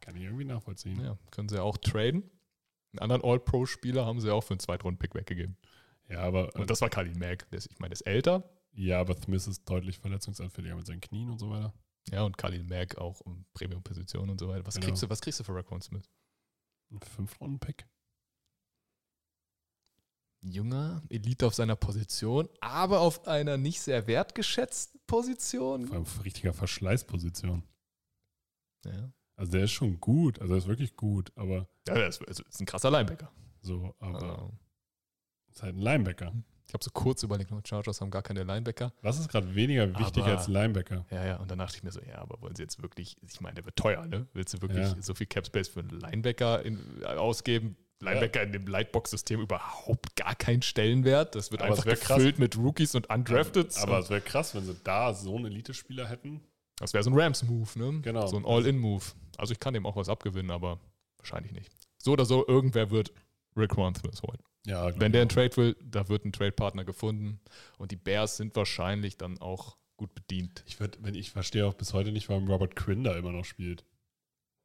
Kann 0.00 0.16
ich 0.16 0.22
irgendwie 0.22 0.46
nachvollziehen. 0.46 0.98
ja, 1.04 1.18
können 1.30 1.50
sie 1.50 1.62
auch 1.62 1.76
traden. 1.76 2.22
Einen 2.92 3.00
anderen 3.00 3.22
All-Pro-Spieler 3.24 4.06
haben 4.06 4.20
sie 4.20 4.30
auch 4.32 4.42
für 4.42 4.54
einen 4.54 4.60
Zweitrunden-Pick 4.60 5.14
weggegeben. 5.14 5.56
Ja, 6.08 6.20
aber, 6.20 6.54
Und 6.54 6.70
das 6.70 6.80
war 6.80 6.88
Khalil 6.88 7.14
Mack. 7.16 7.48
Der 7.50 7.58
ist, 7.58 7.70
ich 7.70 7.78
meine, 7.78 7.90
der 7.90 7.96
ist 8.00 8.06
älter. 8.06 8.48
ja, 8.72 9.00
aber 9.00 9.14
Smith 9.20 9.46
ist 9.46 9.68
deutlich 9.68 9.98
verletzungsanfälliger 9.98 10.74
mit 10.76 10.86
seinen 10.86 11.00
Knien 11.02 11.28
und 11.30 11.38
so 11.38 11.50
weiter. 11.50 11.74
Ja, 12.10 12.22
und 12.22 12.38
Khalil 12.38 12.64
Mack 12.64 12.96
auch 12.96 13.20
um 13.20 13.44
Premium-Position 13.52 14.30
und 14.30 14.40
so 14.40 14.48
weiter. 14.48 14.66
Was, 14.66 14.74
Genau. 14.76 14.86
kriegst 14.86 15.02
du, 15.02 15.10
was 15.10 15.20
kriegst 15.20 15.38
du 15.40 15.44
für 15.44 15.54
Raekwon 15.54 15.82
Smith? 15.82 16.08
Ein 16.90 17.00
Fünf-Runden-Pick. 17.00 17.86
Junger, 20.40 21.02
Elite 21.10 21.46
auf 21.46 21.54
seiner 21.54 21.74
Position, 21.76 22.48
aber 22.60 23.00
auf 23.00 23.26
einer 23.26 23.56
nicht 23.56 23.80
sehr 23.82 24.06
wertgeschätzten 24.06 25.00
Position. 25.06 25.86
Vor 25.86 25.96
allem 25.96 26.06
richtiger 26.24 26.54
Verschleißposition. 26.54 27.64
Ja. 28.84 29.12
Also 29.38 29.52
der 29.52 29.64
ist 29.64 29.70
schon 29.72 29.98
gut. 30.00 30.40
Also 30.40 30.54
er 30.54 30.58
ist 30.58 30.66
wirklich 30.68 30.94
gut, 30.96 31.32
aber 31.36 31.68
Ja, 31.86 31.94
der 31.94 32.08
ist, 32.08 32.20
also 32.26 32.42
ist 32.48 32.60
ein 32.60 32.66
krasser 32.66 32.90
Linebacker. 32.90 33.30
so, 33.62 33.94
aber 34.00 34.22
Also, 34.22 34.52
ist 35.52 35.62
halt 35.62 35.76
ein 35.76 35.80
Linebacker. 35.80 36.32
ich 36.66 36.74
habe 36.74 36.84
so 36.84 36.90
kurz 36.92 37.22
überlegt, 37.22 37.50
no, 37.50 37.60
Chargers 37.64 38.00
haben 38.00 38.10
gar 38.10 38.22
keine 38.22 38.42
Linebacker. 38.42 38.92
Was 39.00 39.18
ist 39.18 39.28
gerade 39.28 39.54
weniger 39.54 39.88
wichtig 39.98 40.22
Aber- 40.24 40.36
als 40.36 40.48
Linebacker? 40.48 41.06
Ja, 41.10 41.24
ja, 41.24 41.36
und 41.36 41.50
dann 41.50 41.58
dachte 41.60 41.76
ich 41.76 41.82
mir 41.82 41.92
so, 41.92 42.00
ja, 42.02 42.18
aber 42.18 42.42
wollen 42.42 42.54
sie 42.56 42.62
jetzt 42.62 42.82
wirklich, 42.82 43.16
ich 43.22 43.40
meine, 43.40 43.54
der 43.54 43.64
wird 43.64 43.76
teuer, 43.76 44.04
ne? 44.06 44.26
Willst 44.34 44.54
du 44.54 44.60
wirklich 44.60 44.86
Ja. 44.88 45.00
so 45.02 45.14
viel 45.14 45.26
Cap 45.26 45.46
Space 45.46 45.68
für 45.68 45.80
einen 45.80 45.90
Linebacker 45.90 46.62
in, 46.64 46.78
äh, 47.02 47.06
ausgeben? 47.06 47.76
Linebacker 48.00 48.42
in 48.44 48.52
dem 48.52 48.66
Lightbox-System 48.66 49.40
überhaupt 49.40 50.14
gar 50.14 50.34
keinen 50.36 50.62
Stellenwert. 50.62 51.34
Das 51.34 51.50
wird 51.50 51.62
Aber 51.62 51.72
einfach 51.72 51.84
wär 51.86 51.96
krass. 51.96 52.16
gefüllt 52.18 52.38
mit 52.38 52.56
Rookies 52.56 52.94
und 52.94 53.08
Undrafted. 53.10 53.76
Aber 53.78 53.98
es 53.98 54.08
wäre 54.10 54.20
krass, 54.20 54.54
wenn 54.54 54.64
sie 54.64 54.76
da 54.84 55.12
so 55.14 55.34
einen 55.36 55.46
Elite-Spieler 55.46 56.06
hätten. 56.08 56.40
das 56.76 56.92
wäre 56.94 57.02
so 57.02 57.10
ein 57.10 57.18
Rams-Move, 57.18 57.76
ne? 57.76 58.00
Genau. 58.02 58.26
So 58.28 58.36
ein 58.36 58.44
All-In-Move. 58.44 59.04
Also 59.38 59.52
ich 59.52 59.60
kann 59.60 59.72
dem 59.74 59.86
auch 59.86 59.96
was 59.96 60.08
abgewinnen, 60.08 60.50
aber 60.50 60.78
wahrscheinlich 61.16 61.52
nicht. 61.52 61.70
So 61.96 62.12
oder 62.12 62.24
so, 62.26 62.46
irgendwer 62.46 62.90
wird 62.90 63.12
Rick 63.56 63.72
Smith 63.72 64.22
holen. 64.22 64.38
Ja, 64.66 64.88
glaub 64.90 65.00
Wenn 65.00 65.12
der 65.12 65.22
einen. 65.22 65.28
Trade 65.30 65.56
will, 65.56 65.76
da 65.82 66.08
wird 66.08 66.24
ein 66.24 66.32
Trade-Partner 66.32 66.84
gefunden. 66.84 67.40
Und 67.78 67.90
die 67.90 67.96
Bears 67.96 68.36
sind 68.36 68.54
wahrscheinlich 68.56 69.16
dann 69.16 69.38
auch 69.38 69.76
gut 69.96 70.14
bedient. 70.14 70.62
Ich, 70.66 70.78
würd, 70.78 70.98
wenn, 71.00 71.14
ich 71.14 71.30
verstehe 71.30 71.66
auch 71.66 71.74
bis 71.74 71.92
heute 71.94 72.12
nicht, 72.12 72.28
warum 72.28 72.48
Robert 72.48 72.76
Quinn 72.76 73.02
da 73.04 73.16
immer 73.16 73.32
noch 73.32 73.44
spielt. 73.44 73.84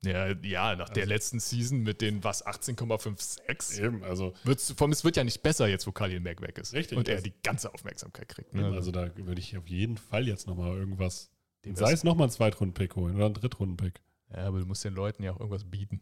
Ja, 0.04 0.34
ja 0.44 0.76
nach 0.76 0.90
der 0.90 1.04
Also- 1.04 1.14
letzten 1.14 1.40
Season 1.40 1.80
mit 1.82 2.02
den 2.02 2.24
was 2.24 2.46
18,56 2.46 3.80
Eben, 3.82 4.04
also, 4.04 4.34
wird's, 4.44 4.74
allem, 4.80 4.92
es 4.92 5.04
wird 5.06 5.16
ja 5.16 5.24
nicht 5.24 5.42
besser 5.42 5.68
jetzt, 5.68 5.88
wo 5.88 5.92
Khalil 5.92 6.20
Mack 6.20 6.42
weg 6.42 6.58
ist. 6.58 6.74
Richtig, 6.74 6.98
Und 6.98 7.08
er 7.08 7.16
das- 7.16 7.24
die 7.24 7.34
ganze 7.42 7.74
Aufmerksamkeit 7.74 8.28
kriegt. 8.28 8.54
eben, 8.54 8.70
Ne? 8.72 8.76
also 8.76 8.92
da 8.92 9.10
würde 9.16 9.40
ich 9.40 9.56
auf 9.58 9.68
jeden 9.68 9.98
Fall 9.98 10.28
jetzt 10.28 10.46
nochmal 10.48 10.76
irgendwas, 10.78 11.32
Dem 11.66 11.76
sei 11.76 11.94
es 11.94 12.04
nochmal 12.04 12.28
ein 12.28 12.32
Zweitrunden-Pick 12.32 12.96
holen 12.98 13.16
oder 13.16 13.28
ein 13.28 13.34
Drittrunden-Pick. 13.34 14.02
Ja, 14.34 14.48
aber 14.48 14.60
du 14.60 14.66
musst 14.66 14.84
den 14.84 14.94
Leuten 14.94 15.24
ja 15.24 15.32
auch 15.32 15.40
irgendwas 15.40 15.64
bieten, 15.64 16.02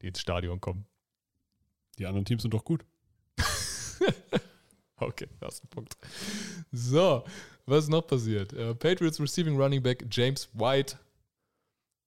die 0.00 0.08
ins 0.08 0.20
Stadion 0.20 0.60
kommen. 0.60 0.86
Die 1.98 2.06
anderen 2.06 2.24
Teams 2.24 2.42
sind 2.42 2.54
doch 2.54 2.64
gut. 2.64 2.84
Okay, 5.00 5.28
das 5.38 5.60
Punkt. 5.60 5.96
So, 6.72 7.24
was 7.66 7.84
ist 7.84 7.90
noch 7.90 8.06
passiert? 8.06 8.52
Äh, 8.52 8.74
Patriots 8.74 9.20
Receiving 9.20 9.56
Running 9.56 9.82
Back 9.82 10.04
James 10.10 10.48
White 10.54 10.98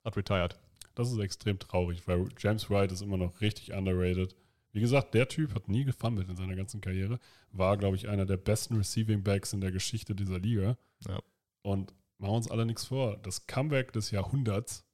hat 0.04 0.18
retired. 0.18 0.60
Das 0.96 1.12
ist 1.12 1.18
extrem 1.20 1.58
traurig, 1.58 2.06
weil 2.08 2.28
James 2.38 2.70
Wright 2.70 2.92
ist 2.92 3.02
immer 3.02 3.18
noch 3.18 3.40
richtig 3.40 3.72
underrated. 3.72 4.36
Wie 4.74 4.82
gesagt, 4.82 5.14
der 5.14 5.28
Typ 5.28 5.54
hat 5.56 5.70
nie 5.70 5.86
gefummelt 5.86 6.30
in 6.30 6.36
seiner 6.36 6.56
ganzen 6.56 6.82
Karriere. 6.82 7.20
War, 7.52 7.78
glaube 7.78 7.96
ich, 7.96 8.08
einer 8.08 8.26
der 8.26 8.38
besten 8.38 8.76
Receiving 8.76 9.24
Backs 9.24 9.54
in 9.54 9.62
der 9.62 9.72
Geschichte 9.72 10.16
dieser 10.16 10.40
Liga. 10.40 10.78
Ja. 11.08 11.20
Und 11.62 11.94
machen 12.18 12.32
wir 12.32 12.38
uns 12.38 12.52
alle 12.52 12.66
nichts 12.66 12.86
vor. 12.86 13.18
Das 13.18 13.48
Comeback 13.48 13.94
des 13.94 14.12
Jahrhunderts 14.12 14.86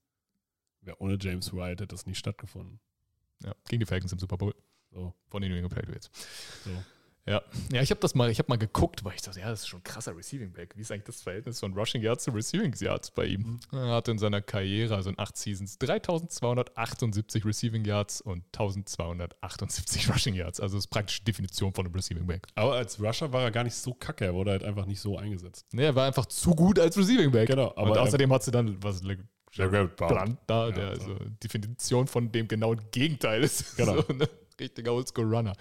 wäre 0.87 0.99
ohne 0.99 1.17
James 1.21 1.53
Wright 1.53 1.79
hätte 1.79 1.87
das 1.87 2.05
nicht 2.07 2.17
stattgefunden. 2.17 2.79
Ja, 3.43 3.53
gegen 3.69 3.81
die 3.81 3.85
Falcons 3.85 4.11
im 4.11 4.17
Super 4.19 4.37
Bowl 4.37 4.55
So, 4.91 5.13
von 5.27 5.41
den 5.43 5.51
New 5.51 5.57
England 5.57 5.75
Patriots. 5.75 6.09
so. 6.63 6.71
Ja, 7.29 7.41
ja 7.73 7.81
ich 7.81 7.89
habe 7.91 7.99
das 7.99 8.15
mal, 8.15 8.31
ich 8.31 8.39
habe 8.39 8.47
mal 8.47 8.55
geguckt, 8.57 9.03
weil 9.03 9.13
ich 9.13 9.21
dachte, 9.21 9.41
ja, 9.41 9.49
das 9.49 9.59
ist 9.59 9.67
schon 9.67 9.81
ein 9.81 9.83
krasser 9.83 10.15
Receiving 10.15 10.53
Back. 10.53 10.77
Wie 10.77 10.81
ist 10.81 10.91
eigentlich 10.93 11.03
das 11.07 11.21
Verhältnis 11.21 11.59
von 11.59 11.73
Rushing 11.73 12.01
Yards 12.01 12.23
zu 12.23 12.31
Receiving 12.31 12.73
Yards 12.79 13.11
bei 13.11 13.25
ihm? 13.25 13.59
Er 13.73 13.89
hatte 13.95 14.11
in 14.11 14.17
seiner 14.17 14.41
Karriere, 14.41 14.95
also 14.95 15.09
in 15.09 15.19
acht 15.19 15.35
Seasons, 15.35 15.77
3278 15.77 17.43
Receiving 17.45 17.83
Yards 17.85 18.21
und 18.21 18.45
1278 18.57 20.09
Rushing 20.13 20.35
Yards. 20.35 20.59
Also 20.61 20.77
das 20.77 20.85
ist 20.85 20.89
praktisch 20.89 21.19
die 21.19 21.25
Definition 21.25 21.73
von 21.73 21.85
einem 21.85 21.93
Receiving 21.95 22.25
Back. 22.27 22.47
Aber 22.55 22.73
als 22.75 22.97
Rusher 23.01 23.31
war 23.33 23.43
er 23.43 23.51
gar 23.51 23.63
nicht 23.65 23.75
so 23.75 23.93
kacke. 23.93 24.25
Er 24.25 24.33
wurde 24.33 24.51
halt 24.51 24.63
einfach 24.63 24.85
nicht 24.85 24.99
so 25.01 25.17
eingesetzt. 25.17 25.65
Nee, 25.73 25.83
er 25.83 25.95
war 25.95 26.07
einfach 26.07 26.27
zu 26.27 26.51
gut 26.55 26.79
als 26.79 26.97
Receiving 26.97 27.31
Back. 27.31 27.47
Genau, 27.49 27.73
und 27.73 27.89
er- 27.95 28.01
außerdem 28.03 28.31
hat 28.31 28.43
sie 28.43 28.51
dann 28.51 28.81
was 28.81 29.03
Jared 29.51 29.95
Blunt 29.95 30.37
da, 30.47 30.67
Ja, 30.67 30.71
der 30.71 30.95
so. 30.99 31.11
also 31.13 31.25
Definition 31.43 32.07
von 32.07 32.31
dem 32.31 32.47
genauen 32.47 32.81
Gegenteil 32.91 33.43
ist. 33.43 33.75
Genau. 33.77 34.01
So, 34.01 34.13
ne? 34.13 34.29
Richtiger 34.59 34.93
Oldschool-Runner. 34.93 35.53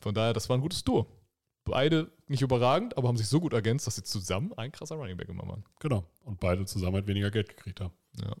Von 0.00 0.14
daher, 0.14 0.32
das 0.32 0.48
war 0.48 0.56
ein 0.56 0.60
gutes 0.62 0.82
Duo. 0.82 1.06
Beide 1.64 2.10
nicht 2.28 2.40
überragend, 2.40 2.96
aber 2.96 3.08
haben 3.08 3.16
sich 3.18 3.28
so 3.28 3.40
gut 3.40 3.52
ergänzt, 3.52 3.86
dass 3.86 3.96
sie 3.96 4.02
zusammen 4.02 4.52
ein 4.54 4.72
krasser 4.72 4.96
Running 4.96 5.18
Back 5.18 5.28
immer 5.28 5.46
waren. 5.46 5.64
Genau. 5.80 6.04
Und 6.24 6.40
beide 6.40 6.64
zusammen 6.64 6.94
halt 6.94 7.06
weniger 7.06 7.30
Geld 7.30 7.48
gekriegt 7.48 7.80
haben. 7.80 7.92
Ja. 8.22 8.34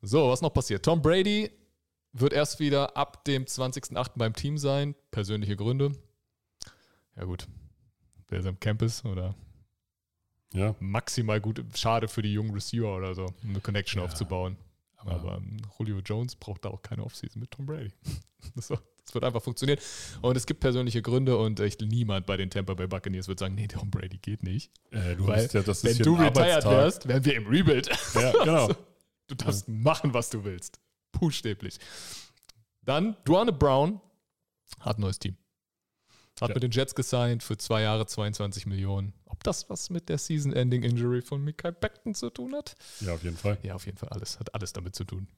So, 0.00 0.28
was 0.30 0.40
noch 0.40 0.52
passiert? 0.54 0.84
Tom 0.84 1.02
Brady 1.02 1.50
wird 2.12 2.32
erst 2.32 2.60
wieder 2.60 2.96
ab 2.96 3.24
dem 3.24 3.44
20.08. 3.44 4.12
beim 4.16 4.32
Team 4.32 4.56
sein. 4.56 4.94
Persönliche 5.10 5.56
Gründe. 5.56 5.92
Ja, 7.16 7.24
gut. 7.24 7.46
Wer 8.28 8.40
ist 8.40 8.46
am 8.46 8.58
Campus 8.58 9.04
oder 9.04 9.34
Ja, 10.54 10.74
maximal 10.80 11.40
gut, 11.40 11.62
schade 11.76 12.08
für 12.08 12.22
die 12.22 12.32
jungen 12.32 12.52
Receiver 12.52 12.96
oder 12.96 13.14
so, 13.14 13.26
um 13.42 13.50
eine 13.50 13.60
Connection 13.60 14.00
Ja. 14.00 14.06
aufzubauen. 14.06 14.56
aber, 14.96 15.12
Aber 15.12 15.36
ähm, 15.38 15.58
Julio 15.78 15.98
Jones 15.98 16.36
braucht 16.36 16.64
da 16.64 16.70
auch 16.70 16.82
keine 16.82 17.04
Offseason 17.04 17.40
mit 17.40 17.50
Tom 17.50 17.66
Brady. 17.66 17.92
Das, 18.54 18.70
wird 19.14 19.24
einfach 19.24 19.42
funktionieren. 19.42 19.78
Und 20.20 20.36
es 20.36 20.44
gibt 20.46 20.60
persönliche 20.60 21.00
Gründe 21.02 21.38
und 21.38 21.60
echt 21.60 21.80
niemand 21.80 22.26
bei 22.26 22.36
den 22.36 22.50
Tampa 22.50 22.74
Bay 22.74 22.86
Buccaneers 22.86 23.26
wird 23.26 23.38
sagen, 23.38 23.54
nee, 23.54 23.66
Tom 23.66 23.90
Brady 23.90 24.18
geht 24.18 24.42
nicht. 24.42 24.70
äh, 24.90 25.16
du 25.16 25.26
Weil, 25.26 25.46
ja, 25.46 25.66
Wenn 25.66 25.98
du 25.98 26.14
retired 26.14 26.64
wärst, 26.66 27.08
wären 27.08 27.24
wir 27.24 27.34
im 27.34 27.46
Rebuild. 27.46 27.88
Ja, 28.14 28.32
genau. 28.44 28.68
Du 29.26 29.34
darfst 29.34 29.66
machen, 29.68 30.12
was 30.12 30.28
du 30.30 30.44
willst. 30.44 30.78
Buchstäblich. 31.12 31.78
Dann, 32.82 33.16
Duane 33.24 33.52
Brown 33.52 34.00
hat 34.80 34.98
ein 34.98 35.00
neues 35.00 35.18
Team. 35.18 35.36
Hat 36.40 36.50
Ja. 36.50 36.54
mit 36.54 36.62
den 36.62 36.70
Jets 36.70 36.94
gesigned 36.94 37.42
für 37.42 37.56
zwei 37.58 37.82
Jahre 37.82 38.06
22 38.06 38.66
Millionen. 38.66 39.12
Ob 39.26 39.42
das 39.44 39.68
was 39.70 39.90
mit 39.90 40.08
der 40.08 40.18
Season-Ending-Injury 40.18 41.22
von 41.22 41.42
Mikael 41.42 41.72
Beckton 41.72 42.14
zu 42.14 42.30
tun 42.30 42.54
hat? 42.54 42.74
Ja, 43.00 43.14
auf 43.14 43.22
jeden 43.24 43.36
Fall. 43.36 43.58
Ja, 43.62 43.74
auf 43.74 43.86
jeden 43.86 43.98
Fall 43.98 44.08
alles. 44.10 44.38
Hat 44.38 44.54
alles 44.54 44.72
damit 44.72 44.94
zu 44.94 45.04
tun. 45.04 45.28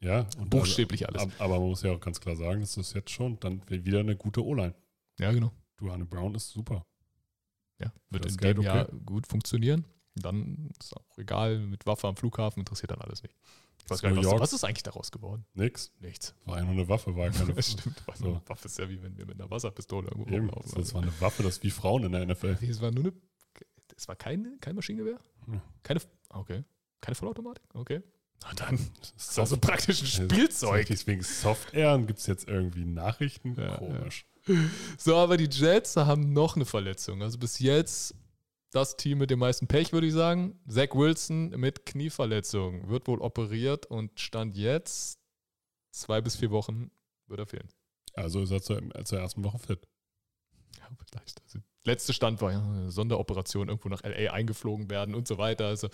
Ja, 0.00 0.26
und 0.38 0.50
Buchstäblich 0.50 1.08
alles. 1.08 1.22
Also, 1.22 1.34
ab- 1.34 1.40
aber 1.40 1.58
man 1.58 1.68
muss 1.70 1.82
ja 1.82 1.90
auch 1.92 2.00
ganz 2.00 2.20
klar 2.20 2.36
sagen, 2.36 2.60
das 2.60 2.76
ist 2.76 2.94
jetzt 2.94 3.10
schon 3.10 3.38
dann 3.40 3.62
wieder 3.68 4.00
eine 4.00 4.16
gute 4.16 4.44
O-Line. 4.44 4.74
Ja, 5.18 5.32
genau. 5.32 5.52
Duane 5.76 6.04
Brown 6.04 6.34
ist 6.34 6.50
super. 6.50 6.84
Ja, 7.80 7.92
wird 8.10 8.24
Das 8.24 8.32
in 8.32 8.38
Geld 8.38 8.56
dem 8.58 8.64
Jahr 8.64 8.88
okay. 8.88 8.96
gut 9.04 9.26
funktionieren. 9.26 9.84
Dann 10.22 10.70
ist 10.80 10.96
auch 10.96 11.18
egal, 11.18 11.58
mit 11.58 11.86
Waffe 11.86 12.08
am 12.08 12.16
Flughafen 12.16 12.60
interessiert 12.60 12.90
dann 12.90 13.00
alles 13.00 13.22
nicht. 13.22 13.34
Ich 13.84 13.90
weiß 13.90 14.02
gar 14.02 14.10
nicht, 14.10 14.26
was, 14.26 14.40
was 14.40 14.52
ist 14.52 14.64
eigentlich 14.64 14.82
daraus 14.82 15.10
geworden? 15.10 15.46
Nix. 15.54 15.90
Nichts. 16.00 16.34
War 16.44 16.58
ja 16.58 16.64
nur 16.64 16.72
eine 16.72 16.88
Waffe, 16.88 17.16
war 17.16 17.26
ja 17.26 17.30
keine 17.32 17.54
Das 17.54 17.72
stimmt. 17.72 18.02
Weil 18.06 18.16
So. 18.16 18.24
Eine 18.26 18.42
Waffe 18.46 18.66
ist 18.66 18.78
ja 18.78 18.88
wie 18.88 19.02
wenn 19.02 19.16
wir 19.16 19.24
mit 19.26 19.40
einer 19.40 19.50
Wasserpistole 19.50 20.08
irgendwo 20.08 20.28
Eben. 20.30 20.50
rumlaufen. 20.50 20.72
Das 20.76 20.92
war 20.92 21.02
eine 21.02 21.20
Waffe, 21.20 21.42
das 21.42 21.56
ist 21.56 21.62
wie 21.62 21.70
Frauen 21.70 22.04
in 22.04 22.12
der 22.12 22.26
NFL. 22.26 22.58
Es 22.60 22.80
war 22.82 22.90
nur 22.90 23.04
eine. 23.04 23.12
Es 23.96 24.06
war 24.06 24.14
kein, 24.16 24.58
kein 24.60 24.76
Maschinengewehr? 24.76 25.18
Ja. 25.50 25.62
Keine. 25.82 26.00
Okay. 26.28 26.64
Keine 27.00 27.14
Vollautomatik? 27.14 27.64
Okay. 27.74 28.02
Na 28.42 28.52
dann. 28.54 28.76
Das 28.76 29.14
Das 29.16 29.28
ist 29.30 29.38
also 29.38 29.56
praktisch 29.56 30.02
ein 30.02 30.06
Spielzeug. 30.06 30.86
Deswegen 30.86 31.22
Soft 31.22 31.74
Air 31.74 31.98
gibt 31.98 32.18
es 32.20 32.26
jetzt 32.26 32.46
irgendwie 32.46 32.84
Nachrichten. 32.84 33.54
Ja, 33.58 33.78
Komisch. 33.78 34.26
So, 34.96 35.16
aber 35.16 35.36
die 35.36 35.48
Jets 35.50 35.96
haben 35.96 36.32
noch 36.32 36.56
eine 36.56 36.64
Verletzung. 36.64 37.22
Also 37.22 37.38
bis 37.38 37.58
jetzt 37.58 38.14
das 38.70 38.96
Team 38.96 39.18
mit 39.18 39.30
dem 39.30 39.38
meisten 39.38 39.66
Pech, 39.66 39.92
würde 39.92 40.06
ich 40.06 40.12
sagen. 40.12 40.60
Zach 40.68 40.94
Wilson 40.94 41.50
mit 41.50 41.86
Knieverletzung 41.86 42.88
wird 42.88 43.06
wohl 43.06 43.20
operiert 43.20 43.86
und 43.86 44.18
stand 44.20 44.56
jetzt 44.56 45.18
zwei 45.90 46.20
bis 46.20 46.36
vier 46.36 46.50
Wochen 46.50 46.90
wird 47.26 47.40
er 47.40 47.46
fehlen. 47.46 47.68
Also 48.14 48.42
ist 48.42 48.50
er 48.50 48.62
zur, 48.62 48.82
zur 49.04 49.18
ersten 49.18 49.44
Woche 49.44 49.58
fit. 49.58 49.88
Ja, 50.76 50.88
vielleicht. 51.06 51.42
Also, 51.42 51.60
letzte 51.84 52.12
Stand 52.12 52.40
war 52.40 52.52
ja 52.52 52.62
eine 52.62 52.90
Sonderoperation 52.90 53.68
irgendwo 53.68 53.88
nach 53.88 54.02
LA 54.02 54.32
eingeflogen 54.32 54.90
werden 54.90 55.14
und 55.14 55.28
so 55.28 55.38
weiter. 55.38 55.66
Also 55.66 55.88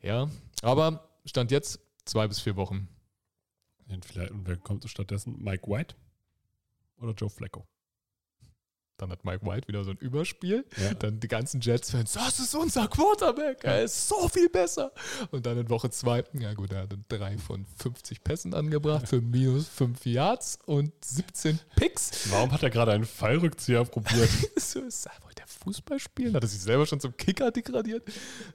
ja, 0.00 0.28
aber 0.62 1.08
stand 1.24 1.50
jetzt 1.50 1.80
zwei 2.04 2.26
bis 2.28 2.40
vier 2.40 2.56
Wochen. 2.56 2.88
Und 3.88 4.04
wer 4.16 4.56
kommt 4.56 4.88
stattdessen? 4.88 5.36
Mike 5.42 5.68
White 5.68 5.94
oder 6.98 7.12
Joe 7.12 7.30
Flacco? 7.30 7.66
Dann 8.98 9.10
hat 9.10 9.24
Mike 9.24 9.44
White 9.44 9.68
wieder 9.68 9.84
so 9.84 9.90
ein 9.90 9.98
Überspiel. 9.98 10.64
Ja. 10.76 10.94
Dann 10.94 11.20
die 11.20 11.28
ganzen 11.28 11.60
Jets-Fans, 11.60 12.14
das 12.14 12.38
ist 12.38 12.54
unser 12.54 12.88
Quarterback, 12.88 13.62
er 13.62 13.82
ist 13.82 14.08
so 14.08 14.28
viel 14.28 14.48
besser. 14.48 14.92
Und 15.30 15.44
dann 15.44 15.58
in 15.58 15.68
Woche 15.68 15.90
zwei, 15.90 16.24
ja 16.32 16.54
gut, 16.54 16.72
er 16.72 16.82
hat 16.82 16.96
drei 17.08 17.36
von 17.38 17.66
50 17.76 18.24
Pässen 18.24 18.54
angebracht 18.54 19.08
für 19.08 19.20
minus 19.20 19.68
5 19.68 20.06
Yards 20.06 20.58
und 20.64 20.92
17 21.04 21.58
Picks. 21.76 22.30
Warum 22.30 22.52
hat 22.52 22.62
er 22.62 22.70
gerade 22.70 22.92
einen 22.92 23.04
Fallrückzieher 23.04 23.84
probiert? 23.84 24.30
so 24.56 24.80
ist, 24.80 25.06
wollte 25.22 25.42
er 25.42 25.48
Fußball 25.48 25.98
spielen? 25.98 26.34
Hat 26.34 26.42
er 26.42 26.48
sich 26.48 26.60
selber 26.60 26.86
schon 26.86 27.00
zum 27.00 27.16
Kicker 27.16 27.50
degradiert? 27.50 28.08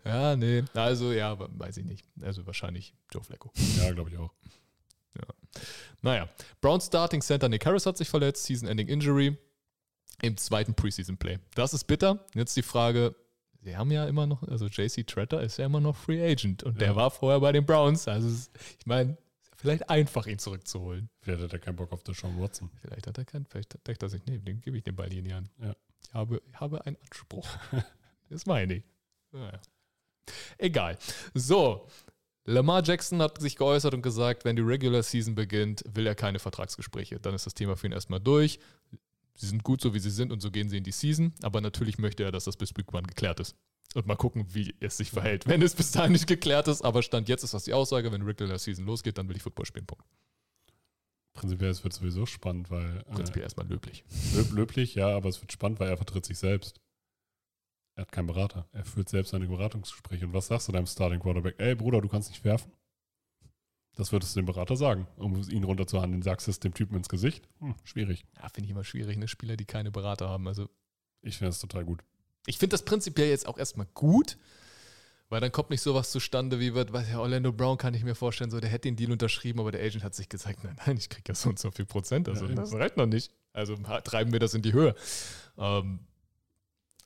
Ja, 0.03 0.35
nee. 0.35 0.63
Also, 0.73 1.11
ja, 1.11 1.37
weiß 1.37 1.77
ich 1.77 1.85
nicht. 1.85 2.05
Also 2.21 2.45
wahrscheinlich 2.47 2.95
Joe 3.11 3.23
Flacco. 3.23 3.51
ja, 3.77 3.91
glaube 3.91 4.09
ich 4.09 4.17
auch. 4.17 4.31
Naja, 6.01 6.29
Brown 6.61 6.81
Starting 6.81 7.21
Center 7.21 7.47
Nick 7.47 7.65
Harris 7.65 7.85
hat 7.85 7.97
sich 7.97 8.09
verletzt, 8.09 8.45
Season-Ending 8.45 8.87
Injury 8.87 9.37
im 10.21 10.37
zweiten 10.37 10.73
Preseason-Play. 10.75 11.39
Das 11.55 11.73
ist 11.73 11.85
bitter. 11.85 12.25
Jetzt 12.33 12.55
die 12.55 12.61
Frage, 12.61 13.15
sie 13.61 13.75
haben 13.77 13.91
ja 13.91 14.05
immer 14.05 14.27
noch, 14.27 14.43
also 14.43 14.67
JC 14.67 15.03
Tretter 15.05 15.41
ist 15.41 15.57
ja 15.57 15.65
immer 15.65 15.79
noch 15.81 15.95
Free 15.95 16.23
Agent 16.23 16.63
und 16.63 16.79
der 16.79 16.89
Ja. 16.89 16.95
war 16.95 17.11
vorher 17.11 17.39
bei 17.39 17.51
den 17.51 17.65
Browns. 17.65 18.07
Also 18.07 18.27
es- 18.27 18.51
ich 18.79 18.85
meine, 18.85 19.17
ist 19.41 19.55
vielleicht 19.55 19.89
einfach, 19.89 20.27
ihn 20.27 20.39
zurückzuholen. 20.39 21.09
Vielleicht 21.21 21.41
hat 21.43 21.53
er 21.53 21.59
keinen 21.59 21.75
Bock 21.75 21.91
auf 21.91 22.03
Deshaun 22.03 22.39
Watson. 22.39 22.69
Vielleicht 22.81 23.07
hat 23.07 23.17
er 23.17 23.25
keinen, 23.25 23.45
vielleicht 23.45 23.75
denkt 23.87 24.03
er 24.03 24.09
sich, 24.09 24.21
nee, 24.25 24.37
dem 24.39 24.61
gebe 24.61 24.77
ich 24.77 24.83
den 24.83 24.95
Ball 24.95 25.09
hier 25.09 25.19
in 25.19 25.25
die 25.25 25.33
Hand. 25.33 25.49
Ja. 25.61 25.75
Ich 26.03 26.13
habe, 26.13 26.41
ich 26.51 26.59
habe 26.59 26.85
einen 26.85 26.97
Anspruch. 26.97 27.47
das 28.29 28.45
meine 28.45 28.75
ich. 28.75 28.83
Naja. 29.31 29.59
Egal. 30.57 30.97
So, 31.33 31.87
Lamar 32.45 32.83
Jackson 32.83 33.21
hat 33.21 33.39
sich 33.39 33.55
geäußert 33.55 33.93
und 33.93 34.01
gesagt, 34.01 34.45
wenn 34.45 34.55
die 34.55 34.61
Regular 34.61 35.03
Season 35.03 35.35
beginnt, 35.35 35.83
will 35.87 36.07
er 36.07 36.15
keine 36.15 36.39
Vertragsgespräche. 36.39 37.19
Dann 37.19 37.33
ist 37.35 37.45
das 37.45 37.53
Thema 37.53 37.75
für 37.77 37.87
ihn 37.87 37.93
erstmal 37.93 38.19
durch. 38.19 38.59
Sie 39.41 39.47
sind 39.47 39.63
gut 39.63 39.81
so, 39.81 39.95
wie 39.95 39.99
sie 39.99 40.11
sind 40.11 40.31
und 40.31 40.39
so 40.39 40.51
gehen 40.51 40.69
sie 40.69 40.77
in 40.77 40.83
die 40.83 40.91
Season. 40.91 41.33
Aber 41.41 41.61
natürlich 41.61 41.97
möchte 41.97 42.23
er, 42.23 42.31
dass 42.31 42.43
das 42.43 42.57
bis 42.57 42.77
Week 42.77 42.93
One 42.93 43.07
geklärt 43.07 43.39
ist. 43.39 43.55
Und 43.95 44.05
mal 44.05 44.15
gucken, 44.15 44.45
wie 44.53 44.75
es 44.79 44.97
sich 44.97 45.09
verhält. 45.09 45.47
Wenn 45.47 45.63
es 45.63 45.73
bis 45.73 45.89
dahin 45.91 46.11
nicht 46.11 46.27
geklärt 46.27 46.67
ist, 46.67 46.83
aber 46.83 47.01
Stand 47.01 47.27
jetzt 47.27 47.43
ist 47.43 47.55
das 47.55 47.63
die 47.63 47.73
Aussage, 47.73 48.11
wenn 48.11 48.21
Regular 48.21 48.59
Season 48.59 48.85
losgeht, 48.85 49.17
dann 49.17 49.27
will 49.29 49.35
ich 49.35 49.41
Football 49.41 49.65
spielen. 49.65 49.87
Punkt. 49.87 50.05
Prinzipiell, 51.33 51.71
es 51.71 51.83
wird 51.83 51.91
sowieso 51.91 52.27
spannend, 52.27 52.69
weil 52.69 53.03
Prinzipiell 53.05 53.41
erstmal 53.41 53.67
löblich. 53.67 54.05
äh, 54.33 54.35
löb, 54.37 54.51
löblich, 54.51 54.93
ja, 54.93 55.07
aber 55.07 55.29
es 55.29 55.41
wird 55.41 55.51
spannend, 55.51 55.79
weil 55.79 55.89
er 55.89 55.97
vertritt 55.97 56.23
sich 56.23 56.37
selbst. 56.37 56.79
Er 57.95 58.03
hat 58.03 58.11
keinen 58.11 58.27
Berater. 58.27 58.67
Er 58.73 58.85
führt 58.85 59.09
selbst 59.09 59.31
seine 59.31 59.47
Beratungsgespräche. 59.47 60.27
Und 60.27 60.33
was 60.33 60.47
sagst 60.47 60.67
du 60.67 60.71
deinem 60.71 60.85
Starting 60.85 61.19
Quarterback? 61.19 61.55
Ey, 61.57 61.73
Bruder, 61.73 61.99
du 61.99 62.09
kannst 62.09 62.29
nicht 62.29 62.45
werfen. 62.45 62.71
Das 63.95 64.11
würdest 64.11 64.35
du 64.35 64.39
dem 64.41 64.45
Berater 64.45 64.75
sagen, 64.77 65.07
um 65.17 65.35
ihn 65.49 65.63
runterzuhandeln. 65.63 66.21
Sagst 66.21 66.47
du 66.47 66.51
es 66.51 66.59
dem 66.59 66.73
Typen 66.73 66.95
ins 66.95 67.09
Gesicht? 67.09 67.47
Hm, 67.59 67.75
schwierig. 67.83 68.25
Ja, 68.41 68.47
finde 68.49 68.65
ich 68.65 68.71
immer 68.71 68.83
schwierig, 68.85 69.17
ne? 69.17 69.27
Spieler, 69.27 69.57
die 69.57 69.65
keine 69.65 69.91
Berater 69.91 70.29
haben. 70.29 70.47
Also 70.47 70.69
Ich 71.21 71.37
finde 71.37 71.49
das 71.49 71.59
total 71.59 71.83
gut. 71.85 72.01
ich 72.47 72.57
finde 72.57 72.73
das 72.73 72.83
prinzipiell 72.85 73.29
jetzt 73.29 73.47
auch 73.47 73.57
erstmal 73.57 73.87
gut, 73.93 74.37
weil 75.29 75.39
dann 75.41 75.51
kommt 75.51 75.69
nicht 75.69 75.81
sowas 75.81 76.09
zustande 76.11 76.59
wie 76.59 76.73
wird, 76.73 76.91
weiß 76.93 77.09
ja, 77.09 77.19
Orlando 77.19 77.51
Brown 77.53 77.77
kann 77.77 77.93
ich 77.93 78.03
mir 78.03 78.15
vorstellen, 78.15 78.49
so 78.49 78.59
der 78.59 78.69
hätte 78.69 78.87
den 78.87 78.95
Deal 78.95 79.11
unterschrieben, 79.11 79.59
aber 79.59 79.71
der 79.71 79.81
Agent 79.81 80.03
hat 80.03 80.15
sich 80.15 80.27
gesagt, 80.29 80.63
nein, 80.63 80.75
nein, 80.85 80.97
ich 80.97 81.09
kriege 81.09 81.23
ja 81.27 81.35
so 81.35 81.49
und 81.49 81.59
so 81.59 81.69
viel 81.71 81.85
Prozent, 81.85 82.27
also 82.29 82.45
Ja, 82.47 82.55
das 82.55 82.73
reicht 82.73 82.97
noch 82.97 83.05
nicht. 83.05 83.31
Also 83.53 83.75
treiben 83.75 84.31
wir 84.31 84.39
das 84.39 84.53
in 84.53 84.61
die 84.61 84.71
Höhe. 84.73 84.95
Ähm, 85.57 85.99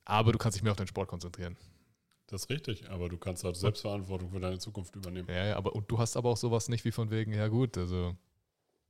aber 0.05 0.31
du 0.31 0.38
kannst 0.38 0.55
dich 0.55 0.63
mehr 0.63 0.71
auf 0.71 0.77
den 0.77 0.88
Sport 0.88 1.07
konzentrieren. 1.09 1.57
Das 2.28 2.43
ist 2.43 2.49
richtig, 2.49 2.89
aber 2.89 3.07
du 3.09 3.17
kannst 3.17 3.43
halt 3.43 3.55
Selbstverantwortung 3.55 4.32
für 4.32 4.39
deine 4.39 4.57
Zukunft 4.57 4.95
übernehmen. 4.95 5.28
Ja, 5.30 5.45
ja, 5.47 5.57
aber 5.57 5.76
und 5.76 5.89
du 5.91 5.99
hast 5.99 6.17
aber 6.17 6.30
auch 6.30 6.38
sowas 6.38 6.69
nicht 6.69 6.84
wie 6.84 6.91
von 6.91 7.11
wegen, 7.11 7.34
ja 7.34 7.47
gut, 7.47 7.78
also 7.78 8.17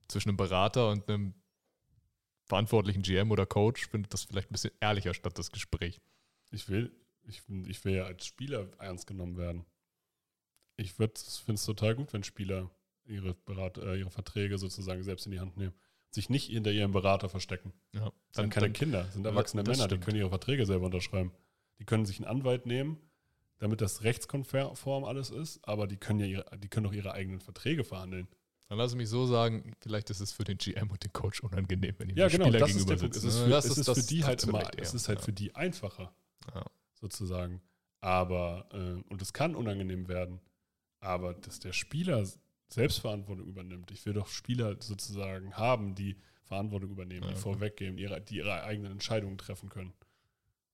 zwischen 0.08 0.30
einem 0.30 0.38
Berater 0.38 0.90
und 0.90 1.10
einem 1.10 1.34
verantwortlichen 2.46 3.02
GM 3.02 3.32
oder 3.32 3.46
Coach 3.46 3.88
findet 3.88 4.14
das 4.14 4.24
vielleicht 4.24 4.50
ein 4.50 4.54
bisschen 4.54 4.72
ehrlicher 4.80 5.14
statt, 5.14 5.38
das 5.38 5.52
Gespräch. 5.52 6.00
Ich 6.52 6.70
will, 6.70 6.96
ich, 7.24 7.42
ich 7.68 7.84
will 7.84 7.96
ja 7.96 8.06
als 8.06 8.26
Spieler 8.26 8.70
ernst 8.80 9.08
genommen 9.08 9.38
werden. 9.38 9.66
Ich 10.78 10.94
finde 10.94 11.14
es 11.16 11.66
total 11.66 11.96
gut, 11.96 12.14
wenn 12.14 12.24
Spieler 12.24 12.70
ihre, 13.06 13.34
Berat, 13.34 13.78
äh, 13.78 13.96
ihre 13.98 14.12
Verträge 14.12 14.58
sozusagen 14.58 15.04
selbst 15.04 15.26
in 15.26 15.32
die 15.32 15.40
Hand 15.40 15.58
nehmen. 15.58 15.74
Sich 16.12 16.30
nicht 16.30 16.50
hinter 16.50 16.72
ihrem 16.72 16.92
Berater 16.92 17.30
verstecken. 17.30 17.74
Ja, 17.94 18.12
Das 18.32 18.42
sind 18.44 18.50
keine 18.52 18.72
Kinder, 18.72 19.04
das 19.04 19.14
sind 19.14 19.26
erwachsene 19.26 19.64
Männer, 19.64 19.74
die 19.76 19.84
stimmt. 19.84 20.06
können 20.06 20.18
ihre 20.18 20.30
Verträge 20.30 20.66
selber 20.66 20.86
unterschreiben. 20.86 21.32
Die 21.80 21.86
können 21.86 22.06
sich 22.06 22.18
einen 22.20 22.28
Anwalt 22.28 22.66
nehmen, 22.66 22.98
damit 23.58 23.82
das 23.82 24.04
rechtskonform 24.04 25.04
alles 25.06 25.30
ist, 25.30 25.66
aber 25.68 25.88
die 25.88 25.98
können 25.98 26.20
ja 26.20 26.26
ihre, 26.26 26.46
die 26.58 26.68
können 26.68 26.86
auch 26.88 26.94
ihre 26.94 27.14
eigenen 27.14 27.40
Verträge 27.40 27.84
verhandeln. 27.84 28.28
Dann 28.68 28.78
lass 28.80 28.96
mich 28.96 29.10
so 29.10 29.26
sagen, 29.28 29.74
vielleicht 29.80 30.10
ist 30.10 30.20
es 30.22 30.32
für 30.32 30.44
den 30.44 30.58
GM 30.58 30.90
und 30.90 31.04
den 31.04 31.14
Coach 31.14 31.42
unangenehm, 31.42 31.94
wenn 32.00 32.10
ihm 32.10 32.18
Ja, 32.18 32.28
genau, 32.28 32.46
Spieler 32.46 32.60
das 32.60 32.70
ist 32.72 32.76
gegenüber 32.78 32.96
der 32.96 33.02
Punkt. 33.02 33.16
Es 33.16 33.24
ist 33.24 33.40
für, 33.40 33.50
Das 33.50 33.66
es 33.66 33.78
ist 33.78 33.88
das 33.88 34.00
für 34.00 34.06
die 34.08 34.24
halt 34.24 34.44
immer, 34.44 34.72
es 34.80 34.94
ist 34.94 35.08
halt 35.08 35.20
ja. 35.20 35.26
für 35.26 35.34
die 35.34 35.56
einfacher, 35.56 36.14
Ja. 36.54 36.66
sozusagen. 36.96 37.62
Aber, 38.02 38.68
äh, 38.74 39.04
und 39.12 39.22
es 39.22 39.34
kann 39.34 39.56
unangenehm 39.56 40.08
werden, 40.08 40.40
aber 41.00 41.34
dass 41.36 41.60
der 41.60 41.74
Spieler 41.74 42.26
Selbstverantwortung 42.68 43.48
übernimmt. 43.48 43.92
Ich 43.92 44.06
will 44.06 44.14
doch 44.14 44.28
Spieler 44.28 44.76
sozusagen 44.82 45.56
haben, 45.56 45.94
die 45.96 46.18
Verantwortung 46.44 46.90
übernehmen, 46.90 47.24
Ja, 47.24 47.30
die 47.30 47.34
okay. 47.36 47.42
vorweggehen, 47.44 47.98
ihre, 47.98 48.20
die 48.22 48.38
ihre 48.38 48.64
eigenen 48.64 48.92
Entscheidungen 48.94 49.38
treffen 49.38 49.70
können. 49.70 49.94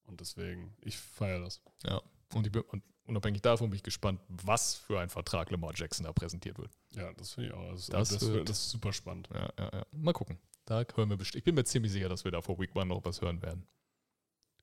Und 0.04 0.20
deswegen, 0.20 0.74
ich 0.80 0.96
feiere 0.96 1.40
das. 1.40 1.60
Ja, 1.84 2.02
und, 2.34 2.46
ich 2.46 2.52
bin, 2.52 2.62
und 2.62 2.82
unabhängig 3.04 3.42
davon 3.42 3.70
bin 3.70 3.76
ich 3.76 3.82
gespannt, 3.82 4.20
was 4.28 4.74
für 4.74 5.00
ein 5.00 5.08
Vertrag 5.08 5.50
Lamar 5.50 5.72
Jackson 5.74 6.04
da 6.04 6.12
präsentiert 6.12 6.58
wird. 6.58 6.70
Ja, 6.94 7.12
das 7.14 7.32
finde 7.32 7.50
ich 7.50 7.54
auch. 7.54 7.70
Das, 7.72 7.86
Das 7.86 8.08
das, 8.10 8.26
wird- 8.28 8.48
das 8.48 8.58
ist 8.58 8.70
super 8.70 8.92
spannend. 8.92 9.28
Ja, 9.32 9.50
ja, 9.58 9.70
ja. 9.72 9.86
Mal 9.92 10.12
gucken. 10.12 10.38
Da 10.64 10.84
hören 10.94 11.10
wir 11.10 11.16
bestimmt. 11.16 11.38
Ich 11.40 11.44
bin 11.44 11.54
mir 11.54 11.64
ziemlich 11.64 11.90
sicher, 11.92 12.08
dass 12.08 12.24
wir 12.24 12.30
da 12.30 12.40
vor 12.40 12.58
Week 12.58 12.74
One 12.76 12.86
noch 12.86 13.04
was 13.04 13.20
hören 13.20 13.42
werden. 13.42 13.66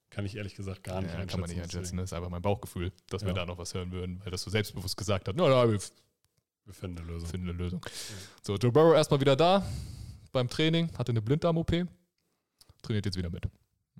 Kann 0.09 0.25
ich 0.25 0.35
ehrlich 0.37 0.55
gesagt 0.55 0.83
gar 0.83 1.01
nicht 1.01 1.09
ja, 1.11 1.15
einschätzen. 1.17 1.29
kann 1.31 1.39
man 1.41 1.49
nicht 1.49 1.61
einschätzen. 1.61 1.97
Das 1.97 2.05
ist 2.05 2.13
einfach 2.13 2.29
mein 2.29 2.41
Bauchgefühl, 2.41 2.91
dass 3.09 3.25
wir 3.25 3.33
da 3.33 3.45
noch 3.45 3.57
was 3.57 3.73
hören 3.73 3.91
würden, 3.91 4.19
weil 4.23 4.31
das 4.31 4.41
so 4.41 4.49
selbstbewusst 4.49 4.97
gesagt 4.97 5.27
hat. 5.27 5.35
Na, 5.35 5.45
wir 5.69 5.79
Wir 6.65 6.73
finden 6.73 6.97
eine 6.99 7.07
Lösung. 7.07 7.29
finden 7.29 7.49
eine 7.49 7.57
Lösung. 7.57 7.85
So, 8.41 8.55
Joe 8.55 8.71
Burrow 8.71 8.95
erstmal 8.95 9.19
wieder 9.19 9.35
da 9.35 9.63
beim 10.31 10.47
Training, 10.47 10.89
hatte 10.97 11.11
eine 11.11 11.21
Blinddarm-OP, 11.21 11.85
trainiert 12.81 13.05
jetzt 13.05 13.17
wieder 13.17 13.29
mit. 13.29 13.43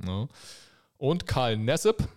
Ja. 0.03 0.27
Und 0.97 1.27
Karl 1.27 1.57
Nessep 1.57 2.07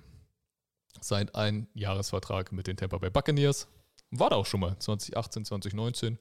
sein 1.03 1.29
ein 1.35 1.69
Jahresvertrag 1.75 2.53
mit 2.53 2.67
den 2.67 2.77
Tampa 2.77 2.99
Bay 2.99 3.11
Buccaneers. 3.11 3.69
War 4.11 4.31
da 4.31 4.37
auch 4.37 4.47
schon 4.47 4.61
mal 4.61 4.79
2018, 4.79 5.45
2019. 5.45 6.19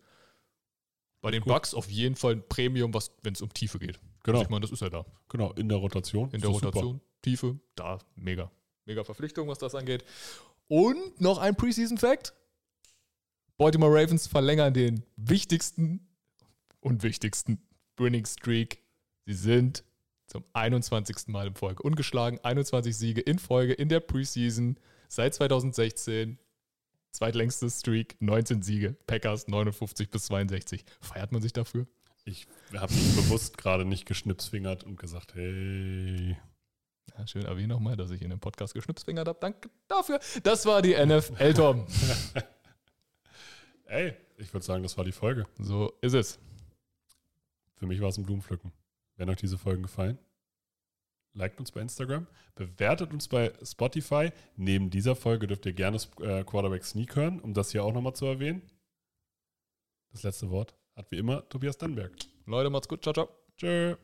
Bei 1.21 1.29
den 1.31 1.43
Gut. 1.43 1.53
Bucks 1.53 1.73
auf 1.73 1.89
jeden 1.89 2.15
Fall 2.15 2.33
ein 2.33 2.47
Premium, 2.47 2.93
was 2.93 3.11
wenn 3.21 3.33
es 3.33 3.41
um 3.41 3.53
Tiefe 3.53 3.77
geht. 3.79 3.99
Genau, 4.23 4.37
Also 4.39 4.43
ich 4.45 4.49
meine, 4.49 4.61
das 4.61 4.71
ist 4.71 4.81
ja 4.81 4.89
da. 4.89 5.05
genau, 5.29 5.51
in 5.53 5.69
der 5.69 5.77
Rotation. 5.77 6.25
In 6.31 6.41
der 6.41 6.49
doch 6.49 6.55
super. 6.55 6.67
Rotation, 6.67 7.01
Tiefe, 7.21 7.59
da, 7.75 7.99
mega. 8.15 8.51
Mega 8.85 9.03
Verpflichtung, 9.03 9.47
was 9.47 9.59
das 9.59 9.75
angeht. 9.75 10.03
Und 10.67 11.19
noch 11.21 11.37
ein 11.37 11.55
Preseason-Fact. 11.55 12.33
Baltimore 13.57 13.93
Ravens 13.93 14.25
verlängern 14.27 14.73
den 14.73 15.03
wichtigsten 15.17 16.07
und 16.79 17.03
wichtigsten 17.03 17.61
Winning 17.97 18.25
Streak. 18.25 18.81
Sie 19.25 19.33
sind 19.33 19.83
zum 20.31 20.45
21. 20.53 21.27
Mal 21.27 21.47
in 21.47 21.55
Folge 21.55 21.83
ungeschlagen. 21.83 22.39
21 22.41 22.95
Siege 22.95 23.21
in 23.21 23.37
Folge 23.37 23.73
in 23.73 23.89
der 23.89 23.99
Preseason 23.99 24.79
seit 25.09 25.35
2016. 25.35 26.39
Zweitlängste 27.11 27.69
Streak, 27.69 28.15
19 28.21 28.61
Siege. 28.61 28.95
Packers 29.05 29.49
59 29.49 30.09
bis 30.09 30.25
62. 30.25 30.85
Feiert 31.01 31.33
man 31.33 31.41
sich 31.41 31.51
dafür? 31.51 31.85
Ich 32.23 32.47
habe 32.73 32.93
mich 32.93 33.15
bewusst 33.15 33.57
gerade 33.57 33.83
nicht 33.83 34.05
geschnipsfingert 34.05 34.85
und 34.85 34.97
gesagt, 34.97 35.35
hey. 35.35 36.37
Ja, 37.17 37.27
schön 37.27 37.43
erwähnen 37.43 37.69
nochmal, 37.69 37.97
dass 37.97 38.11
ich 38.11 38.21
in 38.21 38.29
dem 38.29 38.39
Podcast 38.39 38.73
geschnipsfingert 38.73 39.27
habe. 39.27 39.39
Danke 39.41 39.69
dafür. 39.89 40.19
Das 40.43 40.65
war 40.65 40.81
die 40.81 40.93
NFL, 40.93 41.53
Tom. 41.53 41.85
Ey, 43.85 44.13
ich 44.37 44.53
würde 44.53 44.65
sagen, 44.65 44.83
das 44.83 44.97
war 44.97 45.03
die 45.03 45.11
Folge. 45.11 45.45
So 45.59 45.91
ist 45.99 46.13
es. 46.13 46.39
Für 47.75 47.87
mich 47.87 47.99
war 47.99 48.07
es 48.07 48.17
ein 48.17 48.23
Blumenpflücken. 48.23 48.71
Wenn 49.21 49.29
euch 49.29 49.37
diese 49.37 49.59
Folgen 49.59 49.83
gefallen, 49.83 50.17
liked 51.33 51.59
uns 51.59 51.69
bei 51.69 51.79
Instagram, 51.79 52.25
bewertet 52.55 53.13
uns 53.13 53.27
bei 53.27 53.53
Spotify. 53.61 54.31
Neben 54.55 54.89
dieser 54.89 55.15
Folge 55.15 55.45
dürft 55.45 55.63
ihr 55.67 55.73
gerne 55.73 55.97
äh, 56.21 56.43
Quarterback 56.43 56.83
Sneak 56.83 57.15
hören, 57.15 57.39
um 57.39 57.53
das 57.53 57.71
hier 57.71 57.83
auch 57.83 57.93
nochmal 57.93 58.15
zu 58.15 58.25
erwähnen. 58.25 58.63
Das 60.11 60.23
letzte 60.23 60.49
Wort 60.49 60.73
hat 60.95 61.11
wie 61.11 61.19
immer 61.19 61.47
Tobias 61.49 61.77
Dannberg. 61.77 62.13
Leute, 62.47 62.71
macht's 62.71 62.87
gut. 62.87 63.03
Ciao, 63.03 63.13
ciao. 63.13 63.29
Tschö. 63.59 63.95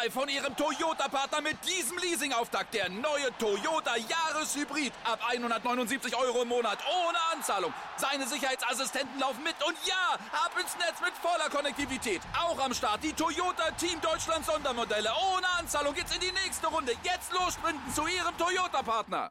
Wieder 0.00 0.04
live 0.04 0.12
von 0.12 0.28
Ihrem 0.28 0.56
Toyota-Partner 0.56 1.40
mit 1.40 1.56
diesem 1.66 1.98
Leasing-Auftakt. 1.98 2.74
Der 2.74 2.88
neue 2.88 3.36
Toyota 3.38 3.96
Jahreshybrid. 3.96 4.92
Ab 5.04 5.20
179 5.28 6.16
Euro 6.16 6.42
im 6.42 6.48
Monat. 6.48 6.78
Ohne 6.86 7.18
Anzahlung. 7.32 7.72
Seine 7.96 8.26
Sicherheitsassistenten 8.26 9.18
laufen 9.20 9.42
mit. 9.42 9.54
Und 9.66 9.76
ja, 9.86 10.14
ab 10.32 10.52
ins 10.60 10.76
Netz 10.76 11.00
mit 11.02 11.12
voller 11.20 11.50
Konnektivität. 11.50 12.20
Auch 12.38 12.58
am 12.60 12.74
Start 12.74 13.02
die 13.02 13.12
Toyota 13.12 13.70
Team 13.72 14.00
Deutschland 14.00 14.44
Sondermodelle. 14.46 15.10
Ohne 15.34 15.46
Anzahlung 15.58 15.94
geht's 15.94 16.14
in 16.14 16.20
die 16.20 16.32
nächste 16.32 16.68
Runde. 16.68 16.92
Jetzt 17.02 17.32
los 17.32 17.54
sprinten 17.54 17.92
zu 17.94 18.06
Ihrem 18.06 18.36
Toyota-Partner. 18.38 19.30